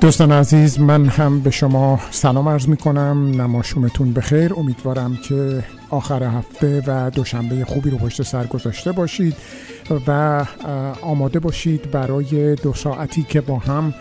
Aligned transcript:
دوستان 0.00 0.32
عزیز 0.32 0.80
من 0.80 1.06
هم 1.06 1.40
به 1.40 1.50
شما 1.50 2.00
سلام 2.10 2.48
عرض 2.48 2.68
می 2.68 2.76
کنم 2.76 3.40
نماشومتون 3.40 4.12
بخیر. 4.12 4.54
امیدوارم 4.54 5.16
که 5.16 5.64
آخر 5.90 6.22
هفته 6.22 6.82
و 6.86 7.10
دوشنبه 7.10 7.64
خوبی 7.64 7.90
رو 7.90 7.98
پشت 7.98 8.22
سر 8.22 8.46
گذاشته 8.46 8.92
باشید 8.92 9.36
و 10.06 10.44
آماده 11.02 11.38
باشید 11.38 11.90
برای 11.90 12.54
دو 12.54 12.74
ساعتی 12.74 13.22
که 13.22 13.40
با 13.40 13.58
هم 13.58 13.94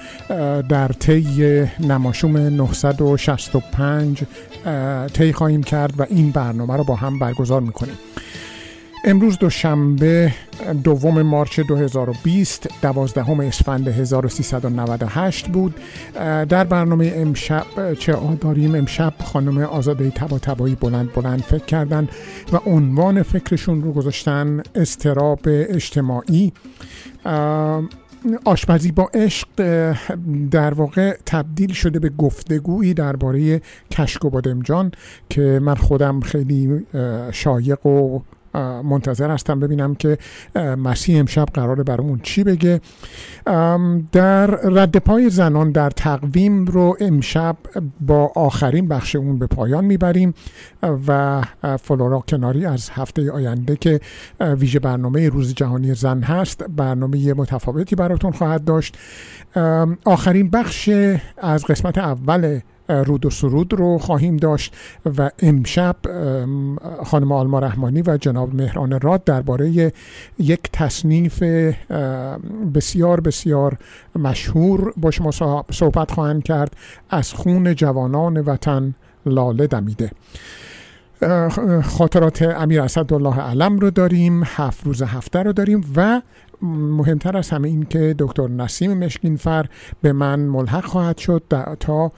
در 0.69 0.87
طی 0.87 1.65
نماشوم 1.79 2.37
965 2.37 4.23
طی 5.13 5.33
خواهیم 5.33 5.63
کرد 5.63 5.93
و 5.99 6.05
این 6.09 6.31
برنامه 6.31 6.77
رو 6.77 6.83
با 6.83 6.95
هم 6.95 7.19
برگزار 7.19 7.61
می‌کنیم. 7.61 7.97
امروز 9.03 9.37
دوشنبه 9.37 10.33
دوم 10.83 11.21
مارچ 11.21 11.59
2020 11.59 12.69
دوازدهم 12.81 13.39
اسفند 13.39 13.87
1398 13.87 15.47
بود. 15.47 15.75
در 16.49 16.63
برنامه 16.63 17.13
امشب 17.15 17.93
چه 17.93 18.17
داریم 18.41 18.75
امشب 18.75 19.13
خانم 19.23 19.57
آزاده 19.57 20.09
تبا 20.09 20.39
تبایی 20.39 20.75
بلند 20.75 21.13
بلند 21.13 21.41
فکر 21.41 21.65
کردن 21.65 22.07
و 22.53 22.57
عنوان 22.65 23.23
فکرشون 23.23 23.83
رو 23.83 23.91
گذاشتن 23.91 24.63
استراب 24.75 25.39
اجتماعی. 25.45 26.53
آشپزی 28.45 28.91
با 28.91 29.09
عشق 29.13 29.47
در 30.51 30.73
واقع 30.73 31.17
تبدیل 31.25 31.73
شده 31.73 31.99
به 31.99 32.09
گفتگویی 32.09 32.93
درباره 32.93 33.61
کشک 33.91 34.25
و 34.25 34.29
بادمجان 34.29 34.91
که 35.29 35.59
من 35.61 35.75
خودم 35.75 36.19
خیلی 36.19 36.85
شایق 37.31 37.85
و 37.85 38.19
منتظر 38.83 39.31
هستم 39.31 39.59
ببینم 39.59 39.95
که 39.95 40.17
مسیح 40.55 41.19
امشب 41.19 41.45
قراره 41.53 41.83
برامون 41.83 42.19
چی 42.23 42.43
بگه. 42.43 42.81
در 44.11 44.47
رد 44.47 44.97
پای 44.97 45.29
زنان 45.29 45.71
در 45.71 45.89
تقویم 45.89 46.65
رو 46.65 46.97
امشب 46.99 47.57
با 48.01 48.31
آخرین 48.35 48.87
بخش 48.87 49.15
اون 49.15 49.39
به 49.39 49.47
پایان 49.47 49.85
می‌بریم 49.85 50.33
و 51.07 51.41
فلورا 51.81 52.19
کناری 52.19 52.65
از 52.65 52.89
هفته 52.89 53.31
آینده 53.31 53.75
که 53.75 53.99
ویژه 54.39 54.79
برنامه 54.79 55.29
روز 55.29 55.53
جهانی 55.53 55.93
زن 55.93 56.21
هست 56.21 56.63
برنامه 56.63 57.33
متفاوتی 57.33 57.95
براتون 57.95 58.31
خواهد 58.31 58.63
داشت. 58.63 58.97
آخرین 60.05 60.49
بخش 60.49 60.89
از 61.37 61.65
قسمت 61.65 61.97
اول 61.97 62.59
رود 62.89 63.25
و 63.25 63.29
سرود 63.29 63.73
رو 63.73 63.97
خواهیم 63.97 64.37
داشت 64.37 64.75
و 65.17 65.29
امشب 65.39 65.95
خانم 67.05 67.31
آلما 67.31 67.59
رحمانی 67.59 68.01
و 68.01 68.17
جناب 68.17 68.55
مهران 68.55 68.99
راد 68.99 69.23
درباره 69.23 69.91
یک 70.39 70.61
تصنیف 70.73 71.43
بسیار 72.75 73.19
بسیار 73.19 73.77
مشهور 74.15 74.93
با 74.97 75.11
شما 75.11 75.31
صحبت 75.71 76.11
خواهند 76.11 76.43
کرد 76.43 76.75
از 77.09 77.33
خون 77.33 77.75
جوانان 77.75 78.37
وطن 78.37 78.95
لاله 79.25 79.67
دمیده. 79.67 80.11
خاطرات 81.83 82.41
امیر 82.41 82.81
اسدالله 82.81 83.39
علم 83.39 83.79
رو 83.79 83.91
داریم 83.91 84.43
هفت 84.45 84.85
روز 84.85 85.01
هفته 85.01 85.43
رو 85.43 85.53
داریم 85.53 85.85
و 85.95 86.21
مهمتر 86.61 87.37
از 87.37 87.49
همه 87.49 87.67
این 87.67 87.85
که 87.85 88.15
دکتر 88.19 88.47
نسیم 88.47 88.93
مشکینفر 88.93 89.65
به 90.01 90.13
من 90.13 90.39
ملحق 90.39 90.85
خواهد 90.85 91.17
شد 91.17 91.43
تا 91.79 92.11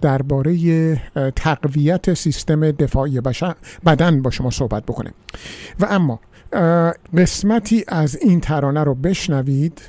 درباره 0.00 0.96
تقویت 1.36 2.14
سیستم 2.14 2.70
دفاعی 2.70 3.20
بدن 3.86 4.22
با 4.22 4.30
شما 4.30 4.50
صحبت 4.50 4.82
بکنه 4.82 5.12
و 5.80 5.86
اما 5.90 6.20
قسمتی 7.16 7.84
از 7.88 8.16
این 8.16 8.40
ترانه 8.40 8.84
رو 8.84 8.94
بشنوید. 8.94 9.80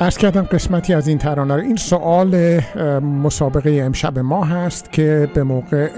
ارز 0.00 0.16
کردم 0.16 0.42
قسمتی 0.42 0.94
از 0.94 1.08
این 1.08 1.18
ترانه 1.18 1.54
این 1.54 1.76
سوال 1.76 2.60
مسابقه 3.00 3.80
امشب 3.82 4.18
ما 4.18 4.44
هست 4.44 4.92
که 4.92 5.28
به 5.34 5.42
موقع 5.42 5.88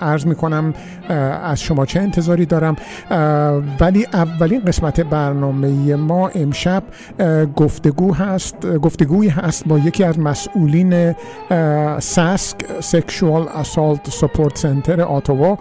عرض 0.00 0.26
می 0.26 0.34
کنم 0.34 0.74
از 1.42 1.60
شما 1.60 1.86
چه 1.86 2.00
انتظاری 2.00 2.46
دارم. 2.46 2.76
ولی 3.80 4.06
اولین 4.12 4.60
قسمت 4.60 5.00
برنامه 5.00 5.96
ما 5.96 6.28
امشب 6.28 6.82
گفتگو 7.56 8.14
هست 8.14 8.66
گفتگوی 8.66 9.28
هست 9.28 9.68
با 9.68 9.78
یکی 9.78 10.04
از 10.04 10.18
مسئولین 10.18 11.14
ساسک 11.98 12.56
سکشوال 12.80 13.48
اسالت 13.48 14.10
سپورت 14.10 14.58
سنتر 14.58 15.00
آتوا 15.00 15.58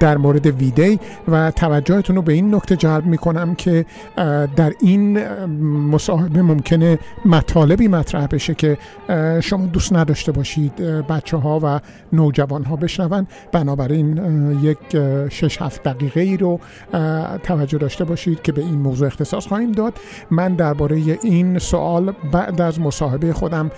در 0.00 0.16
مورد 0.16 0.46
ویدی 0.46 1.00
و 1.28 1.50
توجهتون 1.50 2.16
رو 2.16 2.22
به 2.22 2.32
این 2.32 2.54
نکته 2.54 2.76
جلب 2.76 3.06
می 3.06 3.18
کنم 3.18 3.54
که 3.54 3.84
در 4.56 4.72
این 4.80 5.28
مصاحبه 5.90 6.42
ممکنه 6.42 6.95
مطالبی 7.24 7.88
مطرح 7.88 8.26
بشه 8.26 8.54
که 8.54 8.78
شما 9.40 9.66
دوست 9.66 9.92
نداشته 9.92 10.32
باشید 10.32 10.76
بچه 10.76 11.36
ها 11.36 11.60
و 11.62 11.80
نوجوان 12.12 12.64
ها 12.64 12.76
بشنون. 12.76 13.26
بنابراین 13.52 14.16
یک 14.62 14.78
شش 15.28 15.62
هفت 15.62 15.82
دقیقه 15.82 16.20
ای 16.20 16.36
رو 16.36 16.60
توجه 17.42 17.78
داشته 17.78 18.04
باشید 18.04 18.42
که 18.42 18.52
به 18.52 18.60
این 18.60 18.78
موضوع 18.78 19.06
اختصاص 19.06 19.46
خواهیم 19.46 19.72
داد. 19.72 19.92
من 20.30 20.54
درباره 20.54 20.96
این 21.22 21.58
سوال 21.58 22.12
بعد 22.32 22.60
از 22.60 22.80
مصاحبه 22.80 23.32
خودم 23.32 23.70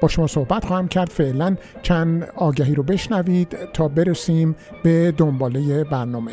با 0.00 0.08
شما 0.08 0.26
صحبت 0.26 0.64
خواهم 0.64 0.88
کرد. 0.88 1.08
فعلا 1.08 1.56
چند 1.82 2.28
آگهی 2.36 2.74
رو 2.74 2.82
بشنوید 2.82 3.56
تا 3.72 3.88
برسیم 3.88 4.56
به 4.82 5.14
دنباله 5.16 5.84
برنامه. 5.84 6.32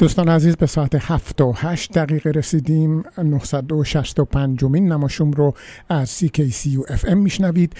دوستان 0.00 0.28
عزیز 0.28 0.56
به 0.56 0.66
ساعت 0.66 0.94
7 0.94 1.40
و 1.40 1.52
8 1.56 1.98
دقیقه 1.98 2.30
رسیدیم. 2.30 3.04
965 3.24 4.64
مین 4.64 4.92
نماشوم 4.92 5.30
رو 5.30 5.54
از 5.88 6.18
CKCU 6.18 6.90
FM 6.90 7.14
میشنوید. 7.14 7.72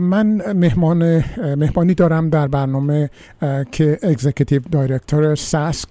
من 0.00 0.52
مهمان 0.52 1.24
مهمانی 1.54 1.94
دارم 1.94 2.30
در 2.30 2.48
برنامه 2.48 3.10
که 3.72 3.98
executive 4.02 4.60
director 4.72 5.34
ساسک 5.34 5.88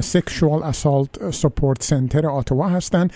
Sexual 0.00 0.62
Assault 0.62 1.30
Support 1.30 1.82
Centre 1.82 2.26
آتوا 2.26 2.68
هستن. 2.68 3.08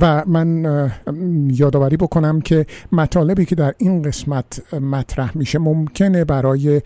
و 0.00 0.24
من 0.26 0.90
یادآوری 1.50 1.96
بکنم 1.96 2.40
که 2.40 2.66
مطالبی 2.92 3.44
که 3.44 3.54
در 3.54 3.74
این 3.78 4.02
قسمت 4.02 4.74
مطرح 4.74 5.38
میشه 5.38 5.58
ممکنه 5.58 6.24
برای 6.24 6.82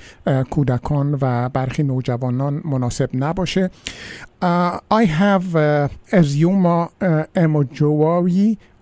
کودکان 0.50 1.18
و 1.20 1.48
برخی 1.48 1.82
نوجوانان 1.82 2.62
مناسب 2.64 3.10
نباشه. 3.14 3.43
Uh, 4.40 4.80
I 4.90 5.04
have 5.04 5.56
uh, 5.56 5.88
Azuma 6.12 6.90
uh, 7.00 7.26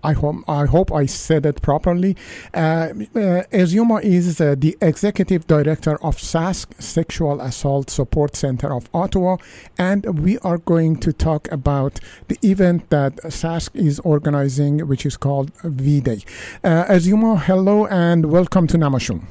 I 0.03 0.11
hope, 0.13 0.43
I 0.49 0.65
hope 0.65 0.91
I 0.91 1.05
said 1.05 1.45
it 1.45 1.61
properly. 1.61 2.17
Uh, 2.53 2.89
uh 3.15 3.43
Azuma 3.53 3.99
is 4.03 4.41
uh, 4.41 4.55
the 4.57 4.77
executive 4.81 5.47
director 5.47 5.95
of 6.03 6.17
SASC, 6.17 6.81
Sexual 6.81 7.39
Assault 7.39 7.89
Support 7.89 8.35
Center 8.35 8.73
of 8.73 8.89
Ottawa, 8.93 9.37
and 9.77 10.19
we 10.19 10.37
are 10.39 10.57
going 10.57 10.97
to 10.97 11.13
talk 11.13 11.49
about 11.51 11.99
the 12.27 12.37
event 12.43 12.89
that 12.89 13.15
SASC 13.23 13.75
is 13.75 13.99
organizing, 14.01 14.85
which 14.87 15.05
is 15.05 15.15
called 15.15 15.51
V 15.63 16.01
Day. 16.01 16.21
Uh, 16.63 16.85
Azuma, 16.89 17.37
hello 17.37 17.85
and 17.87 18.25
welcome 18.25 18.67
to 18.67 18.77
Namashun. 18.77 19.23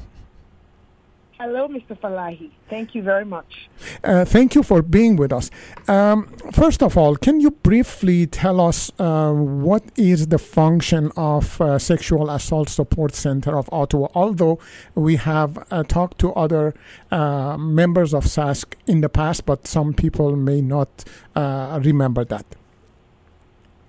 Hello, 1.43 1.67
Mr. 1.67 1.99
Falahi. 1.99 2.51
Thank 2.69 2.95
you 2.95 3.01
very 3.03 3.25
much. 3.25 3.67
Uh, 4.01 4.23
thank 4.23 4.55
you 4.55 4.63
for 4.63 4.81
being 4.81 5.17
with 5.17 5.33
us. 5.33 5.51
Um, 5.89 6.27
first 6.53 6.81
of 6.81 6.97
all, 6.97 7.17
can 7.17 7.41
you 7.41 7.51
briefly 7.51 8.27
tell 8.27 8.61
us 8.61 8.93
uh, 8.97 9.33
what 9.33 9.83
is 9.97 10.27
the 10.27 10.37
function 10.39 11.11
of 11.17 11.59
uh, 11.59 11.77
Sexual 11.77 12.29
Assault 12.29 12.69
Support 12.69 13.13
Center 13.13 13.57
of 13.57 13.67
Ottawa? 13.73 14.07
Although 14.15 14.57
we 14.95 15.17
have 15.17 15.67
uh, 15.69 15.83
talked 15.83 16.17
to 16.19 16.31
other 16.31 16.73
uh, 17.11 17.57
members 17.57 18.13
of 18.13 18.23
SASC 18.23 18.75
in 18.87 19.01
the 19.01 19.09
past, 19.09 19.45
but 19.45 19.67
some 19.67 19.93
people 19.93 20.37
may 20.37 20.61
not 20.61 21.03
uh, 21.35 21.77
remember 21.83 22.23
that. 22.23 22.45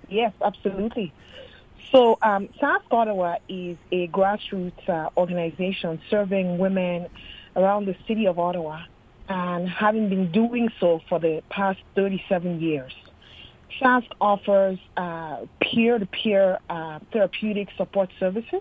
Yes, 0.08 0.32
absolutely. 0.44 1.12
So, 1.92 2.18
um, 2.20 2.48
SASC 2.60 2.82
Ottawa 2.90 3.36
is 3.48 3.76
a 3.92 4.08
grassroots 4.08 4.88
uh, 4.88 5.10
organization 5.16 6.00
serving 6.10 6.58
women 6.58 7.06
around 7.56 7.86
the 7.86 7.96
city 8.06 8.26
of 8.26 8.38
Ottawa 8.38 8.80
and 9.28 9.68
having 9.68 10.08
been 10.08 10.30
doing 10.32 10.68
so 10.80 11.00
for 11.08 11.18
the 11.18 11.42
past 11.48 11.80
37 11.94 12.60
years. 12.60 12.92
SASC 13.80 14.06
offers 14.20 14.78
uh, 14.96 15.46
peer-to-peer 15.60 16.58
uh, 16.68 16.98
therapeutic 17.12 17.68
support 17.76 18.10
services 18.20 18.60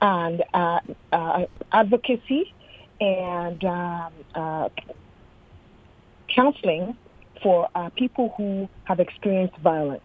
and 0.00 0.42
uh, 0.54 0.80
uh, 1.12 1.46
advocacy 1.70 2.52
and 3.00 3.64
um, 3.64 4.12
uh, 4.34 4.68
counseling 6.28 6.96
for 7.42 7.68
uh, 7.74 7.90
people 7.90 8.34
who 8.36 8.68
have 8.84 9.00
experienced 9.00 9.56
violence. 9.58 10.02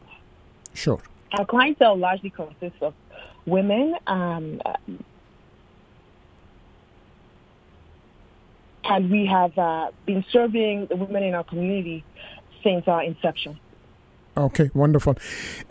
Sure. 0.73 0.99
Our 1.37 1.45
clientele 1.45 1.97
largely 1.97 2.29
consists 2.29 2.81
of 2.81 2.93
women, 3.45 3.95
um, 4.07 4.61
and 8.89 9.09
we 9.09 9.25
have 9.25 9.57
uh, 9.57 9.91
been 10.05 10.23
serving 10.31 10.87
the 10.87 10.95
women 10.95 11.23
in 11.23 11.33
our 11.33 11.43
community 11.43 12.03
since 12.63 12.87
our 12.87 13.03
inception. 13.03 13.59
Okay, 14.35 14.69
wonderful. 14.75 15.15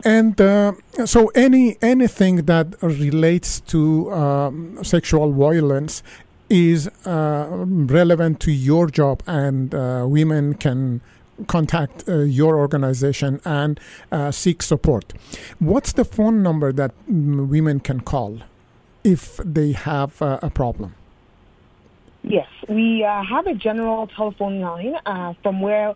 And 0.05 0.41
uh, 0.41 0.73
so, 1.05 1.29
any 1.29 1.77
anything 1.81 2.47
that 2.47 2.75
relates 2.83 3.61
to 3.61 4.13
um, 4.13 4.83
sexual 4.83 5.33
violence 5.33 6.03
is 6.51 6.89
uh, 7.05 7.47
relevant 7.51 8.41
to 8.41 8.51
your 8.51 8.89
job, 8.89 9.23
and 9.27 9.73
uh, 9.73 10.05
women 10.09 10.55
can 10.55 11.01
contact 11.47 12.09
uh, 12.09 12.19
your 12.19 12.57
organization 12.57 13.41
and 13.45 13.79
uh, 14.11 14.33
seek 14.33 14.63
support. 14.63 15.13
What's 15.61 15.93
the 15.93 16.05
phone 16.05 16.43
number 16.43 16.73
that 16.73 16.93
mm, 17.09 17.47
women 17.47 17.79
can 17.79 18.01
call 18.01 18.41
if 19.05 19.37
they 19.45 19.73
have 19.73 20.21
a 20.21 20.51
problem? 20.51 20.95
Yes, 22.29 22.49
we 22.69 23.05
uh, 23.05 23.23
have 23.23 23.47
a 23.47 23.55
general 23.55 24.09
telephone 24.09 24.61
line 24.61 24.97
uh, 25.07 25.35
from 25.45 25.61
where 25.61 25.95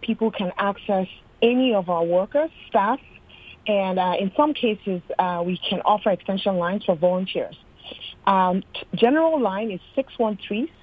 people 0.00 0.30
can 0.30 0.52
access 0.56 1.08
any 1.42 1.74
of 1.74 1.88
our 1.88 2.04
workers, 2.04 2.50
staff, 2.68 3.00
and 3.66 3.98
uh, 3.98 4.12
in 4.20 4.30
some 4.36 4.54
cases, 4.54 5.02
uh, 5.18 5.42
we 5.44 5.58
can 5.68 5.80
offer 5.80 6.10
extension 6.10 6.56
lines 6.56 6.84
for 6.84 6.94
volunteers. 6.94 7.56
Um, 8.28 8.62
general 8.94 9.40
line 9.40 9.72
is 9.72 9.80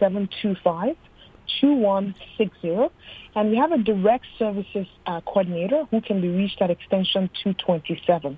613-725-2160, 0.01 2.89
and 3.35 3.51
we 3.51 3.55
have 3.55 3.71
a 3.71 3.77
direct 3.77 4.25
services 4.37 4.85
uh, 5.05 5.21
coordinator 5.21 5.85
who 5.91 6.01
can 6.01 6.19
be 6.19 6.27
reached 6.27 6.61
at 6.61 6.71
extension 6.71 7.29
227. 7.41 8.37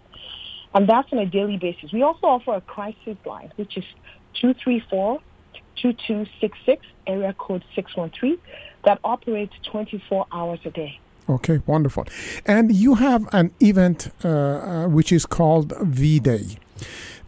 And 0.75 0.88
that's 0.88 1.12
on 1.12 1.18
a 1.18 1.25
daily 1.25 1.58
basis. 1.58 1.91
We 1.91 2.03
also 2.03 2.27
offer 2.27 2.53
a 2.53 2.62
crisis 2.62 3.18
line, 3.25 3.51
which 3.56 3.77
is 3.77 3.86
234 4.39 5.20
2266, 5.75 6.86
area 7.08 7.34
code 7.38 7.63
613, 7.75 8.38
that 8.86 9.00
operates 9.04 9.54
24 9.63 10.25
hours 10.32 10.60
a 10.66 10.72
day. 10.72 11.00
Okay, 11.30 11.62
wonderful. 11.66 12.06
And 12.46 12.74
you 12.74 12.96
have 12.96 13.28
an 13.34 13.51
event 13.60 14.12
uh, 14.24 14.28
uh, 14.28 14.88
which 14.88 15.12
is 15.12 15.25
called 15.25 15.74
V 15.82 16.20
Day. 16.20 16.58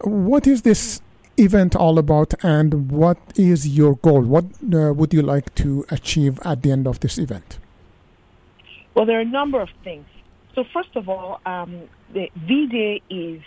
What 0.01 0.47
is 0.47 0.63
this 0.63 1.01
event 1.37 1.75
all 1.75 1.97
about, 1.97 2.33
and 2.43 2.91
what 2.91 3.17
is 3.35 3.67
your 3.67 3.95
goal? 3.97 4.21
What 4.21 4.45
uh, 4.73 4.93
would 4.93 5.13
you 5.13 5.21
like 5.21 5.53
to 5.55 5.85
achieve 5.89 6.39
at 6.43 6.61
the 6.63 6.71
end 6.71 6.87
of 6.87 6.99
this 6.99 7.17
event? 7.17 7.59
Well, 8.93 9.05
there 9.05 9.17
are 9.17 9.21
a 9.21 9.25
number 9.25 9.59
of 9.61 9.69
things. 9.83 10.05
So 10.53 10.63
first 10.73 10.95
of 10.95 11.09
all, 11.09 11.41
um, 11.45 11.83
the 12.13 12.29
V-Day 12.35 13.01
is 13.09 13.41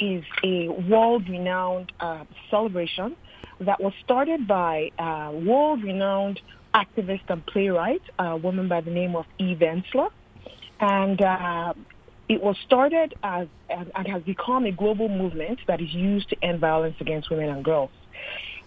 is 0.00 0.24
a 0.42 0.68
world-renowned 0.68 1.92
uh, 2.00 2.24
celebration 2.50 3.16
that 3.60 3.80
was 3.80 3.92
started 4.02 4.46
by 4.48 4.90
uh, 4.98 5.30
world-renowned 5.32 6.40
activist 6.74 7.22
and 7.28 7.44
playwright, 7.46 8.02
a 8.18 8.36
woman 8.36 8.68
by 8.68 8.80
the 8.80 8.90
name 8.90 9.14
of 9.16 9.26
Eve 9.38 9.58
Ensler, 9.58 10.08
and 10.80 11.20
uh, 11.20 11.74
it 12.28 12.40
was 12.40 12.56
started 12.64 13.14
as 13.22 13.48
and, 13.68 14.06
has 14.06 14.22
become 14.22 14.64
a 14.64 14.72
global 14.72 15.08
movement 15.08 15.58
that 15.66 15.80
is 15.80 15.92
used 15.92 16.28
to 16.30 16.36
end 16.44 16.60
violence 16.60 16.96
against 17.00 17.28
women 17.28 17.48
and 17.48 17.64
girls. 17.64 17.90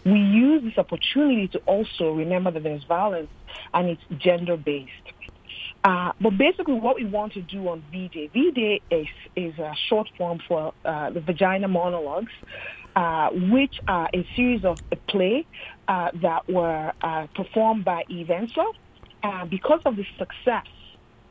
We 0.05 0.19
use 0.19 0.63
this 0.63 0.77
opportunity 0.77 1.47
to 1.49 1.59
also 1.59 2.11
remember 2.11 2.51
that 2.51 2.61
there's 2.61 2.83
violence 2.83 3.29
and 3.73 3.87
it's 3.87 4.01
gender-based. 4.17 5.12
Uh, 5.83 6.13
but 6.21 6.37
basically, 6.37 6.75
what 6.75 6.95
we 6.95 7.05
want 7.05 7.33
to 7.33 7.41
do 7.41 7.67
on 7.67 7.83
V-Day, 7.91 8.29
V-Day 8.33 8.81
is, 8.89 9.07
is 9.35 9.57
a 9.59 9.73
short 9.89 10.09
form 10.17 10.39
for 10.47 10.73
uh, 10.85 11.09
the 11.09 11.19
Vagina 11.19 11.67
Monologues, 11.67 12.31
uh, 12.95 13.29
which 13.31 13.79
are 13.87 14.09
a 14.13 14.25
series 14.35 14.63
of 14.63 14.77
a 14.91 14.95
play 14.95 15.45
uh, 15.87 16.09
that 16.21 16.47
were 16.49 16.93
uh, 17.01 17.27
performed 17.35 17.83
by 17.83 18.03
Eve 18.07 18.27
Ensler. 18.27 18.71
Uh, 19.23 19.45
because 19.45 19.81
of 19.85 19.95
the 19.95 20.05
success 20.17 20.67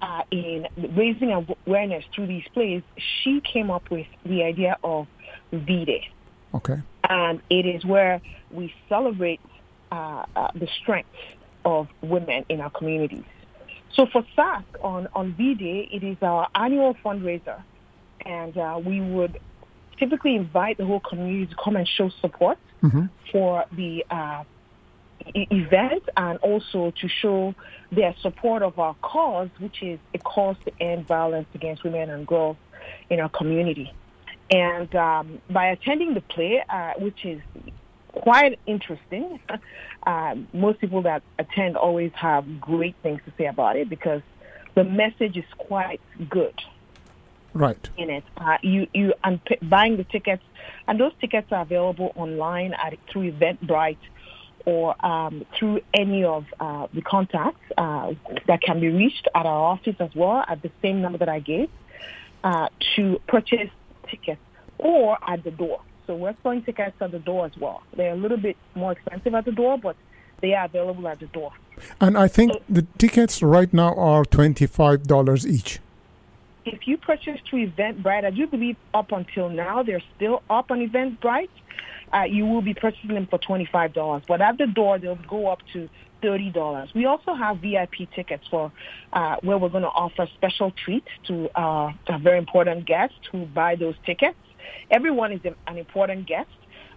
uh, 0.02 0.22
in 0.30 0.66
raising 0.96 1.32
awareness 1.66 2.04
through 2.14 2.26
these 2.26 2.44
plays, 2.52 2.82
she 3.22 3.40
came 3.40 3.70
up 3.70 3.90
with 3.90 4.06
the 4.24 4.42
idea 4.42 4.76
of 4.82 5.06
V-Day. 5.52 6.08
Okay. 6.54 6.82
And 7.08 7.40
it 7.48 7.66
is 7.66 7.84
where 7.84 8.20
we 8.50 8.74
celebrate 8.88 9.40
uh, 9.90 10.24
uh, 10.36 10.48
the 10.54 10.68
strength 10.82 11.08
of 11.64 11.88
women 12.02 12.44
in 12.48 12.60
our 12.60 12.70
communities. 12.70 13.24
So 13.94 14.06
for 14.12 14.24
SAC 14.34 14.64
on, 14.82 15.08
on 15.14 15.34
V-Day, 15.34 15.88
it 15.92 16.02
is 16.02 16.16
our 16.22 16.48
annual 16.54 16.94
fundraiser. 17.04 17.62
And 18.24 18.56
uh, 18.56 18.80
we 18.84 19.00
would 19.00 19.38
typically 19.98 20.34
invite 20.36 20.78
the 20.78 20.84
whole 20.86 21.00
community 21.00 21.46
to 21.46 21.56
come 21.62 21.76
and 21.76 21.86
show 21.86 22.08
support 22.20 22.58
Mhm. 22.82 23.10
for 23.30 23.64
the 23.76 24.04
uh, 24.10 24.42
e- 25.36 25.46
event 25.52 26.02
and 26.16 26.36
also 26.40 26.90
to 27.00 27.08
show 27.08 27.54
their 27.92 28.12
support 28.22 28.62
of 28.62 28.76
our 28.80 28.94
cause, 29.02 29.50
which 29.60 29.84
is 29.84 30.00
a 30.14 30.18
cause 30.18 30.56
to 30.64 30.72
end 30.82 31.06
violence 31.06 31.46
against 31.54 31.84
women 31.84 32.10
and 32.10 32.26
girls 32.26 32.56
in 33.08 33.20
our 33.20 33.28
community. 33.28 33.92
And 34.50 34.92
um, 34.96 35.40
by 35.48 35.66
attending 35.66 36.14
the 36.14 36.22
play, 36.22 36.64
uh, 36.68 36.94
which 36.98 37.24
is 37.24 37.40
quite 38.12 38.58
interesting, 38.66 39.40
uh, 40.06 40.34
most 40.52 40.80
people 40.80 41.02
that 41.02 41.22
attend 41.38 41.76
always 41.76 42.12
have 42.14 42.60
great 42.60 42.94
things 43.02 43.20
to 43.26 43.32
say 43.36 43.46
about 43.46 43.76
it 43.76 43.88
because 43.88 44.22
the 44.74 44.84
message 44.84 45.36
is 45.36 45.44
quite 45.58 46.00
good 46.28 46.54
Right. 47.54 47.90
in 47.98 48.08
it. 48.08 48.24
Uh, 48.36 48.56
you 48.62 48.86
you 48.94 49.12
and 49.22 49.44
p- 49.44 49.58
buying 49.62 49.98
the 49.98 50.04
tickets, 50.04 50.42
and 50.88 50.98
those 50.98 51.12
tickets 51.20 51.48
are 51.52 51.60
available 51.60 52.10
online 52.14 52.72
at 52.72 52.94
through 53.10 53.32
Eventbrite 53.32 53.98
or 54.64 54.94
um, 55.04 55.44
through 55.58 55.80
any 55.92 56.24
of 56.24 56.46
uh, 56.60 56.86
the 56.94 57.02
contacts 57.02 57.60
uh, 57.76 58.12
that 58.46 58.62
can 58.62 58.80
be 58.80 58.88
reached 58.88 59.28
at 59.34 59.44
our 59.44 59.72
office 59.72 59.96
as 60.00 60.10
well 60.14 60.44
at 60.48 60.62
the 60.62 60.70
same 60.80 61.02
number 61.02 61.18
that 61.18 61.28
I 61.28 61.40
gave 61.40 61.68
uh, 62.44 62.68
to 62.96 63.20
purchase 63.28 63.70
tickets 64.08 64.40
or 64.78 65.18
at 65.28 65.44
the 65.44 65.50
door. 65.50 65.80
So 66.06 66.16
we're 66.16 66.36
selling 66.42 66.62
tickets 66.62 66.96
at 67.00 67.10
the 67.12 67.18
door 67.18 67.46
as 67.46 67.56
well. 67.58 67.82
They're 67.96 68.12
a 68.12 68.16
little 68.16 68.36
bit 68.38 68.56
more 68.74 68.92
expensive 68.92 69.34
at 69.34 69.44
the 69.44 69.52
door, 69.52 69.78
but 69.78 69.96
they 70.40 70.54
are 70.54 70.64
available 70.66 71.06
at 71.08 71.20
the 71.20 71.26
door. 71.26 71.52
And 72.00 72.18
I 72.18 72.28
think 72.28 72.52
the 72.68 72.82
tickets 72.98 73.42
right 73.42 73.72
now 73.72 73.94
are 73.94 74.24
twenty-five 74.24 75.04
dollars 75.04 75.46
each. 75.46 75.78
if 76.64 76.86
you 76.86 76.96
purchase 76.96 77.40
through 77.48 77.70
Eventbrite, 77.70 78.24
I 78.24 78.30
do 78.30 78.46
believe 78.46 78.76
up 78.94 79.12
until 79.12 79.48
now 79.48 79.82
they're 79.82 80.02
still 80.16 80.42
up 80.50 80.70
on 80.70 80.86
Eventbrite. 80.86 81.48
Uh, 82.12 82.24
you 82.24 82.44
will 82.46 82.62
be 82.62 82.74
purchasing 82.74 83.14
them 83.14 83.26
for 83.26 83.38
twenty 83.38 83.64
five 83.64 83.92
dollars, 83.94 84.22
but 84.28 84.40
at 84.40 84.58
the 84.58 84.66
door 84.66 84.98
they'll 84.98 85.14
go 85.28 85.48
up 85.48 85.60
to 85.72 85.88
thirty 86.20 86.50
dollars. 86.50 86.90
We 86.94 87.06
also 87.06 87.34
have 87.34 87.58
VIP 87.58 88.10
tickets 88.14 88.46
for 88.48 88.70
uh, 89.12 89.36
where 89.42 89.58
we're 89.58 89.70
going 89.70 89.82
to 89.82 89.88
offer 89.88 90.28
special 90.34 90.70
treats 90.72 91.08
to 91.28 91.48
uh, 91.58 91.92
a 92.08 92.18
very 92.18 92.38
important 92.38 92.86
guests 92.86 93.16
who 93.30 93.46
buy 93.46 93.76
those 93.76 93.94
tickets. 94.04 94.36
Everyone 94.90 95.32
is 95.32 95.40
an 95.66 95.78
important 95.78 96.26
guest, 96.26 96.50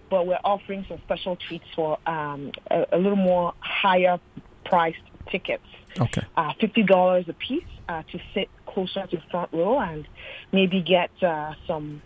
but 0.09 0.27
we're 0.27 0.39
offering 0.43 0.85
some 0.87 0.99
special 0.99 1.35
treats 1.35 1.65
for 1.75 1.97
um, 2.07 2.51
a, 2.71 2.85
a 2.91 2.97
little 2.97 3.15
more 3.15 3.53
higher 3.59 4.19
priced 4.65 4.97
tickets 5.31 5.63
Okay. 5.99 6.21
uh, 6.37 6.51
fifty 6.59 6.83
dollars 6.83 7.25
a 7.29 7.33
piece 7.33 7.63
uh, 7.87 8.03
to 8.11 8.19
sit 8.33 8.49
closer 8.65 9.07
to 9.07 9.15
the 9.17 9.23
front 9.31 9.51
row 9.53 9.79
and 9.79 10.07
maybe 10.51 10.81
get 10.81 11.09
uh, 11.23 11.53
some 11.67 12.01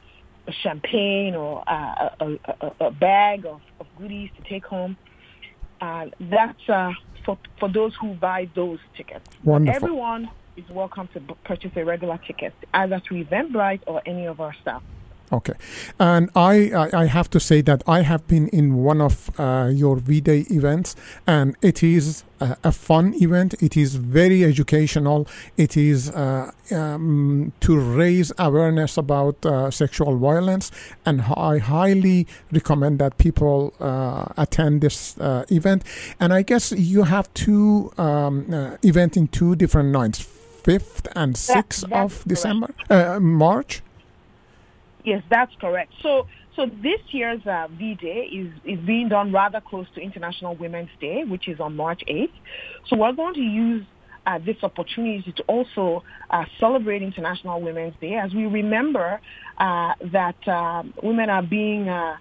champagne 0.62 1.36
or 1.36 1.64
uh, 1.68 2.10
a, 2.20 2.26
a, 2.26 2.38
a- 2.62 2.86
a 2.88 2.92
bag 2.92 3.46
of, 3.46 3.62
of 3.80 3.88
goodies 3.98 4.30
to 4.38 4.44
take 4.50 4.66
home. 4.66 4.96
Uh, 5.82 6.08
that's 6.20 6.68
uh, 6.70 6.92
for 7.26 7.38
for 7.60 7.70
those 7.70 7.96
who 7.96 8.14
buy 8.14 8.50
those 8.56 8.80
tickets. 8.96 9.26
Wonderful. 9.44 9.76
Everyone 9.76 10.30
is 10.58 10.70
welcome 10.70 11.08
to 11.14 11.20
purchase 11.46 11.72
a 11.76 11.84
regular 11.86 12.18
ticket 12.18 12.54
either 12.74 13.00
through 13.00 13.24
Eventbrite 13.26 13.82
or 13.88 14.02
any 14.06 14.26
of 14.26 14.40
our 14.42 14.54
staff. 14.62 14.84
Okay, 15.32 15.54
and 16.00 16.30
I, 16.36 16.72
I 16.74 17.02
I 17.04 17.06
have 17.06 17.30
to 17.30 17.40
say 17.40 17.62
that 17.62 17.84
I 17.88 18.02
have 18.02 18.28
been 18.28 18.48
in 18.48 18.84
one 18.84 19.00
of 19.00 19.30
uh, 19.40 19.70
your 19.72 19.98
V-Day 19.98 20.48
events, 20.50 20.96
and 21.28 21.56
it 21.62 21.84
is 21.84 22.24
a, 22.40 22.58
a 22.64 22.72
fun 22.72 23.14
event. 23.22 23.54
It 23.62 23.78
is 23.78 23.96
very 23.96 24.44
educational. 24.44 25.28
It 25.56 25.78
is 25.78 26.10
uh, 26.10 26.52
um, 26.72 27.54
to 27.60 27.78
raise 27.78 28.34
awareness 28.40 28.98
about 28.98 29.46
uh, 29.46 29.70
sexual 29.70 30.18
violence, 30.18 30.72
and 31.06 31.22
I 31.22 31.60
highly 31.60 32.26
recommend 32.52 32.98
that 32.98 33.20
people 33.20 33.74
uh, 33.80 34.26
attend 34.36 34.82
this 34.82 35.16
uh, 35.20 35.46
event. 35.52 35.84
And 36.20 36.34
I 36.34 36.42
guess 36.42 36.72
you 36.72 37.04
have 37.04 37.32
two 37.36 37.92
um, 38.00 38.52
uh, 38.52 38.78
event 38.82 39.16
in 39.16 39.28
two 39.28 39.56
different 39.56 39.90
nights, 39.90 40.20
fifth 40.64 41.08
and 41.16 41.38
sixth 41.38 41.86
that's 41.90 42.18
of. 42.18 42.24
December, 42.28 42.74
uh, 42.90 43.20
March. 43.20 43.84
Yes, 45.04 45.24
that's 45.30 45.52
correct. 45.62 45.94
So, 46.02 46.28
so 46.56 46.66
this 46.66 47.00
year's 47.12 47.46
uh, 47.46 47.68
V-Day 47.78 48.30
is, 48.32 48.52
is 48.66 48.80
being 48.86 49.10
done 49.10 49.32
rather 49.32 49.62
close 49.62 49.88
to 49.96 50.02
International 50.02 50.56
Women's 50.56 50.90
Day, 51.00 51.24
which 51.24 51.48
is 51.48 51.60
on 51.60 51.76
March 51.76 52.02
8th. 52.08 52.32
So 52.88 52.98
we're 52.98 53.14
going 53.14 53.34
to 53.36 53.42
use 53.42 53.86
uh, 54.26 54.40
this 54.46 54.58
opportunity 54.62 55.32
to 55.32 55.44
also 55.44 56.04
uh, 56.30 56.44
celebrate 56.60 57.02
International 57.02 57.62
Women's 57.62 57.96
Day 58.02 58.16
as 58.16 58.34
we 58.34 58.46
remember 58.46 59.20
uh, 59.58 59.94
that 60.12 60.48
um 60.48 60.94
women 61.02 61.30
are 61.30 61.42
being, 61.42 61.90
uh, 61.90 62.16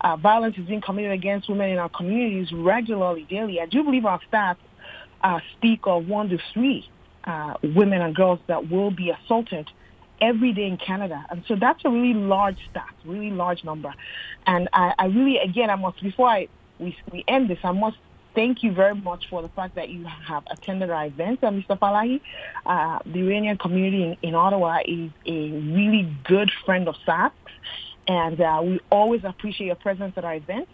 uh, 0.00 0.16
violence 0.16 0.56
is 0.58 0.66
being 0.66 0.80
committed 0.80 1.12
against 1.12 1.48
women 1.48 1.70
in 1.70 1.78
our 1.78 1.88
communities 1.88 2.52
regularly, 2.52 3.26
daily. 3.30 3.60
I 3.60 3.66
do 3.66 3.82
believe 3.82 4.04
our 4.04 4.20
stats 4.30 4.56
uh, 5.22 5.40
speak 5.56 5.80
of 5.84 6.06
one 6.06 6.28
to 6.28 6.38
three 6.52 6.88
uh, 7.24 7.54
women 7.62 8.02
and 8.02 8.14
girls 8.14 8.38
that 8.48 8.70
will 8.70 8.90
be 8.90 9.10
assaulted 9.10 9.68
every 10.24 10.52
day 10.52 10.66
in 10.66 10.78
Canada. 10.78 11.24
And 11.28 11.44
so 11.46 11.54
that's 11.54 11.84
a 11.84 11.90
really 11.90 12.14
large 12.14 12.58
stat, 12.70 12.94
really 13.04 13.30
large 13.30 13.62
number. 13.62 13.92
And 14.46 14.68
I, 14.72 14.94
I 14.98 15.06
really, 15.06 15.36
again, 15.38 15.68
I 15.68 15.76
must, 15.76 16.02
before 16.02 16.28
I, 16.28 16.48
we, 16.78 16.96
we 17.12 17.24
end 17.28 17.50
this, 17.50 17.58
I 17.62 17.72
must 17.72 17.98
thank 18.34 18.62
you 18.62 18.72
very 18.72 18.94
much 18.94 19.28
for 19.28 19.42
the 19.42 19.48
fact 19.50 19.74
that 19.76 19.90
you 19.90 20.04
have 20.04 20.42
attended 20.50 20.90
our 20.90 21.06
event, 21.06 21.44
uh, 21.44 21.50
Mr. 21.50 21.78
Falahi. 21.78 22.20
Uh, 22.64 22.98
the 23.04 23.20
Iranian 23.20 23.58
community 23.58 24.02
in, 24.02 24.16
in 24.28 24.34
Ottawa 24.34 24.78
is 24.86 25.10
a 25.26 25.50
really 25.76 26.10
good 26.24 26.50
friend 26.64 26.88
of 26.88 26.96
SAC, 27.04 27.32
and 28.08 28.40
uh, 28.40 28.60
we 28.64 28.80
always 28.90 29.22
appreciate 29.24 29.66
your 29.66 29.76
presence 29.76 30.14
at 30.16 30.24
our 30.24 30.34
event. 30.34 30.68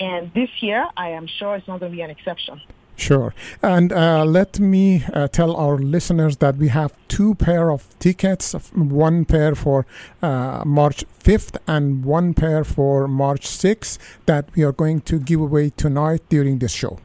And 0.00 0.32
this 0.34 0.50
year, 0.60 0.86
I 0.96 1.10
am 1.10 1.26
sure 1.38 1.56
it's 1.56 1.66
not 1.66 1.80
going 1.80 1.92
to 1.92 1.96
be 1.96 2.02
an 2.02 2.10
exception. 2.10 2.60
Sure. 2.98 3.32
And 3.62 3.92
uh, 3.92 4.24
let 4.24 4.58
me 4.58 5.04
uh, 5.14 5.28
tell 5.28 5.54
our 5.56 5.78
listeners 5.78 6.38
that 6.38 6.56
we 6.56 6.66
have 6.68 6.92
two 7.06 7.36
pair 7.36 7.70
of 7.70 7.96
tickets, 8.00 8.54
one 8.74 9.24
pair 9.24 9.54
for 9.54 9.86
uh, 10.20 10.64
March 10.66 11.04
5th 11.22 11.58
and 11.68 12.04
one 12.04 12.34
pair 12.34 12.64
for 12.64 13.06
March 13.06 13.46
6th 13.46 13.98
that 14.26 14.50
we 14.56 14.64
are 14.64 14.72
going 14.72 15.00
to 15.02 15.20
give 15.20 15.40
away 15.40 15.70
tonight 15.70 16.22
during 16.28 16.58
this 16.58 16.72
show. 16.72 16.98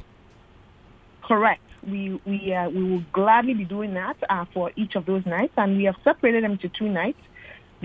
Correct. 1.21 1.61
We 1.87 2.19
we 2.25 2.53
uh, 2.53 2.69
we 2.69 2.83
will 2.83 3.03
gladly 3.11 3.53
be 3.53 3.65
doing 3.65 3.93
that 3.93 4.17
uh, 4.29 4.45
for 4.53 4.71
each 4.75 4.95
of 4.95 5.05
those 5.05 5.25
nights, 5.25 5.53
and 5.57 5.77
we 5.77 5.83
have 5.83 5.95
separated 6.03 6.43
them 6.43 6.53
into 6.53 6.69
two 6.69 6.89
nights 6.89 7.19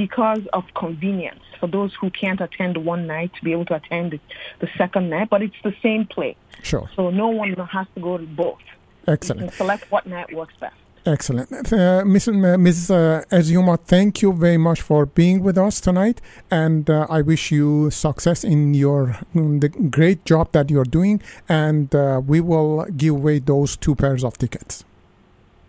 because 0.04 0.44
of 0.58 0.64
convenience 0.84 1.42
for 1.60 1.66
those 1.76 1.92
who 2.00 2.08
can't 2.22 2.40
attend 2.40 2.74
one 2.92 3.02
night 3.06 3.30
to 3.36 3.40
be 3.44 3.52
able 3.52 3.66
to 3.66 3.74
attend 3.74 4.12
the, 4.12 4.20
the 4.62 4.68
second 4.78 5.10
night. 5.10 5.28
But 5.28 5.40
it's 5.42 5.60
the 5.62 5.74
same 5.82 6.06
play, 6.06 6.36
Sure. 6.62 6.88
so 6.96 7.10
no 7.10 7.28
one 7.28 7.52
has 7.76 7.86
to 7.94 8.00
go 8.00 8.16
to 8.16 8.26
both. 8.44 8.64
Excellent. 9.06 9.52
select 9.54 9.90
what 9.92 10.06
night 10.06 10.28
works 10.34 10.54
best. 10.60 10.76
Excellent. 11.06 11.50
Uh, 11.72 12.02
Mrs. 12.14 12.34
Mrs. 12.66 12.90
Uh, 12.90 13.24
Azuma, 13.36 13.76
thank 13.78 14.20
you 14.20 14.30
very 14.32 14.58
much 14.58 14.80
for 14.82 15.06
being 15.06 15.42
with 15.42 15.56
us 15.56 15.80
tonight. 15.80 16.20
And 16.50 16.90
uh, 16.90 17.06
I 17.08 17.22
wish 17.22 17.50
you 17.50 17.90
success 17.90 18.44
in 18.44 18.74
your 18.74 19.16
in 19.34 19.60
the 19.60 19.70
great 19.98 20.20
job 20.26 20.52
that 20.52 20.70
you're 20.70 20.90
doing. 20.98 21.22
And 21.48 21.94
uh, 21.94 22.20
we 22.32 22.40
will 22.50 22.84
give 22.96 23.14
away 23.14 23.38
those 23.38 23.76
two 23.76 23.94
pairs 23.94 24.22
of 24.22 24.36
tickets. 24.36 24.84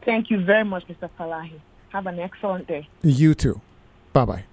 Thank 0.03 0.29
you 0.31 0.43
very 0.43 0.65
much, 0.65 0.83
Mr. 0.88 1.09
Falahi. 1.17 1.59
Have 1.95 2.05
an 2.07 2.19
excellent 2.19 2.67
day. 2.67 2.88
You 3.01 3.33
too. 3.33 3.62
Bye 4.13 4.25
bye. 4.25 4.45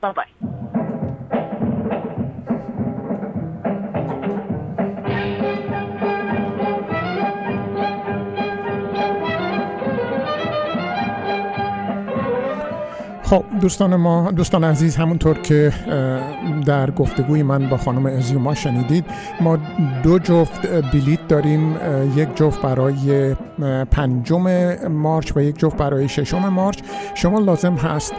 Bye 0.00 0.12
bye. 0.12 0.80
خب 13.34 13.44
دوستان 13.60 13.96
ما 13.96 14.30
دوستان 14.30 14.64
عزیز 14.64 14.96
همونطور 14.96 15.38
که 15.38 15.72
در 16.66 16.90
گفتگوی 16.90 17.42
من 17.42 17.68
با 17.68 17.76
خانم 17.76 18.06
ازیوما 18.06 18.54
شنیدید 18.54 19.04
ما 19.40 19.58
دو 20.02 20.18
جفت 20.18 20.66
بلیت 20.66 21.28
داریم 21.28 21.76
یک 22.16 22.28
جفت 22.36 22.62
برای 22.62 23.34
پنجم 23.90 24.74
مارچ 24.88 25.36
و 25.36 25.40
یک 25.40 25.58
جفت 25.58 25.76
برای 25.76 26.08
ششم 26.08 26.48
مارچ. 26.48 26.78
شما 27.14 27.38
لازم 27.38 27.74
هست 27.74 28.14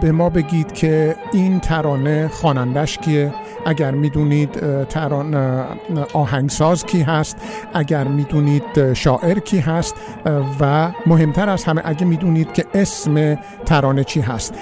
به 0.00 0.12
ما 0.12 0.30
بگید 0.30 0.72
که 0.72 1.16
این 1.32 1.60
ترانه 1.60 2.28
خوانندش 2.28 2.98
کیه 2.98 3.32
اگر 3.66 3.90
می‌دونید 3.90 4.64
اه، 4.96 6.06
آهنگساز 6.12 6.86
کی 6.86 7.02
هست 7.02 7.36
اگر 7.74 8.08
می‌دونید 8.08 8.92
شاعر 8.92 9.38
کی 9.38 9.58
هست 9.58 9.94
و 10.60 10.92
مهمتر 11.06 11.48
از 11.48 11.64
همه 11.64 11.82
اگه 11.84 12.04
می‌دونید 12.04 12.52
که 12.52 12.64
اسم 12.74 13.38
ترانه 13.66 14.04
چی 14.04 14.20
هست. 14.20 14.54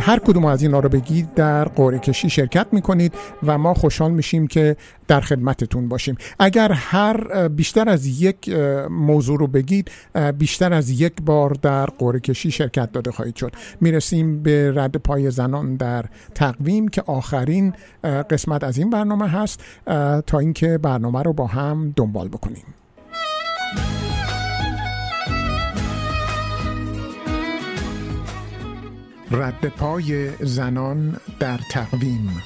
هر 0.00 0.18
کدوم 0.18 0.44
از 0.44 0.62
اینا 0.62 0.78
رو 0.78 0.88
بگید 0.88 1.34
در 1.34 1.64
قرعه 1.64 1.98
کشی 1.98 2.30
شرکت 2.30 2.66
می‌کنید 2.72 3.14
و 3.42 3.58
ما 3.58 3.74
خوشحال 3.74 4.10
میشیم 4.10 4.46
که 4.46 4.76
در 5.08 5.20
خدمتتون 5.20 5.88
باشیم. 5.88 6.16
اگر 6.38 6.72
هر 6.72 7.48
بیشتر 7.48 7.88
از 7.88 8.06
یک 8.22 8.48
موضوع 8.90 9.38
رو 9.38 9.46
بگید 9.46 9.90
بیشتر 10.38 10.72
از 10.72 10.90
یک 10.90 11.12
بار 11.22 11.50
در 11.62 11.86
قرعه 11.86 12.20
کشی 12.20 12.50
شرکت 12.50 12.92
داده 12.92 13.10
خواهید 13.10 13.36
شد. 13.36 13.52
می‌رسیم 13.80 14.42
به 14.42 14.72
رد 14.76 14.96
پای 14.96 15.30
زنان 15.30 15.76
در 15.76 16.04
تقویم 16.34 16.88
که 16.88 17.02
آخرین 17.06 17.72
قسمت 18.30 18.64
از 18.64 18.78
این 18.78 18.90
برنامه 18.90 19.28
هست 19.28 19.64
تا 20.26 20.38
اینکه 20.38 20.78
برنامه 20.78 21.22
رو 21.22 21.32
با 21.32 21.46
هم 21.46 21.92
دنبال 21.96 22.28
بکنیم. 22.28 22.64
رد 29.30 29.68
پای 29.68 30.30
زنان 30.40 31.16
در 31.40 31.58
تقویم. 31.72 32.42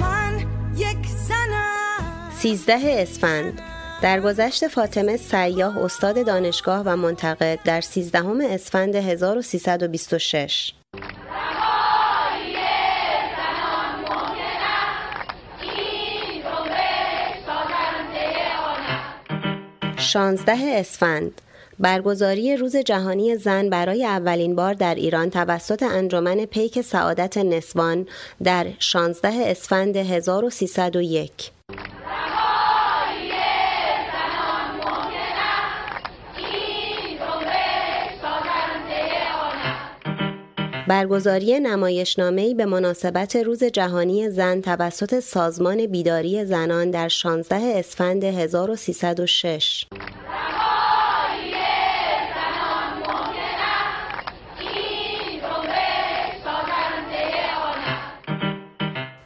من 0.00 0.38
یک 0.76 1.06
زنم. 1.06 2.30
13 2.38 2.74
اسفند. 2.82 3.71
درگذشت 4.02 4.68
فاطمه 4.68 5.16
سیاه 5.16 5.78
استاد 5.78 6.26
دانشگاه 6.26 6.82
و 6.86 6.96
منتقد 6.96 7.58
در 7.64 7.80
13 7.80 8.22
اسفند 8.50 8.94
1326 8.94 10.72
16 19.96 20.52
اسفند. 20.56 21.40
برگزاری 21.78 22.56
روز 22.56 22.76
جهانی 22.76 23.36
زن 23.36 23.70
برای 23.70 24.04
اولین 24.04 24.56
بار 24.56 24.74
در 24.74 24.94
ایران 24.94 25.30
توسط 25.30 25.82
انجمن 25.82 26.44
پیک 26.44 26.80
سعادت 26.80 27.38
نسوان 27.38 28.06
در 28.44 28.66
16 28.78 29.28
اسفند 29.46 29.96
1301 29.96 31.50
برگزاری 40.88 41.60
نمایشنامه‌ای 41.60 42.54
به 42.54 42.66
مناسبت 42.66 43.36
روز 43.36 43.64
جهانی 43.64 44.30
زن 44.30 44.60
توسط 44.60 45.20
سازمان 45.20 45.86
بیداری 45.86 46.44
زنان 46.44 46.90
در 46.90 47.08
16 47.08 47.56
اسفند 47.56 48.24
1306 48.24 49.84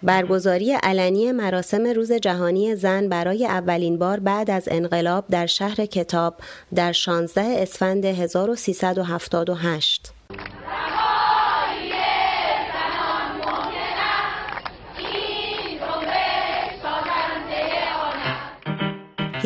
برگزاری 0.02 0.72
علنی 0.72 1.32
مراسم 1.32 1.86
روز 1.86 2.12
جهانی 2.12 2.76
زن 2.76 3.08
برای 3.08 3.46
اولین 3.46 3.98
بار 3.98 4.20
بعد 4.20 4.50
از 4.50 4.68
انقلاب 4.70 5.24
در 5.30 5.46
شهر 5.46 5.86
کتاب 5.86 6.34
در 6.74 6.92
16 6.92 7.42
اسفند 7.42 8.04
1378 8.04 10.12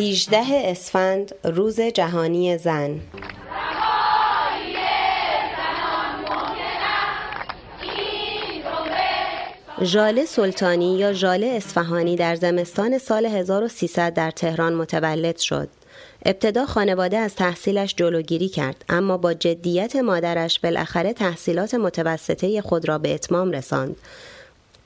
18 0.01 0.43
اسفند 0.49 1.35
روز 1.45 1.81
جهانی 1.81 2.59
زن 2.59 3.01
ژاله 9.83 10.25
سلطانی 10.25 10.99
یا 10.99 11.13
ژاله 11.13 11.47
اصفهانی 11.47 12.17
در 12.17 12.35
زمستان 12.35 12.99
سال 12.99 13.27
1300 13.27 14.15
در 14.15 14.31
تهران 14.31 14.75
متولد 14.75 15.37
شد. 15.39 15.69
ابتدا 16.27 16.67
خانواده 16.67 17.19
از 17.19 17.35
تحصیلش 17.35 17.95
جلوگیری 17.95 18.49
کرد 18.49 18.85
اما 18.89 19.17
با 19.17 19.35
جدیت 19.35 19.97
مادرش 19.97 20.61
بالاخره 20.61 21.13
تحصیلات 21.13 21.75
متوسطه 21.75 22.61
خود 22.61 22.89
را 22.89 22.99
به 22.99 23.15
اتمام 23.15 23.51
رساند. 23.51 23.97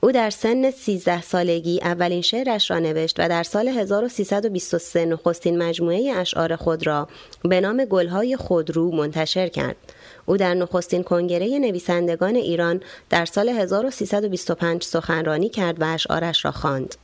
او 0.05 0.11
در 0.11 0.29
سن 0.29 0.71
13 0.71 1.21
سالگی 1.21 1.79
اولین 1.81 2.21
شعرش 2.21 2.71
را 2.71 2.79
نوشت 2.79 3.19
و 3.19 3.29
در 3.29 3.43
سال 3.43 3.67
1323 3.67 5.05
نخستین 5.05 5.57
مجموعه 5.57 6.13
اشعار 6.15 6.55
خود 6.55 6.87
را 6.87 7.07
به 7.43 7.61
نام 7.61 7.85
گلهای 7.85 8.37
خودرو 8.37 8.91
منتشر 8.95 9.47
کرد. 9.47 9.75
او 10.25 10.37
در 10.37 10.53
نخستین 10.53 11.03
کنگره 11.03 11.59
نویسندگان 11.59 12.35
ایران 12.35 12.81
در 13.09 13.25
سال 13.25 13.49
1325 13.49 14.83
سخنرانی 14.83 15.49
کرد 15.49 15.81
و 15.81 15.85
اشعارش 15.93 16.45
را 16.45 16.51
خواند. 16.51 16.95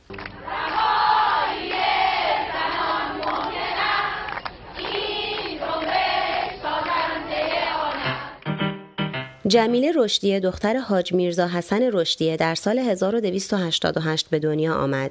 جمیله 9.52 9.92
رشدیه 9.96 10.40
دختر 10.40 10.76
حاج 10.76 11.12
میرزا 11.12 11.46
حسن 11.46 11.90
رشدیه 11.92 12.36
در 12.36 12.54
سال 12.54 12.78
1288 12.78 14.30
به 14.30 14.38
دنیا 14.38 14.74
آمد. 14.74 15.10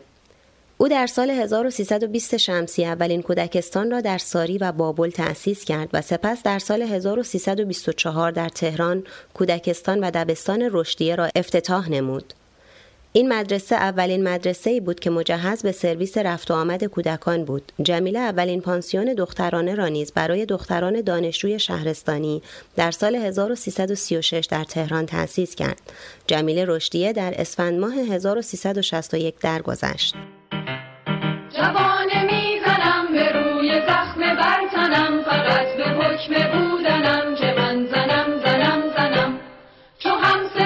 او 0.77 0.87
در 0.87 1.07
سال 1.07 1.29
1320 1.29 2.37
شمسی 2.37 2.85
اولین 2.85 3.21
کودکستان 3.21 3.91
را 3.91 4.01
در 4.01 4.17
ساری 4.17 4.57
و 4.57 4.71
بابل 4.71 5.09
تأسیس 5.09 5.65
کرد 5.65 5.89
و 5.93 6.01
سپس 6.01 6.43
در 6.43 6.59
سال 6.59 6.81
1324 6.81 8.31
در 8.31 8.49
تهران 8.49 9.03
کودکستان 9.33 9.99
و 9.99 10.11
دبستان 10.11 10.69
رشدیه 10.71 11.15
را 11.15 11.29
افتتاح 11.35 11.89
نمود. 11.89 12.33
این 13.13 13.33
مدرسه 13.33 13.75
اولین 13.75 14.23
مدرسه 14.27 14.69
ای 14.69 14.79
بود 14.79 14.99
که 14.99 15.09
مجهز 15.09 15.63
به 15.63 15.71
سرویس 15.71 16.17
رفت 16.17 16.51
و 16.51 16.53
آمد 16.53 16.83
کودکان 16.83 17.45
بود. 17.45 17.71
جمیله 17.81 18.19
اولین 18.19 18.61
پانسیون 18.61 19.13
دخترانه 19.13 19.75
را 19.75 19.87
نیز 19.87 20.11
برای 20.11 20.45
دختران 20.45 21.01
دانشجوی 21.01 21.59
شهرستانی 21.59 22.41
در 22.75 22.91
سال 22.91 23.15
1336 23.15 24.45
در 24.51 24.63
تهران 24.63 25.05
تأسیس 25.05 25.55
کرد. 25.55 25.81
جمیله 26.27 26.65
رشدیه 26.67 27.13
در 27.13 27.33
اسفند 27.37 27.79
ماه 27.79 27.93
1361 27.93 29.39
درگذشت. 29.39 30.15
می‌زنم 32.31 33.07
به 33.11 33.31
روی 33.31 33.81
زخم 33.87 34.19
برتنم 34.19 35.23
فقط 35.23 35.77
به 35.77 35.83
حکم 35.83 36.59
بودنم 36.59 37.35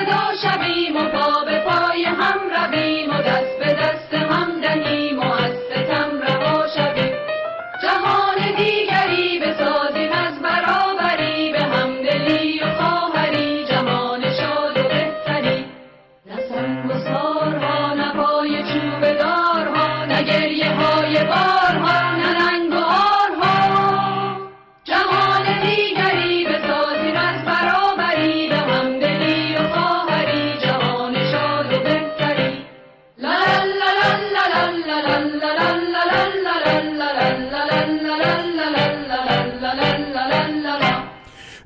صدا 0.05 0.35
شویم 0.41 0.97
و 0.97 1.09
پا 1.09 1.43
به 1.45 1.59
پای 1.59 2.05
هم 2.05 2.39
رویم 2.55 3.09
و 3.09 3.21
دست 3.21 3.59
به 3.59 3.73
دست 3.73 4.13
هم 4.13 4.61
دهیم 4.61 5.19
و 5.19 5.34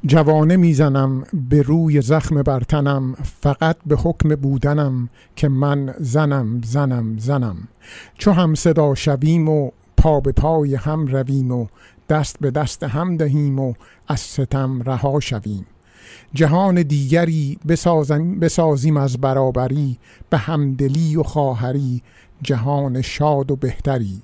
جوانه 0.10 0.58
می‌زنم 0.58 1.24
به 1.50 1.62
روی 1.62 2.02
زخم 2.02 2.44
بر 2.44 2.60
تنم 2.60 3.16
فقط 3.42 3.78
به 3.86 3.96
حکم 3.96 4.36
بودنم 4.36 5.10
که 5.36 5.48
من 5.48 5.94
زنم 6.00 6.62
زنم 6.64 7.18
زنم. 7.18 7.68
چو 8.18 8.32
هم 8.32 8.56
صدا 8.56 8.96
شویم 8.96 9.50
و 9.50 9.72
پا 9.98 10.20
به 10.20 10.32
پای 10.32 10.76
هم 10.76 11.08
رویم 11.08 11.52
و 11.52 11.68
دست 12.10 12.40
به 12.40 12.52
دست 12.52 12.84
هم 12.84 13.18
دهیم 13.18 13.60
و 13.60 13.74
از 14.08 14.20
ستم 14.20 14.82
رها 14.82 15.20
شویم. 15.20 15.66
جهان 16.34 16.82
دیگری 16.82 17.58
بسازیم 18.42 18.98
از 18.98 19.18
برابری 19.18 19.98
به 20.30 20.38
همدلی 20.38 21.16
و 21.16 21.24
خواهری 21.24 22.02
جهان 22.42 23.02
شاد 23.02 23.52
و 23.52 23.56
بهتری. 23.56 24.22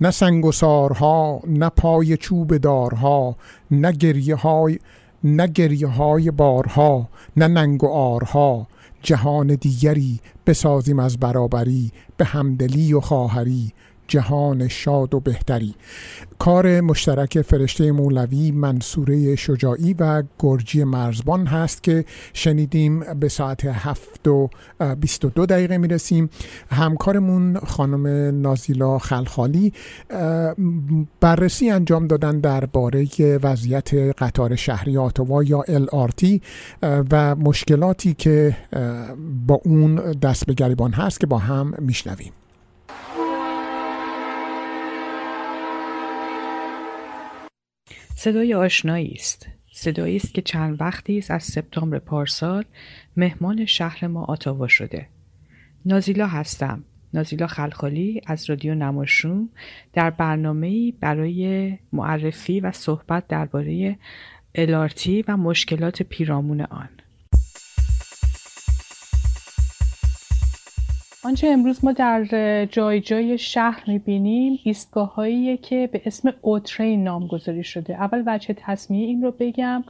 نه 0.00 0.10
سنگ 0.10 0.44
و 0.44 0.52
سارها 0.52 1.40
نه 1.46 1.68
پای 1.68 2.16
چوب 2.16 2.56
دارها 2.56 3.36
نه 3.70 3.92
گریه 3.92 4.34
های 4.34 4.78
نه 5.24 5.46
گریه 5.46 5.86
های 5.86 6.30
بارها 6.30 7.08
نه 7.36 7.48
ننگ 7.48 7.84
و 7.84 7.88
آرها. 7.88 8.66
جهان 9.02 9.46
دیگری 9.46 10.20
بسازیم 10.46 10.98
از 10.98 11.18
برابری 11.18 11.92
به 12.16 12.24
همدلی 12.24 12.92
و 12.92 13.00
خواهری. 13.00 13.72
جهان 14.08 14.68
شاد 14.68 15.14
و 15.14 15.20
بهتری. 15.20 15.74
کار 16.38 16.80
مشترک 16.80 17.42
فرشته 17.42 17.92
مولوی 17.92 18.52
منصوره 18.52 19.36
شجاعی 19.36 19.94
و 19.98 20.22
گرجی 20.38 20.84
مرزبان 20.84 21.46
هست 21.46 21.82
که 21.82 22.04
شنیدیم 22.32 23.00
به 23.14 23.28
ساعت 23.28 23.64
هفت 23.64 24.28
و 24.28 24.50
بیست 25.00 25.24
و 25.24 25.28
دو 25.30 25.46
دقیقه 25.46 25.78
می‌رسیم. 25.78 26.30
همکارمون 26.70 27.58
خانم 27.58 28.06
نازیلا 28.40 28.98
خلخالی 28.98 29.72
بررسی 31.20 31.70
انجام 31.70 32.06
دادن 32.06 32.40
درباره 32.40 33.08
وضعیت 33.42 33.94
قطار 33.94 34.56
شهری 34.56 34.98
آتوا 34.98 35.44
یا 35.44 35.64
LRT 35.68 36.40
و 36.82 37.36
مشکلاتی 37.36 38.14
که 38.14 38.56
با 39.46 39.60
اون 39.64 39.94
دست 39.94 40.46
به 40.46 40.54
گریبان 40.54 40.92
هست 40.92 41.20
که 41.20 41.26
با 41.26 41.38
هم 41.38 41.74
میشنویم. 41.78 42.32
صدای 48.18 48.54
آشنایی 48.54 49.12
است. 49.14 49.46
صدایی 49.72 50.16
است 50.16 50.34
که 50.34 50.42
چند 50.42 50.80
وقتی 50.80 51.18
است 51.18 51.30
از 51.30 51.42
سپتامبر 51.42 51.98
پارسال 51.98 52.64
مهمان 53.16 53.66
شهر 53.66 54.06
ما 54.06 54.24
آتاوا 54.24 54.68
شده. 54.68 55.06
نازیلا 55.84 56.26
هستم. 56.26 56.84
نازیلا 57.14 57.46
خلخالی 57.46 58.20
از 58.26 58.50
رادیو 58.50 58.74
نماشوم 58.74 59.48
در 59.92 60.10
برنامه 60.10 60.92
برای 60.92 61.72
معرفی 61.92 62.60
و 62.60 62.72
صحبت 62.72 63.26
درباره 63.28 63.98
الارتی 64.54 65.24
و 65.28 65.36
مشکلات 65.36 66.02
پیرامون 66.02 66.60
آن. 66.60 66.88
آنچه 71.28 71.48
امروز 71.48 71.84
ما 71.84 71.92
در 71.92 72.24
جای 72.66 73.00
جای 73.00 73.38
شهر 73.38 73.82
می‌بینیم 73.86 74.58
ایستگاه 74.64 75.16
که 75.62 75.88
به 75.92 76.02
اسم 76.04 76.32
اوترین 76.42 77.04
نامگذاری 77.04 77.64
شده. 77.64 77.94
اول 77.94 78.22
وجه 78.26 78.54
تصمیه 78.58 79.06
این 79.06 79.22
رو 79.22 79.34
بگم. 79.38 79.84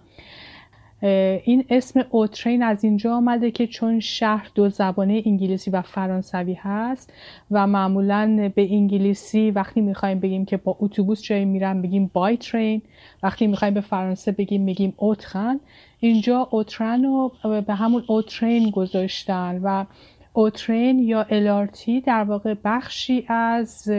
این 1.44 1.64
اسم 1.70 2.05
اوترین 2.11 2.62
از 2.62 2.85
اینجا 2.85 3.16
آمده 3.16 3.51
که 3.51 3.66
چون 3.66 4.01
شهر 4.01 4.51
دو 4.55 4.68
زبانه 4.68 5.22
انگلیسی 5.27 5.70
و 5.70 5.83
فرانسوی 5.83 6.55
هست 6.55 7.12
و 7.51 7.66
معمولا 7.66 8.51
به 8.55 8.72
انگلیسی 8.72 9.51
وقتی 9.51 9.81
می‌خوایم 9.81 10.20
بگیم 10.20 10.44
که 10.44 10.57
با 10.57 10.77
اتوبوس 10.81 11.22
جایی 11.22 11.44
میرم 11.44 11.83
بگیم 11.83 12.11
بای 12.12 12.37
ترین. 12.37 12.83
وقتی 13.22 13.46
می‌خوایم 13.46 13.74
به 13.74 13.81
فرانسه 13.81 14.33
بگیم 14.33 14.62
میگیم 14.62 14.92
اوترن. 14.96 15.61
اینجا 16.01 16.48
اوترن 16.51 17.05
رو 17.05 17.33
به 17.66 17.74
همون 17.74 18.05
اوترین 18.07 18.70
گذاشتن 18.70 19.61
و 19.62 19.85
اوترین 20.33 20.99
یا 20.99 21.27
LRT 21.31 21.91
در 22.07 22.25
واقع 22.25 22.55
بخشی 22.64 23.27
از 23.29 23.91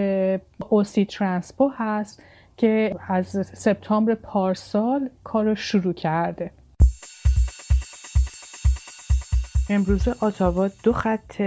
اوسی 0.70 1.06
ترانسپو 1.06 1.72
هست 1.78 2.24
که 2.58 2.96
از 3.08 3.28
سپتامبر 3.54 4.16
پارسال 4.16 5.10
کار 5.24 5.46
رو 5.46 5.56
شروع 5.56 5.94
کرده. 5.94 6.52
امروزه 9.70 10.16
آتاوا 10.20 10.70
دو 10.84 10.94
خط 10.94 11.42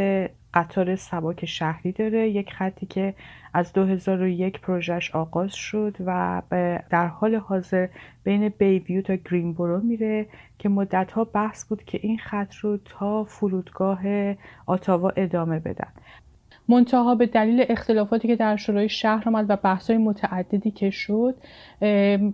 قطار 0.55 0.97
سباک 0.97 1.47
شهری 1.47 1.93
داره. 1.93 2.31
یک 2.31 2.53
خطی 2.53 2.87
که 2.87 3.15
از 3.55 3.73
2001 3.73 4.61
پروژش 4.61 5.11
آغاز 5.15 5.55
شد 5.55 5.97
و 6.07 6.43
در 6.91 7.07
حال 7.07 7.35
حاضر 7.35 7.89
بین 8.25 8.49
بیویو 8.49 9.03
تا 9.03 9.15
گرینبورو 9.15 9.81
میره 9.81 10.27
که 10.59 10.69
مدت 10.69 11.13
ها 11.13 11.25
بحث 11.25 11.65
بود 11.65 11.85
که 11.85 11.99
این 12.03 12.19
خط 12.19 12.55
رو 12.55 12.77
تا 12.77 13.25
فرودگاه 13.25 14.01
آتاوا 14.67 15.11
ادامه 15.17 15.59
بدن. 15.59 15.93
منتها 16.73 17.15
به 17.15 17.27
دلیل 17.27 17.65
اختلافاتی 17.69 18.29
که 18.29 18.37
در 18.37 18.57
شورای 18.57 18.89
شهر 18.89 19.29
آمد 19.29 19.47
و 19.49 19.57
بحث‌های 19.57 19.99
متعددی 19.99 20.71
که 20.71 20.91
شد 20.91 21.35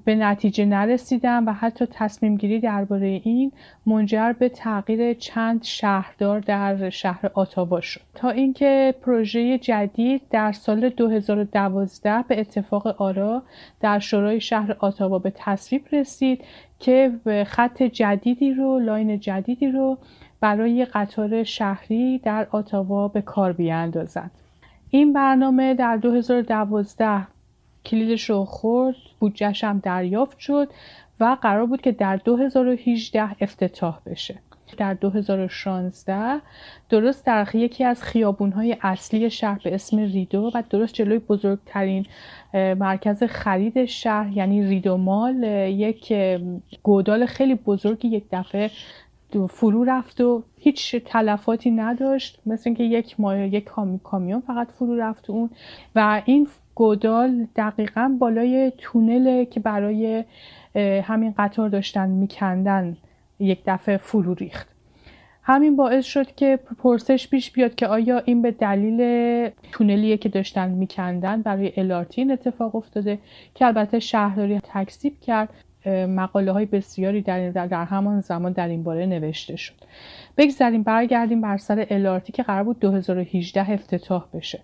به 0.05 0.15
نتیجه 0.15 0.65
نرسیدن 0.65 1.45
و 1.45 1.53
حتی 1.53 1.87
تصمیم 1.91 2.37
گیری 2.37 2.61
درباره 2.61 3.21
این 3.25 3.53
منجر 3.87 4.33
به 4.33 4.49
تغییر 4.49 5.15
چند 5.15 5.63
شهردار 5.63 6.41
در 6.41 6.91
شهر 6.91 7.31
آتاوا 7.35 7.81
شد. 7.81 8.01
تا 8.15 8.31
اینکه 8.31 8.95
پروژه 9.03 9.59
جدید 9.59 10.23
در 10.31 10.53
سال 10.53 10.89
2012 10.89 12.25
به 12.29 12.41
اتفاق 12.41 12.87
آرا 12.87 13.43
در 13.81 13.99
شورای 13.99 14.41
شهر 14.41 14.77
آتاوا 14.79 15.19
به 15.19 15.33
تصویب 15.37 15.83
رسید 15.93 16.45
که 16.79 17.13
خط 17.47 17.83
جدیدی 17.83 18.53
رو 18.53 18.79
لاین 18.79 19.21
جدیدی 19.21 19.69
رو 19.69 19.99
برای 20.41 20.85
قطار 20.85 21.45
شهری 21.45 22.19
در 22.19 22.47
آتاوا 22.51 23.09
به 23.09 23.23
کار 23.23 23.53
بیاندازند 23.53 24.31
این 24.91 25.13
برنامه 25.13 25.75
در 25.75 25.97
2012 25.97 27.27
کلیدش 27.85 28.31
رو 28.31 28.45
خورد 28.45 28.97
بودجهش 29.21 29.65
هم 29.65 29.79
دریافت 29.79 30.39
شد 30.39 30.69
و 31.21 31.37
قرار 31.43 31.67
بود 31.67 31.81
که 31.81 31.93
در 31.93 32.17
2018 32.17 33.37
افتتاح 33.41 33.99
بشه. 34.07 34.39
در 34.77 34.95
2016 34.95 36.41
درست 36.89 37.27
در 37.27 37.49
یکی 37.55 37.85
از 37.85 38.03
خیابونهای 38.03 38.77
اصلی 38.83 39.31
شهر 39.31 39.61
به 39.65 39.75
اسم 39.75 39.99
ریدو 39.99 40.51
و 40.55 40.63
درست 40.71 40.95
جلوی 40.95 41.19
بزرگترین 41.19 42.07
مرکز 42.55 43.23
خرید 43.23 43.85
شهر 43.85 44.33
یعنی 44.33 44.67
ریدو 44.67 44.97
مال 44.97 45.43
یک 45.69 46.13
گودال 46.83 47.27
خیلی 47.27 47.55
بزرگی 47.55 48.09
یک 48.09 48.25
دفعه 48.33 48.71
فرو 49.51 49.85
رفت 49.85 50.21
و 50.21 50.43
هیچ 50.59 50.97
تلفاتی 50.97 51.71
نداشت. 51.71 52.41
مثل 52.47 52.63
اینکه 52.65 52.85
یک 52.85 53.21
ما 53.21 53.37
یک 53.37 53.71
کامیون 54.03 54.41
فقط 54.41 54.69
فرو 54.71 54.97
رفت 54.97 55.31
اون. 55.31 55.51
و 55.95 56.23
این 56.25 56.49
گودال 56.75 57.47
دقیقا 57.57 58.17
بالای 58.19 58.73
تونل 58.79 59.45
که 59.45 59.61
برای 59.61 60.25
همین 61.05 61.35
قطار 61.39 61.69
داشتن 61.69 62.09
میکندن 62.09 62.97
یک 63.41 63.59
دفعه 63.67 63.97
فرو 63.97 64.35
ریخت. 64.35 64.69
همین 65.43 65.77
باعث 65.77 66.05
شد 66.05 66.35
که 66.35 66.59
پرسش 66.83 67.29
پیش 67.29 67.51
بیاد 67.51 67.75
که 67.75 67.87
آیا 67.87 68.19
این 68.19 68.43
به 68.43 68.51
دلیل 68.51 69.01
تونلیه 69.73 70.17
که 70.17 70.29
داشتن 70.29 70.71
میکندن 70.71 71.43
برای 71.43 71.73
الارتین 71.77 72.31
اتفاق 72.31 72.77
افتاده 72.77 73.19
که 73.55 73.67
البته 73.67 73.99
شهرداری 73.99 74.61
تکسیب 74.61 75.21
کرد. 75.21 75.49
مقاله 75.89 76.53
های 76.53 76.67
بسیاری 76.67 77.23
در, 77.23 77.51
در 77.51 77.85
همان 77.85 78.21
زمان 78.21 78.53
در 78.53 78.69
این 78.69 78.83
باره 78.83 79.07
نوشته 79.07 79.57
شد. 79.57 79.75
بگذاریم 80.37 80.83
برگردیم 80.83 81.41
بر 81.41 81.57
سر 81.57 81.87
الارتی 81.91 82.33
که 82.33 82.43
قرار 82.43 82.65
بود 82.65 82.81
2018 82.81 83.71
افتتاح 83.73 84.25
بشه. 84.35 84.61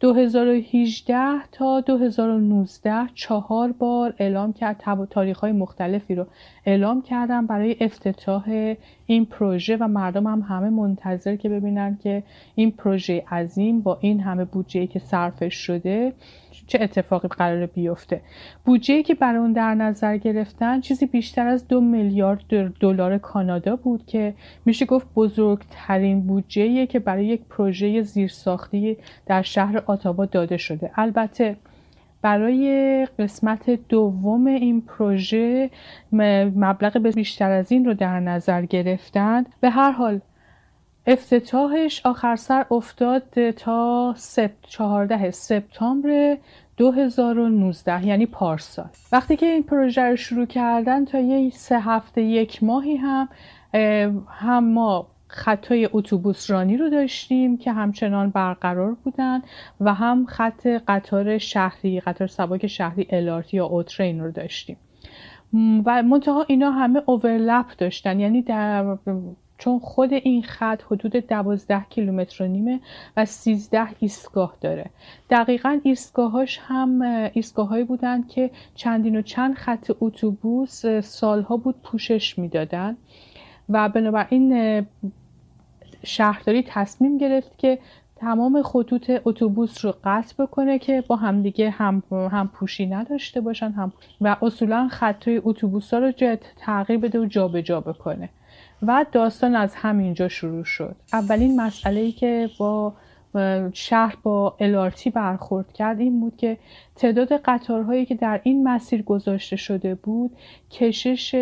2018 0.00 1.16
تا 1.52 1.80
2019 1.80 3.08
چهار 3.14 3.72
بار 3.72 4.14
اعلام 4.18 4.52
کرد 4.52 5.06
تاریخ 5.10 5.40
های 5.40 5.52
مختلفی 5.52 6.14
رو 6.14 6.26
اعلام 6.66 7.02
کردن 7.02 7.46
برای 7.46 7.76
افتتاح 7.80 8.74
این 9.06 9.26
پروژه 9.26 9.76
و 9.76 9.88
مردم 9.88 10.26
هم 10.26 10.40
همه 10.40 10.70
منتظر 10.70 11.36
که 11.36 11.48
ببینن 11.48 11.98
که 12.02 12.22
این 12.54 12.70
پروژه 12.70 13.24
عظیم 13.30 13.80
با 13.80 13.98
این 14.00 14.20
همه 14.20 14.44
بودجه 14.44 14.86
که 14.86 14.98
صرفش 14.98 15.54
شده 15.54 16.12
چه 16.66 16.78
اتفاقی 16.82 17.28
قرار 17.28 17.66
بیفته. 17.66 18.20
بودجه 18.64 19.02
که 19.02 19.14
برای 19.14 19.38
اون 19.38 19.52
در 19.52 19.74
نظر 19.74 20.16
گرفتن 20.16 20.80
چیزی 20.80 21.06
بیشتر 21.06 21.46
از 21.46 21.68
دو 21.68 21.80
میلیارد 21.80 22.44
دلار 22.80 23.18
کانادا 23.18 23.76
بود 23.76 24.06
که 24.06 24.34
میشه 24.64 24.86
گفت 24.86 25.06
بزرگترین 25.14 26.20
بودجه 26.20 26.86
که 26.86 26.98
برای 26.98 27.26
یک 27.26 27.40
پروژه 27.50 28.02
زیرساختی 28.02 28.96
در 29.26 29.42
شهر 29.42 29.82
آتاوا 29.86 30.24
داده 30.24 30.56
شده. 30.56 30.90
البته 30.94 31.56
برای 32.22 33.06
قسمت 33.18 33.70
دوم 33.88 34.46
این 34.46 34.80
پروژه 34.80 35.70
مبلغ 36.12 36.98
بیشتر 36.98 37.50
از 37.50 37.72
این 37.72 37.84
رو 37.84 37.94
در 37.94 38.20
نظر 38.20 38.64
گرفتند 38.64 39.46
به 39.60 39.70
هر 39.70 39.90
حال 39.90 40.20
افتتاحش 41.06 42.06
آخر 42.06 42.36
سر 42.36 42.66
افتاد 42.70 43.50
تا 43.50 44.14
سپت 44.16 44.66
14 44.68 45.30
سپتامبر 45.30 46.36
2019 46.76 48.06
یعنی 48.06 48.26
پارسال. 48.26 48.88
وقتی 49.12 49.36
که 49.36 49.46
این 49.46 49.62
پروژه 49.62 50.02
رو 50.02 50.16
شروع 50.16 50.46
کردن 50.46 51.04
تا 51.04 51.18
یه 51.18 51.50
سه 51.50 51.80
هفته 51.80 52.22
یک 52.22 52.62
ماهی 52.62 52.96
هم 52.96 53.28
هم 54.28 54.64
ما 54.64 55.06
خطای 55.28 55.88
اتوبوس 55.92 56.50
رانی 56.50 56.76
رو 56.76 56.90
داشتیم 56.90 57.58
که 57.58 57.72
همچنان 57.72 58.30
برقرار 58.30 58.96
بودن 59.04 59.42
و 59.80 59.94
هم 59.94 60.26
خط 60.26 60.66
قطار 60.66 61.38
شهری 61.38 62.00
قطار 62.00 62.28
سباک 62.28 62.66
شهری 62.66 63.06
الارتی 63.10 63.56
یا 63.56 63.66
اوترین 63.66 64.20
رو 64.20 64.30
داشتیم. 64.30 64.76
و 65.86 66.02
منتها 66.02 66.44
اینا 66.48 66.70
همه 66.70 67.02
اوورلپ 67.06 67.66
داشتن. 67.78 68.20
یعنی 68.20 68.42
در 68.42 68.96
چون 69.58 69.78
خود 69.78 70.12
این 70.12 70.42
خط 70.42 70.82
حدود 70.82 71.16
12 71.16 71.84
کیلومتر 71.90 72.44
و 72.44 72.46
نیمه 72.46 72.80
و 73.16 73.24
13 73.24 73.86
ایستگاه 73.98 74.56
داره. 74.60 74.90
دقیقا 75.30 75.80
ایستگاهاش 75.82 76.60
هم 76.62 77.02
ایستگاههایی 77.32 77.84
بودن 77.84 78.22
که 78.22 78.50
چندین 78.74 79.16
و 79.16 79.22
چند 79.22 79.54
خط 79.54 79.90
اتوبوس 80.00 80.86
سالها 80.86 81.56
بود 81.56 81.74
پوشش 81.82 82.38
می‌دادن 82.38 82.96
و 83.68 83.88
بنابراین 83.88 84.86
شهرداری 86.04 86.62
تصمیم 86.62 87.18
گرفت 87.18 87.58
که 87.58 87.78
تمام 88.16 88.62
خطوط 88.62 89.10
اتوبوس 89.24 89.84
رو 89.84 89.94
قطع 90.04 90.44
بکنه 90.44 90.78
که 90.78 91.04
با 91.06 91.16
همدیگه 91.16 91.70
هم, 91.70 92.02
هم 92.10 92.48
پوشی 92.48 92.86
نداشته 92.86 93.40
باشن 93.40 93.70
هم 93.70 93.92
و 94.20 94.36
اصولا 94.42 94.88
خطای 94.88 95.40
اتوبوس 95.44 95.94
ها 95.94 96.00
رو 96.00 96.12
تغییر 96.56 97.00
بده 97.00 97.20
و 97.20 97.24
جابجا 97.24 97.60
جا 97.60 97.80
بکنه. 97.80 98.28
و 98.82 99.06
داستان 99.12 99.54
از 99.54 99.74
همینجا 99.74 100.28
شروع 100.28 100.64
شد. 100.64 100.96
اولین 101.12 101.60
مسئله 101.60 102.00
ای 102.00 102.12
که 102.12 102.50
با 102.58 102.92
شهر 103.72 104.16
با 104.22 104.56
الارتی 104.60 105.10
برخورد 105.10 105.72
کرد 105.72 106.00
این 106.00 106.20
بود 106.20 106.36
که 106.36 106.58
تعداد 106.96 107.32
قطارهایی 107.32 108.06
که 108.06 108.14
در 108.14 108.40
این 108.42 108.68
مسیر 108.68 109.02
گذاشته 109.02 109.56
شده 109.56 109.94
بود 109.94 110.36
کشش 110.70 111.34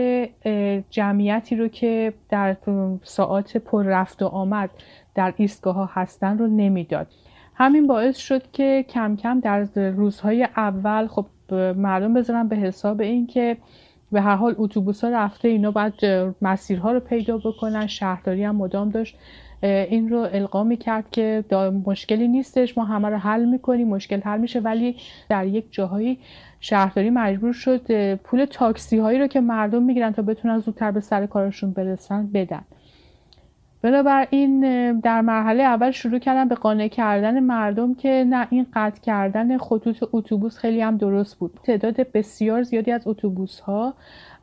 جمعیتی 0.91 1.57
رو 1.57 1.69
که 1.69 2.13
در 2.29 2.57
ساعات 3.03 3.57
پر 3.57 3.85
رفت 3.85 4.23
و 4.23 4.27
آمد 4.27 4.71
در 5.15 5.35
ایستگاه 5.37 5.75
ها 5.75 5.91
هستن 5.93 6.39
رو 6.39 6.47
نمی‌داد. 6.47 7.07
همین 7.55 7.87
باعث 7.87 8.17
شد 8.17 8.51
که 8.53 8.85
کم 8.89 9.17
کم 9.17 9.41
در 9.41 9.61
روزهای 9.91 10.45
اول 10.57 11.07
خب 11.07 11.27
مردم 11.77 12.15
بذارن 12.15 12.49
به 12.49 12.57
حساب 12.57 13.01
این 13.01 13.27
که 13.27 13.57
به 14.13 14.21
هر 14.21 14.37
حال 14.37 14.55
اتوبوس 14.59 15.05
ها 15.05 15.11
رفته 15.11 15.49
اینا 15.49 15.71
باید 15.71 15.95
مسیرها 16.43 16.93
رو 16.93 17.01
پیدا 17.01 17.39
بکنن 17.39 17.87
شهرداری 17.87 18.45
هم 18.45 18.57
مدام 18.57 18.91
داشت. 18.91 19.17
این 19.63 20.11
رو 20.11 20.19
القا 20.33 20.75
کرد 20.75 21.11
که 21.11 21.45
مشکلی 21.87 22.29
نیستش 22.29 22.79
ما 22.79 22.85
همه 22.85 23.09
رو 23.09 23.17
حل 23.17 23.45
می‌کنیم 23.45 23.89
مشکل 23.89 24.21
حل 24.21 24.41
میشه. 24.41 24.61
ولی 24.61 24.97
در 25.29 25.47
یک 25.47 25.65
جاهایی 25.71 26.19
شهرداری 26.61 27.11
مجبور 27.11 27.53
شد 27.53 28.15
پول 28.15 28.45
تاکسی 28.45 28.99
هایی 28.99 29.19
رو 29.19 29.27
که 29.27 29.41
مردم 29.41 29.83
می‌گیرن 29.83 30.13
تا 30.13 30.23
بتونن 30.23 30.59
زودتر 30.59 30.91
به 30.91 31.01
سر 31.01 31.27
کارشون 31.27 31.71
برسن 31.71 32.27
بدن. 32.27 32.63
بنابراین 33.85 34.61
در 35.01 35.21
مرحله 35.21 35.63
اول 35.63 35.91
شروع 35.91 36.19
کردن 36.19 36.49
به 36.49 36.55
قانع 36.55 36.89
کردن 36.89 37.41
مردم 37.41 37.95
که 37.95 38.27
نه 38.29 38.47
این 38.51 38.67
قطع 38.75 39.01
کردن 39.01 39.59
خطوط 39.59 40.05
اتوبوس 40.13 40.59
خیلی 40.59 40.81
هم 40.81 40.97
درست 40.97 41.39
بود. 41.39 41.61
تعداد 41.63 42.13
بسیار 42.13 42.63
زیادی 42.63 42.91
از 42.91 43.07
اتوبوس 43.07 43.61
ها 43.61 43.95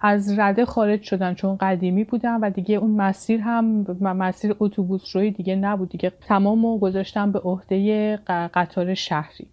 از 0.01 0.39
رده 0.39 0.65
خارج 0.65 1.01
شدن 1.01 1.33
چون 1.33 1.57
قدیمی 1.57 2.03
بودن 2.03 2.39
و 2.39 2.49
دیگه 2.49 2.75
اون 2.75 2.91
مسیر 2.91 3.41
هم 3.41 3.63
مسیر 4.01 4.55
اتوبوس 4.59 5.15
روی 5.15 5.31
دیگه 5.31 5.55
نبود. 5.55 5.89
دیگه 5.89 6.11
تمام 6.27 6.77
گذاشتن 6.77 7.31
به 7.31 7.39
عهده 7.39 8.15
قطار 8.27 8.93
شهری. 8.93 9.47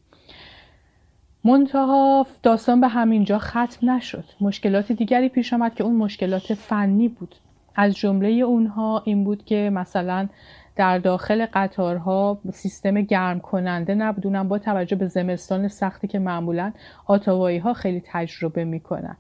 منتها 1.44 2.27
داستان 2.42 2.81
به 2.81 2.88
همینجا 2.88 3.38
ختم 3.38 3.90
نشد. 3.90 4.24
مشکلات 4.40 4.92
دیگری 4.92 5.29
پیش 5.29 5.53
آمد 5.53 5.74
که 5.74 5.85
اون 5.85 5.96
مشکلات 5.96 6.55
فنی 6.55 7.09
بود. 7.09 7.35
از 7.81 7.95
جمله 7.97 8.29
اونها 8.29 9.03
این 9.05 9.25
بود 9.25 9.45
که 9.45 9.71
مثلا 9.73 10.29
در 10.77 10.99
داخل 10.99 11.47
قطارها 11.53 12.41
سیستم 12.53 13.01
گرم 13.01 13.41
کننده 13.41 13.95
نبودونم 13.95 14.49
با 14.49 14.59
توجه 14.59 14.97
به 14.97 15.07
زمستان 15.07 15.69
سختی 15.69 16.09
که 16.09 16.19
معمولا 16.19 16.73
آتاوایی 17.07 17.59
ها 17.59 17.73
خیلی 17.73 18.03
تجربه 18.07 18.64
می‌کنن. 18.64 19.17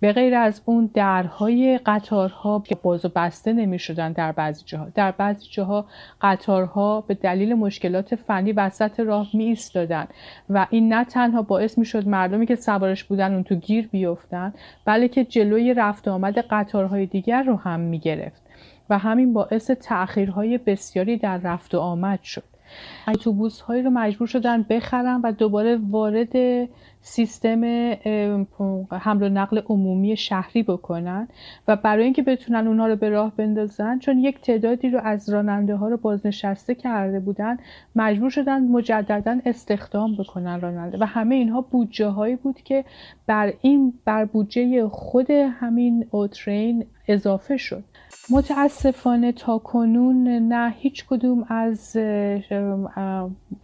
به 0.00 0.12
غیر 0.12 0.34
از 0.34 0.62
اون 0.64 0.90
درهای 0.94 1.80
قطارها 1.86 2.62
باز 2.82 3.04
و 3.04 3.08
بسته 3.08 3.52
نمی 3.52 3.78
شدن 3.78 4.12
در 4.12 4.32
بعضی 4.32 4.62
جاها. 4.66 4.88
در 4.94 5.10
بعضی 5.10 5.46
جاها 5.50 5.86
قطارها 6.20 7.00
به 7.00 7.14
دلیل 7.14 7.54
مشکلات 7.54 8.14
فنی 8.14 8.52
وسط 8.52 9.00
راه 9.00 9.28
می 9.34 9.44
ایستادن 9.44 10.06
و 10.50 10.66
این 10.70 10.92
نه 10.92 11.04
تنها 11.04 11.42
باعث 11.42 11.78
می 11.78 11.84
شد 11.84 12.08
مردمی 12.08 12.46
که 12.46 12.54
سوارش 12.54 13.04
بودن 13.04 13.34
اون 13.34 13.42
تو 13.42 13.54
گیر 13.54 13.88
بیفتن 13.88 14.54
بلکه 14.84 15.24
جلوی 15.24 15.74
رفت 15.74 16.08
آمد 16.08 16.38
قطارهای 16.38 17.06
دیگر 17.06 17.42
رو 17.42 17.56
هم 17.56 17.80
می 17.80 17.98
گرفت 17.98 18.42
و 18.90 18.98
همین 18.98 19.32
باعث 19.32 19.70
تأخیرهای 19.70 20.58
بسیاری 20.58 21.16
در 21.16 21.36
رفت 21.36 21.74
و 21.74 21.78
آمد 21.78 22.22
شد. 22.22 22.42
اتوبوس 23.08 23.60
هایی 23.60 23.82
رو 23.82 23.90
مجبور 23.90 24.28
شدن 24.28 24.62
بخرن 24.62 25.20
و 25.24 25.32
دوباره 25.32 25.78
وارد 25.90 26.32
سیستم 27.02 27.64
حمل 28.90 29.22
و 29.22 29.28
نقل 29.28 29.60
عمومی 29.68 30.16
شهری 30.16 30.62
بکنن 30.62 31.28
و 31.68 31.76
برای 31.76 32.04
اینکه 32.04 32.22
بتونن 32.22 32.66
اونها 32.66 32.86
رو 32.86 32.96
به 32.96 33.08
راه 33.08 33.32
بندازن 33.36 33.98
چون 33.98 34.18
یک 34.18 34.40
تعدادی 34.40 34.90
رو 34.90 35.00
از 35.04 35.30
راننده 35.30 35.76
ها 35.76 35.88
رو 35.88 35.96
بازنشسته 35.96 36.74
کرده 36.74 37.20
بودن 37.20 37.58
مجبور 37.96 38.30
شدن 38.30 38.62
مجددا 38.62 39.38
استخدام 39.46 40.16
بکنن 40.16 40.60
راننده. 40.60 40.98
و 41.00 41.04
همه 41.04 41.34
اینها 41.34 41.60
بودجه 41.60 42.08
هایی 42.08 42.36
بود 42.36 42.60
که 42.62 42.84
بر 43.26 43.52
این 43.60 43.94
بر 44.04 44.24
بودجه 44.24 44.88
خود 44.88 45.30
همین 45.30 46.06
اوترین 46.10 46.86
اضافه 47.12 47.56
شد. 47.56 47.84
متاسفانه 48.30 49.32
تا 49.32 49.58
کنون 49.58 50.28
نه 50.28 50.74
هیچ 50.78 51.04
کدوم 51.06 51.46
از 51.48 51.96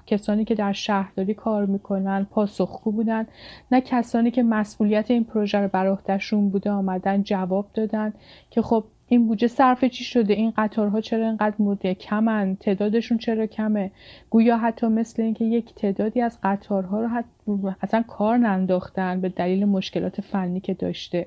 کسانی 0.06 0.44
که 0.44 0.54
در 0.54 0.72
شهرداری 0.72 1.34
کار 1.34 1.66
می‌کنن 1.66 2.26
پاسخگو 2.30 2.92
بودن. 2.92 3.26
نه 3.72 3.80
کسانی 3.80 4.30
که 4.30 4.42
مسئولیت 4.42 5.10
این 5.10 5.24
پروژه 5.24 5.58
رو 5.58 5.68
بر 5.68 5.86
عهدهشون 5.86 6.48
بوده 6.48 6.70
آمدن 6.70 7.22
جواب 7.22 7.66
دادن 7.74 8.12
که 8.50 8.62
خب 8.62 8.84
این 9.08 9.26
بودجه 9.26 9.46
صرف 9.46 9.84
چی 9.84 10.04
شده؟ 10.04 10.34
این 10.34 10.52
قطارها 10.56 11.00
چرا 11.00 11.26
اینقدر 11.26 11.54
مده 11.58 11.94
کمن؟ 11.94 12.56
تعدادشون 12.56 13.18
چرا 13.18 13.46
کمه؟ 13.46 13.90
گویا 14.30 14.58
حتی 14.58 14.86
مثل 14.86 15.22
اینکه 15.22 15.44
یک 15.44 15.74
تعدادی 15.74 16.20
از 16.20 16.38
قطارها 16.42 17.00
رو 17.00 17.08
حتی 17.08 17.74
اصلا 17.82 18.02
کار 18.02 18.36
ننداختن 18.36 19.20
به 19.20 19.28
دلیل 19.28 19.64
مشکلات 19.64 20.20
فنی 20.20 20.60
که 20.60 20.74
داشته. 20.74 21.26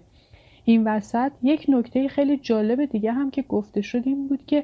این 0.65 0.87
وسط 0.87 1.31
یک 1.43 1.65
نکته 1.69 2.07
خیلی 2.07 2.37
جالب 2.37 2.85
دیگه 2.85 3.11
هم 3.11 3.31
که 3.31 3.41
گفته 3.41 3.81
شد 3.81 4.01
این 4.05 4.27
بود 4.27 4.45
که 4.47 4.63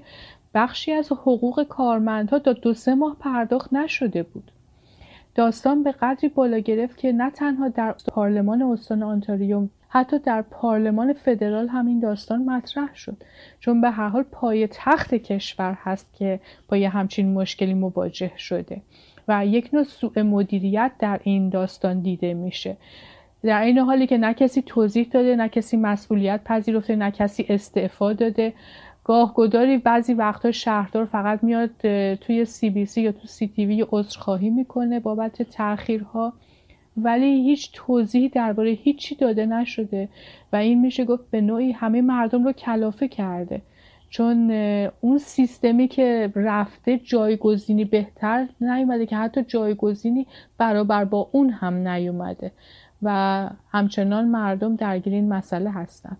بخشی 0.53 0.91
از 0.91 1.11
حقوق 1.11 1.63
کارمندها 1.63 2.39
تا 2.39 2.53
دو 2.53 2.73
سه 2.73 2.95
ماه 2.95 3.15
پرداخت 3.19 3.73
نشده 3.73 4.23
بود. 4.23 4.51
داستان 5.35 5.83
به 5.83 5.91
قدری 5.91 6.27
بالا 6.27 6.57
گرفت 6.57 6.97
که 6.97 7.11
نه 7.11 7.31
تنها 7.31 7.67
در 7.67 7.95
پارلمان 8.07 8.61
استان 8.61 9.03
آنتاریو 9.03 9.67
حتی 9.89 10.19
در 10.19 10.41
پارلمان 10.41 11.13
فدرال 11.13 11.67
همین 11.67 11.99
داستان 11.99 12.45
مطرح 12.45 12.95
شد. 12.95 13.17
چون 13.59 13.81
به 13.81 13.89
هر 13.89 14.07
حال 14.07 14.23
پای 14.23 14.67
تخت 14.67 15.13
کشور 15.13 15.77
هست 15.83 16.13
که 16.13 16.39
با 16.67 16.77
یه 16.77 16.89
همچین 16.89 17.33
مشکلی 17.33 17.73
مواجه 17.73 18.31
شده 18.37 18.81
و 19.27 19.45
یک 19.45 19.69
نوع 19.73 19.83
سوء 19.83 20.23
مدیریت 20.23 20.91
در 20.99 21.19
این 21.23 21.49
داستان 21.49 21.99
دیده 21.99 22.33
میشه. 22.33 22.77
در 23.45 23.61
این 23.61 23.77
حالی 23.77 24.07
که 24.07 24.17
نه 24.17 24.33
کسی 24.33 24.61
توضیح 24.61 25.07
داده 25.11 25.35
نه 25.35 25.49
کسی 25.49 25.77
مسئولیت 25.77 26.41
پذیرفته 26.45 26.95
نه 26.95 27.11
کسی 27.11 27.45
استعفا 27.49 28.13
داده. 28.13 28.53
گاه 29.03 29.33
گداری 29.33 29.77
بعضی 29.77 30.13
وقتا 30.13 30.51
شهردار 30.51 31.05
فقط 31.05 31.43
میاد 31.43 31.69
توی 32.15 32.45
سی 32.45 32.69
بی 32.69 32.85
سی 32.85 33.01
یا 33.01 33.11
تو 33.11 33.27
سی 33.27 33.47
تی 33.47 33.65
وی 33.65 33.85
عذرخواهی 33.91 34.49
می‌کنه 34.49 34.99
بابت 34.99 35.41
تاخیرها 35.41 36.33
ولی 36.97 37.25
هیچ 37.25 37.69
توضیحی 37.73 38.29
درباره 38.29 38.69
هیچی 38.69 39.15
داده 39.15 39.45
نشده 39.45 40.09
و 40.53 40.55
این 40.55 40.81
میشه 40.81 41.05
گفت 41.05 41.23
به 41.31 41.41
نوعی 41.41 41.71
همه 41.71 42.01
مردم 42.01 42.43
رو 42.43 42.51
کلافه 42.51 43.07
کرده. 43.07 43.61
چون 44.09 44.51
اون 45.01 45.17
سیستمی 45.17 45.87
که 45.87 46.31
رفته 46.35 46.97
جایگزینی 46.97 47.85
بهتر 47.85 48.47
نیومده 48.61 49.05
که 49.05 49.15
حتی 49.15 49.43
جایگزینی 49.43 50.27
برابر 50.57 51.05
با 51.05 51.29
اون 51.31 51.49
هم 51.49 51.87
نیومده. 51.87 52.51
و 53.01 53.49
همچنان 53.69 54.27
مردم 54.27 54.75
درگیر 54.75 55.13
این 55.13 55.29
مسئله 55.29 55.71
هستن. 55.71 56.17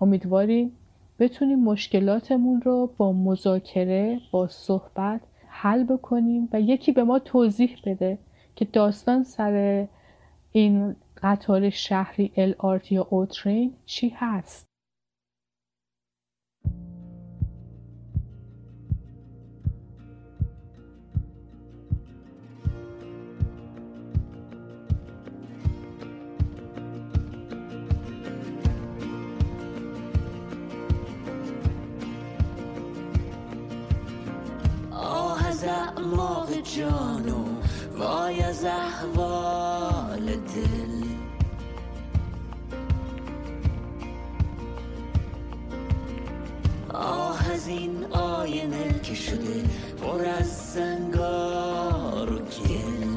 امیدواریم 0.00 0.72
بتونیم 1.18 1.64
مشکلاتمون 1.64 2.60
رو 2.60 2.90
با 2.96 3.12
مذاکره 3.12 4.20
با 4.30 4.48
صحبت 4.48 5.20
حل 5.48 5.84
بکنیم 5.84 6.48
و 6.52 6.60
یکی 6.60 6.92
به 6.92 7.04
ما 7.04 7.18
توضیح 7.18 7.76
بده 7.84 8.18
که 8.56 8.64
داستان 8.64 9.22
سر 9.22 9.86
این 10.52 10.96
قطار 11.22 11.70
شهری 11.70 12.32
LRT 12.36 12.92
یا 12.92 13.06
اوترین 13.10 13.72
چی 13.86 14.08
هست. 14.16 14.67
اعماق 35.64 36.48
جانو 36.60 37.44
وای 37.98 38.42
از 38.42 38.64
احوال 38.64 40.26
دل. 40.26 41.08
آه 46.94 47.52
از 47.52 47.68
این 47.68 48.04
آینه 48.10 49.00
که 49.02 49.14
شده 49.14 49.64
پر 50.02 50.24
از 50.24 50.72
زنگار 50.72 52.32
و 52.32 52.38
گل. 52.38 53.08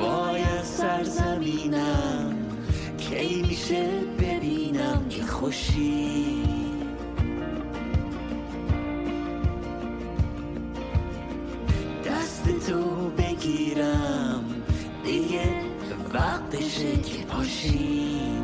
وای 0.00 0.42
از 0.42 0.66
سرزمینم 0.66 2.31
کی 3.12 3.42
میشه 3.42 3.86
ببینم 4.18 5.08
که 5.08 5.22
خوشی. 5.22 6.42
دست 12.04 12.70
تو 12.70 13.10
بگیرم 13.18 14.44
دیگه 15.04 15.54
وقتشه 16.14 16.96
که 16.96 17.24
پاشیم 17.28 18.41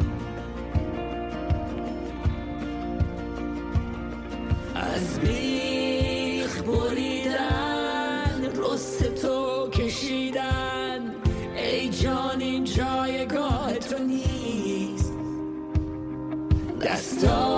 stone. 17.19 17.58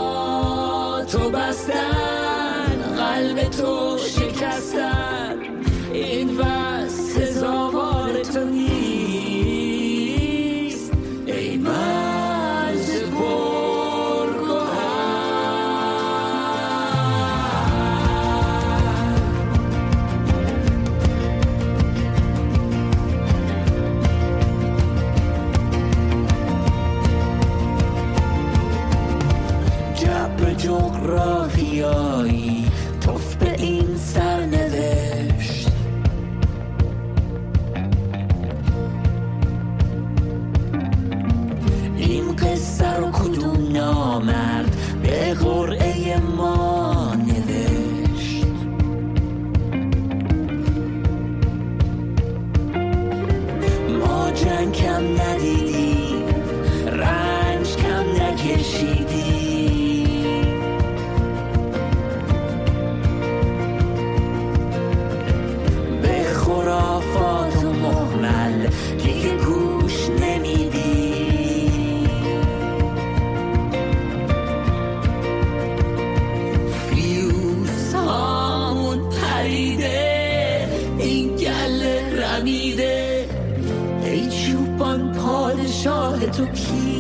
پادشاه 86.41 86.55
تو 86.55 86.99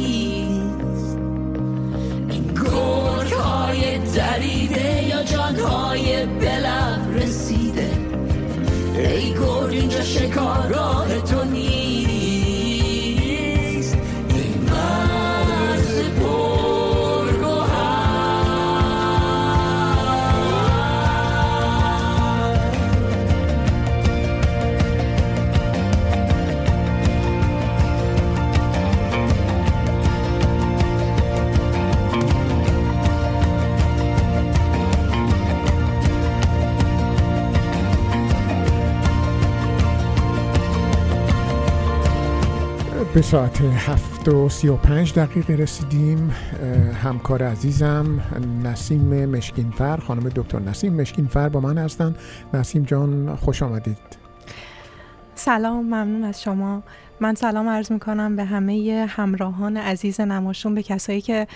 به 43.20 43.26
ساعت 43.26 43.60
هفت 43.60 44.28
و 44.28 44.48
سی 44.48 44.68
و 44.68 44.76
پنج 44.76 45.14
دقیقه 45.14 45.54
رسیدیم 45.54 46.34
همکار 47.02 47.42
عزیزم 47.42 48.20
نسیم 48.64 49.26
مشکینفر 49.26 49.96
خانم 49.96 50.28
دکتر 50.28 50.58
نسیم 50.58 50.94
مشکینفر 50.94 51.48
با 51.48 51.60
من 51.60 51.78
هستن 51.78 52.14
نسیم 52.54 52.82
جان 52.82 53.36
خوش 53.36 53.62
آمدید. 53.62 53.96
سلام 55.34 55.84
ممنون 55.84 56.24
از 56.24 56.42
شما. 56.42 56.82
من 57.20 57.34
سلام 57.34 57.68
عرض 57.68 57.92
می 57.92 58.00
کنم 58.00 58.36
به 58.36 58.44
همه 58.44 59.06
همراهان 59.08 59.76
عزیز 59.76 60.20
نماشون 60.20 60.74
به 60.74 60.82
کسایی 60.82 61.20
که 61.20 61.46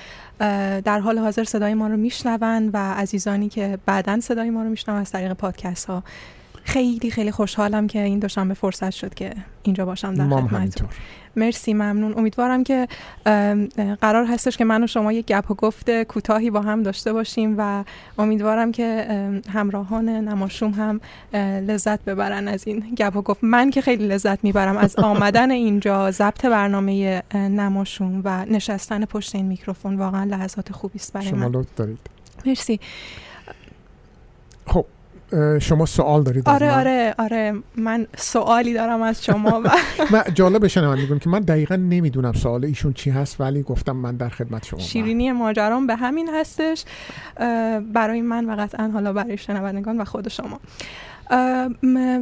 در 0.85 1.01
حال 1.01 1.19
حاضر 1.19 1.45
صدای 1.45 1.75
ما 1.75 1.87
رو 1.87 1.97
میشنون 1.97 2.71
و 2.73 2.77
عزیزانی 2.77 3.49
که 3.49 3.79
بعدا 3.87 4.21
صدای 4.21 4.51
ما 4.51 4.63
رو 4.63 4.69
میشنون 4.69 4.99
از 4.99 5.13
طریق 5.13 5.33
پادکست 5.33 5.87
ها 5.87 6.03
خیلی 6.65 7.11
خیلی 7.11 7.31
خوشحالم 7.31 7.87
که 7.87 8.03
این 8.03 8.19
دوشنبه 8.19 8.55
فرصت 8.55 8.91
شد 8.91 9.15
که 9.15 9.33
اینجا 9.63 9.85
باشم 9.85 10.15
در 10.15 10.29
خدمتتون. 10.29 10.89
مرسی 11.37 11.75
ممنون. 11.75 12.15
امیدوارم 12.19 12.65
که 12.65 12.89
قرار 14.01 14.27
هستش 14.27 14.57
که 14.57 14.65
من 14.65 14.85
و 14.85 14.87
شما 14.87 15.13
یک 15.13 15.27
گپ 15.27 15.51
و 15.51 15.55
گفت 15.55 16.03
کوتاهی 16.03 16.51
با 16.51 16.61
هم 16.61 16.83
داشته 16.83 17.13
باشیم 17.13 17.55
و 17.59 17.85
امیدوارم 18.19 18.73
که 18.73 19.07
همراهان 19.53 20.09
نماشوم 20.09 20.71
هم 20.71 21.01
لذت 21.61 22.05
ببرن 22.05 22.49
از 22.49 22.67
این 22.67 22.81
گپ 22.99 23.17
و 23.17 23.23
گفت. 23.23 23.45
من 23.45 23.71
که 23.71 23.81
خیلی 23.81 24.07
لذت 24.07 24.45
می‌برم 24.45 24.77
از 24.77 24.97
آمدن 24.97 25.51
اینجا 25.65 26.11
ضبط 26.11 26.47
برنامه 26.47 27.23
نماشوم 27.35 28.21
و 28.25 28.45
نشستن 28.45 29.05
پشت 29.05 29.35
این 29.35 29.47
میکروفون 29.47 29.97
واقعا 29.97 30.25
لحظات 30.25 30.73
خوبی 30.73 30.99
است 30.99 31.13
برای 31.13 31.27
شما 31.27 31.39
من. 31.39 31.53
لطف 31.55 31.75
دارید. 31.77 31.99
مرسی. 32.47 32.81
خب 34.67 34.87
شما 35.61 35.87
سوال 35.87 36.23
دارید 36.23 36.49
آره 36.49 36.67
من؟ 36.67 36.79
آره 36.79 37.15
آره. 37.19 37.55
من 37.77 38.07
سوالی 38.17 38.75
دارم 38.75 39.03
از 39.03 39.25
شما 39.25 39.61
و 39.65 39.71
من 40.13 40.25
جالب 40.35 40.67
شنوندگان 40.67 41.19
که 41.19 41.31
من 41.31 41.41
دقیقا 41.41 41.77
نمی‌دونم 41.77 42.33
سوال 42.33 42.65
ایشون 42.65 42.93
چی 42.93 43.11
هست 43.11 43.41
ولی 43.41 43.63
گفتم 43.63 43.97
من 43.97 44.17
در 44.17 44.29
خدمت 44.29 44.67
شما 44.67 44.81
شیرینی 44.81 45.33
ماجرام 45.33 45.87
به 45.87 45.97
همین 45.97 46.29
هستش. 46.35 46.85
برای 47.93 48.21
من 48.21 48.51
و 48.51 48.57
قطعا 48.57 48.91
حالا 48.93 49.13
برای 49.13 49.37
شنوندگان 49.37 50.01
و 50.01 50.05
خود 50.05 50.29
شما. 50.29 50.61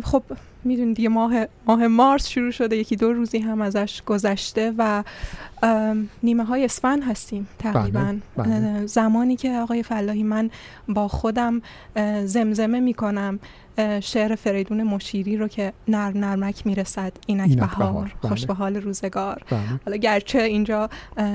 خب 0.05 0.23
می‌دونید 0.65 0.97
دیگه 0.97 1.09
ماه 1.09 1.47
ماه 1.67 1.87
مارس 1.87 2.29
شروع 2.29 2.51
شده 2.51 2.77
یکی 2.77 2.97
دو 2.97 3.13
روزی 3.13 3.39
هم 3.39 3.63
ازش 3.63 4.03
گذشته 4.07 4.75
و 4.79 5.05
نیمه 6.23 6.45
های 6.45 6.65
اسفند 6.65 7.03
هستیم 7.03 7.49
تقریبا 7.59 8.15
بله، 8.37 8.47
بله. 8.49 8.87
زمانی 8.87 9.37
که 9.37 9.53
آقای 9.53 9.83
فلاحی 9.83 10.23
من 10.23 10.51
با 10.89 11.09
خودم 11.09 11.63
زمزمه 12.25 12.81
می‌کنم 12.81 13.41
شعر 14.01 14.35
فریدون 14.35 14.83
مشیری 14.83 15.37
رو 15.37 15.49
که 15.49 15.73
نر 15.89 16.13
نرمک 16.13 16.67
می‌رسد 16.67 17.13
اینک, 17.27 17.49
اینک 17.49 17.59
بهار, 17.59 17.93
بهار، 17.93 18.15
خوش 18.21 18.41
بله. 18.41 18.47
به 18.47 18.55
حال 18.55 18.77
روزگار 18.77 19.43
بله. 19.51 19.61
حالا 19.85 19.97
گرچه 19.97 20.43
اینجا 20.43 20.91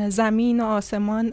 زمین 0.10 0.60
و 0.60 0.66
آسمان 0.66 1.30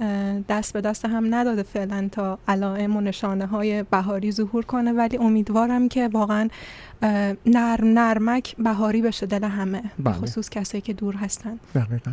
دست 0.48 0.72
به 0.72 0.80
دست 0.80 1.04
هم 1.04 1.34
نداده 1.34 1.62
فعلا 1.62 2.08
تا 2.12 2.38
علائم 2.48 2.96
و 2.96 3.00
نشانه 3.00 3.46
های 3.46 3.82
بهاری 3.82 4.32
ظهور 4.32 4.64
کنه 4.64 4.92
ولی 4.92 5.16
امیدوارم 5.16 5.88
که 5.88 6.08
واقعا 6.08 6.48
نرم 7.46 7.98
نرمک 7.98 8.56
بهاری 8.56 9.02
بشه 9.02 9.26
دل 9.26 9.44
همه 9.44 9.82
بله. 9.98 10.14
خصوص 10.14 10.50
کسایی 10.50 10.80
که 10.80 10.92
دور 10.92 11.14
هستن. 11.16 11.58
دقیقا. 11.74 12.12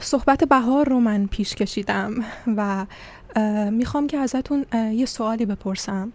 صحبت 0.00 0.44
بهار 0.44 0.88
رو 0.88 1.00
من 1.00 1.26
پیش 1.26 1.54
کشیدم 1.54 2.14
و 2.56 2.86
می‌خوام 3.70 4.06
که 4.06 4.18
ازتون 4.18 4.64
یه 4.92 5.06
سوالی 5.06 5.46
بپرسم. 5.46 6.12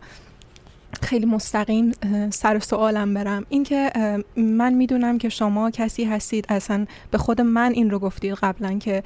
خیلی 1.02 1.26
مستقیم 1.26 1.92
سر 2.30 2.60
سوالم 2.60 3.14
برم. 3.14 3.46
اینکه 3.50 3.92
من 4.36 4.74
می‌دونم 4.74 5.18
که 5.18 5.30
شما 5.30 5.72
کسی 5.72 6.04
هستید 6.04 6.46
اصلا 6.50 6.86
به 7.12 7.18
خود 7.18 7.42
من 7.42 7.72
این 7.72 7.90
رو 7.90 8.00
گفتید 8.00 8.34
قبلا 8.34 8.78
که 8.78 9.04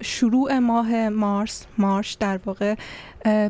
شروع 0.00 0.58
ماه 0.58 1.08
مارس 1.08 1.66
مارش 1.78 2.14
در 2.14 2.40
واقع 2.46 2.74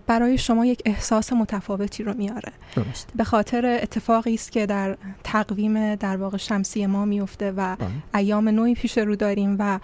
برای 0.07 0.39
شما 0.39 0.67
یک 0.67 0.83
احساس 0.85 1.33
متفاوتی 1.33 2.03
رو 2.03 2.15
میاره. 2.15 2.53
درست. 2.77 3.09
به 3.17 3.25
خاطر 3.25 3.79
اتفاقی 3.83 4.35
است 4.35 4.53
که 4.53 4.67
در 4.67 4.97
تقویم 5.25 5.95
در 5.95 6.17
واقع 6.17 6.37
شمسی 6.37 6.87
ما 6.87 7.05
میفته 7.05 7.53
و 7.57 7.77
ایام 8.15 8.49
نوعی 8.49 8.75
پیش 8.75 8.99
رو 8.99 9.17
داریم 9.17 9.57
و 9.59 9.79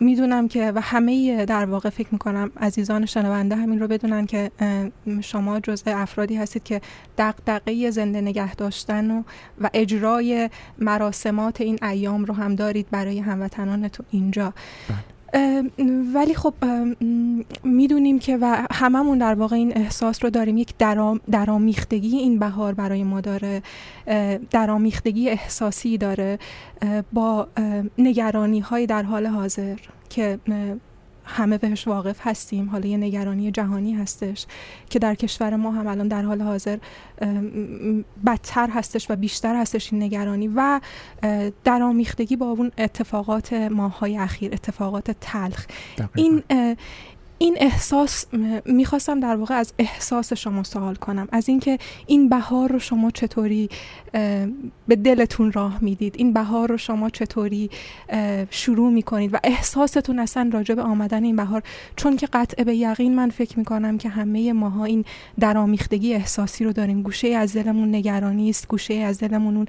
می‌دونم 0.00 0.48
که 0.48 0.72
و 0.74 0.80
همه 0.80 1.44
در 1.44 1.64
واقع 1.64 1.90
فکر 1.90 2.08
می‌کنم 2.12 2.50
عزیزان 2.60 3.06
شنونده 3.06 3.56
همین 3.56 3.80
رو 3.80 3.88
بدونن 3.88 4.26
که 4.26 4.50
شما 5.20 5.60
جزء 5.60 5.90
افرادی 5.94 6.36
هستید 6.36 6.62
که 6.62 6.80
دغدغه 7.18 7.90
زنده 7.90 8.20
نگه 8.20 8.54
داشتن 8.54 9.10
و, 9.10 9.22
و 9.60 9.70
اجرای 9.74 10.50
مراسمات 10.78 11.60
این 11.60 11.78
ایام 11.84 12.24
رو 12.24 12.34
هم 12.34 12.54
دارید 12.54 12.86
برای 12.90 13.18
هموطنانتون 13.18 14.06
اینجا. 14.10 14.44
ام، 14.44 14.52
ولی 16.14 16.34
خب 16.34 16.54
می‌دونیم 17.64 18.18
که 18.18 18.38
و 18.40 18.66
هممون 18.72 19.18
در 19.18 19.34
واقع 19.34 19.56
این 19.56 19.76
احساس 19.76 20.24
رو 20.24 20.30
داریم. 20.30 20.56
یک 20.56 20.74
درام 20.78 21.20
درامیختگی 21.30 22.16
این 22.16 22.38
بهار 22.38 22.74
برای 22.74 23.04
ما 23.04 23.20
داره. 23.20 23.62
درامیختگی 24.50 25.30
احساسی 25.30 25.98
داره. 25.98 26.38
با 27.12 27.48
نگرانی 27.98 28.60
های 28.60 28.86
در 28.86 29.02
حال 29.02 29.26
حاضر 29.26 29.76
که 30.08 30.38
همه 31.24 31.58
بهش 31.58 31.88
واقف 31.88 32.16
هستیم. 32.20 32.68
حالا 32.68 32.86
یه 32.86 32.96
نگرانی 32.96 33.50
جهانی 33.50 33.92
هستش 33.92 34.46
که 34.90 34.98
در 34.98 35.14
کشور 35.14 35.56
ما 35.56 35.70
هم 35.70 35.86
الان 35.86 36.08
در 36.08 36.22
حال 36.22 36.42
حاضر 36.42 36.78
بدتر 38.26 38.70
هستش 38.70 39.10
و 39.10 39.16
بیشتر 39.16 39.56
هستش 39.56 39.92
این 39.92 40.02
نگرانی 40.02 40.48
و 40.48 40.80
اه، 41.22 41.50
درآمیختگی 41.64 42.36
با 42.36 42.46
اون 42.46 42.72
اتفاقات 42.78 43.52
ماهای 43.52 44.18
اخیر 44.18 44.54
اتفاقات 44.54 45.10
تلخ. 45.20 45.66
این 46.14 46.42
اه، 46.50 46.76
این 47.42 47.56
احساس 47.60 48.24
می‌خواستم 48.64 49.20
در 49.20 49.36
واقع 49.36 49.54
از 49.54 49.72
احساس 49.78 50.32
شما 50.32 50.62
سوال 50.62 50.94
کنم. 50.94 51.28
از 51.32 51.48
اینکه 51.48 51.78
این 52.06 52.28
بهار 52.28 52.72
رو 52.72 52.78
شما 52.78 53.10
چطوری 53.10 53.68
به 54.88 54.96
دلتون 55.04 55.52
راه 55.52 55.78
می‌دید؟ 55.80 56.14
این 56.18 56.32
بهار 56.32 56.68
رو 56.68 56.76
شما 56.76 57.10
چطوری 57.10 57.70
شروع 58.50 58.92
می‌کنید؟ 58.92 59.34
و 59.34 59.38
احساستون 59.44 60.18
اصلا 60.18 60.50
راجع 60.52 60.74
به 60.74 60.82
آمدن 60.82 61.24
این 61.24 61.36
بهار 61.36 61.62
چون 61.96 62.16
که 62.16 62.28
قطع 62.32 62.64
به 62.64 62.76
یقین 62.76 63.14
من 63.14 63.30
فکر 63.30 63.58
می‌کنم 63.58 63.98
که 63.98 64.08
همه 64.08 64.52
ماها 64.52 64.84
این 64.84 65.04
درامیختگی 65.40 66.14
احساسی 66.14 66.64
رو 66.64 66.72
داریم. 66.72 67.02
گوشه 67.02 67.28
از 67.28 67.56
دلمون 67.56 67.94
نگرانی 67.94 68.50
است 68.50 68.68
گوشه 68.68 68.94
از 68.94 69.18
دلمون 69.18 69.56
اون 69.56 69.66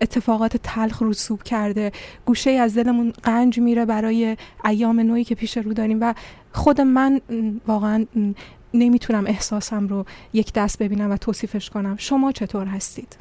اتفاقات 0.00 0.56
تلخ 0.56 1.02
رسوب 1.02 1.42
کرده 1.42 1.92
گوشه 2.24 2.50
از 2.50 2.74
دلمون 2.74 3.12
قنج 3.22 3.58
میره 3.58 3.84
برای 3.84 4.36
ایام 4.64 5.00
نوعی 5.00 5.24
که 5.24 5.34
پیش 5.34 5.56
رو 5.56 5.72
داریم 5.72 5.98
و 6.00 6.14
خود 6.54 6.80
من 6.80 7.20
واقعا 7.66 8.06
نمی‌تونم 8.74 9.26
احساسم 9.26 9.88
رو 9.88 10.04
یک 10.32 10.52
دست 10.52 10.82
ببینم 10.82 11.10
و 11.10 11.16
توصیفش 11.16 11.70
کنم 11.70 11.96
شما 11.98 12.32
چطور 12.32 12.66
هستید؟ 12.66 13.16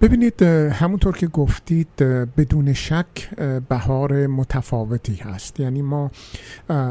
ببینید 0.00 0.42
همونطور 0.42 1.16
که 1.16 1.26
گفتید 1.26 1.96
بدون 2.36 2.72
شک 2.72 3.28
بهار 3.68 4.26
متفاوتی 4.26 5.14
هست 5.14 5.60
یعنی 5.60 5.82
ما 5.82 6.10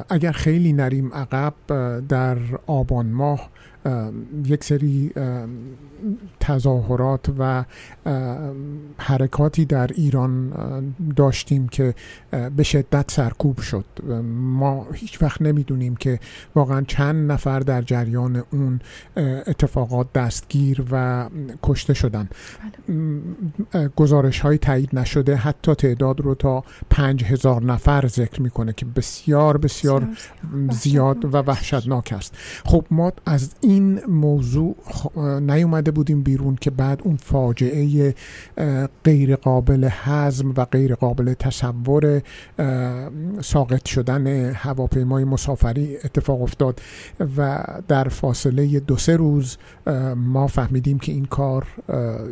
اگر 0.10 0.32
خیلی 0.32 0.74
نریم 0.74 1.14
عقب 1.14 1.54
در 2.08 2.38
آبان 2.68 3.06
ماه 3.06 3.40
اه، 3.40 3.50
یک 4.46 4.64
سری 4.64 5.12
اه، 5.16 5.46
تظاهرات 6.40 7.26
و 7.40 7.66
حرکاتی 8.98 9.66
در 9.66 9.88
ایران 9.88 10.54
داشتیم 11.16 11.68
که 11.68 11.96
به 12.56 12.64
شدت 12.64 13.12
سرکوب 13.12 13.60
شد. 13.60 13.86
ما 14.34 14.88
هیچ 14.94 15.22
وقت 15.22 15.42
نمی‌دونیم 15.42 15.96
که 15.96 16.20
واقعا 16.56 16.82
چند 16.82 17.32
نفر 17.32 17.60
در 17.60 17.82
جریان 17.82 18.44
اون 18.52 18.80
اتفاقات 19.48 20.14
دستگیر 20.14 20.86
و 20.92 21.30
کشته 21.64 21.94
شدن. 21.94 22.30
م، 22.90 23.20
گزارش 23.96 24.40
های 24.40 24.58
تایید 24.58 24.90
نشده. 24.94 25.36
حتی 25.36 25.76
تعداد 25.76 26.22
رو 26.22 26.36
تا 26.36 26.64
پنج 26.90 27.24
هزار 27.24 27.64
نفر 27.64 28.08
ذکر 28.08 28.42
می‌کنه 28.42 28.74
که 28.74 28.86
بسیار 28.86 29.58
بسیار 29.58 30.08
زیاد. 30.72 31.20
و 31.24 31.38
وحشتناک 31.38 32.14
است. 32.18 32.38
خب 32.66 32.86
ما 32.92 33.12
از 33.26 33.56
این 33.62 33.79
موضوع 34.08 34.76
نیومده 35.40 35.92
بودیم 35.92 36.22
بیرون 36.22 36.56
که 36.56 36.72
بعد 36.72 37.02
اون 37.04 37.16
فاجعه 37.16 38.16
غیر 39.04 39.36
قابل 39.36 39.90
هضم 39.92 40.54
و 40.58 40.66
غیر 40.66 40.96
قابل 40.96 41.34
تصور 41.34 42.22
ساقط 43.42 43.88
شدن 43.88 44.52
هواپیمای 44.54 45.24
مسافری 45.24 45.98
اتفاق 46.04 46.42
افتاد 46.42 46.82
و 47.38 47.66
در 47.88 48.08
فاصله 48.08 48.80
دو 48.80 48.98
سه 48.98 49.16
روز 49.16 49.58
ما 50.16 50.48
فهمیدیم 50.48 51.00
که 51.00 51.12
این 51.12 51.26
کار 51.26 51.68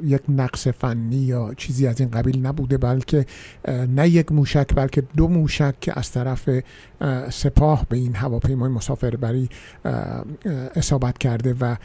یک 0.03 0.21
نقص 0.29 0.67
فنی 0.67 1.15
یا 1.15 1.53
چیزی 1.57 1.87
از 1.87 1.99
این 1.99 2.09
قبیل 2.09 2.45
نبوده 2.45 2.77
بلکه 2.77 3.25
نه 3.67 4.09
یک 4.09 4.31
موشک 4.31 4.75
بلکه 4.75 5.03
دو 5.17 5.27
موشک 5.27 5.79
که 5.81 5.99
از 5.99 6.11
طرف 6.11 6.49
سپاه 7.29 7.85
به 7.89 7.97
این 7.97 8.15
هواپیمای 8.15 8.71
مسافربری 8.71 9.49
اصابت 10.75 11.17
کرده 11.28 11.55
و 11.61 11.75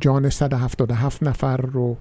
جان 0.00 0.30
177 0.30 1.22
نفر 1.22 1.56
رو 1.56 1.96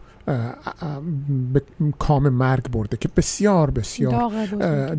به 1.53 1.61
کام 1.99 2.29
مرگ 2.29 2.71
برده 2.71 2.97
که 2.97 3.09
بسیار 3.17 3.71
بسیار 3.71 4.31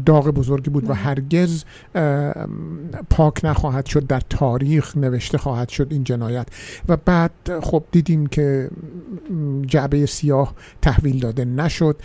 داغ, 0.06 0.28
بزرگی 0.28 0.70
بود 0.70 0.90
و 0.90 0.94
هرگز 0.94 1.64
پاک 3.10 3.44
نخواهد 3.44 3.86
شد 3.86 4.06
در 4.06 4.20
تاریخ 4.20 4.96
نوشته 4.96 5.38
خواهد 5.38 5.68
شد 5.68 5.86
این 5.90 6.04
جنایت. 6.04 6.48
و 6.88 6.96
بعد 6.96 7.30
خب 7.62 7.84
دیدیم 7.92 8.26
که 8.26 8.70
جعبه 9.66 10.06
سیاه 10.06 10.54
تحویل 10.82 11.20
داده 11.20 11.44
نشد 11.44 11.96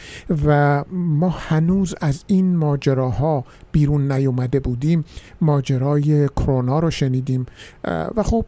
و 0.46 0.84
ما 0.92 1.30
هنوز 1.30 1.96
از 2.02 2.24
این 2.28 2.56
ماجراها 2.56 3.46
بیرون 3.72 4.12
نیومده 4.12 4.60
بودیم. 4.60 5.06
ماجرای 5.42 6.28
کرونا 6.28 6.80
رو 6.80 6.92
شنیدیم. 6.92 7.46
و 8.16 8.24
خب 8.24 8.46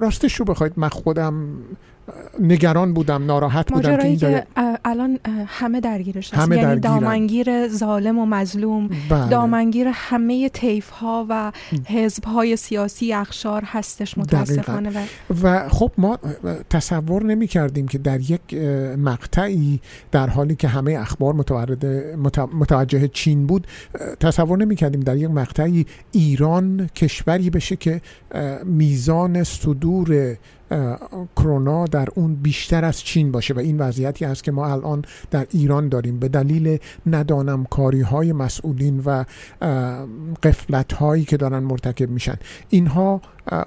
راستش 0.00 0.34
رو 0.34 0.44
بخواید 0.44 0.72
من 0.76 0.88
خودم 0.88 1.34
نگران 2.40 2.94
بودم 2.94 3.24
ناراحت 3.24 3.72
بودم 3.72 3.96
که, 3.96 4.16
که 4.16 4.46
الان 4.84 5.18
همه 5.46 5.80
درگیرش 5.80 6.34
هست 6.34 6.52
یعنی 6.52 6.80
دامنگیر 6.80 7.68
ظالم 7.68 8.18
و 8.18 8.26
مظلوم 8.26 8.90
بله. 9.10 9.28
دامنگیر 9.28 9.88
همه 9.92 10.48
طیف 10.48 10.90
ها 10.90 11.26
و 11.28 11.52
حزب 11.86 12.24
های 12.24 12.56
سیاسی 12.56 13.12
اخشار 13.12 13.62
هستش 13.66 14.18
متاسفانه. 14.18 14.90
و... 14.90 15.02
و 15.42 15.68
خب 15.68 15.92
ما 15.98 16.18
تصور 16.70 17.24
نمی 17.24 17.46
کردیم 17.46 17.88
که 17.88 17.98
در 17.98 18.20
یک 18.20 18.54
مقطعی 18.98 19.80
در 20.12 20.26
حالی 20.26 20.54
که 20.54 20.68
همه 20.68 20.92
اخبار 20.92 21.34
متورد 21.34 21.86
متوجه 22.52 23.08
چین 23.08 23.46
بود 23.46 23.66
تصور 24.20 24.58
نمی 24.58 24.76
کردیم 24.76 25.00
در 25.00 25.16
یک 25.16 25.30
مقطعی 25.30 25.86
ایران 26.12 26.86
کشوری 26.86 27.50
بشه 27.50 27.76
که 27.76 28.00
میزان 28.64 29.44
صدور 29.44 30.36
کرونا 31.36 31.84
در 31.84 32.08
اون 32.14 32.34
بیشتر 32.34 32.84
از 32.84 33.00
چین 33.00 33.32
باشه 33.32 33.54
و 33.54 33.58
این 33.58 33.78
وضعیتی 33.78 34.24
است 34.24 34.44
که 34.44 34.52
ما 34.52 34.66
الان 34.66 35.04
در 35.30 35.46
ایران 35.50 35.88
داریم. 35.88 36.18
به 36.18 36.28
دلیل 36.28 36.78
ندانم 37.06 37.64
کاری 37.64 38.00
های 38.00 38.32
مسئولین 38.32 39.02
و 39.06 39.24
قفلت 40.42 40.92
هایی 40.92 41.24
که 41.24 41.36
دارن 41.36 41.58
مرتکب 41.58 42.10
میشن. 42.10 42.36
اینها 42.68 43.20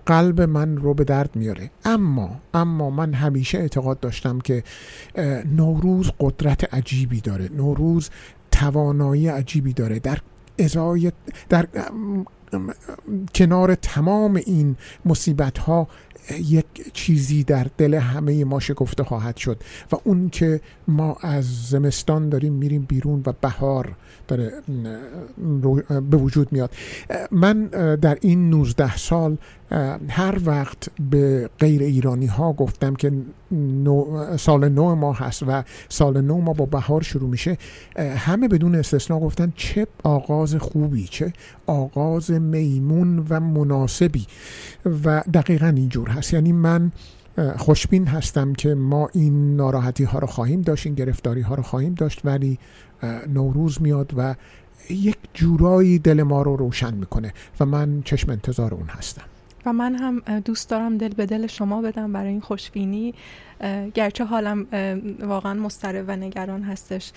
قلب 0.05 0.41
من 0.41 0.77
رو 0.77 0.93
به 0.93 1.03
درد 1.03 1.35
میاره. 1.35 1.69
اما 1.85 2.39
اما 2.53 2.89
من 2.89 3.13
همیشه 3.13 3.57
اعتقاد 3.57 3.99
داشتم 3.99 4.39
که 4.39 4.63
نوروز 5.55 6.11
قدرت 6.19 6.73
عجیبی 6.73 7.21
داره. 7.21 7.49
نوروز 7.57 8.09
توانایی 8.51 9.27
عجیبی 9.27 9.73
داره. 9.73 9.99
در 9.99 10.17
ازای 10.59 11.11
در 11.49 11.67
کنار 13.35 13.75
تمام 13.75 14.35
این 14.35 14.75
مصیبت 15.05 15.57
ها 15.57 15.87
یک 16.29 16.93
چیزی 16.93 17.43
در 17.43 17.67
دل 17.77 17.93
همه 17.93 18.45
ما 18.45 18.59
شکفته 18.59 19.03
خواهد 19.03 19.37
شد 19.37 19.63
و 19.91 19.95
اون 20.03 20.29
که 20.29 20.61
ما 20.87 21.17
از 21.21 21.67
زمستان 21.69 22.29
داریم 22.29 22.53
میریم 22.53 22.81
بیرون 22.81 23.23
و 23.25 23.33
بهار 23.41 23.95
داره 24.31 24.51
به 26.09 26.17
وجود 26.17 26.51
میاد. 26.51 26.71
من 27.31 27.65
در 27.95 28.17
این 28.21 28.49
19 28.49 28.97
سال 28.97 29.37
هر 30.09 30.37
وقت 30.45 30.89
به 31.09 31.49
غیر 31.59 31.81
ایرانی 31.81 32.25
ها 32.25 32.53
گفتم 32.53 32.95
که 32.95 33.11
سال 34.37 34.69
نو 34.69 34.95
ما 34.95 35.13
هست 35.13 35.43
و 35.47 35.63
سال 35.89 36.21
نو 36.21 36.41
ما 36.41 36.53
با 36.53 36.65
بهار 36.65 37.01
شروع 37.01 37.29
میشه 37.29 37.57
همه 37.97 38.47
بدون 38.47 38.75
استثنا 38.75 39.19
گفتن 39.19 39.53
چه 39.55 39.87
آغاز 40.03 40.55
خوبی 40.55 41.07
چه 41.07 41.33
آغاز 41.65 42.31
میمون 42.31 43.25
و 43.29 43.39
مناسبی. 43.39 44.25
و 45.05 45.23
دقیقا 45.33 45.67
اینجور 45.67 46.09
هست. 46.09 46.33
یعنی 46.33 46.51
من 46.51 46.91
خوشبین 47.57 48.07
هستم 48.07 48.53
که 48.53 48.73
ما 48.73 49.09
این 49.13 49.55
ناراحتی 49.55 50.03
ها 50.03 50.19
رو 50.19 50.27
خواهیم 50.27 50.61
داشت 50.61 50.85
این 50.85 50.95
گرفتاری 50.95 51.41
ها 51.41 51.55
رو 51.55 51.63
خواهیم 51.63 51.93
داشت 51.93 52.21
ولی 52.23 52.59
نوروز 53.27 53.81
میاد 53.81 54.13
و 54.17 54.35
یک 54.89 55.17
جورایی 55.33 55.99
دل 55.99 56.23
ما 56.23 56.41
رو 56.41 56.55
روشن 56.55 56.93
می‌کنه 56.93 57.33
و 57.59 57.65
من 57.65 58.01
چشم 58.05 58.31
انتظار 58.31 58.73
اون 58.73 58.87
هستم. 58.87 59.23
و 59.65 59.73
من 59.73 59.95
هم 59.95 60.39
دوست 60.39 60.69
دارم 60.69 60.97
دل 60.97 61.13
به 61.13 61.25
دل 61.25 61.47
شما 61.47 61.81
بدم 61.81 62.13
برای 62.13 62.29
این 62.29 62.41
خوشبینی. 62.41 63.13
گرچه 63.93 64.25
حالم 64.25 64.67
واقعا 65.19 65.53
مضطرب 65.53 66.05
و 66.07 66.15
نگران 66.15 66.63
هستش 66.63 67.11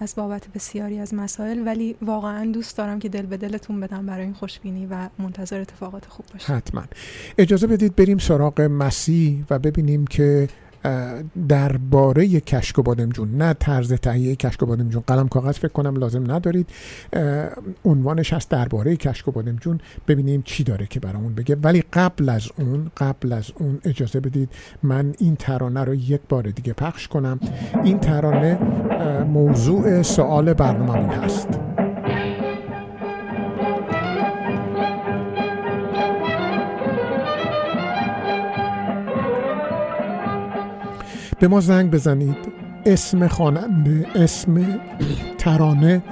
از 0.00 0.14
بابت 0.16 0.48
بسیاری 0.54 0.98
از 0.98 1.14
مسائل 1.14 1.66
ولی 1.66 1.96
واقعا 2.02 2.52
دوست 2.52 2.76
دارم 2.76 2.98
که 2.98 3.08
دل 3.08 3.26
به 3.26 3.36
دلتون 3.36 3.80
بدم 3.80 4.06
برای 4.06 4.24
این 4.24 4.32
خوشبینی 4.34 4.86
و 4.86 5.08
منتظر 5.18 5.60
اتفاقات 5.60 6.06
خوب 6.06 6.26
باشم 6.32 6.54
حتما. 6.56 6.82
اجازه 7.38 7.66
بدید 7.66 7.96
بریم 7.96 8.18
سراغ 8.18 8.60
مسیح 8.60 9.44
و 9.50 9.58
ببینیم 9.58 10.06
که 10.06 10.48
درباره 11.48 12.40
کشک 12.40 12.78
و 12.78 12.82
بادمجون 12.82 13.36
نه 13.36 13.52
طرز 13.52 13.92
تهیه 13.92 14.36
کشک 14.36 14.62
و 14.62 14.66
بادمجون 14.66 15.02
قلم 15.06 15.28
کاغذ 15.28 15.54
فکر 15.54 15.72
کنم 15.72 15.96
لازم 15.96 16.32
ندارید. 16.32 16.68
عنوانش 17.84 18.32
هست 18.32 18.50
درباره 18.50 18.96
کشک 18.96 19.28
و 19.28 19.30
بادمجون 19.30 19.80
ببینیم 20.08 20.42
چی 20.42 20.64
داره 20.64 20.86
که 20.86 21.00
برامون 21.00 21.34
بگه. 21.34 21.56
ولی 21.62 21.84
قبل 21.92 22.28
از 22.28 22.48
اون 22.58 22.90
قبل 22.96 23.32
از 23.32 23.50
اون 23.54 23.80
اجازه 23.84 24.20
بدید 24.20 24.48
من 24.82 25.14
این 25.18 25.36
ترانه 25.36 25.84
رو 25.84 25.94
یک 25.94 26.20
بار 26.28 26.42
دیگه 26.42 26.72
پخش 26.72 27.08
کنم. 27.08 27.40
این 27.84 27.98
ترانه 27.98 28.58
موضوع 29.24 30.02
سوال 30.02 30.52
برنامه 30.52 31.16
هست. 31.16 31.48
به 41.38 41.48
ما 41.48 41.60
زنگ 41.60 41.90
بزنید. 41.90 42.36
اسم 42.86 43.28
خواننده 43.28 44.06
اسم 44.14 44.80
ترانه 45.38 46.02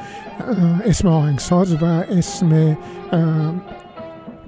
اسم 0.87 1.09
آهنگساز 1.09 1.83
و 1.83 1.85
اسم 1.85 2.77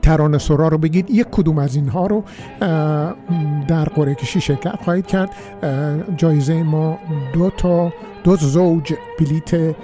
ترانه 0.03 0.39
سرا 0.39 0.68
رو 0.68 0.79
بگید. 0.79 1.11
یک 1.11 1.27
کدوم 1.31 1.59
از 1.59 1.77
اینها 1.77 2.07
رو 2.07 2.24
در 3.68 3.85
قره 3.85 4.14
کشی 4.14 4.41
شرکت 4.41 4.83
خواهید 4.85 5.07
کرد. 5.07 5.31
جایزه 6.16 6.62
ما 6.62 6.99
دو 7.33 7.51
تا 7.51 7.93
دو 8.24 8.37
زوج 8.37 8.95
بلیت 9.18 9.74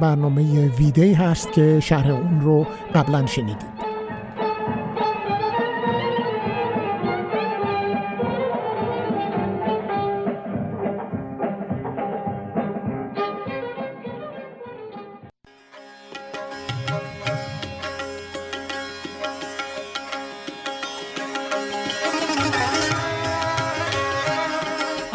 برنامه 0.00 0.68
ویدی 0.68 1.12
هست 1.12 1.52
که 1.52 1.80
شهر 1.80 2.12
اون 2.12 2.40
رو 2.40 2.66
قبلا 2.94 3.26
شنیدید. 3.26 3.85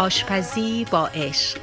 آشپزی 0.02 0.86
با 0.91 1.08
عشق. 1.08 1.58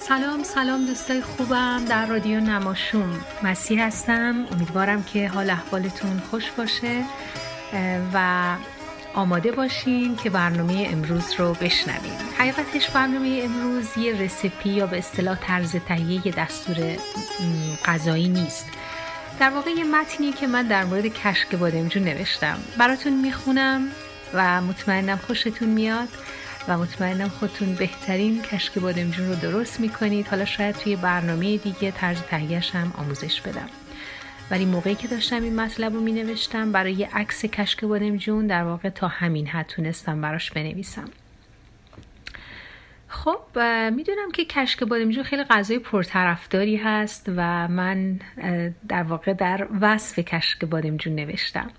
سلام 0.00 0.42
سلام 0.42 0.86
دوستای 0.86 1.22
خوبم 1.22 1.84
در 1.88 2.06
رادیو 2.06 2.40
نماشوم. 2.40 3.20
مسیح 3.42 3.86
هستم. 3.86 4.46
امیدوارم 4.52 5.04
که 5.04 5.28
حال 5.28 5.50
احوالتون 5.50 6.22
خوش 6.30 6.50
باشه 6.50 7.04
و 8.14 8.56
آماده 9.14 9.52
باشین 9.52 10.16
که 10.16 10.30
برنامه 10.30 10.88
امروز 10.92 11.32
رو 11.38 11.54
بشنویم. 11.54 12.18
حقیقتش 12.38 12.90
برنامه 12.90 13.40
امروز 13.44 13.98
یه 13.98 14.14
رسیپی 14.14 14.68
یا 14.68 14.86
به 14.86 14.98
اصطلاح 14.98 15.38
طرز 15.40 15.76
تهیه 15.76 16.20
دستور 16.32 16.96
غذایی 17.84 18.28
نیست. 18.28 18.66
در 19.40 19.50
واقع 19.50 19.70
یه 19.70 19.84
متنی 19.84 20.32
که 20.32 20.46
من 20.46 20.66
در 20.66 20.84
مورد 20.84 21.06
کشک 21.06 21.54
بادمجون 21.54 22.02
نوشتم. 22.02 22.58
براتون 22.78 23.20
می‌خونم 23.20 23.88
و 24.34 24.60
مطمئنم 24.60 25.16
خوشتون 25.16 25.68
میاد 25.68 26.08
و 26.68 26.78
مطمئنم 26.78 27.28
خودتون 27.28 27.74
بهترین 27.74 28.42
کشک 28.42 28.78
بادمجون 28.78 29.28
رو 29.28 29.34
درست 29.34 29.80
می‌کنید. 29.80 30.26
حالا 30.26 30.44
شاید 30.44 30.74
توی 30.74 30.96
برنامه 30.96 31.56
دیگه 31.56 31.90
طرز 31.90 32.22
تهیهش 32.22 32.70
هم 32.70 32.92
آموزش 32.98 33.40
بدم. 33.40 33.68
ولی 34.50 34.64
موقعی 34.64 34.94
که 34.94 35.08
داشتم 35.08 35.42
این 35.42 35.60
مطلب 35.60 35.94
رو 35.94 36.00
می 36.00 36.12
نوشتم 36.12 36.72
برای 36.72 37.04
عکس 37.04 37.44
کشک 37.44 37.84
بادمجون 37.84 38.46
در 38.46 38.64
واقع 38.64 38.88
تا 38.88 39.08
همین 39.08 39.46
حد 39.46 39.66
تونستم 39.66 40.20
براش 40.20 40.50
بنویسم. 40.50 41.08
خب 43.08 43.58
می‌دونم 43.92 44.30
که 44.34 44.44
کشک 44.44 44.84
بادمجون 44.84 45.24
خیلی 45.24 45.44
غذای 45.44 45.78
پرطرفداری 45.78 46.76
هست 46.76 47.30
و 47.36 47.68
من 47.68 48.20
در 48.88 49.02
واقع 49.02 49.32
در 49.32 49.68
وصف 49.80 50.18
کشک 50.18 50.64
بادمجون 50.64 51.14
نوشتم. 51.14 51.70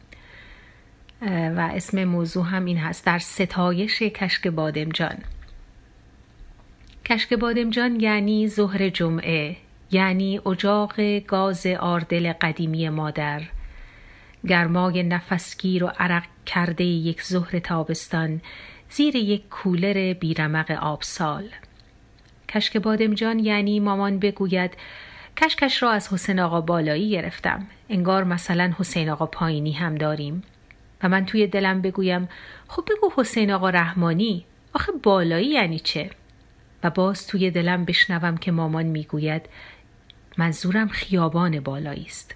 و 1.55 1.69
اسم 1.73 2.03
موضوع 2.03 2.45
هم 2.45 2.65
این 2.65 2.77
هست 2.77 3.05
در 3.05 3.19
ستایش 3.19 4.01
کشک 4.01 4.47
بادمجان 4.47 5.17
کشک 7.05 7.33
بادمجان 7.33 7.99
یعنی 7.99 8.47
ظهر 8.47 8.89
جمعه 8.89 9.55
یعنی 9.91 10.39
اجاق 10.45 11.19
گاز 11.19 11.65
آردل 11.65 12.33
قدیمی 12.33 12.89
مادر. 12.89 13.41
گرمای 14.47 15.03
نفسگیر 15.03 15.83
و 15.83 15.87
عرق 15.99 16.23
کرده 16.45 16.83
یک 16.83 17.23
ظهر 17.23 17.59
تابستان 17.59 18.41
زیر 18.91 19.15
یک 19.15 19.49
کولر 19.49 20.13
بیرمق 20.13 20.71
آبسال. 20.71 21.49
کشک 22.49 22.77
بادمجان 22.77 23.39
یعنی 23.39 23.79
مامان 23.79 24.19
بگوید 24.19 24.71
کشکش 25.37 25.83
را 25.83 25.91
از 25.91 26.13
حسین 26.13 26.39
آقا 26.39 26.61
بالایی 26.61 27.09
گرفتم. 27.09 27.67
انگار 27.89 28.23
مثلا 28.23 28.73
حسین 28.77 29.09
آقا 29.09 29.25
پایینی 29.25 29.71
هم 29.71 29.95
داریم. 29.95 30.43
و 31.03 31.09
من 31.09 31.25
توی 31.25 31.47
دلم 31.47 31.81
بگویم 31.81 32.29
خب 32.67 32.83
بگو 32.91 33.11
حسین 33.15 33.51
آقا 33.51 33.69
رحمانی 33.69 34.45
آخه 34.73 34.91
بالایی 34.91 35.47
یعنی 35.47 35.79
چه؟ 35.79 36.09
و 36.83 36.89
باز 36.89 37.27
توی 37.27 37.51
دلم 37.51 37.85
بشنوم 37.85 38.37
که 38.37 38.51
مامان 38.51 38.85
می‌گوید 38.85 39.41
منظورم 40.37 40.87
خیابان 40.87 41.59
بالایی 41.59 42.05
است. 42.05 42.35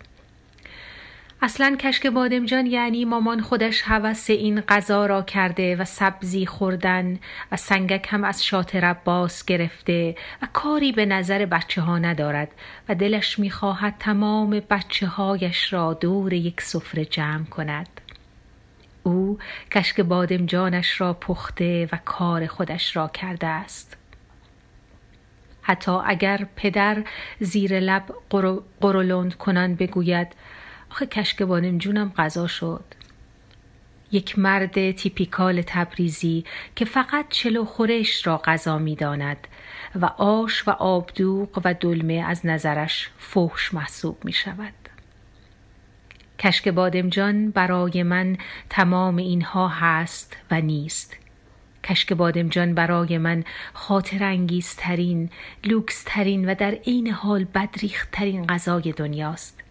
اصلا 1.43 1.75
کشک 1.79 2.07
بادمجان 2.07 2.65
یعنی 2.65 3.05
مامان 3.05 3.41
خودش 3.41 3.81
هوس 3.85 4.29
این 4.29 4.61
غذا 4.61 5.05
را 5.05 5.21
کرده 5.21 5.75
و 5.75 5.85
سبزی 5.85 6.45
خوردن 6.45 7.19
و 7.51 7.57
سنگک 7.57 8.07
هم 8.09 8.23
از 8.23 8.45
شات 8.45 8.75
رباس 8.75 9.45
گرفته 9.45 10.15
و 10.41 10.47
کاری 10.53 10.91
به 10.91 11.05
نظر 11.05 11.45
بچه 11.45 11.81
ها 11.81 11.99
ندارد 11.99 12.51
و 12.89 12.95
دلش 12.95 13.39
می‌خواهد 13.39 13.95
تمام 13.99 14.49
بچه 14.69 15.07
هایش 15.07 15.73
را 15.73 15.93
دور 15.93 16.33
یک 16.33 16.61
سفره 16.61 17.05
جمع 17.05 17.45
کند. 17.45 18.01
او 19.03 19.39
کشک 19.71 20.01
بادمجانش 20.01 21.01
را 21.01 21.13
پخته 21.13 21.89
و 21.91 21.97
کار 22.05 22.47
خودش 22.47 22.95
را 22.95 23.07
کرده 23.07 23.47
است. 23.47 23.97
حتی 25.61 25.91
اگر 26.05 26.47
پدر 26.55 27.03
زیر 27.39 27.79
لب 27.79 28.03
قرولند 28.81 29.35
کنان 29.35 29.75
بگوید 29.75 30.27
آخه 30.93 31.05
کشک 31.05 31.43
بادمجونم 31.43 32.13
غذا 32.17 32.47
شد. 32.47 32.83
یک 34.11 34.39
مرد 34.39 34.91
تیپیکال 34.91 35.61
تبریزی 35.61 36.45
که 36.75 36.85
فقط 36.85 37.25
چلو 37.29 37.65
خورش 37.65 38.27
را 38.27 38.37
غذا 38.37 38.77
می 38.77 38.95
داند 38.95 39.47
و 39.95 40.05
آش 40.05 40.67
و 40.67 40.71
آبدوغ 40.71 41.61
و 41.65 41.73
دلمه 41.73 42.13
از 42.13 42.45
نظرش 42.45 43.09
فحش 43.17 43.73
محسوب 43.73 44.25
می 44.25 44.33
شود. 44.33 44.73
کشک 46.39 46.67
بادمجان 46.67 47.51
برای 47.51 48.03
من 48.03 48.37
تمام 48.69 49.15
اینها 49.15 49.67
هست 49.67 50.37
و 50.51 50.61
نیست. 50.61 51.17
کشک 51.83 52.13
بادمجان 52.13 52.73
برای 52.73 53.17
من 53.17 53.43
خاطر 53.73 54.23
انگیزترین 54.23 55.29
لوکسترین 55.63 56.49
و 56.49 56.55
در 56.55 56.71
عین 56.71 57.07
حال 57.07 57.43
بدریخترین 57.43 58.47
غذای 58.47 58.91
دنیاست. 58.91 59.62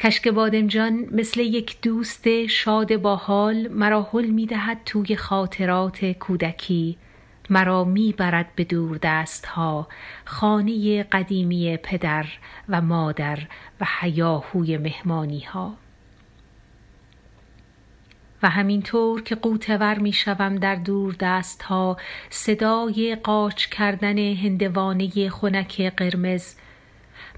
کشک 0.00 0.28
بادمجان 0.28 1.06
مثل 1.10 1.40
یک 1.40 1.80
دوست 1.82 2.46
شاد 2.46 2.96
با 2.96 3.16
حال 3.16 3.68
مرا 3.68 4.08
حل 4.12 4.26
می 4.26 4.46
دهد 4.46 4.80
توی 4.84 5.16
خاطرات 5.16 6.04
کودکی. 6.04 6.98
مرا 7.50 7.84
می‌برد 7.84 8.46
به 8.56 8.64
دور 8.64 8.98
دست 9.02 9.46
ها 9.46 9.88
خانه 10.24 11.02
قدیمی 11.02 11.76
پدر 11.76 12.26
و 12.68 12.80
مادر 12.80 13.38
و 13.80 13.86
حیاهوی 14.00 14.76
مهمانی 14.76 15.40
ها 15.40 15.74
و 18.42 18.48
همینطور 18.48 19.22
که 19.22 19.34
قوتور 19.34 19.98
می 19.98 20.12
شوم 20.12 20.56
در 20.56 20.74
دور 20.74 21.16
دست 21.20 21.62
ها 21.62 21.96
صدای 22.30 23.16
قاچ 23.22 23.66
کردن 23.66 24.18
هندوانه 24.18 25.30
خنک 25.30 25.80
قرمز 25.96 26.54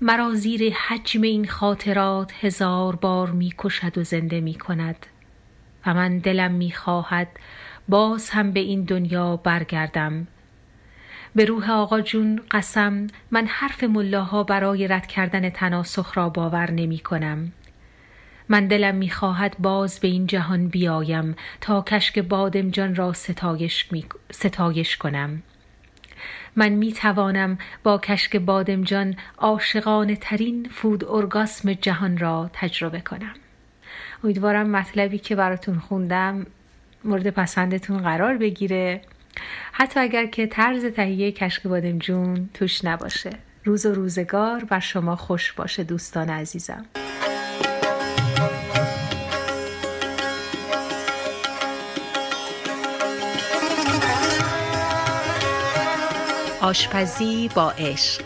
مرا 0.01 0.34
زیر 0.34 0.72
حجم 0.74 1.22
این 1.22 1.47
خاطرات 1.47 2.32
هزار 2.44 2.97
بار 2.97 3.30
می 3.30 3.53
کشد 3.59 3.99
و 3.99 4.05
زنده 4.05 4.40
می 4.40 4.55
کند 4.55 5.07
و 5.86 5.94
من 5.94 6.18
دلم 6.18 6.53
می 6.53 6.72
خواهد 6.72 7.28
باز 7.88 8.30
هم 8.30 8.53
به 8.53 8.61
این 8.61 8.84
دنیا 8.84 9.36
برگردم. 9.36 10.26
به 11.34 11.44
روح 11.44 11.70
آقا 11.70 12.01
جون 12.01 12.40
قسم 12.51 13.07
من 13.30 13.47
حرف 13.47 13.84
ملاها 13.84 14.42
برای 14.42 14.88
رد 14.88 15.07
کردن 15.07 15.51
تناسخ 15.51 16.18
را 16.18 16.28
باور 16.28 16.70
نمی 16.70 16.99
کنم 16.99 17.53
من 18.49 18.66
دلم 18.66 18.94
می‌خواهد 18.94 19.57
باز 19.59 20.01
به 20.01 20.09
این 20.09 20.26
جهان 20.26 20.68
بیایم 20.68 21.36
تا 21.61 21.82
کشک 21.82 22.18
بادمجان 22.18 22.94
را 22.94 23.12
ستایش, 23.12 23.92
می... 23.92 24.05
ستایش 24.32 24.97
کنم. 24.97 25.42
من 26.57 26.68
می 26.68 26.92
توانم 26.92 27.59
با 27.82 27.98
کشک 27.98 28.36
بادمجان 28.36 29.16
عاشقانه 29.38 30.16
ترین 30.16 30.68
فود 30.74 31.04
ارگاسم 31.04 31.72
جهان 31.72 32.18
را 32.18 32.50
تجربه 32.52 33.00
کنم. 33.00 33.34
امیدوارم 34.24 34.70
مطلبی 34.70 35.18
که 35.18 35.36
براتون 35.36 35.78
خوندم 35.78 36.46
مورد 37.04 37.30
پسندتون 37.30 37.98
قرار 37.98 38.36
بگیره. 38.36 39.00
حتی 39.72 40.00
اگر 40.00 40.26
که 40.26 40.46
طرز 40.46 40.84
تهیه 40.84 41.32
کشک 41.32 41.66
بادمجون 41.66 42.50
توش 42.54 42.84
نباشه. 42.84 43.30
روز 43.64 43.86
و 43.86 43.94
روزگار 43.94 44.64
بر 44.64 44.80
شما 44.80 45.16
خوش 45.16 45.52
باشه 45.52 45.84
دوستان 45.84 46.30
عزیزم. 46.30 46.84
آشپزی 56.66 57.48
با 57.54 57.70
عشق 57.70 58.22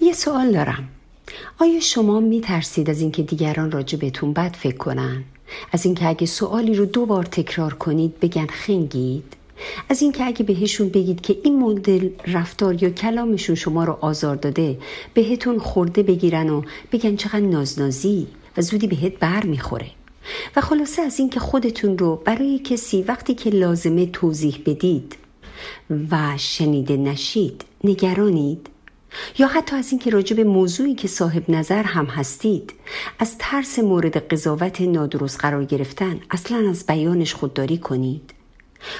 یه 0.00 0.12
سوال 0.12 0.52
دارم 0.52 0.88
آیا 1.58 1.80
شما 1.80 2.20
می 2.20 2.40
ترسید 2.40 2.90
از 2.90 3.00
اینکه 3.00 3.22
دیگران 3.22 3.70
راجع 3.70 3.98
بهتون 3.98 4.32
بد 4.32 4.56
فکر 4.56 4.76
کنن؟ 4.76 5.24
از 5.72 5.86
اینکه 5.86 6.08
اگه 6.08 6.26
سوالی 6.26 6.74
رو 6.74 6.86
دو 6.86 7.06
بار 7.06 7.24
تکرار 7.24 7.74
کنید 7.74 8.20
بگن 8.20 8.46
خنگید؟ 8.46 9.43
از 9.88 10.02
اینکه 10.02 10.26
اگه 10.26 10.44
بهشون 10.44 10.88
بگید 10.88 11.20
که 11.20 11.36
این 11.44 11.58
مدل 11.58 12.08
رفتار 12.26 12.82
یا 12.82 12.90
کلامشون 12.90 13.54
شما 13.54 13.84
رو 13.84 13.98
آزار 14.00 14.36
داده 14.36 14.78
بهتون 15.14 15.58
خورده 15.58 16.02
بگیرن 16.02 16.50
و 16.50 16.62
بگن 16.92 17.16
چقدر 17.16 17.40
نازنازی 17.40 18.26
و 18.56 18.62
زودی 18.62 18.86
بهت 18.86 19.18
بر 19.18 19.44
می‌خوره 19.44 19.90
و 20.56 20.60
خلاصه 20.60 21.02
از 21.02 21.18
اینکه 21.18 21.40
خودتون 21.40 21.98
رو 21.98 22.22
برای 22.24 22.58
کسی 22.58 23.02
وقتی 23.02 23.34
که 23.34 23.50
لازمه 23.50 24.06
توضیح 24.06 24.62
بدید 24.66 25.16
و 26.10 26.34
شنیده 26.36 26.96
نشید 26.96 27.64
نگرانید 27.84 28.68
یا 29.38 29.46
حتی 29.46 29.76
از 29.76 29.90
اینکه 29.90 30.10
راجع 30.10 30.36
به 30.36 30.44
موضوعی 30.44 30.94
که 30.94 31.08
صاحب 31.08 31.50
نظر 31.50 31.82
هم 31.82 32.04
هستید 32.04 32.72
از 33.18 33.38
ترس 33.38 33.78
مورد 33.78 34.16
قضاوت 34.16 34.80
نادرست 34.80 35.40
قرار 35.40 35.64
گرفتن 35.64 36.20
اصلا 36.30 36.70
از 36.70 36.86
بیانش 36.86 37.34
خودداری 37.34 37.78
کنید. 37.78 38.33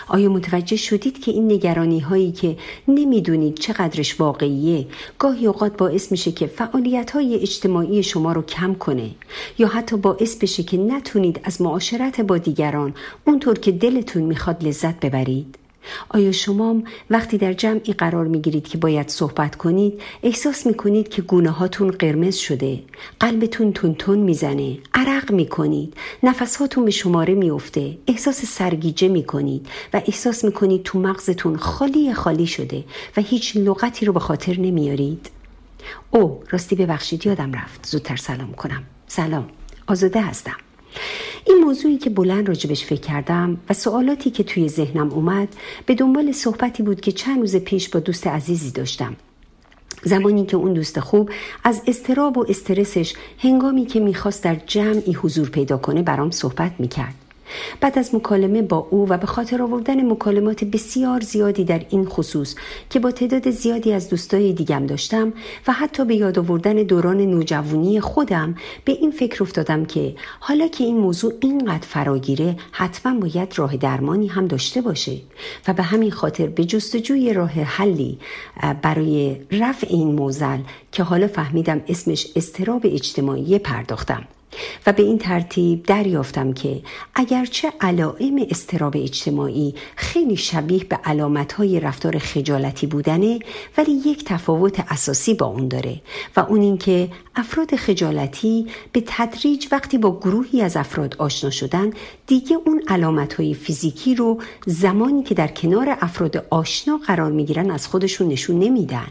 آیا 0.08 0.28
متوجه 0.28 0.76
شدید 0.76 1.20
که 1.20 1.30
این 1.32 1.52
نگرانی 1.52 2.00
هایی 2.00 2.32
که 2.32 2.56
نمی‌دونید 2.88 3.58
چقدرش 3.58 4.20
واقعیه 4.20 4.86
گاهی 5.18 5.46
اوقات 5.46 5.76
باعث 5.76 6.12
میشه 6.12 6.32
که 6.32 6.46
فعالیت 6.46 7.10
های 7.10 7.34
اجتماعی 7.34 8.02
شما 8.02 8.32
رو 8.32 8.42
کم 8.42 8.74
کنه؟ 8.74 9.10
یا 9.58 9.68
حتی 9.68 9.96
باعث 9.96 10.36
بشه 10.36 10.62
که 10.62 10.76
نتونید 10.76 11.40
از 11.44 11.62
معاشرت 11.62 12.20
با 12.20 12.38
دیگران 12.38 12.94
اونطور 13.24 13.58
که 13.58 13.72
دلتون 13.72 14.22
می‌خواد 14.22 14.64
لذت 14.64 15.00
ببرید؟ 15.00 15.63
آیا 16.08 16.32
شما 16.32 16.82
وقتی 17.10 17.38
در 17.38 17.52
جمعی 17.52 17.92
قرار 17.92 18.26
می 18.26 18.40
گیرید 18.40 18.68
که 18.68 18.78
باید 18.78 19.08
صحبت 19.08 19.56
کنید 19.56 20.00
احساس 20.22 20.66
می 20.66 20.74
کنید 20.74 21.08
که 21.08 21.22
گونه 21.22 21.50
هاتون 21.50 21.90
قرمز 21.90 22.36
شده؟ 22.36 22.82
قلبتون 23.20 23.72
تون 23.72 23.94
تون 23.94 24.18
می‌زنه؟ 24.18 24.78
عرق 24.94 25.32
می 25.32 25.46
کنید 25.46 25.94
نفسهاتون 26.22 26.84
به 26.84 26.90
شماره 26.90 27.34
میافته؟ 27.34 27.98
احساس 28.06 28.44
سرگیجه 28.44 29.08
می 29.08 29.24
کنید 29.24 29.66
و 29.94 30.02
احساس 30.06 30.44
می 30.44 30.52
کنید 30.52 30.82
تو 30.82 30.98
مغزتون 30.98 31.56
خالی 31.56 32.14
خالی 32.14 32.46
شده 32.46 32.84
و 33.16 33.20
هیچ 33.20 33.56
لغتی 33.56 34.06
رو 34.06 34.12
به 34.12 34.20
خاطر 34.20 34.60
نمیارید؟ 34.60 35.30
او 36.10 36.42
راستی 36.50 36.76
ببخشید 36.76 37.26
یادم 37.26 37.52
رفت. 37.52 37.86
زودتر 37.86 38.16
سلام 38.16 38.52
کنم. 38.52 38.82
سلام. 39.06 39.48
آزاده 39.86 40.22
هستم. 40.22 40.56
این 41.46 41.58
موضوعی 41.64 41.98
که 41.98 42.10
بلند 42.10 42.48
راجبش 42.48 42.84
فکر 42.84 43.00
کردم 43.00 43.56
و 43.70 43.72
سوالاتی 43.74 44.30
که 44.30 44.42
توی 44.42 44.68
ذهنم 44.68 45.10
اومد 45.12 45.48
به 45.86 45.94
دنبال 45.94 46.32
صحبتی 46.32 46.82
بود 46.82 47.00
که 47.00 47.12
چند 47.12 47.40
روز 47.40 47.56
پیش 47.56 47.88
با 47.88 48.00
دوست 48.00 48.26
عزیزی 48.26 48.70
داشتم. 48.70 49.16
زمانی 50.02 50.46
که 50.46 50.56
اون 50.56 50.72
دوست 50.72 51.00
خوب 51.00 51.30
از 51.64 51.82
استراب 51.86 52.38
و 52.38 52.46
استرسش 52.48 53.14
هنگامی 53.38 53.86
که 53.86 54.00
می‌خواست 54.00 54.44
در 54.44 54.56
جمعی 54.66 55.12
حضور 55.12 55.48
پیدا 55.50 55.76
کنه 55.76 56.02
برام 56.02 56.30
صحبت 56.30 56.72
می‌کرد. 56.78 57.23
بعد 57.80 57.98
از 57.98 58.14
مکالمه 58.14 58.62
با 58.62 58.86
او 58.90 59.08
و 59.08 59.18
به 59.18 59.26
خاطر 59.26 59.62
آوردن 59.62 60.10
مکالمات 60.10 60.64
بسیار 60.64 61.20
زیادی 61.20 61.64
در 61.64 61.82
این 61.90 62.04
خصوص 62.04 62.54
که 62.90 62.98
با 62.98 63.10
تعداد 63.10 63.50
زیادی 63.50 63.92
از 63.92 64.08
دوستای 64.08 64.52
دیگم 64.52 64.86
داشتم 64.86 65.32
و 65.66 65.72
حتی 65.72 66.04
به 66.04 66.14
یاد 66.14 66.38
آوردن 66.38 66.74
دوران 66.74 67.16
نوجوانی 67.16 68.00
خودم 68.00 68.54
به 68.84 68.92
این 68.92 69.10
فکر 69.10 69.42
افتادم 69.42 69.84
که 69.84 70.14
حالا 70.40 70.68
که 70.68 70.84
این 70.84 70.96
موضوع 70.96 71.32
اینقدر 71.40 71.86
فراگیره 71.86 72.56
حتما 72.72 73.20
باید 73.20 73.52
راه 73.56 73.76
درمانی 73.76 74.26
هم 74.26 74.46
داشته 74.46 74.80
باشه 74.80 75.16
و 75.68 75.72
به 75.72 75.82
همین 75.82 76.10
خاطر 76.10 76.46
به 76.46 76.64
جستجوی 76.64 77.32
راه 77.32 77.50
حلی 77.50 78.18
برای 78.82 79.36
رفع 79.50 79.86
این 79.90 80.14
موزل 80.14 80.58
که 80.92 81.02
حالا 81.02 81.26
فهمیدم 81.26 81.80
اسمش 81.88 82.26
استراب 82.36 82.82
اجتماعی 82.84 83.58
پرداختم. 83.58 84.24
و 84.86 84.92
به 84.92 85.02
این 85.02 85.18
ترتیب 85.18 85.82
دریافتم 85.82 86.52
که 86.52 86.82
اگرچه 87.14 87.72
علائم 87.80 88.46
استراب 88.50 88.96
اجتماعی 88.96 89.74
خیلی 89.96 90.36
شبیه 90.36 90.84
به 90.84 90.96
علامتهای 91.04 91.80
رفتار 91.80 92.18
خجالتی 92.18 92.86
بودنه 92.86 93.38
ولی 93.78 93.92
یک 93.92 94.24
تفاوت 94.24 94.80
اساسی 94.88 95.34
با 95.34 95.46
اون 95.46 95.68
داره 95.68 96.00
و 96.36 96.40
اون 96.40 96.60
اینکه 96.60 97.08
افراد 97.36 97.76
خجالتی 97.76 98.66
به 98.92 99.02
تدریج 99.06 99.66
وقتی 99.72 99.98
با 99.98 100.18
گروهی 100.18 100.62
از 100.62 100.76
افراد 100.76 101.16
آشنا 101.18 101.50
شدن 101.50 101.90
دیگه 102.26 102.56
اون 102.66 102.82
علامتهای 102.88 103.54
فیزیکی 103.54 104.14
رو 104.14 104.40
زمانی 104.66 105.22
که 105.22 105.34
در 105.34 105.48
کنار 105.48 105.96
افراد 106.00 106.46
آشنا 106.50 107.00
قرار 107.06 107.32
می‌گیرن 107.32 107.70
از 107.70 107.86
خودشون 107.86 108.28
نشون 108.28 108.58
نمیدن. 108.58 109.06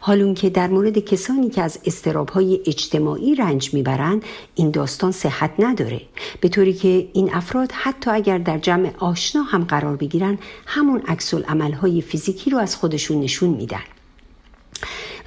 حال 0.00 0.34
که 0.34 0.50
در 0.50 0.66
مورد 0.66 0.98
کسانی 0.98 1.50
که 1.50 1.62
از 1.62 1.78
استرابهای 1.84 2.60
اجتماعی 2.66 3.34
رنج 3.34 3.74
می‌برن 3.74 4.20
این 4.54 4.70
داستان 4.70 4.87
صحت 4.88 5.50
نداره. 5.58 6.00
به 6.40 6.48
طوری 6.48 6.72
که 6.72 7.08
این 7.12 7.34
افراد 7.34 7.72
حتی 7.72 8.10
اگر 8.10 8.38
در 8.38 8.58
جمع 8.58 8.92
آشنا 8.98 9.42
هم 9.42 9.64
قرار 9.64 9.96
بگیرن 9.96 10.38
همون 10.66 11.02
عکس 11.08 11.34
عملهای 11.34 12.00
فیزیکی 12.00 12.50
رو 12.50 12.58
از 12.58 12.76
خودشون 12.76 13.20
نشون 13.20 13.50
میدن. 13.50 13.97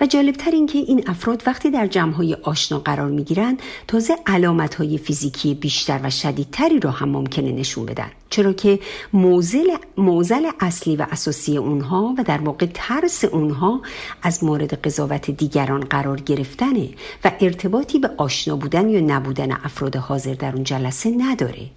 و 0.02 0.06
جالبتر 0.06 0.52
این 0.52 0.68
که 0.68 0.78
این 0.78 1.04
افراد 1.08 1.44
وقتی 1.46 1.72
در 1.72 1.88
جمعهای 1.88 2.38
آشنا 2.44 2.80
قرار 2.80 3.10
می 3.10 3.24
گیرند 3.24 3.62
تازه 3.88 4.16
علامت 4.26 4.76
های 4.76 4.98
فیزیکی 4.98 5.54
بیشتر 5.54 6.00
و 6.04 6.10
شدیدتری 6.10 6.80
را 6.80 6.92
هم 6.92 7.10
ممکنه 7.10 7.52
نشون 7.52 7.86
بدن. 7.86 8.12
چرا 8.30 8.54
که 8.54 8.80
موزل, 9.14 9.78
موزل 9.98 10.52
اصلی 10.60 10.96
و 10.96 11.06
اساسی 11.12 11.58
اونها 11.58 12.16
و 12.18 12.24
در 12.24 12.38
واقع 12.38 12.66
ترس 12.74 13.26
اونها 13.26 13.82
از 14.22 14.44
مورد 14.44 14.74
قضاوت 14.74 15.32
دیگران 15.32 15.80
قرار 15.80 16.22
گرفتنه 16.22 16.90
و 17.24 17.32
ارتباطی 17.40 18.00
به 18.00 18.10
آشنا 18.18 18.56
بودن 18.56 18.90
یا 18.90 19.00
نبودن 19.00 19.52
افراد 19.52 19.96
حاضر 19.96 20.34
در 20.34 20.54
اون 20.54 20.64
جلسه 20.64 21.10
نداره. 21.18 21.70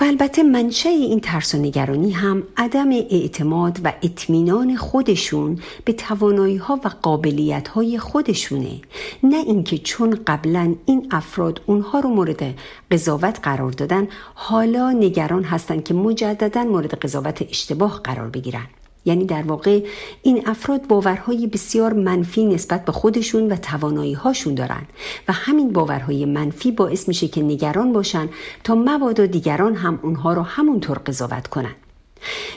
و 0.00 0.04
البته 0.04 0.42
منشه 0.42 0.88
این 0.88 1.20
ترس 1.20 1.54
و 1.54 1.58
نگرانی 1.58 2.10
هم 2.10 2.42
عدم 2.56 2.90
اعتماد 2.90 3.80
و 3.84 3.92
اطمینان 4.02 4.76
خودشون 4.76 5.58
به 5.84 5.92
توانایی 5.92 6.56
ها 6.56 6.80
و 6.84 6.90
قابلیت 7.02 7.68
های 7.68 7.98
خودشونه. 7.98 8.80
نه 9.22 9.36
اینکه 9.36 9.78
چون 9.78 10.18
قبلا 10.26 10.74
این 10.86 11.06
افراد 11.10 11.60
اونها 11.66 12.00
رو 12.00 12.10
مورد 12.10 12.54
قضاوت 12.90 13.38
قرار 13.42 13.70
دادن 13.70 14.08
حالا 14.34 14.90
نگران 14.90 15.44
هستند 15.44 15.84
که 15.84 15.94
مجددا 15.94 16.64
مورد 16.64 16.94
قضاوت 16.94 17.42
اشتباه 17.42 18.00
قرار 18.04 18.28
بگیرن. 18.28 18.66
یعنی 19.04 19.24
در 19.24 19.42
واقع 19.42 19.84
این 20.22 20.48
افراد 20.48 20.86
باورهای 20.86 21.46
بسیار 21.46 21.92
منفی 21.92 22.44
نسبت 22.44 22.84
به 22.84 22.92
خودشون 22.92 23.52
و 23.52 23.56
توانایی 23.56 24.14
هاشون 24.14 24.54
دارن 24.54 24.82
و 25.28 25.32
همین 25.32 25.72
باورهای 25.72 26.24
منفی 26.24 26.72
باعث 26.72 27.08
میشه 27.08 27.28
که 27.28 27.42
نگران 27.42 27.92
باشن 27.92 28.28
تا 28.64 28.74
مبادا 28.74 29.26
دیگران 29.26 29.74
هم 29.74 29.98
اونها 30.02 30.32
رو 30.32 30.42
همونطور 30.42 30.98
قضاوت 30.98 31.46
کنن. 31.46 31.74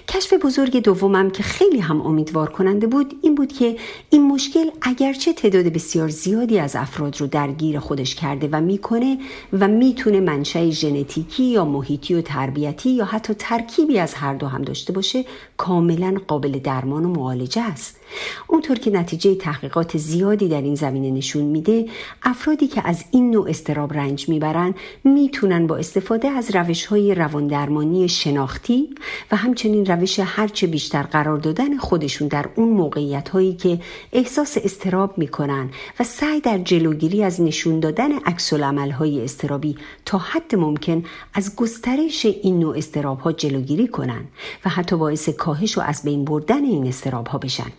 کشف 0.08 0.34
بزرگ 0.34 0.84
دومم 0.84 1.30
که 1.30 1.44
خیلی 1.44 1.80
هم 1.80 2.02
امیدوار 2.02 2.50
کننده 2.50 2.88
بود 2.88 3.14
این 3.22 3.36
بود 3.36 3.54
که 3.54 3.76
این 4.10 4.28
مشکل 4.28 4.70
اگرچه 4.82 5.34
تعداد 5.34 5.66
بسیار 5.66 6.10
زیادی 6.10 6.60
از 6.60 6.76
افراد 6.76 7.22
رو 7.22 7.28
درگیر 7.28 7.80
خودش 7.80 8.16
کرده 8.16 8.50
و 8.52 8.62
می‌کنه 8.62 9.18
و 9.54 9.68
می‌تونه 9.68 10.20
منشأ 10.20 10.70
ژنتیکی 10.70 11.44
یا 11.44 11.66
محیطی 11.66 12.14
و 12.14 12.22
تربیتی 12.22 12.90
یا 12.90 13.06
حتی 13.06 13.34
ترکیبی 13.34 14.00
از 14.00 14.14
هر 14.14 14.34
دو 14.34 14.48
هم 14.48 14.62
داشته 14.62 14.94
باشه 14.94 15.26
کاملا 15.58 16.18
قابل 16.28 16.60
درمان 16.60 17.06
و 17.06 17.10
معالجه 17.10 17.62
است. 17.62 18.00
اونطور 18.48 18.80
که 18.80 18.92
نتیجه 18.92 19.36
تحقیقات 19.36 19.98
زیادی 19.98 20.48
در 20.50 20.62
این 20.62 20.76
زمینه 20.76 21.12
نشون 21.12 21.44
میده 21.44 21.86
افرادی 22.24 22.68
که 22.68 22.82
از 22.86 23.04
این 23.12 23.32
نوع 23.32 23.50
استراب 23.50 23.94
رنج 23.94 24.30
می‌برن 24.30 24.74
می‌تونن 25.04 25.68
با 25.68 25.78
استفاده 25.78 26.28
از 26.28 26.56
روش 26.56 26.86
های 26.86 27.16
رواندرمانی 27.16 28.10
شناختی 28.10 28.90
و 29.32 29.36
همچنین 29.36 29.86
روش 29.86 30.20
هرچه 30.20 30.68
بیشتر 30.68 31.04
قرار 31.04 31.38
دادن 31.38 31.78
خودشون 31.78 32.28
در 32.28 32.50
اون 32.56 32.70
موقعیت 32.70 33.30
هایی 33.30 33.54
که 33.54 33.80
احساس 34.14 34.58
استراب 34.64 35.18
می‌کنن 35.18 35.70
و 36.00 36.04
سعی 36.04 36.40
در 36.40 36.58
جلوگیری 36.58 37.24
از 37.24 37.42
نشون 37.42 37.80
دادن 37.80 38.12
عکس 38.12 38.54
های 38.54 39.24
استرابی 39.24 39.76
تا 40.06 40.18
حد 40.18 40.56
ممکن 40.56 41.04
از 41.34 41.56
گسترش 41.56 42.26
این 42.26 42.60
نوع 42.60 42.78
استراب 42.78 43.20
ها 43.20 43.32
جلوگیری 43.32 43.88
کنن 43.88 44.26
و 44.66 44.70
حتی 44.70 44.96
باعث 44.96 45.30
کاهش 45.46 45.78
و 45.78 45.82
از 45.82 46.04
بین 46.04 46.26
بردن 46.26 46.64
این 46.64 46.88
استراب 46.88 47.28
ها 47.28 47.38
بشن. 47.38 47.72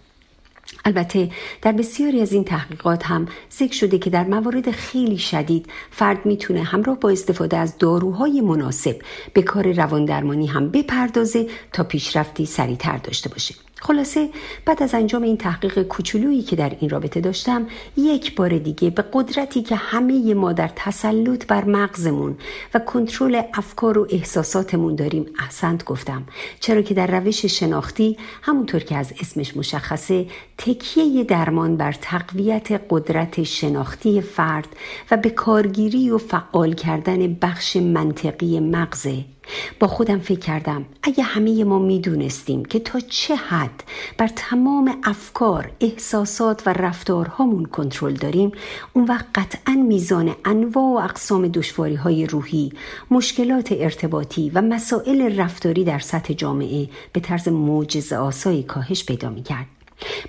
البته 0.85 1.31
در 1.63 1.73
بسیاری 1.73 2.21
از 2.21 2.33
این 2.33 2.45
تحقیقات 2.45 3.07
هم 3.07 3.27
ذکر 3.53 3.75
شده 3.75 3.99
که 3.99 4.11
در 4.11 4.25
موارد 4.25 4.71
خیلی 4.71 5.19
شدید 5.19 5.67
فرد 5.91 6.27
می‌تونه 6.27 6.63
همراه 6.63 7.01
با 7.01 7.11
استفاده 7.11 7.57
از 7.57 7.79
داروهای 7.79 8.41
مناسب 8.41 8.97
به 9.33 9.43
کار 9.43 9.73
رواندرمانی 9.73 10.47
هم 10.47 10.69
بپردازه 10.69 11.47
تا 11.73 11.85
پیشرفتی 11.85 12.47
سریعتر 12.47 12.97
داشته 12.97 13.29
باشه. 13.29 13.55
خلاصه 13.87 14.29
بعد 14.65 14.83
از 14.83 14.95
انجام 14.95 15.23
این 15.23 15.37
تحقیق 15.37 15.83
کوچولویی 15.83 16.43
که 16.43 16.57
در 16.57 16.77
این 16.81 16.91
رابطه 16.91 17.21
داشتم 17.21 17.67
یک 17.97 18.35
بار 18.35 18.59
دیگه 18.59 18.91
به 18.91 19.05
قدرتی 19.13 19.63
که 19.63 19.77
همه 19.77 20.35
ما 20.35 20.53
در 20.53 20.71
تسلط 20.77 21.47
بر 21.47 21.65
مغزمون 21.65 22.37
و 22.75 22.79
کنترل 22.79 23.43
افکار 23.55 23.99
و 23.99 24.07
احساساتمون 24.11 24.95
داریم 24.95 25.27
احسنت 25.39 25.85
گفتم. 25.85 26.23
چرا 26.61 26.83
که 26.83 26.95
در 26.95 27.07
روش 27.21 27.47
شناختی 27.47 28.17
همونطور 28.43 28.81
که 28.81 28.97
از 28.97 29.13
اسمش 29.21 29.57
مشخصه 29.57 30.27
تکیه 30.59 31.25
درمان 31.25 31.77
بر 31.77 31.93
تقویت 31.93 32.81
قدرت 32.91 33.43
شناختی 33.43 34.21
فرد 34.21 34.69
و 35.11 35.17
به 35.17 35.31
کارگیری 35.31 36.11
و 36.11 36.19
فعال 36.19 36.73
کردن 36.73 37.35
بخش 37.35 37.77
منطقی 37.77 38.61
مغزه. 38.61 39.36
با 39.81 39.87
خودم 39.87 40.19
فکر 40.19 40.39
کردم 40.39 40.87
اگه 41.03 41.25
همه 41.25 41.65
ما 41.65 41.79
می‌دونستیم 41.79 42.65
که 42.65 42.79
تا 42.79 43.01
چه 43.01 43.35
حد 43.35 43.83
بر 44.19 44.29
تمام 44.37 44.97
افکار، 45.05 45.71
احساسات 45.81 46.63
و 46.67 46.73
رفتارهامون 46.73 47.65
کنترل 47.65 48.13
داریم 48.15 48.53
اون 48.93 49.05
وقت 49.05 49.27
قطعا 49.35 49.75
میزان 49.75 50.35
انواع 50.45 50.85
و 50.85 51.05
اقسام 51.05 51.49
دشواری 51.49 51.95
های 51.95 52.27
روحی، 52.27 52.73
مشکلات 53.11 53.73
ارتباطی 53.73 54.51
و 54.55 54.63
مسائل 54.63 55.41
رفتاری 55.41 55.85
در 55.85 55.99
سطح 55.99 56.35
جامعه 56.35 56.89
به 57.13 57.21
طرز 57.21 57.49
معجزه 57.49 58.17
آسایی 58.17 58.63
کاهش 58.63 59.05
پیدا 59.05 59.31
می‌کرد. 59.31 59.76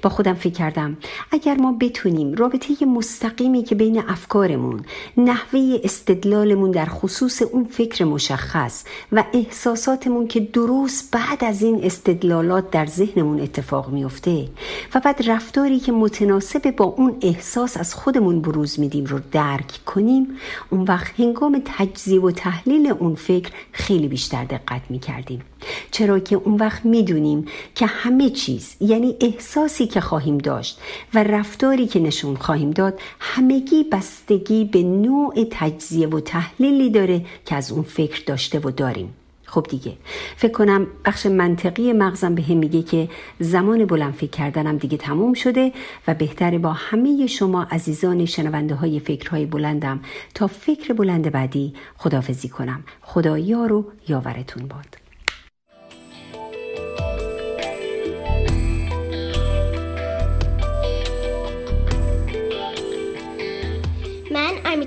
با 0.02 0.10
خودم 0.10 0.34
فکر 0.34 0.54
کردم. 0.54 0.98
اگر 1.32 1.56
ما 1.56 1.78
بتونیم 1.80 2.34
رابطه 2.34 2.86
مستقیمی 2.86 3.64
که 3.64 3.76
بین 3.76 4.04
افکارمون 4.08 4.86
نحوه 5.18 5.80
استدلالمون 5.84 6.72
در 6.72 6.86
خصوص 6.86 7.42
اون 7.42 7.64
فکر 7.64 8.06
مشخص 8.06 8.84
و 9.12 9.24
احساساتمون 9.34 10.28
که 10.28 10.40
درست 10.40 11.12
بعد 11.12 11.44
از 11.44 11.62
این 11.62 11.84
استدلالات 11.84 12.72
در 12.72 12.86
ذهنمون 12.86 13.40
اتفاق 13.40 13.90
میفته 13.90 14.50
و 14.96 15.00
بعد 15.00 15.30
رفتاری 15.30 15.80
که 15.80 15.92
متناسب 15.92 16.76
با 16.76 16.86
اون 16.86 17.18
احساس 17.22 17.78
از 17.78 17.94
خودمون 17.94 18.42
بروز 18.42 18.80
میدیم 18.80 19.06
رو 19.06 19.20
درک 19.32 19.80
کنیم 19.86 20.28
اون 20.70 20.82
وقت 20.84 21.20
هنگام 21.20 21.62
تجزیه 21.66 22.22
و 22.22 22.32
تحلیل 22.32 22.88
اون 22.88 23.16
فکر 23.16 23.52
خیلی 23.72 24.08
بیشتر 24.08 24.44
دقت 24.44 24.82
می‌کردیم. 24.90 25.42
چرا 25.92 26.20
که 26.20 26.36
اون 26.36 26.56
وقت 26.56 26.86
می‌دونیم 26.86 27.46
که 27.76 27.86
همه 27.86 28.30
چیز 28.30 28.76
یعنی 28.80 29.16
احساسی 29.22 29.88
که 29.88 30.02
خواهیم 30.02 30.38
داشت 30.38 30.80
و 31.14 31.24
رفتاری 31.24 31.88
که 31.88 32.00
نشون 32.00 32.36
خواهیم 32.36 32.72
داد 32.72 33.00
همگی 33.20 33.84
بستگی 33.84 34.66
به 34.66 34.84
نوع 34.84 35.48
تجزیه 35.52 36.08
و 36.08 36.20
تحلیلی 36.20 36.90
داره 36.90 37.26
که 37.46 37.56
از 37.56 37.72
اون 37.72 37.84
فکر 37.84 38.24
داشته 38.26 38.60
و 38.60 38.72
داریم. 38.72 39.14
خب 39.48 39.66
دیگه 39.70 39.94
فکر 40.36 40.52
کنم 40.52 40.88
بخش 41.06 41.26
منطقی 41.26 41.94
مغزم 41.94 42.36
به 42.36 42.42
هم 42.42 42.58
میگه 42.58 42.84
که 42.84 43.10
زمان 43.40 43.86
بلند 43.86 44.14
فکر 44.14 44.30
کردنم 44.30 44.78
دیگه 44.78 44.98
تموم 44.98 45.34
شده 45.34 45.72
و 46.08 46.14
بهتره 46.14 46.58
با 46.58 46.74
همه 46.74 47.28
شما 47.28 47.64
عزیزان 47.64 48.26
شنونده 48.26 48.76
های 48.76 49.00
فکرهای 49.00 49.46
بلندم 49.46 50.00
تا 50.34 50.48
فکر 50.48 50.94
بلند 50.94 51.32
بعدی 51.32 51.74
خدافزی 51.98 52.50
کنم. 52.50 52.84
خدا 53.02 53.38
یار 53.38 53.74
و 53.74 53.86
یاورتون 54.08 54.68
باد. 54.68 55.07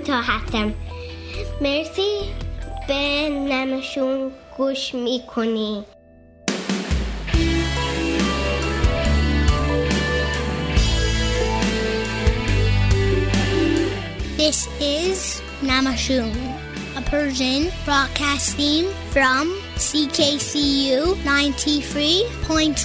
آمیتا 0.00 0.20
هستم 0.20 0.74
مرسی 1.60 2.18
به 2.88 3.28
نمشون 3.28 4.30
گوش 4.56 4.94
میکنی 4.94 5.84
This 14.38 14.68
is 14.80 15.42
Namashun, 15.60 16.30
a 16.94 17.02
Persian 17.10 17.62
broadcasting 17.84 18.84
from 19.10 19.44
CKCU 19.86 21.16
93.1 21.24 22.76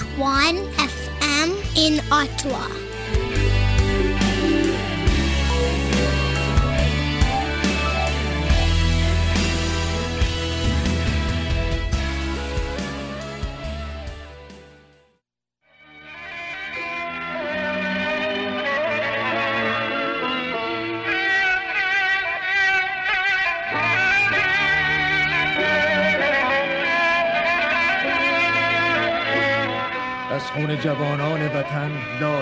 FM 0.96 1.48
in 1.76 2.00
Ottawa. 2.10 2.85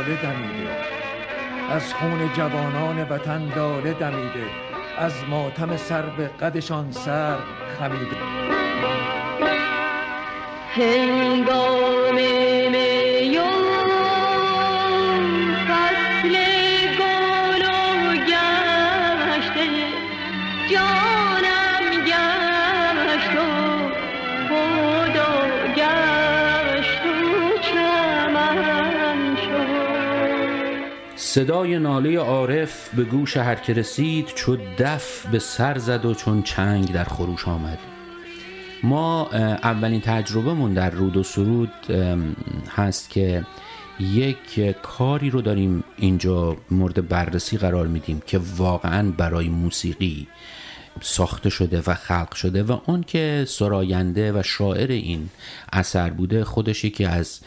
لاله 0.05 0.21
دمیده. 0.21 0.69
از 1.69 1.93
خون 1.93 2.33
جوانان 2.33 3.03
وطن 3.09 3.53
لاله 3.55 3.93
دمیده. 3.93 4.45
از 4.97 5.13
ماتم 5.29 5.77
سر 5.77 6.01
به 6.01 6.27
قدشان 6.27 6.91
سر 6.91 7.37
خمیده. 7.79 8.17
هنگام 10.75 12.15
صدای 31.35 31.79
ناله 31.79 32.19
عارف 32.19 32.89
به 32.95 33.03
گوش 33.03 33.37
هر 33.37 33.55
که 33.55 33.73
رسید 33.73 34.27
چو 34.35 34.57
دف 34.79 35.25
به 35.25 35.39
سر 35.39 35.77
زد 35.77 36.05
و 36.05 36.13
چون 36.13 36.43
چنگ 36.43 36.91
در 36.91 37.03
خروش 37.03 37.47
آمد. 37.47 37.79
ما 38.83 39.29
اولین 39.63 40.01
تجربهمون 40.01 40.73
در 40.73 40.89
رود 40.89 41.17
و 41.17 41.23
سرود 41.23 41.71
هست 42.75 43.09
که 43.09 43.45
یک 43.99 44.59
کاری 44.81 45.29
رو 45.29 45.41
داریم 45.41 45.83
اینجا 45.97 46.57
مورد 46.71 47.07
بررسی 47.07 47.57
قرار 47.57 47.87
میدیم 47.87 48.21
که 48.25 48.39
واقعا 48.57 49.11
برای 49.11 49.49
موسیقی 49.49 50.27
ساخته 51.01 51.49
شده 51.49 51.81
و 51.87 51.93
خلق 51.93 52.33
شده 52.35 52.63
و 52.63 52.79
اون 52.85 53.03
که 53.03 53.45
سراینده 53.47 54.31
و 54.31 54.43
شاعر 54.43 54.91
این 54.91 55.29
اثر 55.73 56.09
بوده 56.09 56.43
خودش 56.43 56.83
یکی 56.83 57.05
از 57.05 57.39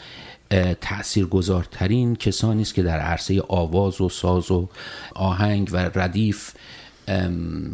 تأثیر 0.81 1.25
گذارترین 1.25 2.15
کسانی 2.15 2.61
است 2.61 2.73
که 2.73 2.83
در 2.83 2.99
عرصه 2.99 3.41
آواز 3.47 4.01
و 4.01 4.09
ساز 4.09 4.51
و 4.51 4.69
آهنگ 5.15 5.69
و 5.71 5.77
ردیف 5.77 6.51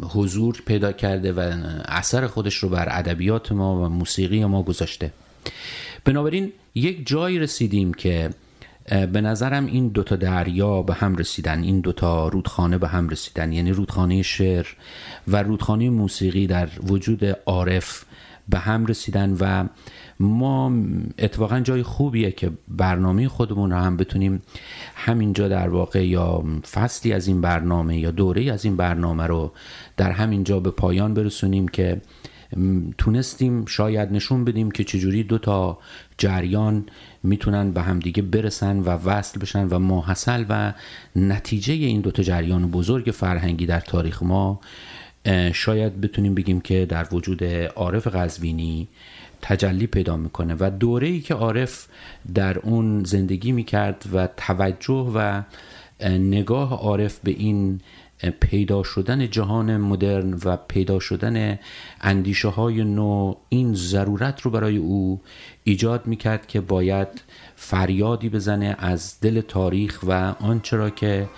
حضور 0.02 0.62
پیدا 0.66 0.92
کرده 0.92 1.32
و 1.32 1.52
اثر 1.88 2.26
خودش 2.26 2.54
رو 2.54 2.68
بر 2.68 2.88
ادبیات 2.90 3.52
ما 3.52 3.84
و 3.84 3.88
موسیقی 3.88 4.44
ما 4.44 4.62
گذاشته. 4.62 5.12
بنابراین 6.04 6.52
یک 6.74 7.06
جایی 7.06 7.38
رسیدیم 7.38 7.94
که 7.94 8.30
به 8.88 9.20
نظرم 9.20 9.66
این 9.66 9.88
دوتا 9.88 10.16
دریا 10.16 10.82
به 10.82 10.94
هم 10.94 11.16
رسیدن 11.16 11.62
این 11.62 11.80
دوتا 11.80 12.28
رودخانه 12.28 12.78
به 12.78 12.88
هم 12.88 13.08
رسیدن. 13.08 13.52
یعنی 13.52 13.70
رودخانه 13.70 14.22
شعر 14.22 14.66
و 15.28 15.42
رودخانه 15.42 15.90
موسیقی 15.90 16.46
در 16.46 16.68
وجود 16.82 17.24
عارف 17.46 18.04
به 18.48 18.58
هم 18.58 18.86
رسیدن 18.86 19.36
و 19.40 19.68
ما 20.20 20.72
اتفاقا 21.18 21.60
جای 21.60 21.82
خوبیه 21.82 22.30
که 22.30 22.50
برنامه 22.68 23.28
خودمون 23.28 23.70
رو 23.70 23.76
هم 23.76 23.96
بتونیم 23.96 24.42
همینجا 24.94 25.48
در 25.48 25.68
واقع 25.68 26.06
یا 26.06 26.44
فصلی 26.72 27.12
از 27.12 27.26
این 27.26 27.40
برنامه 27.40 27.98
یا 27.98 28.10
دوره 28.10 28.52
از 28.52 28.64
این 28.64 28.76
برنامه 28.76 29.26
رو 29.26 29.52
در 29.96 30.10
همینجا 30.10 30.60
به 30.60 30.70
پایان 30.70 31.14
برسونیم 31.14 31.68
که 31.68 32.00
تونستیم 32.98 33.66
شاید 33.66 34.12
نشون 34.12 34.44
بدیم 34.44 34.70
که 34.70 34.84
چجوری 34.84 35.22
دو 35.22 35.38
تا 35.38 35.78
جریان 36.18 36.86
می‌تونن 37.22 37.70
به 37.70 37.82
همدیگه 37.82 38.22
برسن 38.22 38.78
و 38.78 38.88
وصل 38.88 39.40
بشن 39.40 39.68
و 39.68 39.78
ماحصل 39.78 40.44
و 40.48 40.72
نتیجه 41.16 41.74
این 41.74 42.00
دو 42.00 42.10
تا 42.10 42.22
جریان 42.22 42.70
بزرگ 42.70 43.10
فرهنگی 43.10 43.66
در 43.66 43.80
تاریخ 43.80 44.22
ما 44.22 44.60
شاید 45.52 46.00
بتونیم 46.00 46.34
بگیم 46.34 46.60
که 46.60 46.86
در 46.86 47.06
وجود 47.12 47.44
عارف 47.76 48.06
قزوینی 48.06 48.88
تجلی 49.42 49.86
پیدا 49.86 50.16
می‌کنه 50.16 50.56
و 50.60 50.70
دوره 50.70 51.06
ای 51.06 51.20
که 51.20 51.34
عارف 51.34 51.86
در 52.34 52.58
اون 52.58 53.04
زندگی 53.04 53.52
می‌کرد 53.52 54.04
و 54.12 54.28
توجه 54.36 55.12
و 55.14 55.42
اه، 56.00 56.10
نگاه 56.10 56.74
عارف 56.74 57.18
به 57.24 57.30
این 57.30 57.80
پیدا 58.40 58.82
شدن 58.82 59.30
جهان 59.30 59.76
مدرن 59.76 60.34
و 60.44 60.56
پیدا 60.56 60.98
شدن 60.98 61.58
اندیشه 62.00 62.48
های 62.48 62.84
نو 62.84 63.34
این 63.48 63.74
ضرورت 63.74 64.40
رو 64.40 64.50
برای 64.50 64.76
او 64.76 65.20
ایجاد 65.64 66.06
می‌کرد 66.06 66.46
که 66.46 66.60
باید 66.60 67.08
فریادی 67.56 68.28
بزنه 68.28 68.76
از 68.78 69.20
دل 69.20 69.40
تاریخ 69.40 70.00
و 70.06 70.34
آنچه 70.40 70.76
را 70.76 70.90
که 70.90 71.28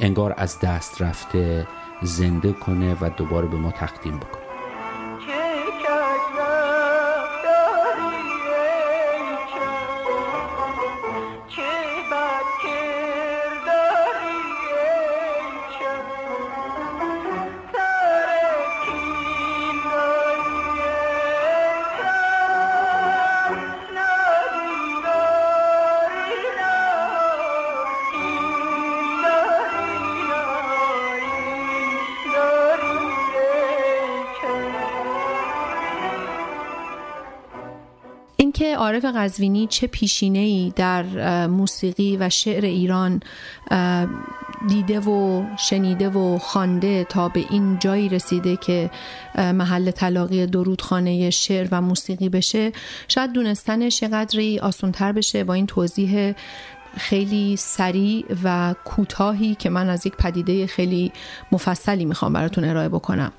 انگار 0.00 0.34
از 0.36 0.60
دست 0.60 1.02
رفته 1.02 1.66
زنده 2.02 2.52
کنه 2.52 2.96
و 3.00 3.10
دوباره 3.16 3.46
به 3.46 3.56
ما 3.56 3.70
تقدیم 3.70 4.16
بکنه. 4.16 4.47
قزوینی 39.12 39.66
چه 39.66 39.86
پیشینه 39.86 40.38
ای 40.38 40.72
در 40.76 41.46
موسیقی 41.46 42.16
و 42.16 42.30
شعر 42.30 42.64
ایران 42.64 43.20
دیده 44.68 45.00
و 45.00 45.44
شنیده 45.58 46.08
و 46.08 46.38
خوانده 46.38 47.04
تا 47.04 47.28
به 47.28 47.44
این 47.50 47.78
جایی 47.78 48.08
رسیده 48.08 48.56
که 48.56 48.90
محل 49.34 49.90
تلاقی 49.90 50.46
درودخانه 50.46 51.30
شعر 51.30 51.68
و 51.70 51.80
موسیقی 51.80 52.28
بشه؟ 52.28 52.72
شاید 53.08 53.32
دونستنش 53.32 54.02
یه 54.02 54.08
قدری 54.08 54.58
آسونتر 54.58 55.12
بشه 55.12 55.44
با 55.44 55.54
این 55.54 55.66
توضیح 55.66 56.34
خیلی 56.96 57.56
سریع 57.56 58.24
و 58.44 58.74
کوتاهی 58.84 59.54
که 59.54 59.70
من 59.70 59.88
از 59.88 60.06
یک 60.06 60.16
پدیده 60.16 60.66
خیلی 60.66 61.12
مفصلی 61.52 62.04
می‌خوام 62.04 62.32
براتون 62.32 62.64
ارائه 62.64 62.88
بکنم. 62.88 63.32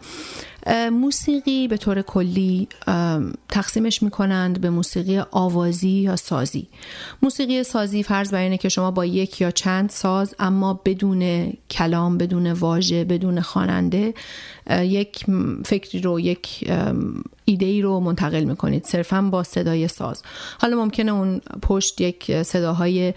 موسیقی 0.92 1.68
به 1.68 1.78
طور 1.78 2.02
کلی 2.02 2.68
تقسیمش 3.50 4.04
می‌کنند 4.04 4.62
به 4.62 4.70
موسیقی 4.70 5.20
آوازی 5.32 5.90
یا 5.90 6.16
سازی. 6.16 6.68
موسیقی 7.22 7.64
سازی 7.64 8.04
فرض 8.04 8.32
بر 8.32 8.42
اینه 8.42 8.58
که 8.58 8.70
شما 8.70 8.92
با 8.92 9.06
یک 9.06 9.42
یا 9.42 9.52
چند 9.52 9.90
ساز 9.90 10.36
اما 10.40 10.82
بدون 10.86 11.54
کلام 11.70 12.18
بدون 12.18 12.52
واژه 12.52 13.04
بدون 13.04 13.42
خواننده 13.42 14.14
یک 14.70 15.26
فکری 15.66 16.02
رو 16.02 16.20
یک 16.20 16.72
ایده 17.46 17.66
ای 17.66 17.82
رو 17.82 18.00
منتقل 18.00 18.44
می‌کنید 18.44 18.84
صرفا 18.84 19.22
با 19.22 19.44
صدای 19.44 19.88
ساز. 19.88 20.24
حالا 20.60 20.78
ممکنه 20.78 21.12
اون 21.12 21.42
پشت 21.62 22.02
یک 22.02 22.42
صداهای 22.44 23.14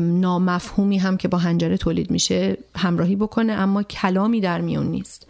نامفهومی 0.00 0.98
هم 0.98 1.16
که 1.16 1.28
با 1.28 1.38
هنجره 1.38 1.76
تولید 1.76 2.10
میشه 2.10 2.56
همراهی 2.76 3.16
بکنه 3.16 3.52
اما 3.52 3.82
کلامی 3.82 4.40
در 4.40 4.60
میون 4.60 4.86
نیست. 4.86 5.26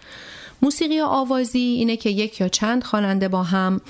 موسیقی 0.63 1.01
آوازی 1.01 1.59
اینه 1.59 1.97
که 1.97 2.11
یک 2.11 2.41
یا 2.41 2.49
چند 2.49 2.85
خواننده 2.85 3.29
با 3.29 3.43
هم 3.43 3.81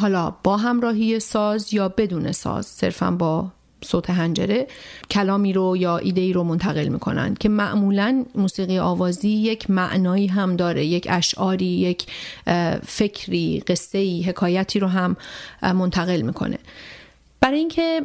حالا 0.00 0.34
با 0.42 0.56
همراهی 0.56 1.20
ساز 1.20 1.74
یا 1.74 1.88
بدون 1.88 2.32
ساز 2.32 2.66
صرفا 2.66 3.10
با 3.10 3.46
صوت 3.84 4.10
هنجره 4.10 4.66
کلامی 5.10 5.52
رو 5.52 5.76
یا 5.76 5.98
ایده 5.98 6.20
ای 6.20 6.32
رو 6.32 6.44
منتقل 6.44 6.88
می‌کنن 6.88 7.34
که 7.34 7.48
معمولا 7.48 8.24
موسیقی 8.34 8.78
آوازی 8.78 9.28
یک 9.28 9.70
معنایی 9.70 10.26
هم 10.26 10.56
داره 10.56 10.84
یک 10.84 11.06
اشعاری 11.10 11.66
یک 11.66 12.06
فکری 12.86 13.62
قصه 13.66 13.98
ای 13.98 14.22
حکایتی 14.22 14.78
رو 14.78 14.88
هم 14.88 15.16
منتقل 15.62 16.20
می‌کنه. 16.20 16.58
برای 17.40 17.58
اینکه 17.58 18.02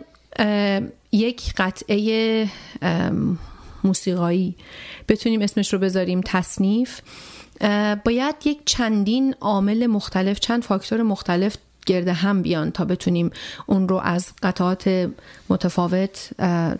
یک 1.12 1.54
قطعه 1.58 2.48
موسیقایی. 3.84 4.56
بتونیم 5.08 5.42
اسمش 5.42 5.74
رو 5.74 5.80
بذاریم 5.80 6.22
تصنیف. 6.26 7.02
باید 8.06 8.36
یک 8.46 8.60
چندین 8.66 9.36
عامل 9.42 9.88
مختلف 9.88 10.40
چند 10.40 10.64
فاکتور 10.64 11.02
مختلف 11.02 11.56
گرده 11.86 12.14
هم 12.14 12.42
بیان 12.42 12.72
تا 12.72 12.86
بتونیم 12.86 13.32
اون 13.66 13.90
رو 13.90 13.96
از 13.96 14.28
قطعات 14.44 15.10
متفاوت 15.50 16.30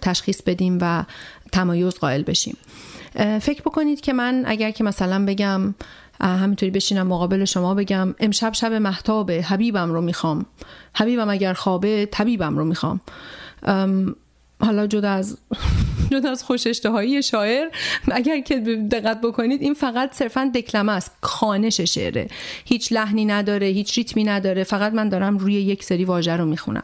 تشخیص 0.02 0.42
بدیم 0.42 0.78
و 0.82 1.04
تمایز 1.52 1.94
قائل 1.94 2.24
بشیم. 2.24 2.58
فکر 3.42 3.62
بکنید 3.62 4.02
که 4.02 4.14
من 4.14 4.44
اگر 4.48 4.72
که 4.72 4.84
مثلا 4.84 5.26
بگم 5.26 5.76
همینطوری 6.22 6.72
بشینم 6.72 7.08
مقابل 7.08 7.46
شما 7.46 7.74
بگم 7.76 8.16
امشب 8.20 8.54
شب 8.54 8.74
محتابه 8.74 9.42
حبیبم 9.42 9.92
رو 9.92 10.02
می‌خوام. 10.02 10.46
حبیبم 10.96 11.30
اگر 11.30 11.54
خوابه 11.54 12.06
طبیبم 12.12 12.58
رو 12.58 12.66
می‌خوام. 12.66 13.02
حالا 14.62 14.88
جدا 14.88 15.10
از 15.10 15.38
جدا 16.12 16.32
از 16.32 16.44
خوش 16.44 16.68
اشتهایی 16.68 17.24
شاعر 17.24 17.68
اگر 18.12 18.40
که 18.40 18.60
دقت 18.92 19.22
بکنید 19.22 19.62
این 19.62 19.74
فقط 19.74 20.14
صرفا 20.14 20.52
دکلمه 20.56 20.92
است 20.92 21.12
خانش 21.22 21.82
شعره. 21.82 22.28
هیچ 22.66 22.94
لحنی 22.94 23.26
نداره 23.26 23.68
هیچ 23.68 23.98
ریتمی 23.98 24.24
نداره 24.24 24.64
فقط 24.64 24.94
من 24.94 25.10
دارم 25.10 25.38
روی 25.38 25.54
یک 25.54 25.84
سری 25.84 26.06
واژه 26.06 26.38
رو 26.38 26.46
می‌خونم. 26.46 26.84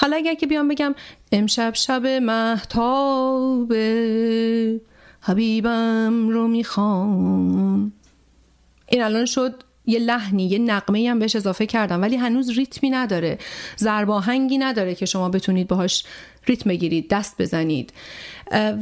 حالا 0.00 0.16
اگر 0.16 0.34
که 0.34 0.46
بیام 0.46 0.68
بگم 0.68 0.94
امشب 1.32 1.74
شب 1.74 2.06
محتاب 2.06 3.72
حبیبم 5.20 6.28
رو 6.28 6.48
می‌خوام. 6.48 7.92
این 8.88 9.02
الان 9.02 9.26
شد 9.26 9.62
یه 9.86 9.98
لحنی 9.98 10.46
یه 10.46 10.58
نقمه 10.58 11.10
هم 11.10 11.18
بهش 11.18 11.36
اضافه 11.36 11.66
کردم 11.66 12.02
ولی 12.02 12.16
هنوز 12.16 12.50
ریتمی 12.50 12.90
نداره 12.90 13.38
زرباهنگی 13.76 14.58
نداره 14.58 14.94
که 14.94 15.06
شما 15.06 15.28
بتونید 15.28 15.68
باهاش 15.68 16.04
ریتم 16.48 16.70
بگیرید 16.70 17.08
دست 17.08 17.34
بزنید. 17.38 17.92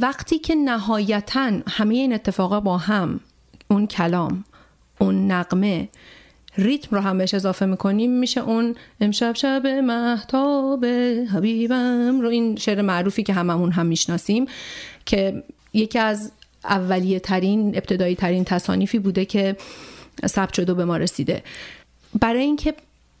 وقتی 0.01 0.39
که 0.39 0.55
نهایتا 0.55 1.51
همه 1.67 1.95
این 1.95 2.13
اتفاقا 2.13 2.59
با 2.59 2.77
هم 2.77 3.19
اون 3.67 3.87
کلام 3.87 4.43
اون 4.99 5.31
نقمه 5.31 5.89
ریتم 6.57 6.95
رو 6.95 7.01
هم 7.01 7.21
اضافه 7.21 7.65
می‌کنیم 7.65 8.11
میشه 8.11 8.41
اون 8.41 8.75
امشب 9.01 9.35
شب 9.35 9.67
محتاب 9.67 10.85
حبیبم 11.33 12.21
رو 12.21 12.27
این 12.27 12.55
شعر 12.55 12.81
معروفی 12.81 13.23
که 13.23 13.33
هممون 13.33 13.71
هم 13.71 13.85
می‌شناسیم 13.85 14.45
که 15.05 15.43
یکی 15.73 15.99
از 15.99 16.31
اولیه 16.63 17.19
ترین 17.19 17.75
ابتدایی 17.75 18.15
ترین 18.15 18.43
تصانیفی 18.43 18.99
بوده 18.99 19.25
که 19.25 19.55
ثبت 20.25 20.53
شده 20.53 20.73
به 20.73 20.85
ما 20.85 20.97
رسیده. 20.97 21.43
برای 22.21 22.41
اینکه 22.41 22.73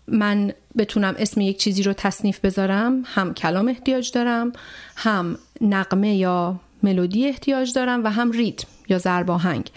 من 0.07 0.53
بتونم 0.77 1.15
اسم 1.17 1.41
یک 1.41 1.57
چیزی 1.57 1.83
رو 1.83 1.93
تصنیف 1.93 2.39
بذارم 2.39 3.03
هم 3.05 3.33
کلام 3.33 3.67
احتیاج 3.67 4.11
دارم 4.11 4.51
هم 4.95 5.37
نقمه 5.61 6.15
یا 6.15 6.59
ملودی 6.83 7.27
احتیاج 7.27 7.73
دارم 7.73 8.03
و 8.03 8.07
هم 8.07 8.31
ریتم 8.31 8.67
یا 8.89 8.97
ضرباهنگ 8.97 9.71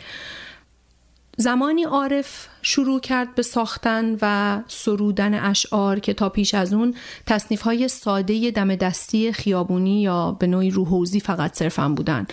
زمانی 1.41 1.85
عارف 1.85 2.49
شروع 2.62 3.01
کرد 3.01 3.35
به 3.35 3.43
ساختن 3.43 4.16
و 4.22 4.59
سرودن 4.68 5.35
اشعار 5.35 6.01
که 6.01 6.14
تا 6.14 6.29
پیش 6.29 6.55
از 6.55 6.72
اون 6.72 6.95
تصنیف 7.26 7.62
های 7.62 7.89
ساده 7.89 8.51
دم 8.51 8.76
دستی 8.76 9.33
خیابونی 9.33 10.03
یا 10.03 10.33
به 10.33 10.47
نوعی 10.47 10.70
روحوزی 10.70 11.20
فقط 11.20 11.55
صرفا 11.55 11.89
بودن 11.89 12.26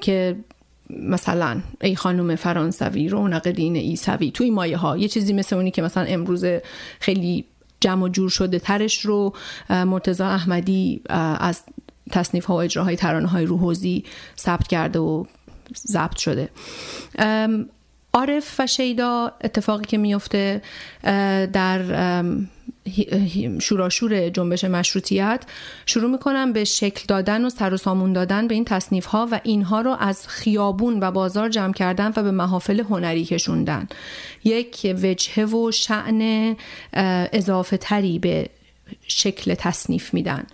که 0.00 0.36
مثلا 1.02 1.60
ای 1.80 1.96
خانم 1.96 2.36
فرانسوی 2.36 3.08
رونق 3.08 3.50
دین 3.50 3.76
ایسوی 3.76 4.30
توی 4.30 4.50
مایه 4.50 4.76
ها 4.76 4.96
یه 4.96 5.08
چیزی 5.08 5.32
مثل 5.32 5.56
اونی 5.56 5.70
که 5.70 5.82
مثلا 5.82 6.04
امروز 6.04 6.44
خیلی 7.00 7.44
جمع 7.80 8.08
جور 8.08 8.30
شده 8.30 8.58
ترش 8.58 9.00
رو 9.00 9.34
مرتزا 9.70 10.26
احمدی 10.26 11.02
از 11.40 11.62
تصنیف 12.10 12.44
ها 12.44 12.54
و 12.54 12.60
اجراهای 12.60 12.96
ترانه 12.96 13.28
های 13.28 13.44
روحوزی 13.44 14.04
ثبت 14.38 14.68
کرده 14.68 14.98
و 14.98 15.24
ضبط 15.76 16.16
شده. 16.16 16.48
عارف 18.12 18.56
و 18.58 18.66
شیدا 18.66 19.32
اتفاقی 19.44 19.84
که 19.84 19.98
میفته 19.98 20.62
در 21.52 21.82
شوراشور 23.60 24.28
جنبش 24.28 24.64
مشروطیت 24.64 25.42
شروع 25.86 26.10
می‌کنن 26.10 26.52
به 26.52 26.64
شکل 26.64 27.04
دادن 27.08 27.44
و 27.44 27.50
سر 27.50 27.74
و 27.74 27.76
سامون 27.76 28.12
دادن 28.12 28.48
به 28.48 28.54
این 28.54 28.64
تصنیف 28.64 29.06
ها 29.06 29.28
و 29.30 29.40
اینها 29.42 29.80
رو 29.80 29.96
از 30.00 30.28
خیابون 30.28 31.00
و 31.00 31.10
بازار 31.10 31.48
جمع 31.48 31.72
کردن 31.72 32.12
و 32.16 32.22
به 32.22 32.30
محافل 32.30 32.80
هنری 32.80 33.24
کشوندن. 33.24 33.88
یک 34.44 34.96
وجهه 35.02 35.44
و 35.44 35.70
شعن 35.70 36.56
اضافه 37.32 37.76
تری 37.76 38.18
به 38.18 38.48
شکل 39.08 39.54
تصنیف 39.54 40.14
میدن. 40.14 40.46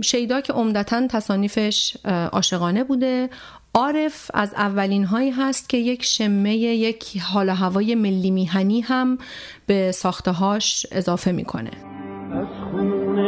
شیدا 0.00 0.40
که 0.40 0.52
عمدتا 0.52 1.06
تصانیفش 1.06 1.96
عاشقانه 2.32 2.84
بوده 2.84 3.30
عارف 3.74 4.30
از 4.34 4.54
اولین 4.54 5.04
هایی 5.04 5.30
هست 5.30 5.68
که 5.68 5.76
یک 5.76 6.04
شمه 6.04 6.56
یک 6.56 7.18
حال 7.18 7.48
هوای 7.48 7.94
ملی 7.94 8.30
میهنی 8.30 8.80
هم 8.80 9.18
به 9.66 9.92
ساختهاش 9.92 10.86
اضافه 10.92 11.32
می‌کنه. 11.32 11.70
از 12.32 12.46
خون 12.70 13.18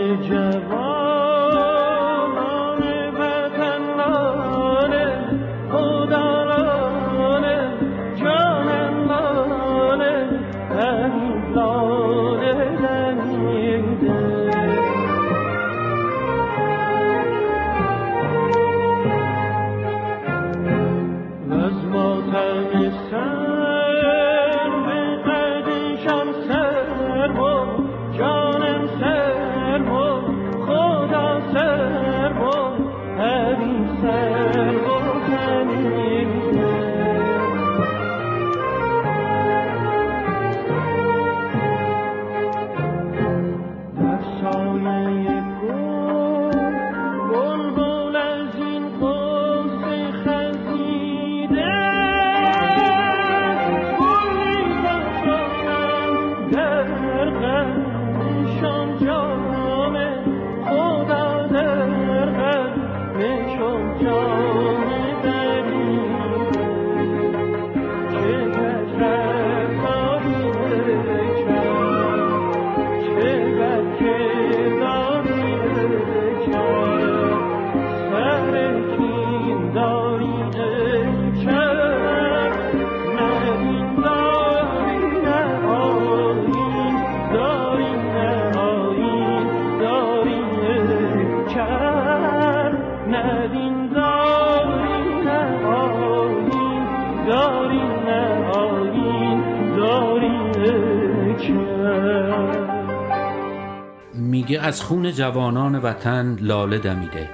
میگه 104.17 104.61
از 104.61 104.83
خون 104.83 105.13
جوانان 105.13 105.75
وطن 105.75 106.37
لاله 106.41 106.79
دمیده 106.79 107.31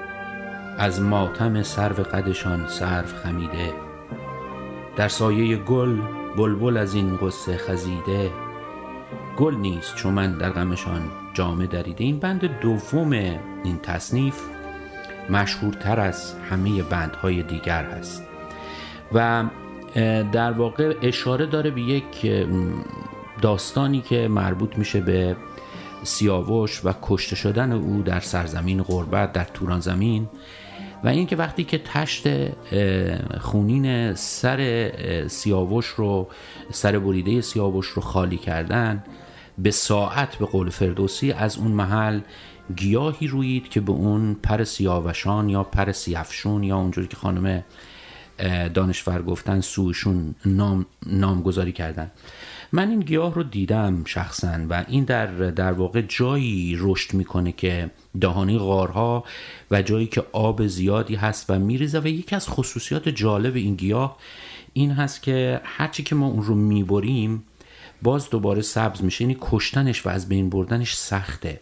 از 0.78 1.01
ماتم 1.01 1.62
سرو 1.62 2.03
قدشان 2.03 2.66
سرو 2.68 3.07
خمیده. 3.22 3.72
در 4.97 5.09
سایه 5.09 5.57
گل 5.57 5.97
بلبل 6.37 6.76
از 6.76 6.95
این 6.95 7.16
قصه 7.16 7.57
خزیده. 7.57 8.30
گل 9.37 9.55
نیست 9.55 9.95
چون 9.95 10.14
من 10.14 10.33
در 10.33 10.51
غمشان 10.51 11.03
جامه 11.35 11.66
دریده. 11.66 12.05
این 12.05 12.18
بند 12.18 12.61
دوم 12.61 13.12
این 13.64 13.78
تصنیف 13.83 14.41
مشهورتر 15.30 16.01
از 16.01 16.35
همه 16.51 16.83
بندهای 16.83 17.43
دیگر 17.43 17.85
هست. 17.85 18.26
و 19.12 19.45
در 20.33 20.53
واقع 20.53 20.95
اشاره 21.03 21.47
داره 21.47 21.70
به 21.70 21.80
یک 21.80 22.45
داستانی 23.43 24.01
که 24.01 24.28
مربوط 24.28 24.78
میشه 24.78 25.01
به 25.01 25.37
سیاوش 26.03 26.85
و 26.85 26.93
کشته 27.03 27.37
شدن 27.37 27.73
او 27.73 28.03
در 28.03 28.21
سرزمین 28.21 28.83
غربت 28.83 29.33
در 29.33 29.45
توران 29.45 29.81
زمین. 29.81 30.29
و 31.05 31.09
اینکه 31.09 31.37
وقتی 31.37 31.65
که 31.65 31.79
تشت 31.79 32.27
خونین 33.39 34.15
سر 34.15 34.93
سیاوش 35.29 35.87
رو 35.87 36.29
سر 36.71 36.99
بریده 36.99 37.41
سیاوش 37.41 37.87
رو 37.87 38.03
خالی 38.03 38.37
کردن 38.37 39.05
به 39.59 39.71
ساعت 39.71 40.37
به 40.37 40.47
قول 40.47 40.71
فردوسی 40.71 41.33
از 41.33 41.59
اون 41.59 41.71
محل 41.71 42.21
گیاهی 42.77 43.27
رویید 43.27 43.69
که 43.69 43.81
به 43.81 43.93
اون 43.93 44.35
پر 44.35 44.65
سیاوشان 44.65 45.49
یا 45.49 45.63
پر 45.63 45.93
سیافشون 45.93 46.65
یا 46.65 46.77
اونجوری 46.77 47.07
که 47.07 47.17
خانم 47.17 47.65
دانشور 48.75 49.23
گفتن 49.23 49.61
سوشون 49.61 50.35
نام 50.47 50.87
نامگذاری 51.07 51.73
کردن. 51.73 52.11
من 52.75 52.91
این 52.91 53.01
گیاه 53.01 53.35
رو 53.35 53.43
دیدم 53.43 54.05
شخصا 54.05 54.59
و 54.70 54.85
این 54.89 55.05
در 55.05 55.27
در 55.27 55.73
واقع 55.73 56.01
جایی 56.01 56.77
رشد 56.81 57.14
می‌کنه 57.14 57.53
که 57.53 57.91
دهانی 58.20 58.59
غارها 58.59 59.25
و 59.70 59.83
جایی 59.83 60.07
که 60.07 60.25
آب 60.33 60.66
زیادی 60.66 61.14
هست 61.14 61.51
و 61.51 61.59
میریزه 61.59 62.01
و 62.01 62.07
یکی 62.07 62.37
از 62.37 62.49
خصوصیات 62.49 63.09
جالب 63.09 63.57
این 63.57 63.75
گیاه 63.75 64.16
این 64.73 64.91
هست 64.91 65.23
که 65.23 65.61
هرچی 65.64 66.03
که 66.03 66.14
ما 66.14 66.27
اون 66.27 66.43
رو 66.43 66.55
می‌بریم 66.55 67.43
باز 68.03 68.31
دوباره 68.31 68.62
سبز 68.62 69.05
میشه 69.05 69.23
یعنی 69.23 69.37
کشتنش 69.41 70.07
و 70.07 70.09
از 70.09 70.29
بین 70.29 70.51
بردنش 70.51 70.95
سخته. 70.95 71.61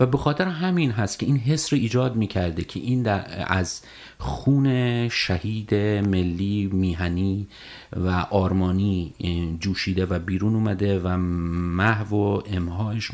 و 0.00 0.06
به 0.06 0.18
خاطر 0.18 0.48
همین 0.48 0.90
هست 0.90 1.18
که 1.18 1.26
این 1.26 1.36
حس 1.36 1.72
رو 1.72 1.78
ایجاد 1.78 2.16
می‌کرده 2.16 2.64
که 2.64 2.80
این 2.80 3.08
از 3.46 3.82
خون 4.18 5.08
شهید 5.08 5.74
ملی 5.74 6.70
میهنی 6.72 7.46
و 7.96 8.08
آرمانی 8.10 9.12
جوشیده 9.60 10.06
و 10.06 10.18
بیرون 10.18 10.54
اومده 10.54 10.98
و 10.98 11.16
محو 11.16 12.16
و 12.16 12.42
امهایش 12.52 13.10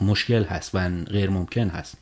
مشکل 0.00 0.44
هست 0.44 0.70
و 0.74 0.90
غیر 1.04 1.30
ممکن 1.30 1.68
هست. 1.68 1.98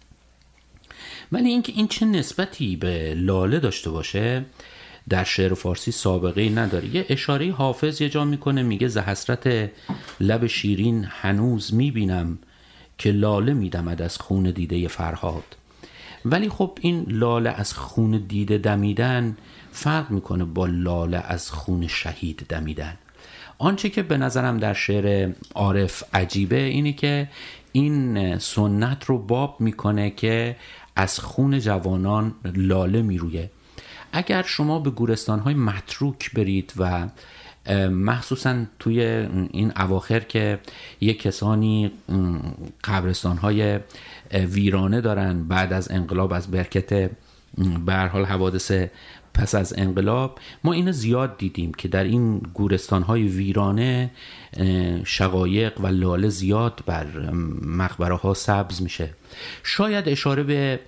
ولی 1.33 1.49
اینکه 1.49 1.73
این 1.73 1.89
چه 1.89 2.07
نسبتی 2.07 2.77
به 2.77 3.15
لاله 3.15 3.61
داشته 3.61 3.91
باشه 3.91 4.45
در 5.09 5.25
شعر 5.25 5.55
فارسی 5.55 5.93
سابقه 5.93 6.41
ای 6.41 6.51
نداره. 6.51 6.97
یه 6.97 7.07
اشاره 7.09 7.53
حافظ 7.53 8.01
یه 8.01 8.09
جا 8.09 8.25
می‌کنه 8.25 8.63
میگه 8.63 8.89
ز 8.89 8.97
حسرت 8.99 9.71
لب 10.21 10.47
شیرین 10.47 11.07
هنوز 11.09 11.75
می‌بینم 11.75 12.39
که 12.99 13.11
لاله 13.11 13.53
میدمد 13.53 14.03
از 14.03 14.19
خون 14.19 14.51
دیده 14.51 14.89
فرهاد. 14.89 15.57
ولی 16.25 16.49
خب 16.49 16.79
این 16.81 17.07
لاله 17.09 17.51
از 17.51 17.73
خون 17.73 18.25
دیده 18.29 18.59
دمیدن 18.59 19.37
فرق 19.73 20.11
می‌کنه 20.11 20.45
با 20.45 20.67
لاله 20.67 21.23
از 21.27 21.51
خون 21.51 21.87
شهید 21.87 22.47
دمیدن. 22.49 22.99
آنچه 23.59 23.91
که 23.91 24.03
به 24.03 24.17
نظرم 24.17 24.59
در 24.59 24.75
شعر 24.75 25.33
عارف 25.55 26.05
عجیبه 26.15 26.63
اینه 26.63 26.93
که 26.93 27.29
این 27.73 28.39
سنت 28.39 29.05
رو 29.05 29.19
باب 29.19 29.61
می‌کنه 29.61 30.11
که 30.11 30.57
از 30.97 31.19
خون 31.21 31.61
جوانان 31.61 32.35
لاله 32.55 33.03
میرویه. 33.03 33.51
اگر 34.13 34.43
شما 34.43 34.79
به 34.79 34.91
گورستان 34.91 35.39
های 35.39 35.55
متروک 35.55 36.33
برید 36.35 36.73
و 36.77 37.09
مخصوصا 37.91 38.65
توی 38.79 39.01
این 39.51 39.73
اواخر 39.77 40.21
که 40.21 40.59
یک 41.01 41.23
کسانی 41.23 41.93
قبرستان 42.85 43.37
های 43.37 43.79
ویرانه 44.33 45.01
دارن 45.01 45.49
بعد 45.49 45.73
از 45.73 45.91
انقلاب 45.91 46.33
از 46.33 46.51
برکت 46.51 47.11
به 47.87 47.95
حال 48.13 48.25
حوادث 48.25 48.73
پس 49.35 49.55
از 49.55 49.75
انقلاب 49.79 50.39
ما 50.65 50.73
اینو 50.73 50.93
زیاد 50.93 51.39
دیدیم 51.39 51.75
که 51.75 51.89
در 51.89 52.05
این 52.05 52.39
گورستان 52.39 53.03
های 53.03 53.23
ویرانه 53.23 54.11
شقایق 55.05 55.81
و 55.81 55.87
لاله 55.87 56.29
زیاد 56.29 56.81
بر 56.87 57.31
مقبره 57.63 58.17
ها 58.17 58.35
سبز 58.35 58.83
میشه. 58.83 59.11
شاید 59.63 60.09
اشاره 60.09 60.43
به 60.43 60.81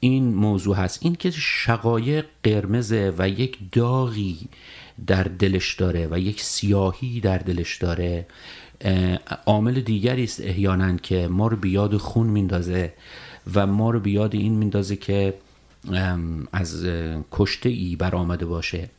این 0.00 0.34
موضوع 0.34 0.76
هست. 0.76 0.98
این 1.02 1.14
که 1.14 1.30
شقایق 1.30 2.24
قرمزه 2.42 3.14
و 3.18 3.28
یک 3.28 3.58
داغی 3.72 4.38
در 5.06 5.22
دلش 5.22 5.74
داره 5.74 6.08
و 6.10 6.18
یک 6.18 6.42
سیاهی 6.42 7.20
در 7.20 7.38
دلش 7.38 7.76
داره. 7.76 8.26
عامل 9.46 9.80
دیگری 9.80 10.24
است 10.24 10.40
احیانا 10.40 10.96
که 10.96 11.28
ما 11.28 11.46
رو 11.46 11.56
بیاد 11.56 11.96
خون 11.96 12.26
میندازه 12.26 12.92
و 13.54 13.66
ما 13.66 13.90
رو 13.90 14.00
بیاد 14.00 14.34
این 14.34 14.52
میندازه 14.52 14.96
که 14.96 15.34
از 16.52 16.86
کشته 17.32 17.68
ای 17.68 17.96
برآمده 17.96 18.46
باشه. 18.46 18.90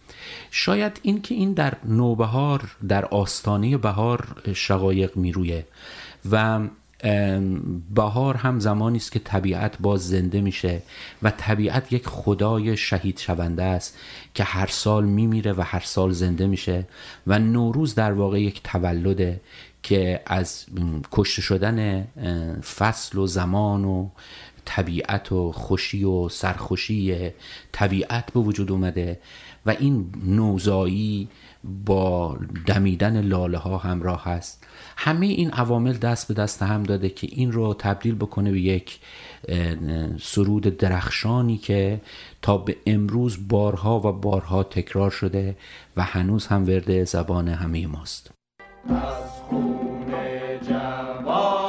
شاید 0.52 1.00
این 1.04 1.22
که 1.22 1.36
این 1.36 1.54
در 1.54 1.74
نوبهار 1.86 2.76
در 2.88 3.06
آستانه 3.06 3.78
بهار 3.78 4.42
شقایق 4.54 5.18
میرویه 5.18 5.66
و 6.32 6.60
بهار 7.96 8.36
هم 8.36 8.60
زمانی 8.60 8.98
است 8.98 9.12
که 9.12 9.20
طبیعت 9.20 9.78
باز 9.80 10.08
زنده 10.08 10.42
میشه 10.42 10.82
و 11.24 11.32
طبیعت 11.38 11.94
یک 11.94 12.08
خدای 12.08 12.78
شهید 12.78 13.18
شونده 13.18 13.64
است 13.64 13.98
که 14.34 14.44
هر 14.44 14.68
سال 14.68 15.06
میمیره 15.06 15.54
و 15.54 15.62
هر 15.62 15.80
سال 15.80 16.12
زنده 16.12 16.48
میشه 16.48 16.88
و 17.28 17.40
نوروز 17.40 17.96
در 17.96 18.14
واقع 18.14 18.42
یک 18.42 18.62
تولده 18.64 19.42
که 19.84 20.22
از 20.26 20.66
کشته 21.12 21.42
شدن 21.42 22.08
فصل 22.62 23.18
و 23.18 23.28
زمان 23.28 23.86
و 23.86 24.10
طبیعت 24.66 25.32
و 25.32 25.52
خوشی 25.52 26.04
و 26.04 26.30
سرخوشی 26.30 27.32
طبیعت 27.72 28.34
به 28.34 28.40
وجود 28.40 28.72
اومده 28.72 29.20
و 29.66 29.70
این 29.70 30.14
نوزایی 30.26 31.28
با 31.86 32.38
دمیدن 32.66 33.22
لاله 33.22 33.58
ها 33.58 33.78
همراه 33.78 34.24
هست 34.24 34.66
همه 34.98 35.26
این 35.26 35.52
عوامل 35.52 35.94
دست 35.94 36.28
به 36.28 36.34
دست 36.34 36.64
هم 36.64 36.84
داده 36.84 37.10
که 37.10 37.28
این 37.32 37.52
رو 37.52 37.74
تبدیل 37.74 38.16
بکنه 38.16 38.52
به 38.52 38.60
یک 38.60 39.00
سرود 40.22 40.78
درخشانی 40.78 41.58
که 41.58 42.02
تا 42.42 42.58
به 42.58 42.76
امروز 42.86 43.48
بارها 43.48 44.00
و 44.00 44.12
بارها 44.12 44.64
تکرار 44.64 45.12
شده 45.12 45.58
و 45.98 46.04
هنوز 46.04 46.48
هم 46.48 46.68
ورده 46.68 47.04
زبان 47.04 47.48
همه 47.48 47.88
ماست. 47.88 48.32
Say 50.14 51.63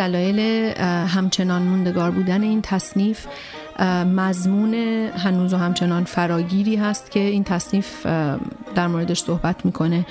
دلایل 0.00 0.40
همچنان 1.08 1.62
موندگار 1.62 2.10
بودن 2.10 2.42
این 2.42 2.62
تصنیف 2.62 3.26
مضمون 4.16 4.74
هنوز 5.24 5.54
و 5.54 5.56
همچنان 5.56 6.04
فراگیری 6.04 6.76
هست 6.76 7.10
که 7.10 7.20
این 7.20 7.44
تصنیف 7.44 8.06
در 8.74 8.86
موردش 8.86 9.20
صحبت 9.20 9.64
می‌کنه. 9.66 10.06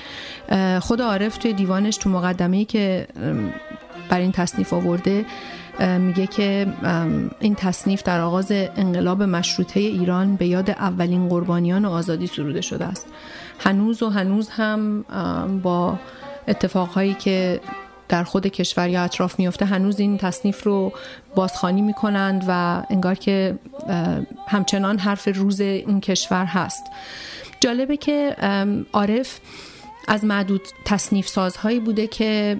خود 0.80 1.02
عارف 1.02 1.38
توی 1.38 1.52
دیوانش 1.52 1.96
تو 1.96 2.10
مقدمه 2.10 2.64
که 2.64 3.06
بر 4.08 4.18
این 4.18 4.32
تصنیف 4.32 4.72
آورده 4.72 5.24
میگه 5.98 6.26
که 6.26 6.66
این 7.40 7.54
تصنیف 7.54 8.02
در 8.02 8.20
آغاز 8.20 8.52
انقلاب 8.52 9.22
مشروطه 9.22 9.80
ایران 9.80 10.36
به 10.36 10.46
یاد 10.46 10.70
اولین 10.70 11.28
قربانیان 11.28 11.84
آزادی 11.84 12.26
سروده 12.26 12.60
شده 12.60 12.84
است. 12.84 13.06
هنوز 13.58 14.02
و 14.02 14.08
هنوز 14.08 14.48
هم 14.50 15.04
با 15.62 15.98
اتفاقهایی 16.48 17.14
که 17.14 17.60
در 18.10 18.24
خود 18.24 18.46
کشور 18.46 18.88
یا 18.88 19.02
اطراف 19.04 19.38
میفته 19.38 19.64
هنوز 19.64 20.00
این 20.00 20.18
تصنیف 20.18 20.62
رو 20.62 20.92
بازخانی 21.34 21.82
می‌کنند 21.82 22.44
و 22.48 22.82
انگار 22.90 23.14
که 23.14 23.58
همچنان 24.48 24.98
حرف 24.98 25.28
روز 25.34 25.60
این 25.60 26.00
کشور 26.00 26.44
هست. 26.44 26.84
جالبه 27.60 27.96
که 27.96 28.36
عارف 28.92 29.40
از 30.08 30.24
معدود 30.24 30.62
تصنیف 30.84 31.28
سازهایی 31.28 31.80
بوده 31.80 32.06
که 32.06 32.56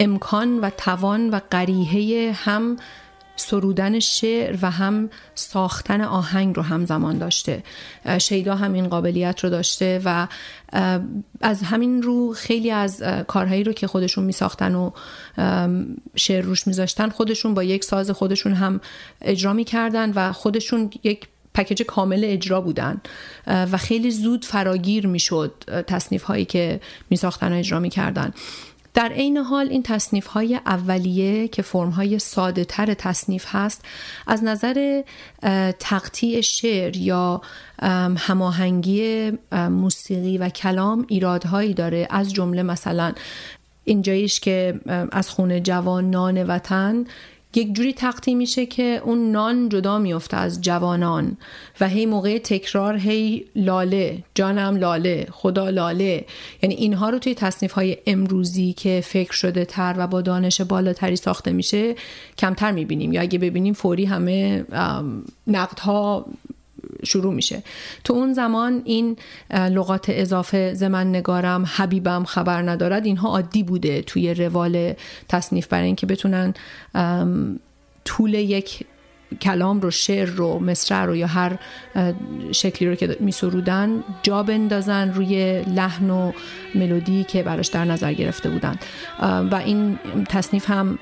امکان 0.00 0.60
و 0.60 0.70
توان 0.70 1.30
و 1.30 1.40
قریحه 1.50 2.32
هم 2.32 2.76
سرودن 3.38 4.00
شعر 4.00 4.58
و 4.62 4.70
هم 4.70 5.10
ساختن 5.34 6.00
آهنگ 6.00 6.56
رو 6.56 6.62
همزمان 6.62 7.18
داشته. 7.18 7.62
شیدا 8.18 8.54
هم 8.54 8.72
این 8.72 8.88
قابلیت 8.88 9.44
رو 9.44 9.50
داشته 9.50 10.00
و 10.04 10.26
از 11.40 11.62
همین 11.62 12.02
رو 12.02 12.32
خیلی 12.32 12.70
از 12.70 13.02
کارهایی 13.26 13.64
رو 13.64 13.72
که 13.72 13.86
خودشون 13.86 14.24
می 14.24 14.32
ساختن 14.32 14.74
و 14.74 14.90
شعر 16.16 16.44
روش 16.44 16.66
میذاشتن 16.66 17.08
خودشون 17.08 17.54
با 17.54 17.62
یک 17.62 17.84
ساز 17.84 18.10
خودشون 18.10 18.52
هم 18.52 18.80
اجرا 19.22 19.52
می 19.52 19.64
کردن 19.64 20.10
و 20.10 20.32
خودشون 20.32 20.90
یک 21.02 21.28
پکیج 21.54 21.82
کامل 21.82 22.20
اجرا 22.24 22.60
بودن. 22.60 23.00
و 23.46 23.76
خیلی 23.76 24.10
زود 24.10 24.44
فراگیر 24.44 25.06
می‌شد 25.06 25.52
تصنیف 25.86 26.22
هایی 26.22 26.44
که 26.44 26.80
می 27.10 27.16
ساختن 27.16 27.52
و 27.52 27.56
اجرا 27.56 27.80
می 27.80 27.90
کردن 27.90 28.32
در 28.98 29.12
عین 29.12 29.36
حال 29.36 29.68
این 29.68 29.82
تصنیف 29.82 30.26
های 30.26 30.60
اولیه 30.66 31.48
که 31.48 31.62
فرم 31.62 31.90
های 31.90 32.18
ساده 32.18 32.64
تر 32.64 32.94
تصنیف 32.94 33.44
هست 33.48 33.84
از 34.26 34.44
نظر 34.44 35.02
تقطیع 35.78 36.40
شعر 36.40 36.96
یا 36.96 37.40
هماهنگی 38.16 39.32
موسیقی 39.52 40.38
و 40.38 40.48
کلام 40.48 41.04
ایرادهایی 41.08 41.74
داره. 41.74 42.06
از 42.10 42.32
جمله 42.32 42.62
مثلا 42.62 43.12
اینجاییش 43.84 44.40
که 44.40 44.80
از 45.12 45.30
خونه 45.30 45.60
جوان 45.60 46.10
نان 46.10 46.42
وطن 46.42 47.04
یک 47.54 47.72
جوری 47.72 47.92
تقدیم 47.92 48.38
میشه 48.38 48.66
که 48.66 49.02
اون 49.04 49.32
نان 49.32 49.68
جدا 49.68 49.98
میفته 49.98 50.36
از 50.36 50.62
جوانان 50.62 51.36
و 51.80 51.88
هی 51.88 52.06
موقع 52.06 52.38
تکرار 52.38 52.96
هی 52.96 53.44
لاله 53.56 54.24
جانم 54.34 54.76
لاله 54.76 55.26
خدا 55.30 55.70
لاله. 55.70 56.24
یعنی 56.62 56.74
اینها 56.74 57.10
رو 57.10 57.18
توی 57.18 57.34
تصنیف 57.34 57.72
های 57.72 57.96
امروزی 58.06 58.72
که 58.72 59.00
فکر 59.04 59.32
شده 59.32 59.64
تر 59.64 59.94
و 59.98 60.06
با 60.06 60.20
دانش 60.20 60.60
بالاتری 60.60 61.16
ساخته 61.16 61.52
میشه 61.52 61.94
کمتر 62.38 62.72
می‌بینیم. 62.72 63.12
یا 63.12 63.20
اگه 63.20 63.38
ببینیم 63.38 63.74
فوری 63.74 64.04
همه 64.04 64.64
نقدها 65.46 66.26
شروع 67.04 67.34
میشه. 67.34 67.62
تو 68.04 68.14
اون 68.14 68.32
زمان 68.32 68.82
این 68.84 69.16
لغات 69.50 70.06
اضافه 70.08 70.74
زمن 70.74 71.08
نگارم 71.08 71.64
حبیبم 71.76 72.24
خبر 72.24 72.62
ندارد 72.62 73.06
اینها 73.06 73.28
عادی 73.28 73.62
بوده 73.62 74.02
توی 74.02 74.34
روال 74.34 74.94
تصنیف 75.28 75.66
برای 75.66 75.86
اینکه 75.86 76.06
بتونن 76.06 76.54
طول 78.04 78.34
یک 78.34 78.86
کلام 79.40 79.80
رو 79.80 79.90
شعر 79.90 80.28
رو 80.28 80.58
مصرع 80.58 81.04
رو 81.04 81.16
یا 81.16 81.26
هر 81.26 81.58
شکلی 82.52 82.88
رو 82.88 82.94
که 82.94 83.16
می 83.20 83.32
سرودن 83.32 84.04
جا 84.22 84.42
بندازن 84.42 85.12
روی 85.12 85.62
لحن 85.62 86.10
و 86.10 86.32
ملودی 86.74 87.24
که 87.24 87.42
براش 87.42 87.68
در 87.68 87.84
نظر 87.84 88.12
گرفته 88.12 88.50
بودن. 88.50 88.78
و 89.50 89.54
این 89.54 89.98
تصنیف 90.28 90.70
هم 90.70 90.98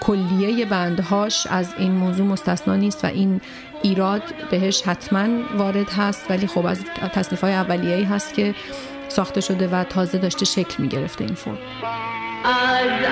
کلیه 0.00 0.64
بندهاش 0.64 1.46
از 1.46 1.74
این 1.78 1.92
موضوع 1.92 2.26
مستثنا 2.26 2.76
نیست 2.76 3.04
و 3.04 3.06
این 3.06 3.40
ایراد 3.82 4.22
بهش 4.50 4.82
حتما 4.82 5.28
وارد 5.56 5.90
هست 5.90 6.30
ولی 6.30 6.46
خب 6.46 6.66
از 6.66 6.84
تصنیف 7.14 7.40
های 7.40 7.52
اولیه‌ای 7.52 8.04
هست 8.04 8.34
که 8.34 8.54
ساخته 9.08 9.40
شده 9.40 9.68
و 9.68 9.84
تازه 9.84 10.18
داشته 10.18 10.44
شکل 10.44 10.74
می 10.78 10.88
گرفته 10.88 11.24
این 11.24 11.34
فرم. 11.34 11.58
از 12.44 13.10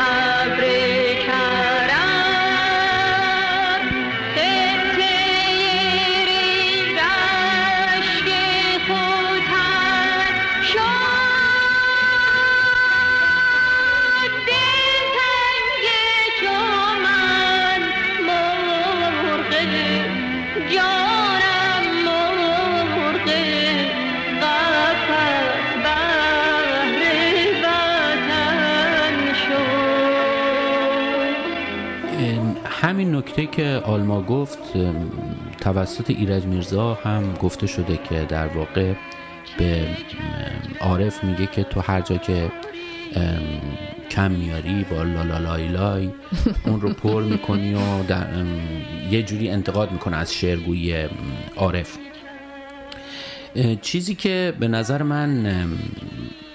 همین 32.80 33.14
نکته 33.14 33.46
که 33.46 33.82
آلما 33.84 34.22
گفت 34.22 34.59
توسط 35.60 36.10
ایرج 36.10 36.44
میرزا 36.44 36.94
هم 36.94 37.34
گفته 37.34 37.66
شده 37.66 37.96
که 37.96 38.26
در 38.28 38.46
واقع 38.46 38.94
به 39.59 39.86
عارف 40.80 41.24
میگه 41.24 41.46
که 41.46 41.64
تو 41.64 41.80
هر 41.80 42.00
جا 42.00 42.16
که 42.16 42.50
کم 44.10 44.30
میاری 44.30 44.86
با 44.90 45.02
لای 45.02 45.68
لای 45.68 46.10
اون 46.66 46.80
رو 46.80 46.92
پر 46.92 47.22
می‌کنی 47.22 47.74
و 47.74 48.02
در 48.09 48.26
یه 49.10 49.22
جوری 49.22 49.50
انتقاد 49.50 49.92
می‌کنه 49.92 50.16
از 50.16 50.34
شعرگویی 50.34 50.94
عارف. 51.56 51.98
چیزی 53.82 54.14
که 54.14 54.55
به 54.60 54.68
نظر 54.68 55.02
من 55.02 55.46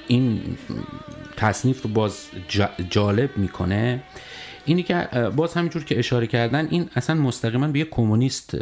این 0.08 0.42
تصنیف 1.38 1.82
رو 1.82 1.90
باز 1.90 2.28
جالب 2.90 3.38
می‌کنه 3.38 4.04
اینی 4.66 4.84
که 4.84 5.08
باز 5.36 5.54
همینجور 5.54 5.84
که 5.84 6.00
اشاره 6.00 6.28
کردن 6.28 6.68
این 6.70 6.90
اصلا 6.96 7.16
مستقیما 7.16 7.68
به 7.68 7.80
یک 7.80 7.90
کمونیست 7.90 8.58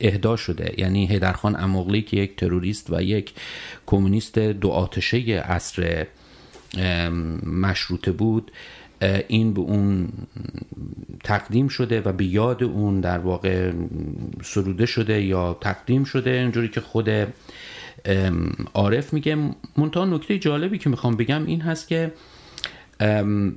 اهدا 0.00 0.36
شده. 0.36 0.74
یعنی 0.78 1.06
هیدرخان 1.06 1.56
اموغلی 1.60 2.02
که 2.02 2.16
یک 2.16 2.36
تروریست 2.36 2.90
و 2.90 3.02
یک 3.02 3.32
کمونیست 3.86 4.38
دو 4.38 4.68
آتشه 4.68 5.16
عصر 5.18 6.06
مشروطه 7.46 8.12
بود 8.12 8.52
این 9.28 9.54
به 9.54 9.60
اون 9.60 10.08
تقدیم 11.24 11.68
شده 11.68 12.00
و 12.00 12.12
به 12.12 12.24
یاد 12.24 12.62
اون 12.62 13.00
در 13.00 13.18
واقع 13.18 13.72
سروده 14.42 14.86
شده 14.86 15.22
یا 15.22 15.58
تقدیم 15.60 16.04
شده. 16.04 16.30
اینجوری 16.30 16.68
که 16.68 16.80
خود 16.80 17.10
عارف 18.74 19.12
میگه. 19.12 19.36
منتها 19.76 20.04
نکته 20.04 20.38
جالبی 20.38 20.78
که 20.78 20.90
می‌خوام 20.90 21.16
بگم 21.16 21.46
این 21.46 21.60
هست 21.60 21.88
که 21.88 22.12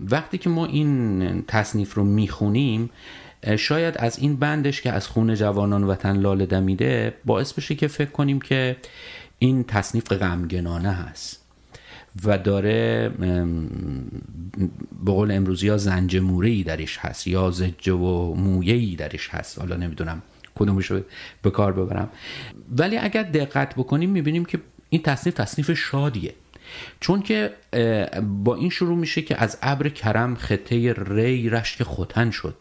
وقتی 0.09 0.37
که 0.37 0.49
ما 0.49 0.65
این 0.65 1.43
تصنیف 1.47 1.93
رو 1.93 2.03
می‌خونیم 2.03 2.89
شاید 3.57 3.97
از 3.97 4.19
این 4.19 4.35
بندش 4.35 4.81
که 4.81 4.91
از 4.91 5.07
خون 5.07 5.35
جوانان 5.35 5.83
وطن 5.83 6.17
لاله 6.17 6.45
دمیده 6.45 7.13
باعث 7.25 7.53
بشه 7.53 7.75
که 7.75 7.87
فکر 7.87 8.11
کنیم 8.11 8.41
که 8.41 8.77
این 9.39 9.63
تصنیف 9.63 10.11
غمگنانه 10.11 10.91
هست 10.91 11.43
و 12.25 12.37
داره 12.37 13.09
به 15.05 15.11
قول 15.11 15.31
امروزی 15.31 15.67
ها 15.67 15.77
زنج 15.77 16.15
ای 16.43 16.63
درش 16.63 16.97
هست 16.97 17.27
یا 17.27 17.51
زجه 17.51 17.93
و 17.93 18.33
مویه 18.33 18.95
درش 18.95 19.29
هست. 19.29 19.59
حالا 19.59 19.75
نمی‌دونم 19.75 20.21
کدومش 20.55 20.91
رو 20.91 21.01
به 21.41 21.51
کار 21.51 21.73
ببرم. 21.73 22.09
ولی 22.77 22.97
اگر 22.97 23.23
دقت 23.23 23.75
بکنیم 23.75 24.09
می‌بینیم 24.09 24.45
که 24.45 24.59
این 24.89 25.01
تصنیف 25.01 25.35
تصنیف 25.35 25.71
شادیه. 25.71 26.33
چون 26.99 27.21
که 27.21 27.53
با 28.43 28.55
این 28.55 28.69
شروع 28.69 28.97
میشه 28.97 29.21
که 29.21 29.41
از 29.41 29.57
ابر 29.61 29.89
کرم 29.89 30.35
خطه 30.35 30.93
ری 30.97 31.49
رشک 31.49 31.83
خوتن 31.83 32.31
شد. 32.31 32.55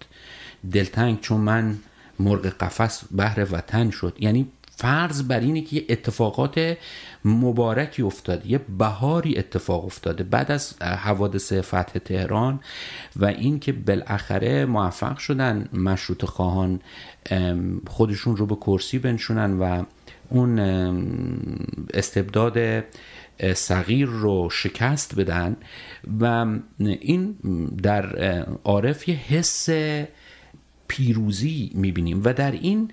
دلتنگ 0.72 1.20
چون 1.20 1.40
من 1.40 1.78
مرغ 2.18 2.46
قفس 2.46 3.04
بهر 3.10 3.46
وطن 3.52 3.90
شد. 3.90 4.16
یعنی 4.20 4.48
فرض 4.76 5.22
بر 5.22 5.40
اینه 5.40 5.60
که 5.60 5.76
یه 5.76 5.84
اتفاقات 5.88 6.76
مبارکی 7.24 8.02
افتاده 8.02 8.50
یه 8.50 8.60
بهاری 8.78 9.38
اتفاق 9.38 9.84
افتاده 9.84 10.24
بعد 10.24 10.52
از 10.52 10.82
حوادث 10.82 11.52
فتح 11.52 11.98
تهران 11.98 12.60
و 13.16 13.24
اینکه 13.24 13.72
بالاخره 13.72 14.64
موفق 14.64 15.18
شدن 15.18 15.68
مشروط 15.72 16.24
خواهان 16.24 16.80
خودشون 17.86 18.36
رو 18.36 18.46
به 18.46 18.56
کرسی 18.56 18.98
بنشونن 18.98 19.58
و 19.58 19.84
اون 20.28 20.58
استبداد 21.94 22.84
صغیر 23.54 24.06
رو 24.06 24.50
شکست 24.50 25.14
بدن 25.16 25.56
و 26.20 26.46
این 26.78 27.34
در 27.82 28.16
عارف 28.64 29.08
یه 29.08 29.14
حس 29.14 29.68
پیروزی 30.88 31.70
می‌بینیم 31.74 32.20
و 32.24 32.32
در 32.32 32.50
این 32.50 32.90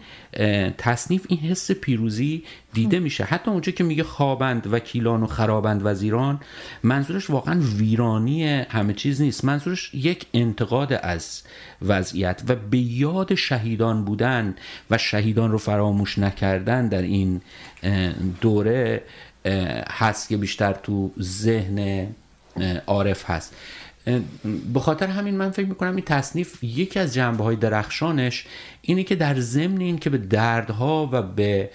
تصنیف 0.77 1.25
این 1.29 1.39
حس 1.39 1.71
پیروزی 1.71 2.43
دیده 2.73 2.99
میشه. 2.99 3.23
حتی 3.23 3.51
اونجا 3.51 3.71
که 3.71 3.83
میگه 3.83 4.03
خوابند 4.03 4.73
وکیلان 4.73 5.23
و 5.23 5.27
خرابند 5.27 5.81
وزیران 5.83 6.39
منظورش 6.83 7.29
واقعا 7.29 7.59
ویرانی 7.59 8.45
همه 8.47 8.93
چیز 8.93 9.21
نیست. 9.21 9.45
منظورش 9.45 9.93
یک 9.93 10.25
انتقاد 10.33 10.99
از 11.03 11.43
وضعیت 11.81 12.41
و 12.47 12.55
به 12.55 12.77
یاد 12.77 13.35
شهیدان 13.35 14.05
بودن 14.05 14.55
و 14.91 14.97
شهیدان 14.97 15.51
رو 15.51 15.57
فراموش 15.57 16.17
نکردن 16.17 16.87
در 16.87 17.01
این 17.01 17.41
دوره. 18.41 19.03
هست 19.89 20.29
که 20.29 20.37
بیشتر 20.37 20.73
تو 20.73 21.11
ذهن 21.21 22.07
عارف 22.87 23.29
هست. 23.29 23.55
به 24.73 24.79
خاطر 24.79 25.07
همین 25.07 25.37
من 25.37 25.51
فکر 25.51 25.65
می‌کنم 25.65 25.95
این 25.95 26.05
تصنیف 26.05 26.63
یکی 26.63 26.99
از 26.99 27.13
جنبه 27.13 27.43
های 27.43 27.55
درخشانش 27.55 28.45
اینه 28.81 29.03
که 29.03 29.15
در 29.15 29.39
ضمن 29.39 29.81
این 29.81 29.97
که 29.97 30.09
به 30.09 30.17
دردها 30.17 31.09
و 31.11 31.21
به 31.21 31.69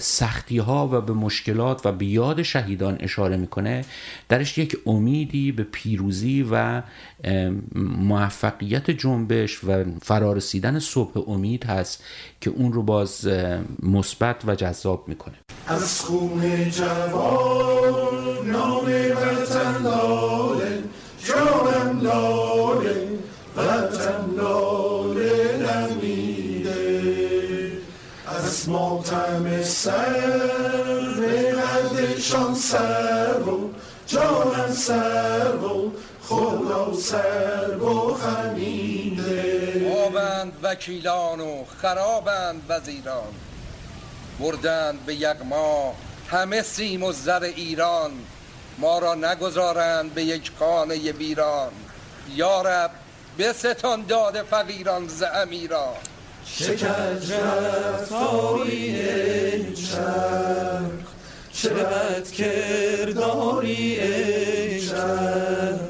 سختی 0.00 0.58
ها 0.58 0.88
و 0.92 1.00
به 1.00 1.12
مشکلات 1.12 1.86
و 1.86 1.92
به 1.92 2.04
یاد 2.04 2.42
شهیدان 2.42 2.96
اشاره 3.00 3.36
می‌کنه 3.36 3.84
درش 4.28 4.58
یک 4.58 4.76
امیدی 4.86 5.52
به 5.52 5.62
پیروزی 5.62 6.46
و 6.50 6.82
موفقیت 7.74 8.90
جنبش 8.90 9.64
و 9.64 9.84
فرارسیدن 10.02 10.78
صبح 10.78 11.30
امید 11.30 11.64
هست 11.64 12.04
که 12.40 12.50
اون 12.50 12.72
رو 12.72 12.82
باز 12.82 13.28
مثبت 13.82 14.36
و 14.46 14.54
جذاب 14.54 15.08
می‌کنه. 15.08 15.34
از 15.66 16.00
خون 16.00 16.70
جوان 16.70 18.50
نام 18.50 18.84
وطن 18.84 19.82
لاله 19.82 20.82
جانم 21.24 22.00
لاله. 22.00 22.43
از 28.64 28.70
ماتم 28.70 29.62
سر 29.62 30.20
به 31.20 31.52
قدشان 31.52 32.54
سر 32.54 33.40
و 33.40 33.70
جانم 34.06 34.72
سر 34.72 35.56
و 35.56 35.92
خدا 36.22 36.92
سر 36.94 37.76
و 37.76 38.16
آبند 40.06 40.52
وکیلان 40.62 41.40
و 41.40 41.64
خرابند 41.82 42.62
وزیران. 42.68 43.32
بردند 44.40 45.06
به 45.06 45.14
یغما 45.14 45.94
همه 46.30 46.62
سیم 46.62 47.02
و 47.02 47.12
زر 47.12 47.42
ایران. 47.42 48.10
ما 48.78 48.98
را 48.98 49.14
نگذارند 49.14 50.14
به 50.14 50.24
یک 50.24 50.50
خانه 50.58 51.12
ویران. 51.12 51.72
یارب 52.34 52.90
به 53.36 53.52
ستان 53.52 54.04
داده 54.06 54.42
فقیران 54.42 55.08
ز 55.08 55.22
امیران. 55.22 56.13
شکج 56.46 57.32
رفتاری 57.32 59.00
ای 59.00 59.72
چرخ 59.74 61.08
چه 61.52 61.68
بد 61.68 62.30
کرداری 62.30 64.00
ای 64.00 64.80
چرخ 64.80 65.80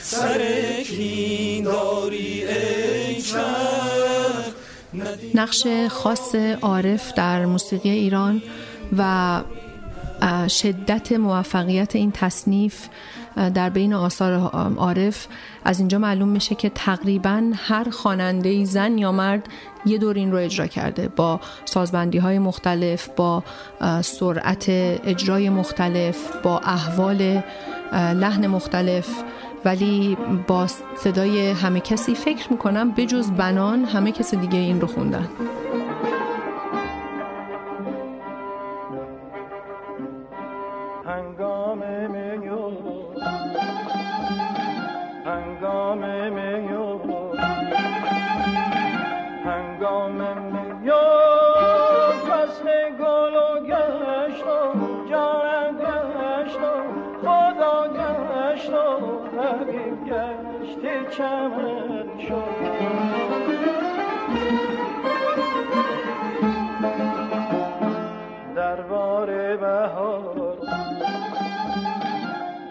سر 0.00 0.40
کین 0.86 1.64
داری 1.64 2.44
ای 2.44 3.22
چرخ 3.22 4.54
نقش 5.34 5.66
خاص 5.90 6.34
عارف 6.62 7.12
در 7.12 7.46
موسیقی 7.46 7.90
ایران 7.90 8.42
و 8.98 9.42
شدت 10.48 11.12
موفقیت 11.12 11.96
این 11.96 12.12
تصنیف 12.12 12.88
در 13.54 13.70
بین 13.70 13.94
آثار 13.94 14.32
عارف 14.76 15.26
از 15.64 15.78
اینجا 15.78 15.98
معلوم 15.98 16.28
میشه 16.28 16.54
که 16.54 16.70
تقریبا 16.70 17.52
هر 17.54 17.90
خواننده 17.90 18.64
زن 18.64 18.98
یا 18.98 19.12
مرد 19.12 19.48
یه 19.86 19.98
دور 19.98 20.14
این 20.14 20.32
رو 20.32 20.38
اجرا 20.38 20.66
کرده. 20.66 21.08
با 21.08 21.40
سازبندی 21.64 22.18
های 22.18 22.38
مختلف 22.38 23.08
با 23.16 23.42
سرعت 24.02 24.64
اجرای 24.68 25.50
مختلف 25.50 26.16
با 26.42 26.58
احوال 26.58 27.42
لحن 27.92 28.46
مختلف. 28.46 29.08
ولی 29.64 30.16
با 30.46 30.66
صدای 30.96 31.50
همه 31.50 31.80
کسی 31.80 32.14
فکر 32.14 32.52
می‌کنم 32.52 32.90
بجز 32.90 33.30
بنان 33.30 33.84
همه 33.84 34.12
کسی 34.12 34.36
دیگه 34.36 34.58
این 34.58 34.80
رو 34.80 34.86
خوندن. 34.86 35.28
دربار 68.56 69.56
بهار 69.56 70.56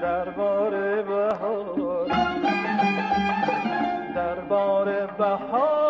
دربار 0.01 1.01
بهار 1.03 2.07
دربار 4.15 5.05
بهاری 5.17 5.86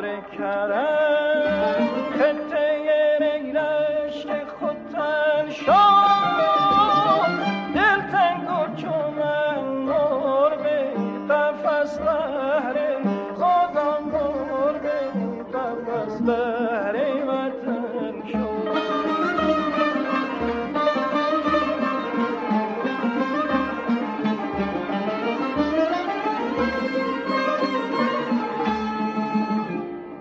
ابر 0.00 0.20
کرم 0.38 1.29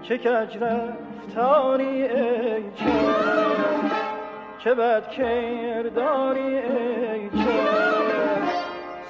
چه 0.09 0.17
کج 0.17 0.57
رفتاری 0.57 2.03
ای 2.03 2.63
چه؟ 2.75 2.85
چه 4.59 4.73
بد 4.73 5.09
کرداری 5.09 6.57
ای 6.57 7.29
چه؟ 7.29 7.51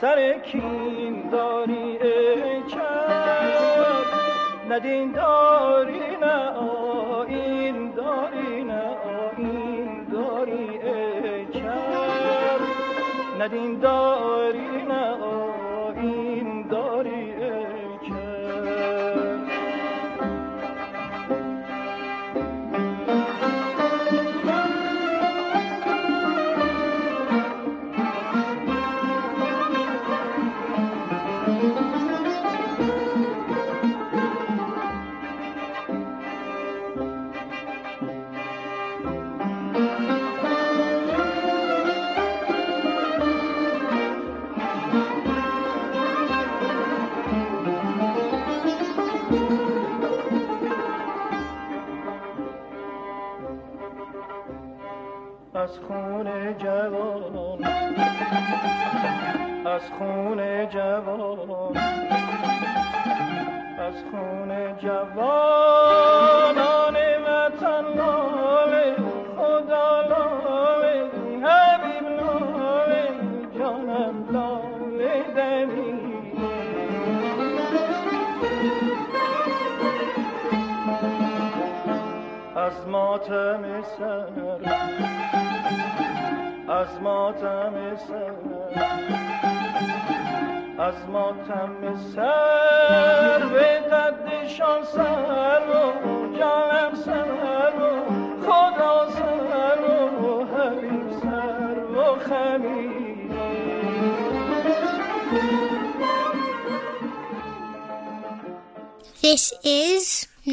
سر 0.02 0.40
کین 0.40 1.30
داری 1.32 1.98
ای 1.98 2.64
چه؟ 2.68 2.82
ندین 4.70 5.12
داری 5.12 6.18
نه 6.22 6.50
آین 6.50 7.92
داری 7.92 8.64
نه 8.64 8.84
آین 9.38 10.06
داری 10.12 10.80
ای 10.84 11.46
چه؟ 11.54 11.72
ندین 13.40 13.80
داری 13.80 14.69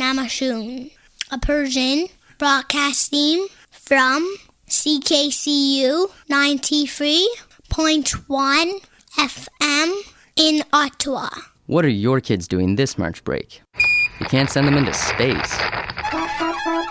Namashun, 0.06 0.90
a 1.32 1.38
Persian 1.40 2.06
broadcasting 2.38 3.48
from 3.72 4.36
CKCU 4.68 6.08
93.1 6.30 8.80
FM 9.18 10.02
in 10.36 10.62
Ottawa. 10.72 11.28
What 11.66 11.84
are 11.84 11.88
your 11.88 12.20
kids 12.20 12.46
doing 12.46 12.76
this 12.76 12.96
March 12.96 13.24
break? 13.24 13.60
You 14.20 14.26
can't 14.26 14.48
send 14.48 14.68
them 14.68 14.76
into 14.76 14.94
space. 14.94 15.58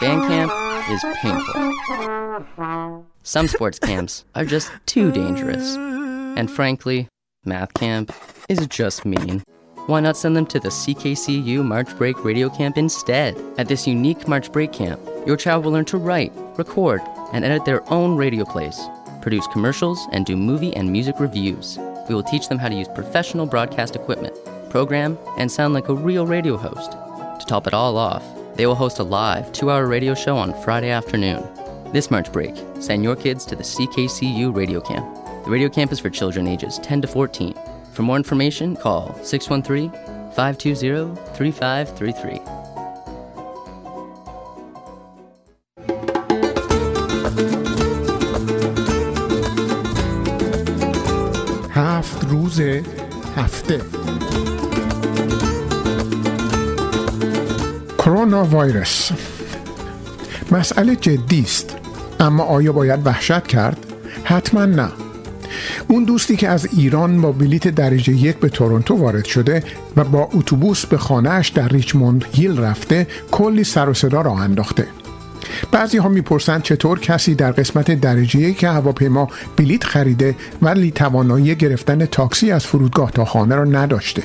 Band 0.02 0.24
camp 0.28 0.52
is 0.92 1.02
painful. 1.22 3.06
Some 3.24 3.48
sports 3.48 3.80
camps 3.80 4.26
are 4.36 4.44
just 4.44 4.70
too 4.88 5.14
dangerous. 5.14 5.78
And 5.78 6.52
frankly, 6.52 7.08
math 7.46 7.74
camp 7.76 8.14
is 8.50 8.68
just 8.68 9.06
mean. 9.06 9.42
Why 9.88 10.00
not 10.00 10.18
send 10.18 10.36
them 10.36 10.48
to 10.48 10.60
the 10.60 10.70
CKCU 10.70 11.64
March 11.64 11.96
Break 11.96 12.24
Radio 12.26 12.50
Camp 12.50 12.76
instead? 12.76 13.38
At 13.60 13.68
this 13.68 13.86
unique 13.86 14.28
March 14.28 14.52
Break 14.52 14.74
Camp, 14.74 15.00
your 15.28 15.38
child 15.38 15.64
will 15.64 15.74
learn 15.74 15.86
to 15.86 16.00
write, 16.00 16.34
record, 16.58 17.02
and 17.34 17.46
edit 17.46 17.66
their 17.66 17.88
own 17.94 18.18
radio 18.18 18.46
plays, 18.46 18.82
produce 19.22 19.46
commercials, 19.46 20.08
and 20.12 20.26
do 20.26 20.36
movie 20.36 20.76
and 20.76 20.92
music 20.92 21.20
reviews. 21.20 21.78
We 22.10 22.16
will 22.16 22.24
teach 22.24 22.48
them 22.48 22.58
how 22.58 22.68
to 22.68 22.74
use 22.74 22.88
professional 22.96 23.46
broadcast 23.46 23.96
equipment, 23.96 24.36
program, 24.72 25.20
and 25.38 25.52
sound 25.52 25.76
like 25.76 25.88
a 25.88 25.94
real 25.94 26.26
radio 26.26 26.58
host. 26.58 26.94
To 26.94 27.46
top 27.46 27.68
it 27.68 27.76
all 27.76 27.96
off, 27.96 28.24
they 28.56 28.66
will 28.66 28.74
host 28.74 28.98
a 28.98 29.04
live 29.04 29.52
two 29.52 29.70
hour 29.70 29.86
radio 29.86 30.16
show 30.16 30.36
on 30.36 30.60
Friday 30.64 30.90
afternoon. 30.90 31.48
This 31.94 32.10
March 32.10 32.32
break, 32.32 32.56
send 32.80 33.04
your 33.04 33.16
kids 33.16 33.46
to 33.46 33.56
the 33.56 33.62
CKCU 33.62 34.56
Radio 34.56 34.82
Camp. 34.82 35.06
The 35.46 35.52
radio 35.52 35.70
camp 35.70 35.92
is 35.92 36.00
for 36.00 36.10
children 36.10 36.48
ages 36.48 36.80
10 36.80 37.02
to 37.02 37.08
14. 37.08 37.54
For 37.96 38.04
more 38.04 38.18
information, 38.18 38.76
call 38.76 39.16
613 39.24 39.90
520 40.36 41.16
3533. 41.34 42.42
هفت 51.72 52.26
روز 52.26 52.62
هفته 53.36 53.82
کرونا 57.98 58.44
ویروس 58.44 59.12
مسئله 60.52 60.96
جدی 60.96 61.42
است 61.42 61.78
اما 62.20 62.44
آیا 62.44 62.72
باید 62.72 63.08
وحشت 63.08 63.48
کرد؟ 63.48 63.86
حتما 64.24 64.66
نه 64.66 65.05
اون 65.88 66.04
دوستی 66.04 66.36
که 66.36 66.50
از 66.50 66.68
ایران 66.78 67.22
با 67.22 67.32
بلیت 67.32 67.68
درجه 67.68 68.14
یک 68.14 68.36
به 68.36 68.50
تورنتو 68.50 68.96
وارد 68.96 69.26
شده 69.26 69.64
و 69.98 70.04
با 70.04 70.30
اتوبوس 70.34 70.86
به 70.86 70.98
خانهاش 70.98 71.50
در 71.50 71.68
ریچموند 71.68 72.26
هیل 72.34 72.60
رفته 72.60 73.08
کلی 73.32 73.64
سر 73.64 73.90
و 73.90 73.94
صدا 73.94 74.22
راه 74.22 74.42
انداخته. 74.42 74.88
بعضی 75.72 75.98
ها 75.98 76.10
می‌پرسند 76.10 76.64
چطور 76.64 77.00
کسی 77.00 77.36
در 77.36 77.52
قسمت 77.52 77.92
درجه 77.92 78.40
یک 78.40 78.64
هواپیما 78.64 79.28
بلیت 79.58 79.84
خریده 79.84 80.36
ولی 80.62 80.92
توانایی 80.92 81.56
گرفتن 81.56 82.06
تاکسی 82.06 82.52
از 82.52 82.66
فرودگاه 82.66 83.12
تا 83.12 83.26
خانه 83.26 83.56
را 83.56 83.64
نداشته. 83.64 84.24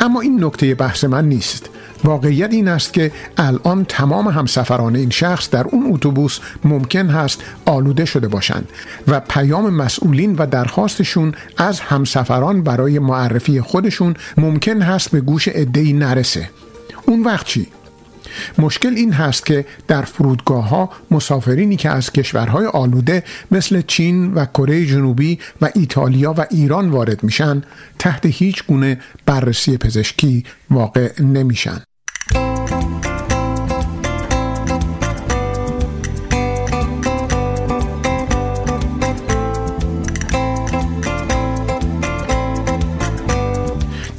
اما 0.00 0.20
این 0.20 0.44
نکته 0.44 0.74
بحث 0.74 1.04
من 1.04 1.28
نیست. 1.28 1.70
واقعیت 2.04 2.52
این 2.52 2.68
است 2.68 2.92
که 2.92 3.12
الان 3.36 3.84
تمام 3.84 4.28
همسفران 4.28 4.96
این 4.96 5.10
شخص 5.10 5.50
در 5.50 5.66
اون 5.66 5.92
اتوبوس 5.92 6.38
ممکن 6.64 7.06
هست 7.06 7.42
آلوده 7.64 8.04
شده 8.04 8.28
باشند 8.28 8.68
و 9.08 9.20
پیام 9.20 9.70
مسئولین 9.70 10.34
و 10.34 10.46
درخواستشون 10.46 11.34
از 11.56 11.80
همسفران 11.80 12.62
برای 12.62 12.98
معرفی 12.98 13.60
خودشون 13.60 14.14
ممکن 14.36 14.82
هست 14.82 15.10
به 15.10 15.20
گوش 15.20 15.48
عدهای 15.48 15.92
نرسه 15.92 16.50
اون 17.06 17.22
وقت 17.22 17.46
چی؟ 17.46 17.66
مشکل 18.58 18.94
این 18.94 19.12
هست 19.12 19.46
که 19.46 19.64
در 19.88 20.02
فرودگاه 20.02 20.68
ها 20.68 20.90
مسافرینی 21.10 21.76
که 21.76 21.90
از 21.90 22.12
کشورهای 22.12 22.66
آلوده 22.66 23.24
مثل 23.50 23.82
چین 23.86 24.34
و 24.34 24.44
کره 24.44 24.86
جنوبی 24.86 25.38
و 25.62 25.70
ایتالیا 25.74 26.34
و 26.38 26.46
ایران 26.50 26.90
وارد 26.90 27.22
میشن 27.22 27.62
تحت 27.98 28.26
هیچ 28.26 28.66
گونه 28.66 29.00
بررسی 29.26 29.76
پزشکی 29.76 30.44
واقع 30.70 31.22
نمیشن. 31.22 31.82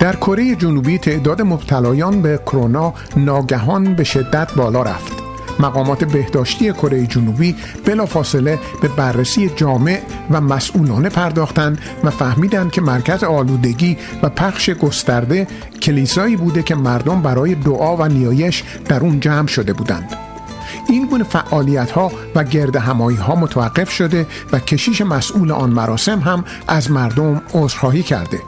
در 0.02 0.15
کره 0.15 0.56
جنوبی 0.56 0.98
تعداد 0.98 1.41
مبتلایان 1.41 2.22
به 2.22 2.40
کرونا 2.45 2.94
ناگهان 3.18 3.95
به 3.95 4.03
شدت 4.03 4.53
بالا 4.53 4.84
رفت. 4.84 5.14
مقامات 5.60 6.03
بهداشتی 6.03 6.72
کره 6.73 7.07
جنوبی 7.07 7.56
بلافاصله 7.86 8.60
به 8.82 8.88
بررسی 8.88 9.49
جامع 9.56 10.02
و 10.32 10.41
مسئولانه 10.41 11.10
پرداختند 11.10 11.80
و 12.03 12.10
فهمیدند 12.10 12.72
که 12.72 12.82
مرکز 12.82 13.23
آلودگی 13.23 13.98
و 14.23 14.30
پخش 14.30 14.69
گسترده 14.69 15.48
کلیسایی 15.82 16.36
بوده 16.36 16.64
که 16.64 16.76
مردم 16.76 17.22
برای 17.22 17.56
دعا 17.56 17.95
و 17.98 18.07
نیایش 18.07 18.64
در 18.86 18.99
اون 18.99 19.19
جمع 19.19 19.48
شده 19.48 19.73
بودند. 19.73 20.15
این 20.90 21.06
گونه 21.06 21.23
فعالیت 21.23 21.91
ها 21.91 22.11
و 22.36 22.44
گرد 22.44 22.76
همایی 22.76 23.18
ها 23.18 23.36
متوقف 23.36 23.90
شده 23.90 24.28
و 24.52 24.60
کشیش 24.60 25.02
مسئول 25.02 25.52
آن 25.52 25.69
مراسم 25.69 26.19
هم 26.19 26.45
از 26.68 26.91
مردم 26.91 27.41
عذرخواهی 27.53 28.03
کرده. 28.03 28.40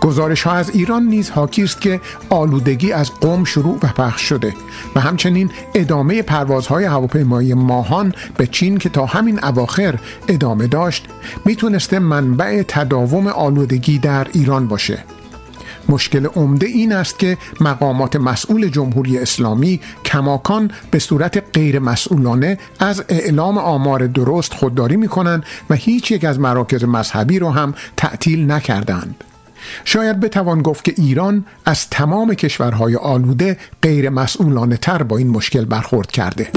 گزارش 0.00 0.42
ها 0.42 0.52
از 0.52 0.70
ایران 0.70 1.02
نیز 1.02 1.30
حاکی 1.30 1.62
است 1.62 1.80
که 1.80 2.00
آلودگی 2.28 2.92
از 2.92 3.10
قوم 3.10 3.44
شروع 3.44 3.78
و 3.82 3.86
پخش 3.86 4.22
شده 4.22 4.54
و 4.94 5.00
همچنین 5.00 5.50
ادامه 5.74 6.22
پروازهای 6.22 6.84
هواپیمایی 6.84 7.54
ماهان 7.54 8.14
به 8.36 8.46
چین 8.46 8.78
که 8.78 8.88
تا 8.88 9.06
همین 9.06 9.44
اواخر 9.44 9.98
ادامه 10.28 10.66
داشت 10.66 11.06
می‌تونسته 11.44 11.98
منبع 11.98 12.62
تداوم 12.68 13.26
آلودگی 13.26 13.98
در 13.98 14.26
ایران 14.32 14.68
باشه 14.68 15.04
مشکل 15.88 16.26
عمده 16.26 16.66
این 16.66 16.92
است 16.92 17.18
که 17.18 17.38
مقامات 17.60 18.16
مسئول 18.16 18.68
جمهوری 18.68 19.18
اسلامی 19.18 19.80
کماکان 20.04 20.70
به 20.90 20.98
صورت 20.98 21.42
غیر 21.52 21.78
مسئولانه 21.78 22.58
از 22.80 23.04
اعلام 23.08 23.58
آمار 23.58 24.06
درست 24.06 24.54
خودداری 24.54 24.96
می 24.96 25.08
کنند 25.08 25.44
و 25.70 25.74
هیچ 25.74 26.10
یک 26.10 26.24
از 26.24 26.40
مراکز 26.40 26.84
مذهبی 26.84 27.38
رو 27.38 27.50
هم 27.50 27.74
تعطیل 27.96 28.50
نکردند. 28.50 29.24
شاید 29.84 30.20
بتوان 30.20 30.62
گفت 30.62 30.84
که 30.84 30.94
ایران 30.96 31.44
از 31.64 31.90
تمام 31.90 32.34
کشورهای 32.34 32.96
آلوده 32.96 33.56
غیر 33.82 34.10
مسئولانه 34.10 34.76
تر 34.76 35.02
با 35.02 35.16
این 35.16 35.28
مشکل 35.28 35.64
برخورد 35.64 36.10
کرده. 36.10 36.50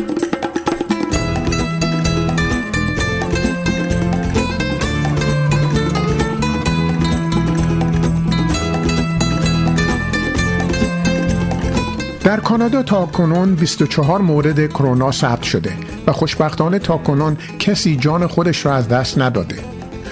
در 12.27 12.39
کانادا 12.39 12.83
تا 12.83 13.05
کنون 13.05 13.55
24 13.55 14.21
مورد 14.21 14.67
کرونا 14.67 15.11
ثبت 15.11 15.43
شده 15.43 15.73
و 16.07 16.11
خوشبختانه 16.11 16.79
تا 16.79 16.97
کنون 16.97 17.37
کسی 17.59 17.95
جان 17.95 18.27
خودش 18.27 18.65
را 18.65 18.75
از 18.75 18.87
دست 18.87 19.17
نداده. 19.17 19.55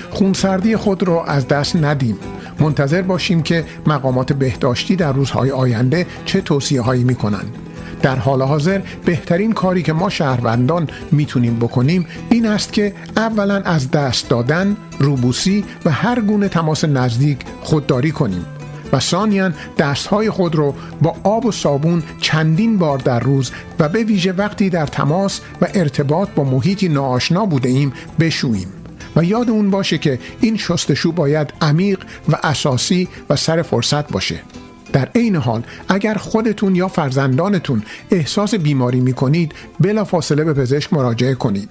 خونسردی 0.10 0.76
خود 0.76 1.04
را 1.04 1.26
از 1.26 1.48
دست 1.48 1.76
ندیم 1.76 2.18
منتظر 2.60 3.02
باشیم 3.02 3.44
که 3.44 3.65
مقامات 3.88 4.34
بهداشتی 4.34 4.95
در 4.95 5.14
روزهای 5.14 5.52
آینده 5.52 6.06
چه 6.26 6.41
توصیه 6.41 6.82
هایی 6.82 7.03
می 7.03 7.15
کنند. 7.15 7.56
در 8.02 8.15
حال 8.15 8.41
حاضر 8.41 8.82
بهترین 9.06 9.53
کاری 9.53 9.84
که 9.84 9.94
ما 9.94 10.10
شهروندان 10.10 10.90
می‌تونیم 11.11 11.56
بکنیم 11.56 12.06
این 12.30 12.45
است 12.45 12.73
که 12.73 12.94
اولا 13.18 13.56
از 13.56 13.91
دست 13.91 14.30
دادن، 14.30 14.77
روبوسی 14.99 15.65
و 15.86 15.91
هر 15.91 16.22
گونه 16.22 16.48
تماس 16.48 16.86
نزدیک 16.86 17.40
خودداری 17.61 18.11
کنیم 18.11 18.45
و 18.94 18.99
ثانیا 18.99 19.52
دستهای 19.77 20.30
خود 20.30 20.56
رو 20.56 20.73
با 21.02 21.15
آب 21.23 21.45
و 21.45 21.52
صابون 21.52 22.03
چندین 22.22 22.77
بار 22.77 22.98
در 22.98 23.19
روز 23.19 23.52
و 23.80 23.90
به 23.90 24.03
ویژه 24.03 24.32
وقتی 24.32 24.69
در 24.69 24.86
تماس 24.86 25.41
و 25.61 25.68
ارتباط 25.73 26.30
با 26.36 26.44
محیطی 26.44 26.90
ناآشنا 26.90 27.45
بوده 27.45 27.69
ایم 27.69 27.94
بشوییم 28.19 28.68
و 29.16 29.24
یادمون 29.24 29.70
باشه 29.70 29.98
که 29.98 30.20
این 30.42 30.58
شستشو 30.58 31.12
باید 31.12 31.54
عمیق 31.62 32.00
و 32.30 32.38
اساسی 32.44 33.08
و 33.30 33.36
سر 33.36 33.62
فرصت 33.62 34.12
باشه. 34.12 34.40
در 34.94 35.10
عین 35.16 35.36
حال 35.36 35.64
اگر 35.88 36.14
خودتون 36.14 36.76
یا 36.76 36.88
فرزندانتون 36.88 37.84
احساس 38.12 38.56
بیماری 38.56 39.00
می 39.00 39.14
کنید 39.14 39.52
بلا 39.80 40.04
فاصله 40.04 40.44
به 40.44 40.54
پزشک 40.54 40.94
مراجعه 40.94 41.36
کنید. 41.36 41.70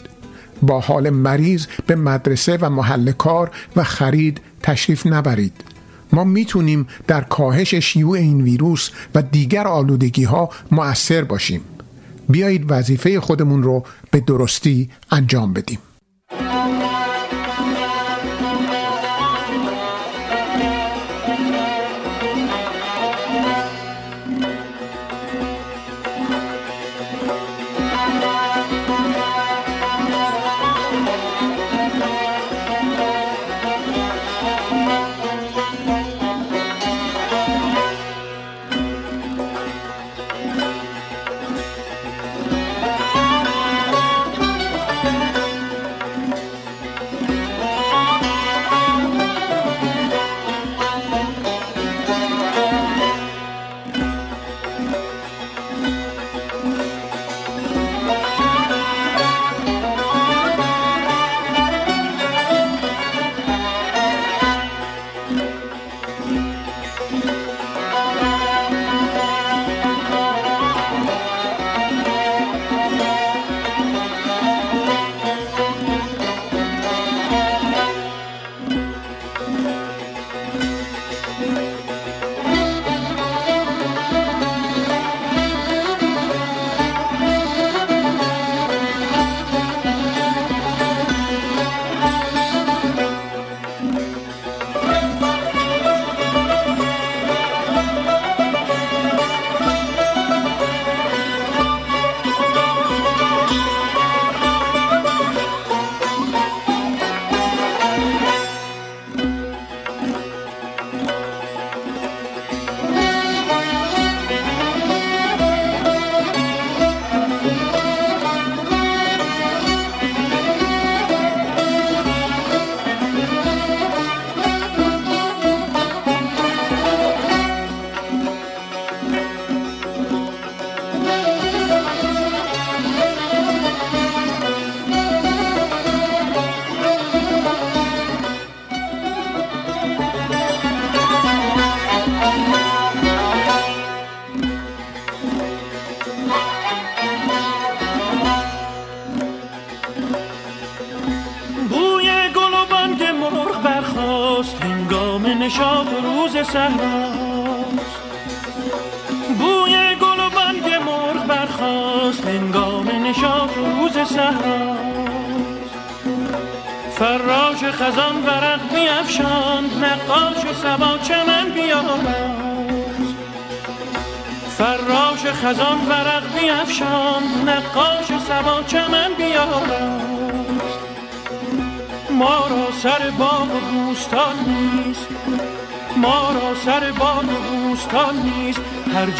با 0.62 0.80
حال 0.80 1.10
مریض 1.10 1.66
به 1.86 1.96
مدرسه 1.96 2.58
و 2.60 2.70
محل 2.70 3.12
کار 3.12 3.50
و 3.76 3.84
خرید 3.84 4.40
تشریف 4.62 5.06
نبرید. 5.06 5.64
ما 6.12 6.24
می‌تونیم 6.24 6.86
در 7.06 7.20
کاهش 7.20 7.74
شیوع 7.74 8.18
این 8.18 8.40
ویروس 8.40 8.90
و 9.14 9.22
دیگر 9.22 9.66
آلودگی 9.66 10.24
ها 10.24 10.50
مؤثر 10.70 11.24
باشیم. 11.24 11.60
بیایید 12.28 12.64
وظیفه 12.68 13.20
خودمون 13.20 13.62
رو 13.62 13.84
به 14.10 14.20
درستی 14.20 14.90
انجام 15.10 15.52
بدیم. 15.52 15.78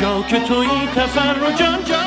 جا 0.01 0.23
که 0.23 0.41
تویی 0.41 0.87
تفرج 0.97 1.63
آنجاست 1.63 2.04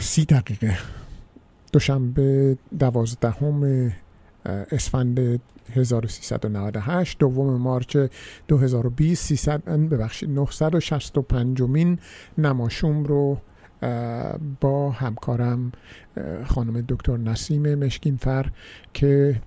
سی 0.00 0.24
دقیقه. 0.24 0.78
دوشنبه 1.72 2.56
دوازدهم 2.78 3.92
اسفند 4.46 5.40
1398 5.74 7.18
دوم 7.18 7.56
مارچ 7.56 7.96
2020 8.48 9.26
300 9.26 9.62
ببخشید 9.64 10.30
965 10.30 11.62
مین 11.62 11.98
نماشوم 12.38 13.04
رو 13.04 13.38
با 14.60 14.90
همکارم 14.90 15.72
خانم 16.46 16.84
دکتر 16.88 17.16
نسیم 17.16 17.74
مشکینفر 17.74 18.50
که 18.94 19.40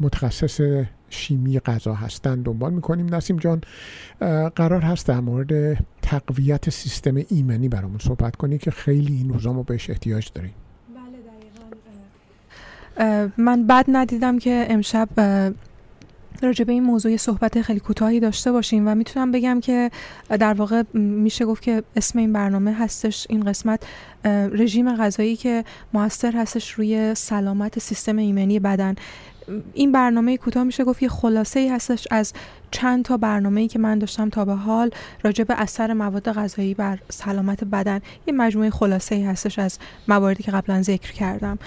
متخصص 0.00 0.60
شیمی 1.16 1.60
غذا 1.60 1.94
هستن 1.94 2.42
دنبال 2.42 2.72
می‌کنیم. 2.72 3.14
نسیم 3.14 3.36
جان 3.36 3.60
قرار 4.56 4.80
هست 4.80 5.06
در 5.06 5.20
مورد 5.20 5.78
تقویت 6.02 6.70
سیستم 6.70 7.14
ایمنی 7.28 7.68
برامون 7.68 7.98
صحبت 7.98 8.36
کنی 8.36 8.58
که 8.58 8.70
خیلی 8.70 9.16
این 9.16 9.28
روزا 9.28 9.52
ما 9.52 9.62
بهش 9.62 9.90
احتیاج 9.90 10.30
داریم. 10.34 10.54
من 13.36 13.66
بد 13.66 13.84
ندیدم 13.88 14.38
که 14.38 14.66
امشب 14.70 15.08
راجع 16.42 16.64
به 16.64 16.72
این 16.72 16.82
موضوع 16.82 17.16
صحبت 17.16 17.62
خیلی 17.62 17.80
کوتاهی 17.80 18.20
داشته 18.20 18.52
باشیم 18.52 18.88
و 18.88 18.94
می‌تونم 18.94 19.32
بگم 19.32 19.60
که 19.60 19.90
در 20.28 20.54
واقع 20.54 20.82
میشه 20.94 21.44
گفت 21.44 21.62
که 21.62 21.82
اسم 21.96 22.18
این 22.18 22.32
برنامه 22.32 22.72
هستش 22.72 23.26
این 23.30 23.44
قسمت 23.44 23.82
رژیم 24.52 24.96
غذایی 24.96 25.36
که 25.36 25.64
موثر 25.92 26.32
هستش 26.32 26.72
روی 26.72 27.14
سلامت 27.14 27.78
سیستم 27.78 28.16
ایمنی 28.16 28.60
بدن. 28.60 28.94
این 29.74 29.92
برنامه 29.92 30.36
کوتاه 30.36 30.64
میشه 30.64 30.84
گفت 30.84 31.02
یه 31.02 31.08
خلاصه 31.08 31.60
ای 31.60 31.68
هستش 31.68 32.08
از 32.10 32.32
چند 32.70 33.04
تا 33.04 33.16
برنامه 33.16 33.60
ای 33.60 33.68
که 33.68 33.78
من 33.78 33.98
داشتم 33.98 34.30
تا 34.30 34.44
به 34.44 34.54
حال 34.54 34.90
راجع 35.22 35.44
به 35.44 35.60
اثر 35.60 35.92
مواد 35.92 36.32
غذایی 36.32 36.74
بر 36.74 36.98
سلامت 37.10 37.64
بدن. 37.64 38.00
یه 38.26 38.34
مجموعه 38.34 38.70
خلاصه 38.70 39.14
ای 39.14 39.24
هستش 39.24 39.58
از 39.58 39.78
مواردی 40.08 40.42
که 40.42 40.50
قبلا 40.52 40.82
ذکر 40.82 41.12
کردم. 41.12 41.58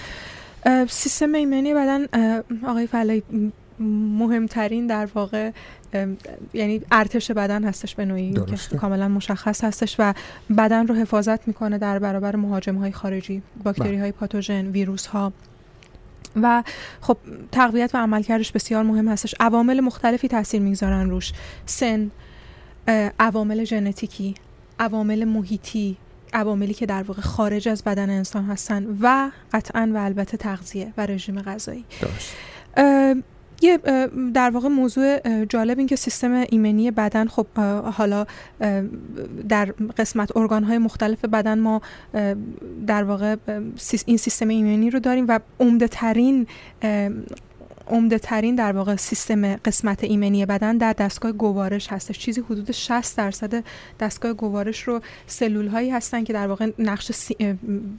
سیستم 0.88 1.34
ایمنی 1.34 1.73
بدن 1.73 2.06
آقای 2.68 2.88
فلای 2.88 3.23
مهمترین 3.80 4.88
در 4.88 5.07
واقع 5.15 5.51
یعنی 6.53 6.81
ارتش 6.91 7.31
بدن 7.31 7.64
هستش 7.64 7.95
به 7.95 8.06
نوعی 8.06 8.34
که 8.34 8.77
کاملا 8.77 9.07
مشخص 9.07 9.64
هستش 9.64 9.95
و 9.99 10.14
بدن 10.57 10.88
رو 10.88 10.95
حفاظت 10.95 11.47
می‌کنه 11.47 11.77
در 11.77 11.99
برابر 11.99 12.35
مهاجم 12.35 12.76
های 12.76 12.91
خارجی 12.91 13.41
باکتری 13.64 13.97
های 13.97 14.11
پاتوژن 14.11 14.68
ویروس 14.68 15.06
ها 15.06 15.34
و 16.35 16.64
خب 17.01 17.18
تقویت 17.51 17.95
و 17.95 17.97
عملکردش 17.97 18.51
بسیار 18.51 18.84
مهم 18.84 19.07
هستش. 19.07 19.35
عوامل 19.39 19.80
مختلفی 19.80 20.27
تاثیر 20.27 20.61
می‌گذارن 20.61 21.10
روش. 21.10 21.34
سن 21.65 22.11
عوامل 23.19 23.64
ژنتیکی 23.64 24.35
عوامل 24.80 25.26
محیطی 25.26 25.97
عواملی 26.34 26.73
که 26.73 26.85
در 26.85 27.03
واقع 27.03 27.22
خارج 27.22 27.68
از 27.68 27.84
بدن 27.84 28.10
انسان 28.10 28.45
هستن 28.45 28.97
و 29.01 29.31
قطعا 29.53 29.91
و 29.93 29.97
البته 29.97 30.38
تغذیه 30.38 30.93
و 30.97 31.06
رژیم 31.06 31.41
غذایی. 31.41 31.85
یه 33.61 33.77
در 34.34 34.49
واقع 34.49 34.68
موضوع 34.68 35.45
جالب 35.45 35.77
این 35.77 35.88
که 35.88 35.95
سیستم 35.95 36.44
ایمنی 36.49 36.91
بدن 36.91 37.27
خب 37.27 37.48
حالا 37.94 38.26
در 39.49 39.65
قسمت 39.98 40.38
ارگانهای 40.38 40.77
مختلف 40.77 41.26
بدن 41.26 41.60
ما 41.60 41.81
در 42.88 43.03
واقع 43.03 43.36
این 44.06 44.18
سیستم 44.18 44.48
ایمنی 44.48 44.90
رو 44.90 44.99
داریم 44.99 45.26
و 45.27 45.40
عمده 45.60 45.88
ترین 45.88 46.48
عمده 47.90 48.19
ترین 48.19 48.56
در 48.56 48.72
واقع 48.72 48.95
سیستم 48.95 49.56
قسمت 49.56 50.03
ایمنی 50.03 50.45
بدن 50.45 50.77
در 50.77 50.94
دستگاه 50.94 51.31
گوارش 51.31 51.88
هستش. 51.88 52.19
چیزی 52.19 52.41
حدود 52.41 52.72
60 52.72 53.18
درصد 53.18 53.64
دستگاه 53.99 54.34
گوارش 54.34 54.84
رو 54.84 55.02
سلول 55.27 55.68
هایی 55.68 55.90
هستن 55.90 56.23
که 56.23 56.34
در 56.34 56.48
واقع 56.48 56.72
نقش 56.80 57.31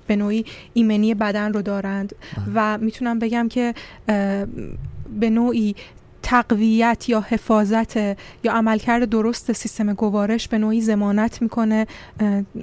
به 0.07 0.17
نوعی 0.17 0.45
ایمنی 0.73 1.15
بدن 1.15 1.53
رو 1.53 1.63
دارند. 1.63 2.15
و 2.55 2.79
می‌تونم 2.79 3.19
بگم 3.19 3.49
که 3.49 3.75
به 5.21 5.31
نوعی 5.31 5.75
تقویت 6.23 7.09
یا 7.09 7.21
حفاظت 7.21 7.97
یا 7.97 8.53
عملکرد 8.53 9.09
درست 9.09 9.53
سیستم 9.53 9.93
گوارش 9.93 10.49
به 10.49 10.59
نوعی 10.59 10.81
زمانت 10.81 11.43
می‌کنه 11.43 11.87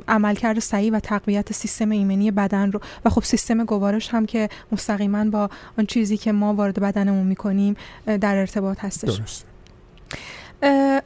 عملکرد 0.08 0.60
صحیح 0.60 0.94
و 0.94 1.00
تقویت 1.00 1.54
سیستم 1.54 1.90
ایمنی 1.90 2.32
بدن 2.32 2.72
رو 2.72 2.80
و 3.06 3.10
خب 3.10 3.24
سیستم 3.24 3.66
گوارش 3.66 4.10
هم 4.10 4.26
که 4.26 4.50
مستقیما 4.72 5.26
با 5.26 5.50
آن 5.80 5.86
چیزی 5.86 6.18
که 6.18 6.32
ما 6.32 6.54
وارد 6.54 6.80
بدنمون 6.80 7.28
می‌کنیم 7.28 7.76
در 8.06 8.36
ارتباط 8.36 8.80
هستش 8.80 9.16
درست. 9.18 9.46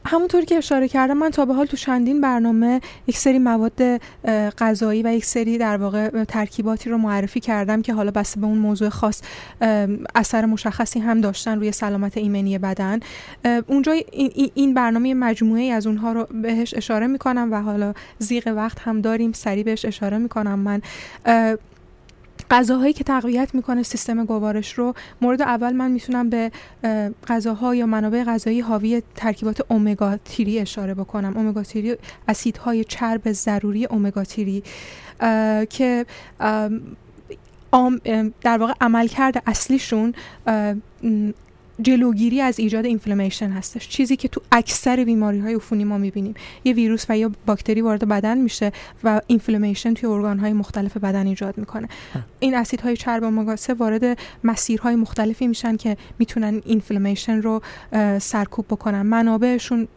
همونطوری 0.06 0.46
که 0.46 0.58
اشاره 0.58 0.88
کردم 0.88 1.18
من 1.18 1.30
تا 1.30 1.46
به 1.46 1.54
حال 1.54 1.66
تو 1.66 1.78
چندین 1.78 2.22
برنامه 2.22 2.82
یک 3.08 3.18
سری 3.18 3.40
مواد 3.40 4.02
غذایی 4.58 5.04
و 5.04 5.14
یک 5.14 5.26
سری 5.26 5.58
در 5.58 5.78
واقع 5.78 6.24
ترکیباتی 6.24 6.90
رو 6.90 6.98
معرفی 6.98 7.40
کردم 7.40 7.82
که 7.82 7.94
حالا 7.94 8.12
بسته 8.12 8.40
به 8.40 8.46
اون 8.46 8.58
موضوع 8.58 8.90
خاص 8.90 9.22
اثر 10.16 10.46
مشخصی 10.46 11.00
هم 11.00 11.22
داشتن 11.22 11.56
روی 11.58 11.72
سلامت 11.72 12.18
ایمنی 12.18 12.58
بدن. 12.58 13.00
اونجا 13.68 13.96
این 14.56 14.74
برنامه 14.74 15.14
مجموعه 15.14 15.64
از 15.64 15.88
اونها 15.88 16.12
رو 16.12 16.28
بهش 16.42 16.74
اشاره 16.74 17.08
می‌کنم 17.08 17.50
و 17.52 17.62
حالا 17.62 17.94
زیغ 18.20 18.54
وقت 18.56 18.80
هم 18.80 19.02
داریم 19.02 19.32
سریع 19.32 19.64
بهش 19.64 19.86
اشاره 19.86 20.18
می‌کنم 20.18 20.60
من. 20.60 20.82
غذاهایی 22.52 22.94
که 22.94 23.04
تقویت 23.04 23.56
می‌کنه 23.56 23.84
سیستم 23.84 24.26
گوارش 24.26 24.74
رو 24.74 24.94
مورد 25.22 25.42
اول 25.42 25.74
من 25.74 25.92
می‌تونم 25.92 26.30
به 26.30 26.52
غذاها 27.28 27.76
یا 27.76 27.86
منابع 27.86 28.24
غذایی 28.24 28.60
حاوی 28.60 29.02
ترکیبات 29.16 29.72
امگا 29.72 30.18
تیری 30.26 30.60
اشاره 30.60 30.94
بکنم. 30.94 31.38
امگا 31.38 31.64
تیری 31.64 31.96
اسیدهای 32.28 32.84
چرب 32.84 33.32
ضروری 33.32 33.88
امگا 33.88 34.24
تیری 34.24 34.64
که 35.70 36.06
در 38.42 38.58
واقع 38.58 38.74
عملکرد 38.82 39.44
اصلیشون 39.48 40.14
جلوگیری 41.82 42.42
از 42.42 42.60
ایجاد 42.60 42.86
اینفلمیشن 42.86 43.50
هستش. 43.50 43.90
چیزی 43.90 44.16
که 44.16 44.28
تو 44.28 44.42
اکثر 44.52 45.04
بیماری 45.04 45.40
های 45.40 45.56
عفونی 45.56 45.84
ما 45.84 45.98
می‌بینیم. 45.98 46.34
یه 46.64 46.74
ویروس 46.74 47.06
و 47.10 47.18
یا 47.18 47.32
باکتری 47.46 47.82
وارد 47.82 48.08
بدن 48.08 48.38
میشه 48.38 48.72
و 49.04 49.22
اینفلمیشن 49.28 49.94
توی 49.94 50.10
ارگان 50.10 50.40
های 50.40 50.54
مختلف 50.54 50.98
بدن 50.98 51.28
ایجاد 51.28 51.58
می‌کنه. 51.58 51.88
این 52.40 52.56
اسیدهای 52.56 52.98
چرب 52.98 53.24
امگا 53.24 53.56
وارد 53.80 54.18
مسیرهای 54.44 54.96
مختلفی 54.96 55.48
میشن 55.48 55.78
که 55.78 55.98
می‌تونن 56.20 56.62
اینفلمیشن 56.66 57.42
رو 57.42 57.62
سرکوب 58.20 58.66
بکنن. 58.70 59.02
منابعشون 59.02 59.88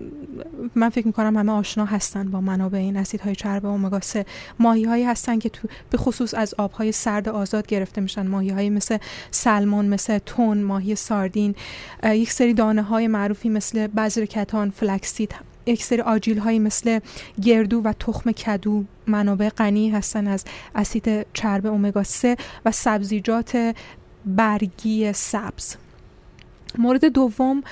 من 0.74 0.88
فکر 0.88 1.06
می‌کنم 1.06 1.36
همه 1.36 1.52
آشنا 1.52 1.84
هستن 1.84 2.30
با 2.30 2.40
منابع 2.40 2.78
این 2.78 2.96
اسیدهای 2.96 3.34
چرب 3.34 3.66
امگا 3.66 4.00
3 4.00 4.26
ماهی 4.58 4.84
هایی 4.84 5.04
هستن 5.04 5.38
که 5.38 5.48
تو 5.48 5.68
به 5.90 5.98
خصوص 5.98 6.34
از 6.34 6.54
آبهای 6.58 6.92
سرد 6.92 7.28
آزاد 7.28 7.66
گرفته 7.66 8.00
میشن. 8.00 8.26
ماهی 8.26 8.50
های 8.50 8.70
مثل 8.70 8.98
سلمون 9.30 9.86
مثل 9.86 10.18
تون 10.18 10.62
ماهی 10.62 10.94
ساردین. 10.94 11.54
یک 12.04 12.32
سری 12.32 12.54
دانه 12.54 12.82
های 12.82 13.08
معروفی 13.08 13.48
مثل 13.48 13.86
بذر 13.86 14.24
کتان 14.24 14.70
فلکسید 14.70 15.34
یک 15.66 15.82
سری 15.82 16.00
آجیل 16.00 16.38
هایی 16.38 16.58
مثل 16.58 17.00
گردو 17.42 17.80
و 17.80 17.92
تخم 17.92 18.32
کدو 18.32 18.84
منابع 19.06 19.48
غنی 19.48 19.90
هستن 19.90 20.26
از 20.26 20.44
اسید 20.74 21.26
چرب 21.32 21.66
امگا 21.66 22.02
3 22.02 22.36
و 22.64 22.70
سبزیجات 22.70 23.74
برگی 24.26 25.12
سبز. 25.12 25.76
مورد 26.78 27.04
دوم 27.04 27.62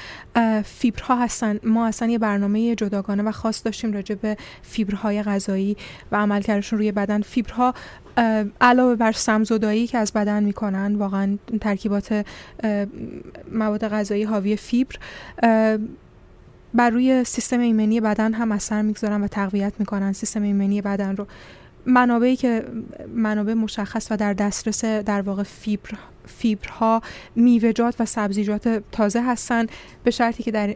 فیبرها 0.65 1.16
هستن. 1.16 1.59
ما 1.62 1.87
اصلا 1.87 2.09
یه 2.09 2.19
برنامه 2.19 2.74
جداگانه 2.74 3.23
و 3.23 3.33
خاص 3.33 3.65
داشتیم 3.65 3.93
راجع 3.93 4.15
به 4.15 4.37
فیبرهای 4.62 5.23
غذایی 5.23 5.77
و 6.12 6.16
عملکردشون 6.16 6.79
روی 6.79 6.93
بدن. 6.93 7.23
فیبرها 7.23 7.74
علاوه 8.60 8.94
بر 8.94 9.12
سمزدایی 9.12 9.86
که 9.86 9.98
از 9.98 10.12
بدن 10.12 10.44
می‌کنن 10.44 10.94
واقعا 10.94 11.39
ترکیبات 11.60 12.26
مواد 13.52 13.89
غذایی 13.89 14.22
حاوی 14.22 14.56
فیبر 14.56 14.97
بر 16.74 16.90
روی 16.90 17.24
سیستم 17.24 17.60
ایمنی 17.60 18.01
بدن 18.01 18.32
هم 18.32 18.52
اثر 18.52 18.82
می‌گذارن 18.82 19.22
و 19.22 19.28
تقویت 19.28 19.72
می‌کنن 19.78 20.12
سیستم 20.12 20.43
ایمنی 20.43 20.82
بدن 20.82 21.16
رو. 21.16 21.26
منابعی 21.86 22.36
که 22.36 22.64
منابع 23.14 23.55
مشخص 23.55 24.09
و 24.10 24.16
در 24.16 24.32
دسترس 24.32 24.84
در 24.84 25.22
واقع 25.22 25.43
فیبر 25.43 25.90
فیبرها 26.26 27.02
میوه‌جات 27.36 27.94
و 28.01 28.05
سبزیجات 28.05 28.82
تازه 28.93 29.22
هستن 29.22 29.66
به 30.05 30.10
شرطی 30.10 30.43
که 30.43 30.51
در 30.51 30.74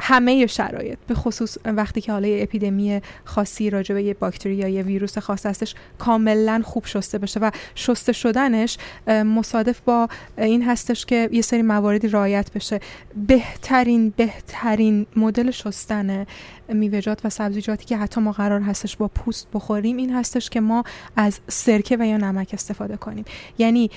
همه 0.00 0.46
شرایط 0.46 0.98
به 1.06 1.14
خصوص 1.14 1.58
وقتی 1.64 2.00
که 2.00 2.12
حالا 2.12 2.28
یه 2.28 2.42
اپیدمی 2.42 3.00
خاصی 3.24 3.70
راجع 3.70 3.94
به 3.94 4.02
یه 4.02 4.14
باکتری 4.14 4.54
یا 4.54 4.68
یه 4.68 4.82
ویروس 4.82 5.18
خاص 5.18 5.46
هستش 5.46 5.74
کاملا 5.98 6.62
خوب 6.64 6.86
شسته 6.86 7.18
بشه 7.18 7.40
و 7.40 7.50
شسته 7.74 8.12
شدنش 8.12 8.78
مصادف 9.06 9.80
با 9.80 10.08
این 10.38 10.62
هستش 10.62 11.06
که 11.06 11.28
یه 11.32 11.42
سری 11.42 11.62
مواردی 11.62 12.08
رعایت 12.08 12.52
بشه. 12.52 12.80
بهترین 13.26 14.12
بهترین 14.16 15.06
مدل 15.16 15.50
شستن 15.50 16.26
میوه‌جات 16.68 17.26
و 17.26 17.30
سبزیجاتی 17.30 17.84
که 17.84 17.96
حتی 17.96 18.20
ما 18.20 18.32
قرار 18.32 18.60
هستش 18.60 18.96
با 18.96 19.08
پوست 19.08 19.48
بخوریم 19.54 19.96
این 19.96 20.14
هستش 20.14 20.50
که 20.50 20.60
ما 20.60 20.84
از 21.16 21.40
سرکه 21.48 21.96
و 22.00 22.06
یا 22.06 22.16
نمک 22.16 22.50
استفاده 22.52 22.96
کنیم. 22.96 23.24
یعنی 23.58 23.90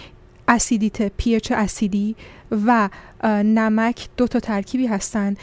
اسیدیته 0.47 1.11
پیچ 1.17 1.51
اسیدی 1.51 2.15
و 2.65 2.89
نمک 3.43 4.07
دو 4.17 4.27
تا 4.27 4.39
ترکیبی 4.39 4.87
هستن 4.87 5.35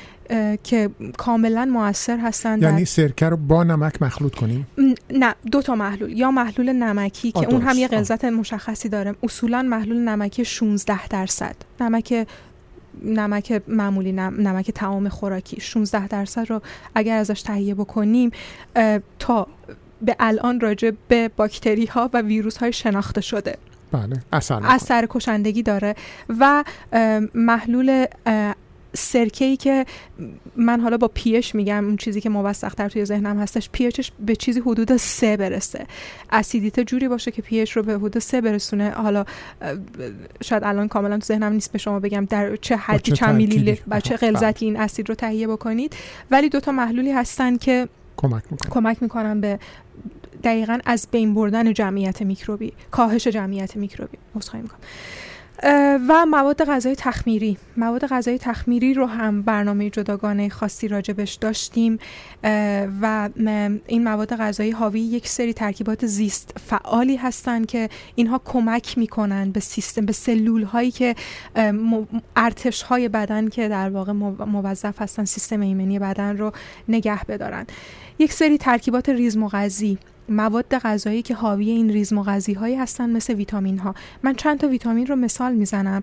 که 0.64 0.90
کاملا 1.18 1.64
موثر 1.64 2.18
هستن 2.18 2.62
یعنی 2.62 2.85
سرکه 2.85 3.28
رو 3.28 3.36
با 3.36 3.64
نمک 3.64 4.02
مخلوط 4.02 4.35
کنیم؟ 4.35 4.66
نه 5.10 5.35
دو 5.52 5.62
تا 5.62 5.74
محلول 5.74 6.12
یا 6.12 6.31
محلول 6.31 6.72
نمکی 6.72 7.32
که 7.32 7.47
اون 7.47 7.62
هم 7.62 7.78
یه 7.78 7.89
غلظت 7.89 8.24
مشخصی 8.24 8.89
داره. 8.89 9.14
اصولا 9.22 9.62
محلول 9.62 9.97
نمکی 9.97 10.44
16 10.44 11.09
درصد. 11.09 11.56
نمک 11.81 12.27
نمک 13.05 13.62
معمولی 13.68 14.12
نمک 14.12 14.70
تعام 14.70 15.09
خوراکی. 15.09 15.60
16 15.60 16.09
درصد 16.09 16.51
رو 16.51 16.60
اگر 16.94 17.16
ازش 17.16 17.43
تهیه 17.43 17.74
بکنیم 17.74 18.31
تا 19.18 19.47
به 20.02 20.16
الان 20.20 20.60
راجع 20.60 20.90
به 21.09 21.28
باکتری 21.28 21.86
ها 21.86 22.10
و 22.12 22.22
ویروس 22.22 22.56
های 22.56 22.72
شناخته 22.72 23.20
شده. 23.20 23.56
بله 23.93 24.23
اثر, 24.33 24.61
اثر 24.65 25.07
کشندگی 25.11 25.62
داره 25.62 25.95
و 26.29 26.65
محلول 27.35 28.07
سرکه 28.97 29.45
ای 29.45 29.57
که 29.57 29.87
من 30.57 30.81
حالا 30.81 30.97
با 30.97 31.09
پیش 31.09 31.55
میگم 31.55 31.85
اون 31.85 31.97
چیزی 31.97 32.21
که 32.21 32.29
موثق 32.29 32.89
توی 32.89 33.05
ذهنم 33.05 33.39
هستش 33.39 33.71
پیچش 33.73 34.12
به 34.27 34.37
چیزی 34.37 34.61
حدود 34.61 34.97
سه 34.97 35.37
برسه. 35.37 35.87
اسیدیته 36.31 36.85
جوری 36.85 37.09
باشه 37.09 37.31
که 37.31 37.43
پیش 37.43 37.77
رو 37.77 37.83
به 37.83 37.95
حدود 37.95 38.19
سه 38.19 38.41
برسونه. 38.41 38.91
حالا 38.91 39.25
شاید 40.43 40.65
الان 40.65 40.89
کاملا 40.89 41.19
تو 41.19 41.25
ذهنم 41.25 41.53
نیست 41.53 41.73
به 41.73 41.79
شما 41.79 42.01
بگم 42.01 42.25
در 42.25 42.57
چه 42.57 42.77
حدی 42.77 43.12
چند 43.12 43.37
میلی 43.37 43.79
و 43.89 44.01
چه 44.01 44.17
غلظتی 44.17 44.65
این 44.65 44.81
اسید 44.81 45.09
رو 45.09 45.15
تهیه 45.15 45.47
بکنید. 45.47 45.97
ولی 46.31 46.49
دو 46.49 46.61
تا 46.61 46.73
محلولی 46.73 47.12
هستن 47.12 47.57
که 47.57 47.89
کمک 48.17 48.43
می‌کنن. 48.51 48.71
کمک 48.71 49.03
می‌کنن 49.03 49.41
به 49.41 49.59
دقیقا 50.45 50.79
از 50.87 51.09
بین 51.11 51.35
بردن 51.35 51.73
جمعیت 51.73 52.23
میکروبی 52.23 52.73
کاهش 52.91 53.27
جمعیت 53.27 53.77
میکروبی. 53.77 54.19
عذرخواهی 54.37 54.62
می‌کنم 54.62 54.79
و 56.09 56.27
مواد 56.27 56.65
غذایی 56.65 56.97
تخمیری. 56.97 57.57
مواد 57.77 58.07
غذایی 58.07 58.39
تخمیری 58.39 58.95
رو 58.95 59.07
هم 59.07 59.43
برنامه 59.43 59.91
جداگانه 59.91 60.49
خاصی 60.49 60.89
راجبش 60.89 61.35
داشتیم 61.35 61.99
و 63.03 63.29
این 63.87 64.05
مواد 64.05 64.37
غذایی 64.37 64.71
حاوی 64.71 65.01
یک 65.01 65.29
سری 65.29 65.53
ترکیبات 65.53 66.07
زیست 66.07 66.59
فعالی 66.67 67.17
هستند 67.17 67.67
که 67.67 67.89
اینها 68.15 68.41
کمک 68.45 68.99
می‌کنن 68.99 69.51
به 69.51 69.61
سیستم 69.61 70.07
به 70.07 70.12
سلول 70.12 70.62
هایی 70.62 70.91
که 70.91 71.15
ارتش 72.37 72.83
های 72.83 73.09
بدن 73.09 73.49
که 73.49 73.69
در 73.69 73.91
واقع 73.91 74.12
موظف 74.12 75.03
هستن 75.03 75.25
سیستم 75.25 75.61
ایمنی 75.61 75.99
بدن 75.99 76.37
رو 76.37 76.53
نگه 76.89 77.25
بدارن. 77.25 77.67
یک 78.19 78.33
سری 78.33 78.59
ترکیبات 78.59 79.09
ریزمغذی. 79.09 79.99
مواد 80.31 80.78
غذایی 80.78 81.23
که 81.23 81.35
حاوی 81.35 81.70
این 81.70 81.90
ریزمغذی 81.90 82.52
هایی 82.52 82.77
هستن 82.77 83.11
مثل 83.11 83.35
ویتامین 83.35 83.78
ها 83.78 83.94
من 84.23 84.35
چند 84.35 84.59
تا 84.59 84.69
ویتامین 84.69 85.07
رو 85.07 85.16
مثال 85.16 85.55
می‌زنم. 85.55 86.02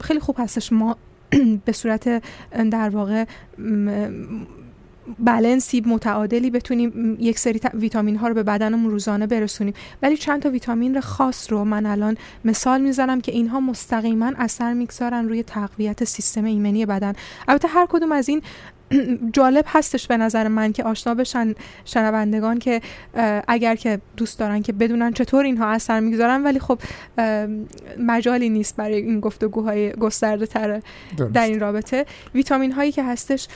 خیلی 0.00 0.20
خوب 0.20 0.36
هستش. 0.38 0.72
ما 0.72 0.96
به 1.66 1.72
صورت 1.72 2.22
در 2.70 2.88
واقع 2.88 3.24
بلنسی 5.18 5.82
متعادلی 5.86 6.50
بتونیم 6.50 7.16
یک 7.20 7.38
سری 7.38 7.60
ویتامین 7.74 8.16
ها 8.16 8.28
رو 8.28 8.34
به 8.34 8.42
بدنمون 8.42 8.90
روزانه 8.90 9.26
برسونیم. 9.26 9.74
ولی 10.02 10.16
چند 10.16 10.42
تا 10.42 10.50
ویتامین 10.50 11.00
خاص 11.00 11.52
رو 11.52 11.64
من 11.64 11.86
الان 11.86 12.16
مثال 12.44 12.80
می‌زنم 12.80 13.20
که 13.20 13.32
اینها 13.32 13.60
مستقیما 13.60 14.32
اثر 14.38 14.72
می‌گذارن 14.72 15.28
روی 15.28 15.42
تقویت 15.42 16.04
سیستم 16.04 16.44
ایمنی 16.44 16.86
بدن. 16.86 17.12
البته 17.48 17.68
هر 17.68 17.86
کدوم 17.86 18.12
از 18.12 18.28
این 18.28 18.42
جالب 19.32 19.64
هستش 19.68 20.06
به 20.06 20.16
نظر 20.16 20.48
من 20.48 20.72
که 20.72 20.84
آشنا 20.84 21.14
بشن 21.14 21.54
شنوندگان 21.84 22.58
که 22.58 22.80
اگر 23.48 23.74
که 23.74 24.00
دوست 24.16 24.38
دارن 24.38 24.62
که 24.62 24.72
بدونن 24.72 25.12
چطور 25.12 25.44
اینها 25.44 25.66
اثر 25.66 26.00
می‌گذارن 26.00 26.42
ولی 26.42 26.58
خب 26.58 26.78
مجالی 27.98 28.48
نیست 28.48 28.76
برای 28.76 28.96
این 28.96 29.20
گفتگوهای 29.20 29.92
گسترده 29.92 30.46
تره 30.46 30.82
در 31.34 31.46
این 31.46 31.60
رابطه. 31.60 32.06
ویتامین 32.34 32.72
هایی 32.72 32.92
که 32.92 33.04
هستش 33.04 33.48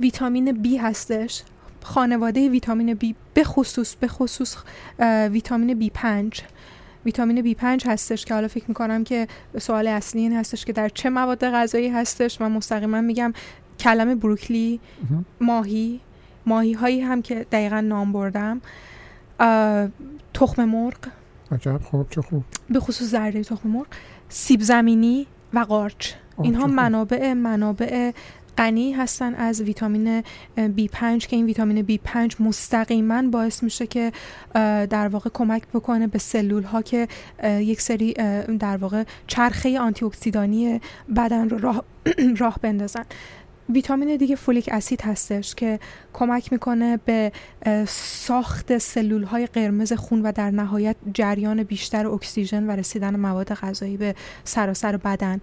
ویتامین 0.00 0.62
B 0.62 0.80
هستش. 0.80 1.42
خانواده 1.82 2.48
ویتامین 2.48 2.98
B 2.98 3.14
به 3.34 3.44
خصوص 3.44 3.94
به 3.94 4.08
خصوص 4.08 4.56
ویتامین 5.30 5.88
B5 5.88 6.40
ویتامین 7.04 7.54
B5 7.54 7.86
هستش 7.86 8.24
که 8.24 8.34
حالا 8.34 8.48
فکر 8.48 8.64
می‌کنم 8.68 9.04
که 9.04 9.28
سوال 9.58 9.86
اصلی 9.86 10.20
این 10.20 10.36
هستش 10.36 10.64
که 10.64 10.72
در 10.72 10.88
چه 10.88 11.10
مواد 11.10 11.50
غذایی 11.50 11.88
هستش. 11.88 12.40
من 12.40 12.52
مستقیما 12.52 13.00
میگم 13.00 13.32
کلم 13.78 14.14
بروکلی 14.18 14.80
ماهی 15.40 16.00
ماهی 16.46 16.72
هایی 16.72 17.00
هم 17.00 17.22
که 17.22 17.46
دقیقا 17.52 17.80
نام 17.80 18.12
بردم. 18.12 18.60
تخم 20.34 20.64
مرغ. 20.64 20.96
عجب 21.52 21.80
خوب 21.82 22.10
چه 22.10 22.22
خوب. 22.22 22.44
به 22.70 22.80
خصوص 22.80 23.10
زرده 23.10 23.44
تخم 23.44 23.68
مرغ. 23.68 23.86
سیب 24.28 24.60
زمینی 24.60 25.26
و 25.54 25.58
قارچ. 25.58 26.12
اینها 26.42 26.66
منابع 26.66 27.32
منابع 27.32 28.12
غنی 28.58 28.92
هستن 28.92 29.34
از 29.34 29.60
ویتامین 29.60 30.22
B5 30.56 31.18
که 31.18 31.36
این 31.36 31.46
ویتامین 31.46 31.86
B5 31.86 32.40
مستقیما 32.40 33.22
باعث 33.22 33.62
میشه 33.62 33.86
که 33.86 34.12
در 34.90 35.08
واقع 35.08 35.30
کمک 35.34 35.62
بکنه 35.74 36.06
به 36.06 36.18
سلول 36.18 36.62
ها 36.62 36.82
که 36.82 37.08
یک 37.44 37.80
سری 37.80 38.12
در 38.58 38.76
واقع 38.76 39.04
چرخه 39.26 39.80
آنتی 39.80 40.04
اکسیدانی 40.04 40.80
بدن 41.16 41.48
رو 41.48 41.58
راه, 41.58 41.84
راه 42.40 42.58
بندازن. 42.62 43.04
ویتامین 43.68 44.16
دیگه 44.16 44.36
فولیک 44.36 44.68
اسید 44.72 45.00
هستش 45.00 45.54
که 45.54 45.80
کمک 46.12 46.52
می‌کنه 46.52 46.96
به 47.04 47.32
ساخت 47.88 48.78
سلول 48.78 49.22
های 49.22 49.46
قرمز 49.46 49.92
خون 49.92 50.22
و 50.22 50.32
در 50.32 50.50
نهایت 50.50 50.96
جریان 51.14 51.62
بیشتر 51.62 52.06
اکسیژن 52.06 52.66
و 52.66 52.70
رسیدن 52.70 53.16
مواد 53.16 53.54
غذایی 53.54 53.96
به 53.96 54.14
سراسر 54.44 54.96
بدن. 54.96 55.40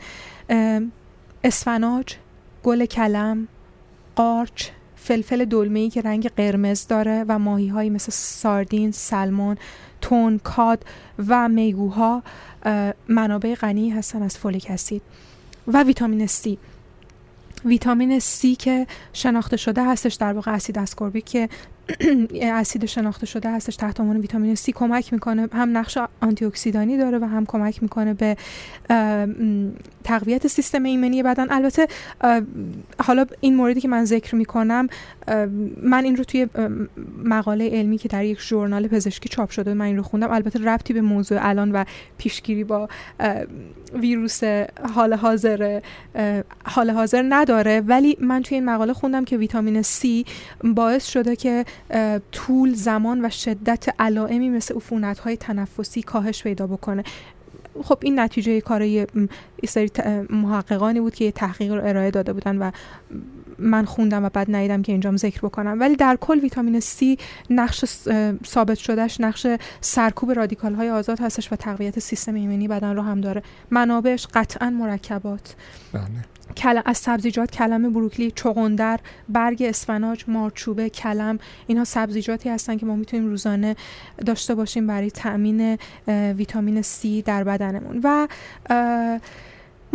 اسفناج 1.44 2.16
گل 2.64 2.86
کلم 2.86 3.48
قارچ 4.16 4.70
فلفل 4.96 5.46
دلمه 5.46 5.90
که 5.90 6.02
رنگ 6.02 6.30
قرمز 6.30 6.88
داره 6.88 7.26
و 7.28 7.40
ماهی 7.40 7.68
هایی 7.68 7.90
مثل 7.90 8.12
ساردین، 8.12 8.92
سلمون، 8.92 9.58
تون، 10.02 10.38
کاد 10.38 10.86
و 11.28 11.50
میگوها 11.50 12.24
منابع 13.08 13.56
غنی 13.56 13.90
هستن 13.90 14.22
از 14.22 14.38
فولیک 14.38 14.68
اسید 14.70 15.02
و 15.68 15.84
ویتامین 15.84 16.28
C 16.28 16.50
ویتامین 17.66 18.20
C 18.20 18.58
که 18.60 18.88
شناخته 19.14 19.58
شده 19.58 19.84
هستش 19.86 20.14
در 20.14 20.34
واقع 20.34 20.52
اسید 20.52 20.78
اسکوربیک 20.78 21.26
که 21.26 21.50
اسید 22.42 22.86
شناخته 22.86 23.26
شده 23.26 23.52
هستش 23.52 23.76
تحت 23.76 24.00
عنوان 24.00 24.18
ویتامین 24.18 24.56
C 24.56 24.70
کمک 24.70 25.14
می‌کنه. 25.14 25.48
هم 25.54 25.78
نقش 25.78 25.98
آنتی 26.22 26.46
اکسیدانی 26.46 26.98
داره 26.98 27.20
و 27.20 27.26
هم 27.26 27.46
کمک 27.46 27.84
می‌کنه 27.84 28.14
به 28.14 28.38
تقویت 30.04 30.48
سیستم 30.48 30.84
ایمنی 30.84 31.24
بدن. 31.24 31.52
البته 31.52 31.88
حالا 33.00 33.26
این 33.42 33.56
موردی 33.56 33.82
که 33.82 33.88
من 33.88 34.06
ذکر 34.06 34.36
می‌کنم 34.36 34.88
من 35.84 36.04
این 36.04 36.16
رو 36.16 36.24
توی 36.24 36.48
مقاله 37.24 37.70
علمی 37.70 37.98
که 37.98 38.10
در 38.10 38.26
یک 38.26 38.42
ژورنال 38.42 38.88
پزشکی 38.88 39.30
چاپ 39.30 39.50
شده 39.50 39.74
من 39.74 39.86
این 39.86 39.98
رو 39.98 40.04
خوندم. 40.04 40.32
البته 40.32 40.60
ربطی 40.60 40.94
به 40.94 41.02
موضوع 41.02 41.38
الان 41.42 41.72
و 41.72 41.84
پیشگیری 42.18 42.64
با 42.64 42.90
ویروس 43.94 44.44
حال 44.94 45.14
حاضر 45.14 45.82
حال 46.66 46.90
حاضر 46.90 47.26
نداره. 47.30 47.82
ولی 47.82 48.18
من 48.20 48.42
توی 48.42 48.56
این 48.56 48.66
مقاله 48.66 48.94
خوندم 48.94 49.26
که 49.26 49.38
ویتامین 49.38 49.84
C 49.84 50.06
باعث 50.64 51.06
شده 51.06 51.36
که 51.36 51.66
طول 52.32 52.74
زمان 52.74 53.26
و 53.26 53.30
شدت 53.30 53.86
علائمی 54.00 54.50
مثل 54.50 54.76
عفونت 54.76 55.20
های 55.20 55.38
تنفسی 55.38 56.02
کاهش 56.02 56.44
پیدا 56.44 56.68
بکنه. 56.68 57.04
خب 57.84 57.98
این 58.02 58.20
نتیجه 58.20 58.62
کارای 58.62 59.08
سری 59.68 59.90
محققانی 60.30 61.00
بود 61.00 61.16
که 61.16 61.26
یه 61.26 61.32
تحقیق 61.32 61.74
رو 61.74 61.88
ارائه 61.88 62.12
داده 62.12 62.34
بودن 62.34 62.58
و 62.58 62.72
من 63.60 63.86
خوندم 63.86 64.26
و 64.26 64.30
بعد 64.30 64.56
ندیدم 64.56 64.82
که 64.82 64.92
اینجام 64.92 65.18
ذکر 65.18 65.40
بکنم. 65.40 65.80
ولی 65.80 65.96
در 65.96 66.18
کل 66.22 66.40
ویتامین 66.40 66.80
C 66.80 67.20
نقش 67.50 67.86
ثابت 68.46 68.78
شدهش 68.78 69.22
نقش 69.22 69.48
سرکوب 69.82 70.32
رادیکال 70.32 70.76
های 70.76 70.90
آزاد 70.90 71.20
هستش 71.20 71.54
و 71.54 71.56
تقویت 71.56 72.00
سیستم 72.00 72.34
ایمنی 72.34 72.68
بدن 72.68 72.96
رو 72.96 73.02
هم 73.02 73.22
داره. 73.22 73.44
منابعش 73.72 74.28
قطعا 74.34 74.70
مرکبات. 74.70 75.56
بله. 75.94 76.04
از 76.86 76.98
سبزیجات 76.98 77.52
کلم 77.52 77.94
بروکلی 77.94 78.32
چغندر 78.32 79.00
برگ 79.30 79.64
اسفناج 79.64 80.24
مارچوبه 80.28 80.90
کلم 80.90 81.40
اینها 81.68 81.84
سبزیجاتی 81.84 82.50
هستن 82.50 82.78
که 82.78 82.86
ما 82.86 82.96
می‌تونیم 82.96 83.26
روزانه 83.26 83.76
داشته 84.26 84.56
باشیم 84.56 84.88
برای 84.88 85.12
تأمین 85.12 85.78
ویتامین 86.08 86.82
C 86.82 87.06
در 87.26 87.44
بدنمون. 87.44 88.02
و 88.04 88.28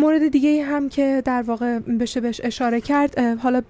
مورد 0.00 0.28
دیگه 0.28 0.64
هم 0.64 0.88
که 0.88 1.22
در 1.24 1.42
واقع 1.42 1.78
بشه 1.78 2.20
بهش 2.20 2.40
اشاره 2.44 2.80
کرد 2.80 3.18
حالا 3.18 3.62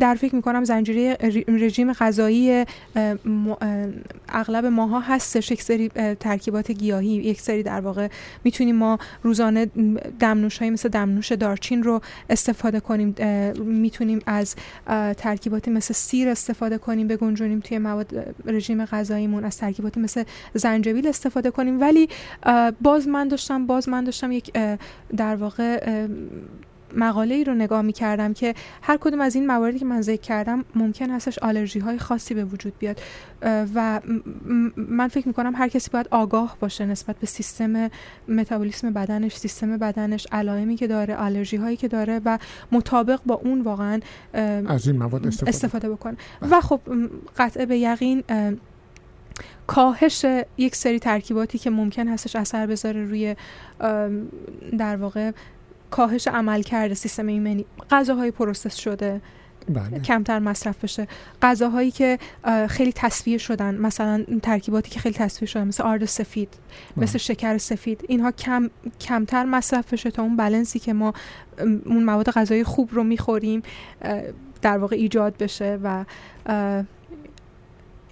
در 0.00 0.14
فکر 0.14 0.34
می‌کنم 0.34 0.64
زنجیره 0.64 1.16
رژیم 1.48 1.92
غذایی 1.92 2.64
اغلب 4.28 4.66
ماها 4.66 5.00
هستش 5.00 5.50
یک 5.50 5.62
سری 5.62 5.88
ترکیبات 6.20 6.70
گیاهی 6.70 7.08
یک 7.08 7.40
سری 7.40 7.62
در 7.62 7.80
واقع 7.80 8.08
می‌تونیم 8.44 8.76
ما 8.76 8.98
روزانه 9.22 9.66
دمنوش 10.20 10.58
های 10.58 10.70
مثل 10.70 10.88
دمنوش 10.88 11.32
دارچین 11.32 11.82
رو 11.82 12.00
استفاده 12.30 12.80
کنیم 12.80 13.14
می‌تونیم 13.64 14.20
از 14.26 14.54
ترکیباتی 15.16 15.70
مثل 15.70 15.94
سیر 15.94 16.28
استفاده 16.28 16.78
کنیم 16.78 17.06
بگنجونیم 17.06 17.60
توی 17.60 17.78
مواد 17.78 18.34
رژیم 18.46 18.84
غذاییمون 18.84 19.44
از 19.44 19.58
ترکیباتی 19.58 20.00
مثل 20.00 20.24
زنجبیل 20.54 21.08
استفاده 21.08 21.50
کنیم. 21.50 21.80
ولی 21.80 22.08
باز 22.80 23.08
من 23.08 23.28
داشتم 23.28 23.66
باز 23.66 23.88
من 23.88 24.04
داشتم 24.04 24.32
یک 24.32 24.50
در 25.16 25.36
واقع 25.36 26.06
مقاله 26.96 27.34
ای 27.34 27.44
رو 27.44 27.54
نگاه 27.54 27.82
می 27.82 27.92
کردم 27.92 28.32
که 28.32 28.54
هر 28.82 28.96
کدوم 29.00 29.20
از 29.20 29.34
این 29.34 29.46
مواردی 29.46 29.78
که 29.78 29.84
من 29.84 30.02
ذکر 30.02 30.20
کردم 30.20 30.64
ممکن 30.74 31.10
هستش 31.10 31.38
آلرژی 31.38 31.78
های 31.78 31.98
خاصی 31.98 32.34
به 32.34 32.44
وجود 32.44 32.72
بیاد. 32.78 33.00
و 33.74 34.00
من 34.76 35.08
فکر 35.08 35.28
می 35.28 35.34
کنم 35.34 35.54
هر 35.54 35.68
کسی 35.68 35.90
باید 35.90 36.08
آگاه 36.10 36.56
باشه 36.60 36.86
نسبت 36.86 37.16
به 37.16 37.26
سیستم 37.26 37.90
متابولیسم 38.28 38.92
بدنش 38.92 39.36
سیستم 39.36 39.76
بدنش 39.76 40.26
علائمی 40.32 40.76
که 40.76 40.86
داره 40.86 41.16
آلرژی 41.16 41.56
هایی 41.56 41.76
که 41.76 41.88
داره 41.88 42.20
و 42.24 42.38
مطابق 42.72 43.20
با 43.26 43.34
اون 43.34 43.60
واقعا 43.60 44.00
از 44.66 44.86
این 44.86 44.98
مواد 44.98 45.26
استفاده, 45.26 45.48
استفاده 45.48 45.90
بکنه. 45.90 46.16
و 46.50 46.60
خب 46.60 46.80
قطع 47.36 47.66
به 47.66 47.78
یقین 47.78 48.24
کاهش 49.70 50.26
یک 50.58 50.76
سری 50.76 50.98
ترکیباتی 50.98 51.58
که 51.58 51.70
ممکن 51.70 52.08
هستش 52.08 52.36
اثر 52.36 52.66
بذاره 52.66 53.04
روی 53.04 53.36
در 54.78 54.96
واقع 54.96 55.32
کاهش 55.90 56.28
عملکرد 56.28 56.94
سیستم 56.94 57.26
ایمنی 57.26 57.64
غذاهای 57.90 58.30
process 58.30 58.76
شده 58.76 59.20
بله. 59.68 60.00
کمتر 60.00 60.38
مصرف 60.38 60.84
بشه 60.84 61.08
غذاهایی 61.42 61.90
که 61.90 62.18
خیلی 62.68 62.92
تصفیه 62.92 63.38
شدن 63.38 63.74
مثلا 63.74 64.24
ترکیباتی 64.42 64.90
که 64.90 65.00
خیلی 65.00 65.14
تصفیه 65.14 65.48
شدن 65.48 65.66
مثل 65.66 65.82
آرد 65.82 66.04
سفید 66.04 66.48
بله. 66.96 67.04
مثل 67.04 67.18
شکر 67.18 67.58
سفید 67.58 68.04
اینها 68.08 68.30
کم 68.30 68.70
کمتر 69.00 69.44
مصرف 69.44 69.92
بشه 69.92 70.10
تا 70.10 70.22
اون 70.22 70.36
بلنسی 70.36 70.78
که 70.78 70.92
ما 70.92 71.12
اون 71.86 72.04
مواد 72.04 72.30
غذایی 72.30 72.64
خوب 72.64 72.88
رو 72.92 73.04
می‌خوریم 73.04 73.62
در 74.62 74.78
واقع 74.78 74.96
ایجاد 74.96 75.36
بشه 75.36 75.78
و 75.82 76.04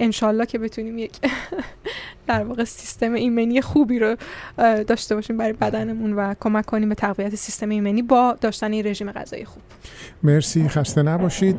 انشالله 0.00 0.46
که 0.46 0.58
بتونیم 0.58 0.98
یک 0.98 1.12
در 2.26 2.44
واقع 2.44 2.64
سیستم 2.64 3.12
ایمنی 3.12 3.60
خوبی 3.60 3.98
رو 3.98 4.16
داشته 4.86 5.14
باشیم 5.14 5.36
برای 5.36 5.52
بدنمون 5.52 6.12
و 6.12 6.34
کمک 6.40 6.66
کنیم 6.66 6.88
به 6.88 6.94
تقویت 6.94 7.34
سیستم 7.34 7.68
ایمنی 7.68 8.02
با 8.02 8.36
داشتن 8.40 8.72
این 8.72 8.86
رژیم 8.86 9.12
غذایی 9.12 9.44
خوب. 9.44 9.62
مرسی 10.22 10.68
خسته 10.68 11.02
نباشید. 11.02 11.56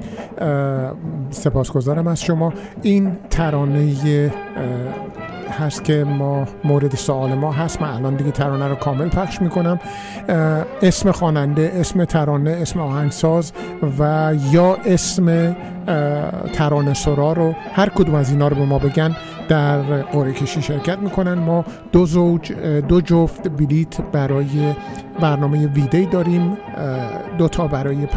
سپاسگزارم 1.29 2.07
از 2.07 2.21
شما. 2.21 2.53
این 2.81 3.17
ترانه 3.29 3.95
هست 5.51 5.83
که 5.83 6.03
ما 6.03 6.45
مورد 6.63 6.95
سوال 6.95 7.33
ما 7.33 7.51
هست. 7.51 7.81
من 7.81 7.89
الان 7.89 8.15
دیگه 8.15 8.31
ترانه 8.31 8.67
رو 8.67 8.75
کامل 8.75 9.09
پخش 9.09 9.41
می‌کنم. 9.41 9.79
اسم 10.81 11.11
خواننده 11.11 11.71
اسم 11.75 12.05
ترانه 12.05 12.51
اسم 12.51 12.79
آهنگساز 12.79 13.53
و 13.99 14.33
یا 14.51 14.77
اسم 14.85 15.55
ترانه 16.53 16.93
سرا 16.93 17.33
رو 17.33 17.55
هر 17.73 17.89
کدوم 17.89 18.15
از 18.15 18.31
اینا 18.31 18.47
رو 18.47 18.55
به 18.55 18.65
ما 18.65 18.79
بگن. 18.79 19.15
در 19.49 19.77
قرعه 20.01 20.33
کشی 20.33 20.61
شرکت 20.61 20.99
می‌کنن. 20.99 21.33
ما 21.33 21.65
دو 21.91 22.05
زوج 22.05 22.51
دو 22.87 23.01
جفت 23.01 23.47
بلیت 23.47 24.01
برای 24.01 24.73
برنامه 25.19 25.67
ویدی 25.67 26.05
داریم. 26.05 26.57
دو 27.37 27.47
تا 27.47 27.67
برای 27.67 28.07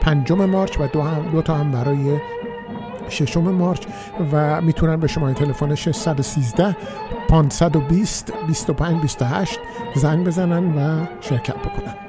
پنجم 0.00 0.44
مارچ 0.44 0.80
و 0.80 0.86
دو, 0.86 1.02
هم 1.02 1.30
دو 1.32 1.42
تا 1.42 1.54
هم 1.54 1.70
برای 1.70 2.18
ششم 3.08 3.40
مارچ 3.40 3.86
و 4.32 4.60
می‌تونن 4.60 4.96
به 4.96 5.06
شماره 5.06 5.34
تلفن 5.34 5.74
613 5.74 6.76
520 7.28 8.32
25 8.46 9.00
28 9.02 9.58
زنگ 9.94 10.26
بزنن 10.26 10.64
و 10.76 11.06
شرکت 11.20 11.56
بکنن. 11.56 12.03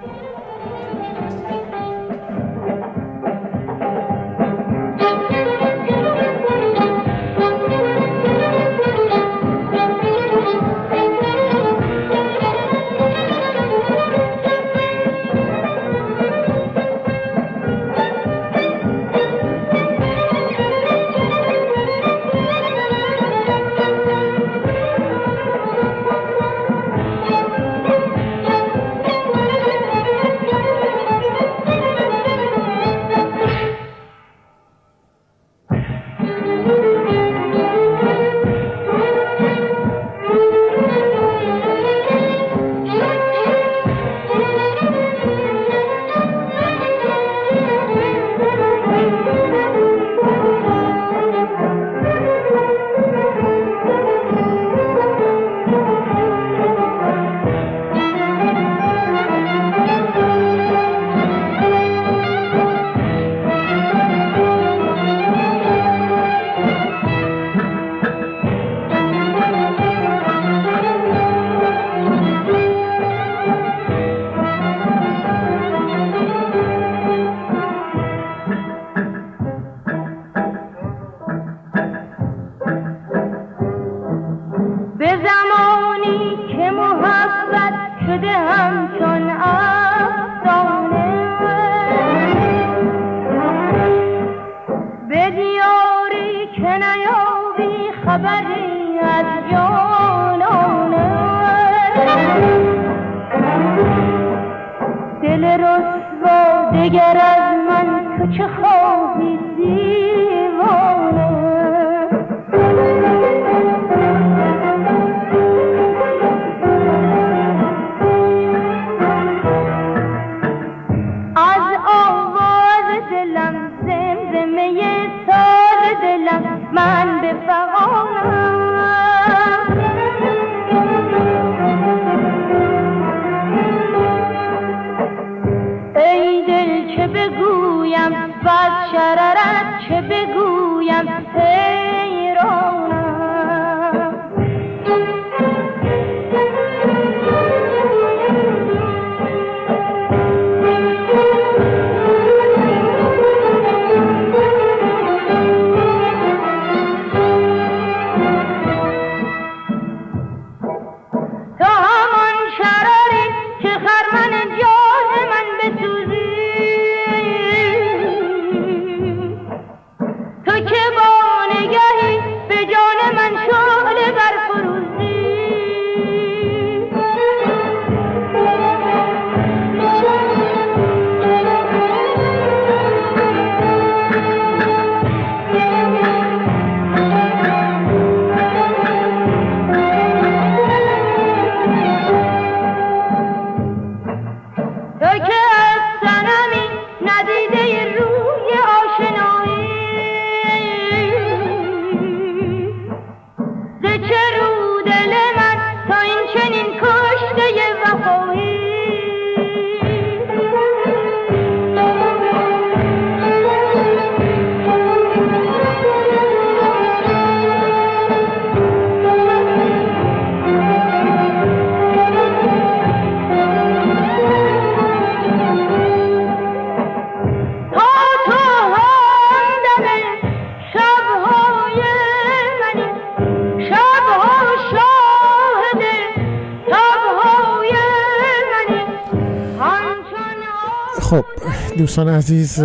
دوستان 241.95 242.13
عزیز 242.13 242.63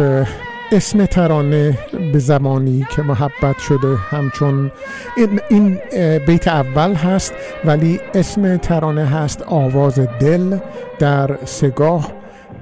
اسم 0.72 1.06
ترانه 1.06 1.78
به 2.12 2.18
زمانی 2.18 2.86
که 2.96 3.02
محبت 3.02 3.58
شده 3.58 3.96
همچون 3.96 4.72
این, 5.16 5.40
این 5.48 5.78
بیت 6.26 6.48
اول 6.48 6.94
هست 6.94 7.34
ولی 7.64 8.00
اسم 8.14 8.56
ترانه 8.56 9.04
هست 9.04 9.42
آواز 9.42 9.98
دل 9.98 10.58
در 10.98 11.38
سگاه 11.44 12.12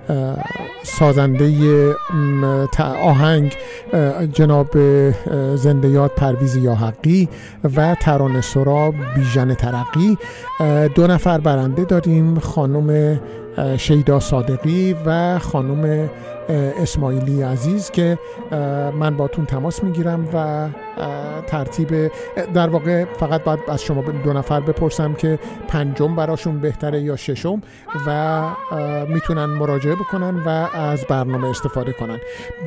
اه، 0.09 0.37
سازنده 0.83 1.53
آهنگ 3.03 3.57
جناب 4.33 4.77
زنده 5.55 5.89
یاد 5.89 6.11
پرویز 6.11 6.57
یاحقی 6.57 7.29
و 7.77 7.95
ترانه 8.01 8.41
سرا 8.41 8.95
بیژن 9.17 9.55
ترقی. 9.55 10.19
دو 10.95 11.07
نفر 11.07 11.39
برنده 11.39 11.85
داریم 11.85 12.39
خانم 12.39 13.21
شیدا 13.79 14.21
صادقی 14.21 14.97
و 15.07 15.39
خانم 15.39 16.11
اسماعیلی 16.83 17.43
عزیز 17.43 17.91
که 17.91 18.19
من 18.95 19.17
باتون 19.17 19.47
تماس 19.47 19.85
می‌گیرم 19.85 20.29
و 20.35 20.69
ترتیب 21.47 22.11
در 22.55 22.69
واقع 22.69 23.05
فقط 23.05 23.45
باید 23.45 23.61
از 23.69 23.83
شما 23.83 24.03
دو 24.03 24.33
نفر 24.33 24.61
بپرسم 24.61 25.15
که 25.15 25.39
پنجم 25.69 26.17
براشون 26.17 26.61
بهتره 26.61 27.01
یا 27.01 27.17
ششم 27.17 27.63
و 28.07 28.51
می‌تونن 29.09 29.45
مراجعه 29.45 29.95
بکنن 29.95 30.43
و 30.45 30.49
از 30.75 31.05
برنامه 31.09 31.49
استفاده 31.49 31.93
کنن. 31.93 32.19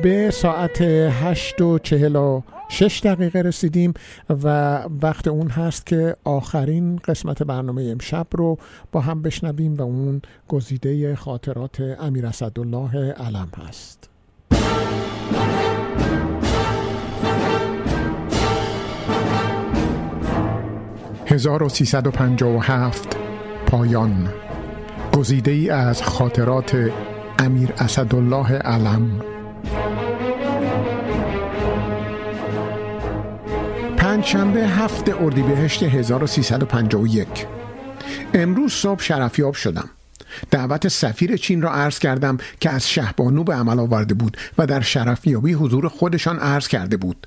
به 0.02 0.30
ساعت 0.30 0.80
هشت 0.80 1.60
و 1.60 1.78
چهل 1.78 2.16
و 2.16 2.40
شش 2.68 3.00
دقیقه 3.04 3.42
رسیدیم 3.42 3.94
و 4.42 4.78
وقت 5.02 5.28
اون 5.28 5.48
هست 5.48 5.86
که 5.86 6.16
آخرین 6.24 6.96
قسمت 6.96 7.42
برنامه 7.42 7.82
امشب 7.82 8.26
رو 8.32 8.58
با 8.92 9.00
هم 9.00 9.22
بشنویم 9.22 9.74
و 9.74 9.82
اون 9.82 10.22
گزیده 10.48 11.16
خاطرات 11.16 11.80
امیر 11.80 12.26
اسدالله 12.26 13.12
علم 13.12 13.48
هست. 13.68 14.11
1357 21.32 23.16
پایان. 23.66 24.28
گزیده 25.12 25.50
ای 25.50 25.70
از 25.70 26.02
خاطرات 26.02 26.90
امیر 27.38 27.72
اسدالله 27.78 28.52
علم. 28.52 29.20
پنجشنبه 33.96 34.60
هفت 34.60 35.08
اردیبهشت 35.08 35.82
1351 35.82 37.46
امروز 38.34 38.72
صبح 38.72 39.02
شرفیاب 39.02 39.54
شدم. 39.54 39.90
دعوت 40.50 40.88
سفیر 40.88 41.36
چین 41.36 41.62
را 41.62 41.72
عرض 41.72 41.98
کردم 41.98 42.38
که 42.60 42.70
از 42.70 42.88
شهبانو 42.88 43.44
به 43.44 43.54
عمل 43.54 43.78
آورده 43.78 44.14
بود 44.14 44.36
و 44.58 44.66
در 44.66 44.80
شرفیابی 44.80 45.52
حضور 45.52 45.88
خودشان 45.88 46.38
عرض 46.38 46.68
کرده 46.68 46.96
بود. 46.96 47.26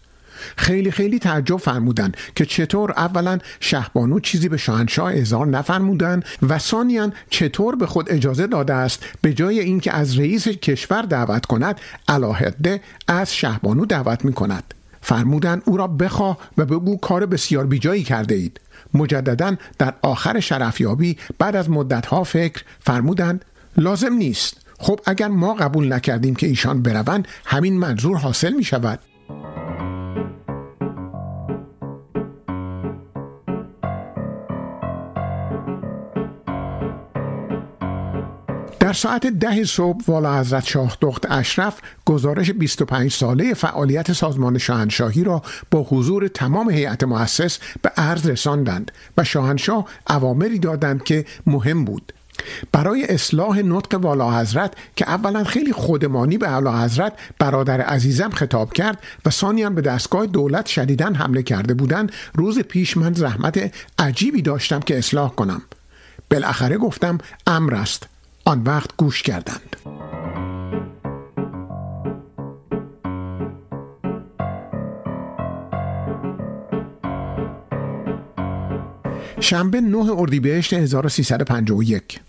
خیلی 0.58 0.92
خیلی 0.92 1.20
تعجب 1.20 1.58
فرمودن 1.58 2.12
که 2.36 2.46
چطور 2.46 2.92
اولا 2.92 3.38
شهبانو 3.60 4.20
چیزی 4.20 4.50
به 4.50 4.58
شاهنشاه 4.58 5.12
اظهار 5.16 5.48
نفرمودن 5.48 6.24
و 6.50 6.60
ثانیا 6.60 7.12
چطور 7.30 7.76
به 7.76 7.86
خود 7.86 8.12
اجازه 8.12 8.48
داده 8.48 8.74
است 8.74 9.04
به 9.22 9.34
جای 9.34 9.60
اینکه 9.60 9.94
از 9.94 10.20
رئیس 10.20 10.48
کشور 10.48 11.02
دعوت 11.02 11.46
کند 11.46 11.80
علاهده 12.08 12.82
از 13.08 13.36
شهبانو 13.36 13.86
دعوت 13.86 14.26
می 14.26 14.34
کند 14.34 14.74
فرمودن 15.02 15.62
او 15.66 15.78
را 15.78 15.88
بخواه 15.88 16.38
و 16.58 16.66
بگو 16.66 16.98
کار 16.98 17.26
بسیار 17.26 17.66
بیجایی 17.66 18.04
کرده 18.04 18.36
اید. 18.36 18.60
مجددا 18.94 19.56
در 19.80 19.94
آخر 20.02 20.40
شرفیابی 20.40 21.18
بعد 21.40 21.56
از 21.56 21.70
مدتها 21.70 22.24
فکر 22.24 22.64
فرمودند 22.80 23.46
لازم 23.78 24.14
نیست. 24.14 24.58
خب 24.80 25.00
اگر 25.06 25.28
ما 25.28 25.54
قبول 25.54 25.94
نکردیم 25.94 26.36
که 26.36 26.48
ایشان 26.48 26.82
بروند 26.82 27.28
همین 27.46 27.80
منظور 27.80 28.18
حاصل 28.18 28.54
می 28.54 28.64
شود 28.64 29.00
در 38.86 38.94
ساعت 38.94 39.28
ده 39.28 39.64
صبح 39.64 40.04
والا 40.08 40.40
حضرت 40.40 40.66
شاه 40.66 40.98
دخت 41.02 41.32
اشرف 41.32 41.80
گزارش 42.06 42.52
25 42.52 43.12
ساله 43.12 43.54
فعالیت 43.54 44.14
سازمان 44.14 44.58
شاهنشاهی 44.58 45.24
را 45.24 45.42
با 45.72 45.84
حضور 45.84 46.28
تمام 46.28 46.70
هیئت 46.70 47.04
مؤسس 47.04 47.60
به 47.82 47.90
عرض 47.98 48.28
رساندند 48.28 48.92
و 49.18 49.24
شاهنشاه 49.24 49.86
اوامری 50.10 50.60
دادند 50.60 51.04
که 51.04 51.26
مهم 51.48 51.86
بود. 51.86 52.14
برای 52.72 53.06
اصلاح 53.06 53.60
نطق 53.60 54.00
والا 54.02 54.40
حضرت 54.40 54.74
که 54.96 55.10
اولا 55.10 55.44
خیلی 55.44 55.72
خودمانی 55.72 56.38
به 56.38 56.50
اعلی 56.50 56.84
حضرت 56.84 57.14
برادر 57.40 57.82
عزیزم 57.82 58.30
خطاب 58.30 58.74
کرد 58.74 59.04
و 59.26 59.30
ثانیا 59.30 59.70
به 59.70 59.82
دستگاه 59.82 60.26
دولت 60.26 60.66
شدیدن 60.66 61.16
حمله 61.16 61.44
کرده 61.44 61.74
بودند 61.74 62.12
روز 62.34 62.60
پیش 62.60 62.98
من 62.98 63.14
زحمت 63.14 63.74
عجیبی 64.00 64.42
داشتم 64.42 64.80
که 64.80 64.98
اصلاح 64.98 65.36
کنم. 65.36 65.62
بالاخره 66.32 66.78
گفتم 66.78 67.18
امر 67.48 67.76
است. 67.76 68.08
آن 68.48 68.64
وقت 68.64 68.90
گوش 68.98 69.22
کردند. 69.22 69.76
شنبه 79.40 79.82
9 79.82 79.98
اردیبهشت 79.98 80.74
1351 80.74 82.20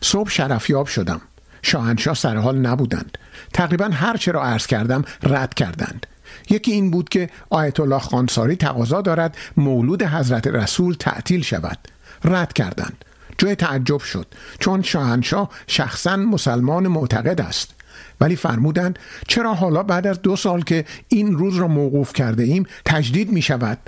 صبح 0.00 0.30
شرفیاب 0.30 0.86
شدم. 0.86 1.20
شاهنشاه 1.62 2.14
سر 2.14 2.36
حال 2.36 2.58
نبودند. 2.58 3.18
تقریبا 3.52 3.84
هر 3.84 4.16
چه 4.16 4.32
را 4.32 4.42
عرض 4.42 4.66
کردم 4.66 5.04
رد 5.22 5.54
کردند. 5.54 6.06
یکی 6.50 6.72
این 6.72 6.90
بود 6.90 7.08
که 7.08 7.30
آیت 7.50 7.80
الله 7.80 7.98
خانساری 7.98 8.56
تقاضا 8.56 9.00
دارد 9.00 9.36
مولود 9.56 10.02
حضرت 10.02 10.46
رسول 10.46 10.94
تعطیل 10.94 11.42
شود. 11.42 11.78
رد 12.24 12.52
کردند. 12.52 13.04
جای 13.38 13.54
تعجب 13.54 13.98
شد 13.98 14.26
چون 14.58 14.82
شاهنشاه 14.82 15.50
شخصا 15.66 16.16
مسلمان 16.16 16.88
معتقد 16.88 17.40
است. 17.40 17.74
ولی 18.20 18.36
فرمودند 18.36 18.98
چرا 19.28 19.54
حالا 19.54 19.82
بعد 19.82 20.06
از 20.06 20.22
دو 20.22 20.36
سال 20.36 20.62
که 20.62 20.84
این 21.08 21.38
روز 21.38 21.56
را 21.56 21.68
موقوف 21.68 22.12
کرده 22.12 22.42
ایم 22.42 22.66
تجدید 22.84 23.32
می 23.32 23.42
شود؟ 23.42 23.78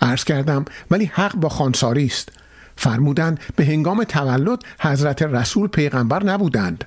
عرض 0.00 0.24
کردم 0.24 0.64
ولی 0.90 1.04
حق 1.04 1.36
با 1.36 1.48
خانساری 1.48 2.06
است. 2.06 2.28
فرمودند 2.76 3.40
به 3.56 3.64
هنگام 3.64 4.04
تولد 4.04 4.58
حضرت 4.80 5.22
رسول 5.22 5.68
پیغمبر 5.68 6.24
نبودند. 6.24 6.84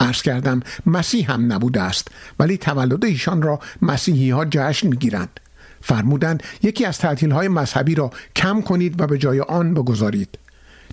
عرض 0.00 0.22
کردم 0.22 0.60
مسیح 0.86 1.32
هم 1.32 1.52
نبوده 1.52 1.82
است 1.82 2.08
ولی 2.38 2.56
تولد 2.56 3.04
ایشان 3.04 3.42
را 3.42 3.60
مسیحی 3.82 4.30
ها 4.30 4.44
جشن 4.44 4.88
می‌گیرند 4.88 5.40
فرمودند 5.80 6.42
یکی 6.62 6.84
از 6.84 6.98
تعطیل 6.98 7.32
مذهبی 7.32 7.94
را 7.94 8.10
کم 8.36 8.60
کنید 8.60 9.00
و 9.00 9.06
به 9.06 9.18
جای 9.18 9.40
آن 9.40 9.74
بگذارید. 9.74 10.38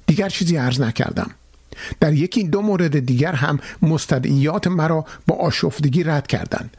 دیگر 0.05 0.29
چیزی 0.29 0.57
عرض 0.57 0.81
نکردم. 0.81 1.31
در 1.99 2.13
یکی 2.13 2.43
دو 2.43 2.61
مورد 2.61 2.99
دیگر 2.99 3.33
هم 3.33 3.59
مستدعیات 3.81 4.67
مرا 4.67 5.05
با 5.27 5.35
آشفتگی 5.35 6.03
رد 6.03 6.27
کردند. 6.27 6.77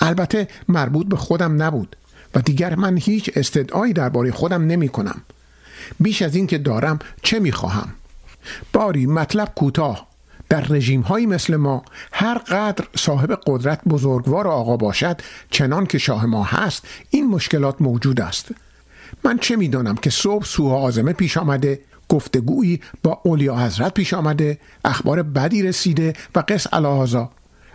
البته 0.00 0.48
مربوط 0.68 1.06
به 1.06 1.16
خودم 1.16 1.62
نبود 1.62 1.96
و 2.34 2.40
دیگر 2.40 2.74
من 2.74 2.96
هیچ 2.96 3.30
استدعایی 3.36 3.92
درباره 3.92 4.32
خودم 4.32 4.66
نمی 4.66 4.88
کنم. 4.88 5.22
بیش 6.00 6.22
از 6.22 6.34
این 6.34 6.46
که 6.46 6.58
دارم 6.58 6.98
چه 7.22 7.38
می 7.38 7.52
خواهم؟ 7.52 7.88
باری 8.72 9.06
مطلب 9.06 9.52
کوتاه. 9.54 10.06
در 10.48 10.60
رژیم 10.60 11.00
های 11.00 11.26
مثل 11.26 11.56
ما 11.56 11.82
هر 12.12 12.38
قدر 12.38 12.84
صاحب 12.96 13.40
قدرت 13.46 13.80
بزرگوار 13.88 14.48
آقا 14.48 14.76
باشد 14.76 15.20
چنان 15.50 15.86
که 15.86 15.98
شاه 15.98 16.26
ما 16.26 16.44
هست 16.44 16.88
این 17.10 17.28
مشکلات 17.28 17.82
موجود 17.82 18.20
است. 18.20 18.48
من 19.24 19.38
چه 19.38 19.56
می‌دانم 19.56 19.94
که 19.94 20.10
صبح 20.10 20.44
سوء 20.44 20.74
آزمه 20.74 21.12
پیش 21.12 21.36
آمده 21.36 21.80
گفتگویی 22.08 22.80
با 23.02 23.20
اولیا 23.24 23.56
حضرت 23.56 23.94
پیش 23.94 24.14
آمده 24.14 24.58
اخبار 24.84 25.22
بدی 25.22 25.62
رسیده 25.62 26.12
و 26.34 26.44
قص 26.48 26.66
الهازا 26.72 27.30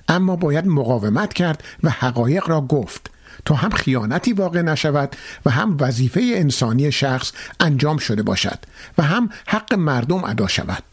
اما 0.08 0.36
باید 0.36 0.68
مقاومت 0.68 1.34
کرد 1.34 1.64
و 1.84 1.90
حقایق 1.90 2.50
را 2.50 2.62
گفت. 2.62 3.12
تا 3.46 3.56
هم 3.56 3.70
خیانتی 3.70 4.34
واقع 4.34 4.62
نشود 4.62 5.16
و 5.46 5.50
هم 5.50 5.78
وظیفه 5.80 6.22
انسانی 6.34 6.92
شخص 6.92 7.32
انجام 7.60 7.98
شده 7.98 8.24
باشد 8.24 8.60
و 8.98 9.04
هم 9.04 9.30
حق 9.48 9.74
مردم 9.74 10.24
ادا 10.24 10.48
شود. 10.48 10.84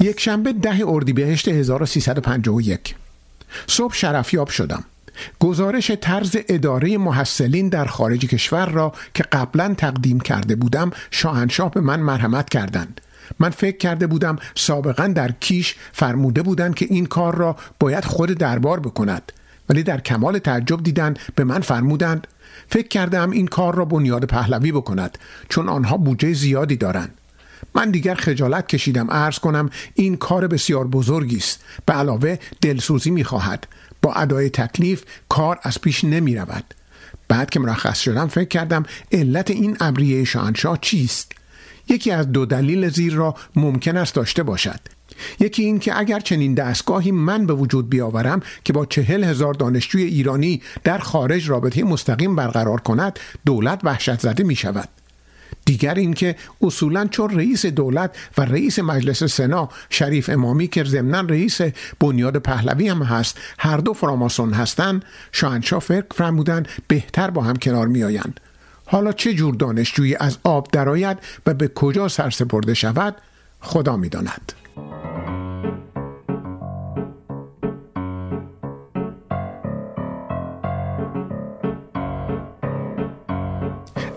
یک 0.00 0.20
شنبه 0.20 0.52
ده 0.52 0.88
اردیبهشت 0.88 1.48
1351 1.48 2.94
صبح 3.66 3.94
شرفیاب 3.94 4.48
شدم. 4.48 4.84
گزارش 5.40 5.90
طرز 5.90 6.36
اداره 6.48 6.98
محصلین 6.98 7.68
در 7.68 7.84
خارج 7.84 8.26
کشور 8.26 8.66
را 8.66 8.92
که 9.14 9.22
قبلا 9.22 9.74
تقدیم 9.78 10.20
کرده 10.20 10.56
بودم 10.56 10.90
شاهنشاه 11.10 11.70
به 11.70 11.80
من 11.80 12.00
مرحمت 12.00 12.48
کردند. 12.48 13.00
من 13.38 13.50
فکر 13.50 13.76
کرده 13.76 14.06
بودم 14.06 14.36
سابقا 14.54 15.06
در 15.06 15.32
کیش 15.32 15.74
فرموده 15.92 16.42
بودند 16.42 16.74
که 16.74 16.86
این 16.90 17.06
کار 17.06 17.34
را 17.34 17.56
باید 17.80 18.04
خود 18.04 18.30
دربار 18.30 18.80
بکند. 18.80 19.32
ولی 19.68 19.82
در 19.82 20.00
کمال 20.00 20.38
تعجب 20.38 20.82
دیدند 20.82 21.18
به 21.34 21.44
من 21.44 21.60
فرمودند 21.60 22.26
فکر 22.68 22.88
کردم 22.88 23.30
این 23.30 23.46
کار 23.46 23.74
را 23.74 23.84
بنیاد 23.84 24.24
پهلوی 24.24 24.72
بکند 24.72 25.18
چون 25.48 25.68
آنها 25.68 25.96
بودجه 25.96 26.32
زیادی 26.32 26.76
دارند. 26.76 27.14
من 27.74 27.90
دیگر 27.90 28.14
خجالت 28.14 28.68
کشیدم 28.68 29.10
عرض 29.10 29.38
کنم 29.38 29.70
این 29.94 30.16
کار 30.16 30.46
بسیار 30.46 30.86
بزرگی 30.86 31.36
است. 31.36 31.64
به 31.86 31.92
علاوه 31.92 32.38
دلسوزی 32.60 33.10
می‌خواهد. 33.10 33.66
با 34.02 34.12
ادای 34.12 34.50
تکلیف 34.50 35.04
کار 35.28 35.58
از 35.62 35.80
پیش 35.80 36.04
نمی 36.04 36.36
رود 36.36 36.74
بعد 37.28 37.50
که 37.50 37.60
مرخص 37.60 38.00
شدم 38.00 38.26
فکر 38.28 38.48
کردم 38.48 38.82
علت 39.12 39.50
این 39.50 39.76
ابریه 39.80 40.24
شاهنشاه 40.24 40.78
چیست؟ 40.82 41.32
یکی 41.88 42.10
از 42.10 42.32
دو 42.32 42.46
دلیل 42.46 42.88
زیر 42.88 43.14
را 43.14 43.34
ممکن 43.56 43.96
است 43.96 44.14
داشته 44.14 44.42
باشد. 44.42 44.80
یکی 45.40 45.62
این 45.62 45.78
که 45.78 45.98
اگر 45.98 46.20
چنین 46.20 46.54
دستگاهی 46.54 47.10
من 47.10 47.46
به 47.46 47.54
وجود 47.54 47.90
بیاورم 47.90 48.40
که 48.64 48.72
با 48.72 48.86
چهل 48.86 49.24
هزار 49.24 49.54
دانشجوی 49.54 50.02
ایرانی 50.02 50.62
در 50.84 50.98
خارج 50.98 51.50
رابطه 51.50 51.84
مستقیم 51.84 52.36
برقرار 52.36 52.80
کند 52.80 53.18
دولت 53.46 53.80
وحشت 53.84 54.20
زده 54.20 54.44
می 54.44 54.56
شود 54.56 54.88
دیگر 55.66 55.94
اینکه 55.94 56.36
اصولا 56.62 57.06
چون 57.06 57.30
رئیس 57.30 57.66
دولت 57.66 58.16
و 58.38 58.42
رئیس 58.42 58.78
مجلس 58.78 59.24
سنا 59.24 59.68
شریف 59.90 60.30
امامی 60.30 60.68
که 60.68 60.84
ضمنا 60.84 61.20
رئیس 61.20 61.60
بنیاد 62.00 62.36
پهلوی 62.36 62.88
هم 62.88 63.02
هست 63.02 63.38
هر 63.58 63.76
دو 63.76 63.92
فراماسون 63.92 64.52
هستند 64.52 65.04
شاهنشاه 65.32 65.80
فکر 65.80 66.06
فرمودن 66.14 66.62
بهتر 66.88 67.30
با 67.30 67.42
هم 67.42 67.56
کنار 67.56 67.86
میآیند. 67.86 68.40
حالا 68.86 69.12
چه 69.12 69.34
جور 69.34 69.54
دانشجویی 69.54 70.16
از 70.20 70.38
آب 70.44 70.68
درآید 70.72 71.18
و 71.46 71.54
به 71.54 71.68
کجا 71.68 72.08
سرسپرده 72.08 72.74
شود 72.74 73.16
خدا 73.60 73.96
می‌داند. 73.96 74.52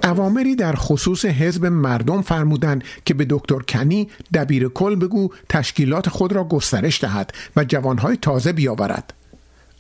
اوامری 0.10 0.56
در 0.56 0.76
خصوص 0.76 1.26
حزب 1.26 1.66
مردم 1.66 2.22
فرمودند 2.22 2.84
که 3.06 3.14
به 3.14 3.26
دکتر 3.30 3.60
کنی 3.60 4.10
دبیر 4.34 4.68
کل 4.68 4.96
بگو 4.96 5.30
تشکیلات 5.50 6.10
خود 6.10 6.34
را 6.34 6.44
گسترش 6.44 7.04
دهد 7.04 7.34
و 7.56 7.64
جوانهای 7.64 8.18
تازه 8.18 8.54
بیاورد. 8.54 9.14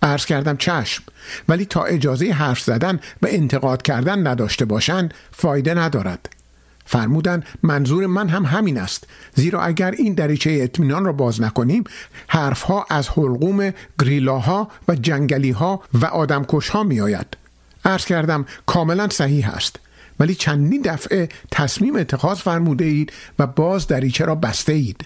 عرض 0.02 0.26
کردم 0.26 0.58
چشم 0.58 1.04
ولی 1.50 1.66
تا 1.66 1.84
اجازه 1.84 2.32
حرف 2.32 2.62
زدن 2.62 3.00
و 3.22 3.28
انتقاد 3.30 3.82
کردن 3.82 4.28
نداشته 4.28 4.66
باشند 4.66 5.14
فایده 5.32 5.74
ندارد. 5.74 6.30
فرمودن 6.86 7.44
منظور 7.64 8.06
من 8.06 8.30
هم 8.30 8.46
همین 8.46 8.78
است 8.78 9.08
زیرا 9.36 9.62
اگر 9.62 9.92
این 9.92 10.14
دریچه 10.14 10.60
اطمینان 10.62 11.06
را 11.06 11.14
باز 11.14 11.42
نکنیم 11.42 11.84
حرفها 12.28 12.86
از 12.90 13.10
حلقوم 13.10 13.74
گریلاها 14.00 14.68
و 14.88 14.96
جنگلیها 14.96 15.84
و 15.94 16.06
آدمکشها 16.06 16.84
می 16.84 17.02
آید 17.02 17.38
عرض 17.86 18.06
کردم 18.06 18.46
کاملا 18.66 19.10
صحیح 19.10 19.50
است. 19.56 19.80
ولی 20.20 20.36
چندین 20.36 20.82
دفعه 20.82 21.30
تصمیم 21.52 21.96
اتخاذ 21.96 22.38
فرموده 22.38 22.86
اید 22.86 23.14
و 23.40 23.48
باز 23.48 23.88
دریچه 23.88 24.26
را 24.26 24.36
بسته 24.36 24.74
اید. 24.74 25.06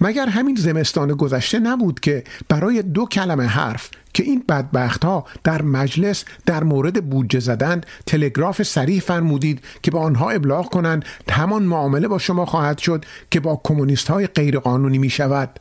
مگر 0.00 0.26
همین 0.26 0.56
زمستان 0.56 1.08
گذشته 1.08 1.58
نبود 1.58 2.00
که 2.00 2.24
برای 2.48 2.82
دو 2.82 3.06
کلمه 3.06 3.46
حرف 3.46 3.90
که 4.14 4.22
این 4.22 4.44
بدبخت 4.48 5.04
ها 5.04 5.24
در 5.44 5.62
مجلس 5.62 6.24
در 6.46 6.64
مورد 6.64 7.10
بودجه 7.10 7.40
زدند 7.40 7.86
تلگراف 8.06 8.62
سریع 8.62 9.00
فرمودید 9.00 9.64
که 9.82 9.90
با 9.90 10.00
آنها 10.00 10.30
ابلاغ 10.30 10.70
کنند 10.70 11.04
همان 11.30 11.62
معامله 11.62 12.08
با 12.08 12.18
شما 12.18 12.46
خواهد 12.46 12.78
شد 12.78 13.04
که 13.30 13.40
با 13.40 13.60
کمونیست 13.64 14.08
های 14.08 14.26
غیرقانونی 14.26 14.98
می 14.98 15.10
شود 15.10 15.60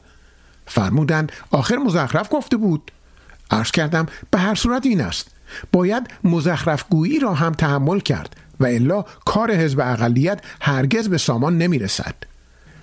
فرمودند 0.66 1.32
آخر 1.52 1.76
مزخرف 1.76 2.28
گفته 2.32 2.58
بود. 2.58 2.92
عرض 3.52 3.72
کردم 3.72 4.06
به 4.32 4.40
هر 4.40 4.56
صورت 4.56 4.86
این 4.86 5.02
است. 5.02 5.28
باید 5.72 6.08
مزخرف 6.24 6.86
گویی 6.90 7.20
را 7.20 7.34
هم 7.34 7.52
تحمل 7.52 8.00
کرد. 8.00 8.36
و 8.60 8.65
الا 8.65 9.06
کار 9.26 9.52
حزب 9.52 9.80
اقلیت 9.80 10.41
هرگز 10.61 11.10
به 11.10 11.18
سامان 11.18 11.57
نمی 11.57 11.80
رسد 11.80 12.15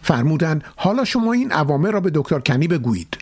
فرمودند 0.03 0.65
حالا 0.77 1.05
شما 1.05 1.33
این 1.33 1.53
عوامه 1.53 1.91
را 1.91 2.01
به 2.01 2.11
دکتر 2.15 2.39
کنی 2.39 2.69
بگویید. 2.69 3.19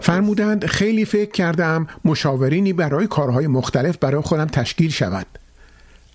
فرمودند 0.00 0.66
خیلی 0.66 1.04
فکر 1.04 1.30
کردم 1.30 1.86
مشاورینی 2.04 2.72
برای 2.72 3.06
کارهای 3.06 3.46
مختلف 3.46 3.96
برای 3.98 4.20
خودم 4.20 4.46
تشکیل 4.46 4.90
شود. 4.90 5.26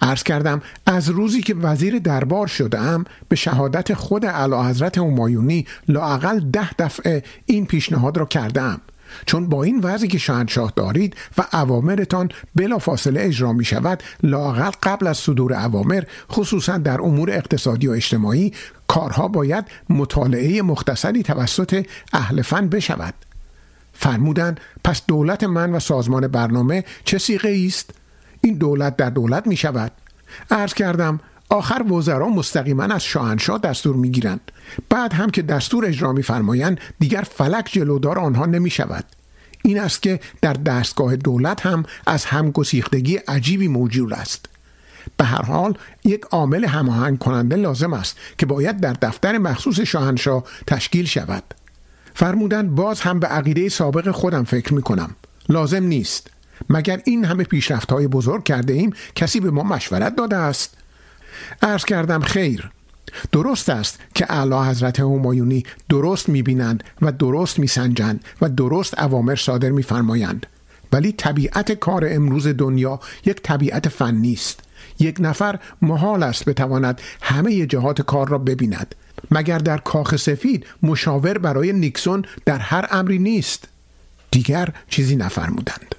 عرض 0.03 0.23
کردم 0.23 0.61
از 0.85 1.09
روزی 1.09 1.41
که 1.41 1.55
وزیر 1.55 1.99
دربار 1.99 2.47
شدم 2.47 3.05
به 3.29 3.35
شهادت 3.35 3.93
خود 3.93 4.25
اعلی 4.25 4.55
حضرت 4.55 4.97
همایونی 4.97 5.65
لاقل 5.87 6.39
ده 6.39 6.73
دفعه 6.73 7.23
این 7.45 7.65
پیشنهاد 7.65 8.17
را 8.17 8.25
کردم. 8.25 8.81
چون 9.25 9.49
با 9.49 9.63
این 9.63 9.79
وضعی 9.79 10.07
که 10.07 10.17
شاهنشاه 10.17 10.73
دارید 10.75 11.15
و 11.37 11.43
اوامرتان 11.53 12.29
بلا 12.55 12.77
فاصله 12.77 13.21
اجرا 13.21 13.53
می 13.53 13.65
شود 13.65 14.03
لاقل 14.23 14.71
قبل 14.83 15.07
از 15.07 15.17
صدور 15.17 15.53
اوامر 15.53 16.03
خصوصا 16.31 16.77
در 16.77 17.01
امور 17.01 17.31
اقتصادی 17.31 17.87
و 17.87 17.91
اجتماعی 17.91 18.53
کارها 18.87 19.27
باید 19.27 19.65
مطالعه 19.89 20.61
مختصری 20.61 21.23
توسط 21.23 21.85
اهل 22.13 22.41
فن 22.41 22.67
بشود. 22.67 23.13
فرمودند 23.93 24.59
پس 24.83 25.01
دولت 25.07 25.43
من 25.43 25.71
و 25.71 25.79
سازمان 25.79 26.27
برنامه 26.27 26.83
چه 27.05 27.17
سیغه 27.17 27.63
است؟ 27.67 27.93
این 28.43 28.53
دولت 28.53 28.95
در 28.97 29.09
دولت 29.09 29.47
می 29.47 29.57
شود 29.57 29.91
عرض 30.51 30.73
کردم 30.73 31.19
آخر 31.49 31.83
وزرا 31.91 32.29
مستقیما 32.29 32.83
از 32.83 33.03
شاهنشاه 33.03 33.59
دستور 33.59 33.95
می 33.95 34.11
گیرند 34.11 34.51
بعد 34.89 35.13
هم 35.13 35.29
که 35.29 35.41
دستور 35.41 35.85
اجرا 35.85 36.13
می 36.13 36.23
فرمایند 36.23 36.79
دیگر 36.99 37.21
فلک 37.21 37.69
جلودار 37.71 38.19
آنها 38.19 38.45
نمی 38.45 38.69
شود 38.69 39.05
این 39.63 39.79
است 39.79 40.01
که 40.01 40.19
در 40.41 40.53
دستگاه 40.53 41.15
دولت 41.15 41.65
هم 41.65 41.85
از 42.07 42.25
همگسیختگی 42.25 43.15
عجیبی 43.15 43.67
موجود 43.67 44.13
است. 44.13 44.45
به 45.17 45.25
هر 45.25 45.41
حال 45.41 45.77
یک 46.03 46.21
عامل 46.21 46.65
هماهنگ 46.65 47.19
کننده 47.19 47.55
لازم 47.55 47.93
است 47.93 48.17
که 48.37 48.45
باید 48.45 48.79
در 48.79 48.93
دفتر 48.93 49.37
مخصوص 49.37 49.79
شاهنشاه 49.79 50.43
تشکیل 50.67 51.05
شود. 51.05 51.43
فرمودند 52.13 52.75
باز 52.75 53.01
هم 53.01 53.19
به 53.19 53.27
عقیده 53.27 53.69
سابق 53.69 54.11
خودم 54.11 54.43
فکر 54.43 54.73
می 54.73 54.81
کنم 54.81 55.15
لازم 55.49 55.83
نیست. 55.83 56.32
مگر 56.69 57.01
این 57.05 57.25
همه 57.25 57.43
پیشرفت 57.43 57.91
های 57.91 58.07
بزرگ 58.07 58.43
کرده 58.43 58.73
ایم 58.73 58.93
کسی 59.15 59.39
به 59.39 59.51
ما 59.51 59.63
مشورت 59.63 60.15
داده 60.15 60.35
است؟ 60.35 60.77
عرض 61.61 61.85
کردم 61.85 62.21
خیر. 62.21 62.71
درست 63.31 63.69
است 63.69 63.99
که 64.15 64.31
اعلی 64.31 64.69
حضرت 64.69 64.99
همایونی 64.99 65.63
درست 65.89 66.29
می‌بینند 66.29 66.83
و 67.01 67.11
درست 67.11 67.59
میسنجند 67.59 68.23
و 68.41 68.49
درست 68.49 68.99
اوامر 68.99 69.35
صادر 69.35 69.69
میفرمایند. 69.69 70.45
ولی 70.91 71.11
طبیعت 71.11 71.71
کار 71.71 72.07
امروز 72.09 72.47
دنیا 72.47 72.99
یک 73.25 73.41
طبیعت 73.41 73.89
فنی 73.89 74.33
است. 74.33 74.59
یک 74.99 75.17
نفر 75.19 75.59
محال 75.81 76.23
است 76.23 76.45
بتواند 76.45 77.01
همه 77.21 77.65
جهات 77.65 78.01
کار 78.01 78.27
را 78.27 78.37
ببیند. 78.37 78.95
مگر 79.31 79.57
در 79.57 79.77
کاخ 79.77 80.15
سفید 80.15 80.65
مشاور 80.83 81.37
برای 81.37 81.73
نیکسون 81.73 82.25
در 82.45 82.57
هر 82.57 82.87
امری 82.91 83.19
نیست؟ 83.19 83.67
دیگر 84.31 84.69
چیزی 84.89 85.15
نفرمودند. 85.15 85.95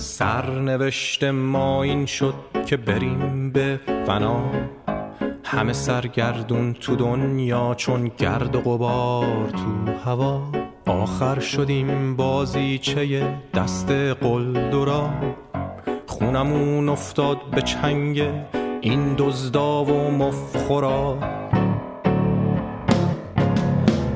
سرنوشت 0.00 1.24
ما 1.24 1.82
این 1.82 2.06
شد 2.06 2.34
که 2.66 2.76
بریم 2.76 3.50
به 3.50 3.80
فنا. 4.06 4.50
همه 5.44 5.72
سرگردون 5.72 6.72
تو 6.72 6.96
دنیا 6.96 7.74
چون 7.74 8.10
گرد 8.18 8.56
و 8.56 8.60
غبار 8.60 9.50
تو 9.50 9.92
هوا. 10.10 10.42
آخر 10.86 11.40
شدیم 11.40 12.16
بازیچه 12.16 13.34
دست 13.54 13.90
قلدرا 13.90 15.10
خونمون 16.06 16.88
افتاد 16.88 17.38
به 17.50 17.62
چنگ 17.62 18.22
این 18.82 19.14
دزدا 19.18 19.84
و 19.84 20.10
مفخورا 20.10 21.18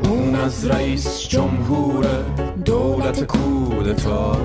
اون 0.05 0.35
از 0.35 0.67
رئیس 0.67 1.29
جمهور 1.29 2.07
دولت 2.65 3.25
کودتا. 3.25 4.37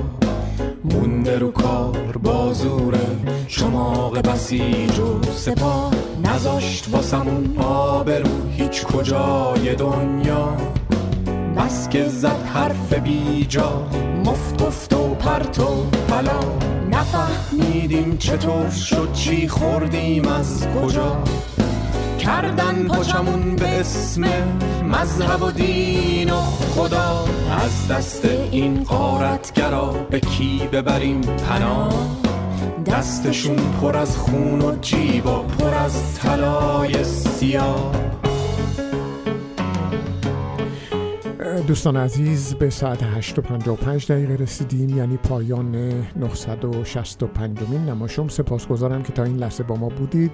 مونده 0.83 1.39
رو 1.39 1.51
کار 1.51 2.17
بازوره. 2.23 3.07
چماق 3.47 4.27
بسیج 4.27 4.99
و 4.99 5.21
سپاه 5.23 5.91
نذاشت 6.23 6.87
واسمون 6.91 7.57
آبرو. 7.57 8.49
هیچ 8.51 8.85
کجای 8.85 9.75
دنیا. 9.75 10.57
بس 11.57 11.89
که 11.89 12.03
زد 12.07 12.45
حرف 12.53 12.93
بیجا. 12.93 13.87
مفت 14.25 14.61
افت 14.61 14.93
و 14.93 15.15
پرت 15.15 15.59
و 15.59 15.85
پلا. 16.07 16.78
نفهمیدیم 16.99 18.17
چطور 18.17 18.69
شد 18.69 19.13
چی 19.13 19.47
خوردیم 19.47 20.27
از 20.27 20.67
کجا. 20.67 21.23
کردن 22.19 22.87
پاچمون 22.87 23.55
به 23.55 23.79
اسم 23.79 24.23
مذهب 24.83 25.43
و 25.43 25.51
دین 25.51 26.29
و 26.29 26.41
خدا. 26.41 27.25
از 27.65 27.87
دست 27.87 28.25
این 28.51 28.83
قارتگرا 28.83 29.91
به 29.91 30.19
کی 30.19 30.61
ببریم 30.71 31.21
پناه؟ 31.21 31.93
دستشون 32.85 33.57
پر 33.81 33.97
از 33.97 34.17
خون 34.17 34.61
و 34.61 34.75
جیبا 34.81 35.39
پر 35.39 35.73
از 35.73 36.19
طلای 36.19 37.03
سیاه. 37.03 37.91
دوستان 41.67 41.97
عزیز 41.97 42.53
به 42.53 42.69
ساعت 42.69 43.03
8 43.03 43.39
و 43.39 43.41
55 43.41 44.11
دقیقه 44.11 44.35
رسیدیم 44.35 44.97
یعنی 44.97 45.17
پایان 45.17 45.75
965 46.15 47.59
مین 47.69 47.85
نماشوم 47.85 48.27
سپاسگزارم 48.27 49.03
که 49.03 49.13
تا 49.13 49.23
این 49.23 49.37
لحظه 49.37 49.63
با 49.63 49.75
ما 49.75 49.89
بودید. 49.89 50.31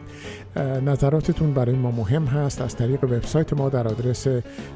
نظراتتون 0.86 1.54
برای 1.54 1.76
ما 1.76 1.92
مهم 1.92 2.26
هست 2.26 2.62
از 2.62 2.76
طریق 2.76 3.04
وبسایت 3.04 3.54
ما 3.54 3.70
در 3.70 3.88
آدرس 3.88 4.28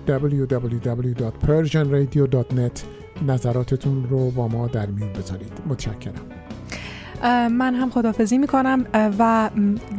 www.persianradio.net 0.07 2.79
نظراتتون 3.27 4.07
رو 4.09 4.31
با 4.31 4.47
ما 4.47 4.67
در 4.67 4.85
میون 4.85 5.13
بذارید. 5.13 5.51
متشکرم. 5.67 6.25
من 7.51 7.75
هم 7.75 7.89
خدافزی 7.89 8.37
می‌کنم 8.37 8.85
و 9.19 9.49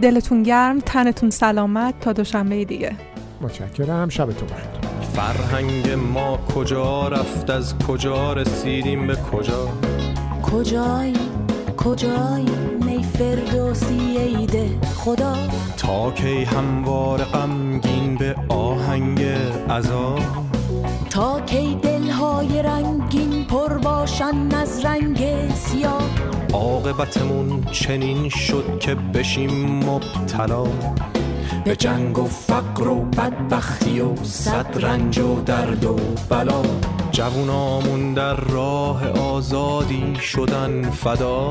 دلتون 0.02 0.42
گرم 0.42 0.78
تنتون 0.78 1.30
سلامت 1.30 2.00
تا 2.00 2.12
دوشنبه 2.12 2.64
دیگه. 2.64 2.96
متشکرم. 3.40 4.08
شبتون 4.08 4.48
بخیر. 4.48 4.90
فرهنگ 5.12 5.90
ما 5.90 6.36
کجا 6.36 7.08
رفت؟ 7.08 7.50
از 7.50 7.78
کجا 7.78 8.32
رسیدیم؟ 8.32 9.06
به 9.06 9.16
کجا؟ 9.16 9.68
کجایی؟ 10.42 11.16
کجایی؟ 11.76 12.50
می 12.86 13.02
فردوسی 13.02 14.18
ایده 14.18 14.68
خدا. 14.96 15.34
تا 15.76 16.10
کی 16.10 16.44
هموار 16.44 17.24
غمگین 17.24 18.16
به 18.16 18.34
آهنگ 18.48 19.22
عذاب 19.70 20.20
تا 21.10 21.40
کی 21.40 21.74
دلهای 21.74 22.62
رنگین 22.62 23.44
پر 23.44 23.78
باشن 23.78 24.48
از 24.54 24.84
رنگ 24.84 25.50
سیاه. 25.54 26.02
عاقبتمون 26.52 27.64
چنین 27.64 28.28
شد 28.28 28.78
که 28.80 28.94
بشیم 28.94 29.84
مبتلا. 29.84 30.64
به 31.64 31.76
جنگ 31.76 32.18
و 32.18 32.24
فقر 32.24 32.88
و 32.88 33.00
بدبختی 33.00 34.00
و 34.00 34.24
صد 34.24 34.84
رنج 34.84 35.18
و 35.18 35.40
درد 35.40 35.84
و 35.84 35.96
بلا. 36.28 36.62
جوونامون 37.12 38.14
در 38.14 38.36
راه 38.36 39.08
آزادی 39.08 40.14
شدن 40.14 40.90
فدا. 40.90 41.48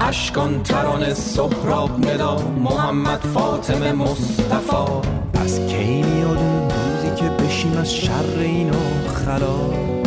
اشکان 0.00 0.62
ترانه 0.62 1.14
سهراب 1.14 2.06
ندا 2.06 2.36
محمد 2.38 3.20
فاطمه 3.20 3.92
مصطفی. 3.92 5.08
از 5.34 5.66
کی 5.66 6.02
میاد 6.02 6.38
روزی 6.38 7.16
که 7.16 7.44
بشیم 7.44 7.76
از 7.76 7.94
شر 7.94 8.38
اینا 8.38 8.72
خلاص 9.14 10.03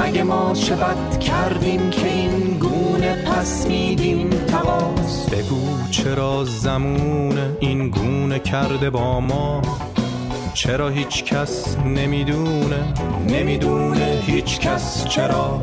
مگه 0.00 0.22
ما 0.22 0.52
بد 0.52 1.18
کردیم 1.18 1.90
که 1.90 2.06
این 2.06 2.58
گونه 2.58 3.24
پس 3.24 3.66
میدیم 3.66 4.30
تقاس 4.30 5.30
بگو 5.30 5.90
چرا 5.90 6.44
زمون 6.44 7.38
این 7.60 7.90
گونه 7.90 8.38
کرده 8.38 8.90
با 8.90 9.20
ما؟ 9.20 9.62
چرا 10.54 10.88
هیچ 10.88 11.24
کس 11.24 11.76
نمی‌دونه؟ 11.78 12.94
نمی‌دونه 13.28 14.22
هیچ 14.26 14.60
کس 14.60 15.06
چرا؟ 15.08 15.62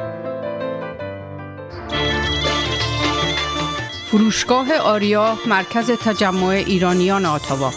فروشگاه 4.11 4.73
آریا 4.77 5.37
مرکز 5.45 5.91
تجمع 5.91 6.47
ایرانیان 6.47 7.25
آتاوا 7.25 7.69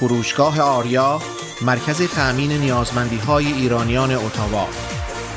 فروشگاه 0.00 0.60
آریا 0.60 1.20
مرکز 1.62 2.02
تأمین 2.02 2.52
نیازمندی 2.52 3.16
های 3.16 3.52
ایرانیان 3.52 4.10
اتاوا. 4.10 4.66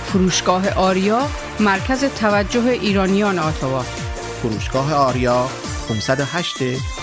فروشگاه 0.06 0.70
آریا 0.70 1.28
مرکز 1.60 2.04
توجه 2.04 2.66
ایرانیان 2.66 3.40
آتاوا 3.40 3.82
فروشگاه 4.42 4.94
آریا 4.94 5.50
508 5.90 6.56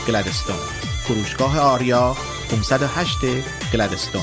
گلدستون 0.09 0.56
فروشگاه 1.05 1.59
آریا 1.59 2.16
508 2.51 3.18
گلدستون 3.72 4.22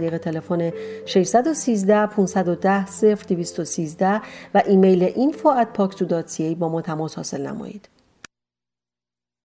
طریق 0.00 0.18
تلفن 0.18 0.72
613 1.06 2.06
510 2.06 2.84
0213 3.28 4.20
و 4.54 4.62
ایمیل 4.66 5.08
info 5.08 5.48
at 5.62 5.80
با 6.54 6.68
ما 6.68 6.82
تماس 6.82 7.14
حاصل 7.14 7.46
نمایید. 7.46 7.88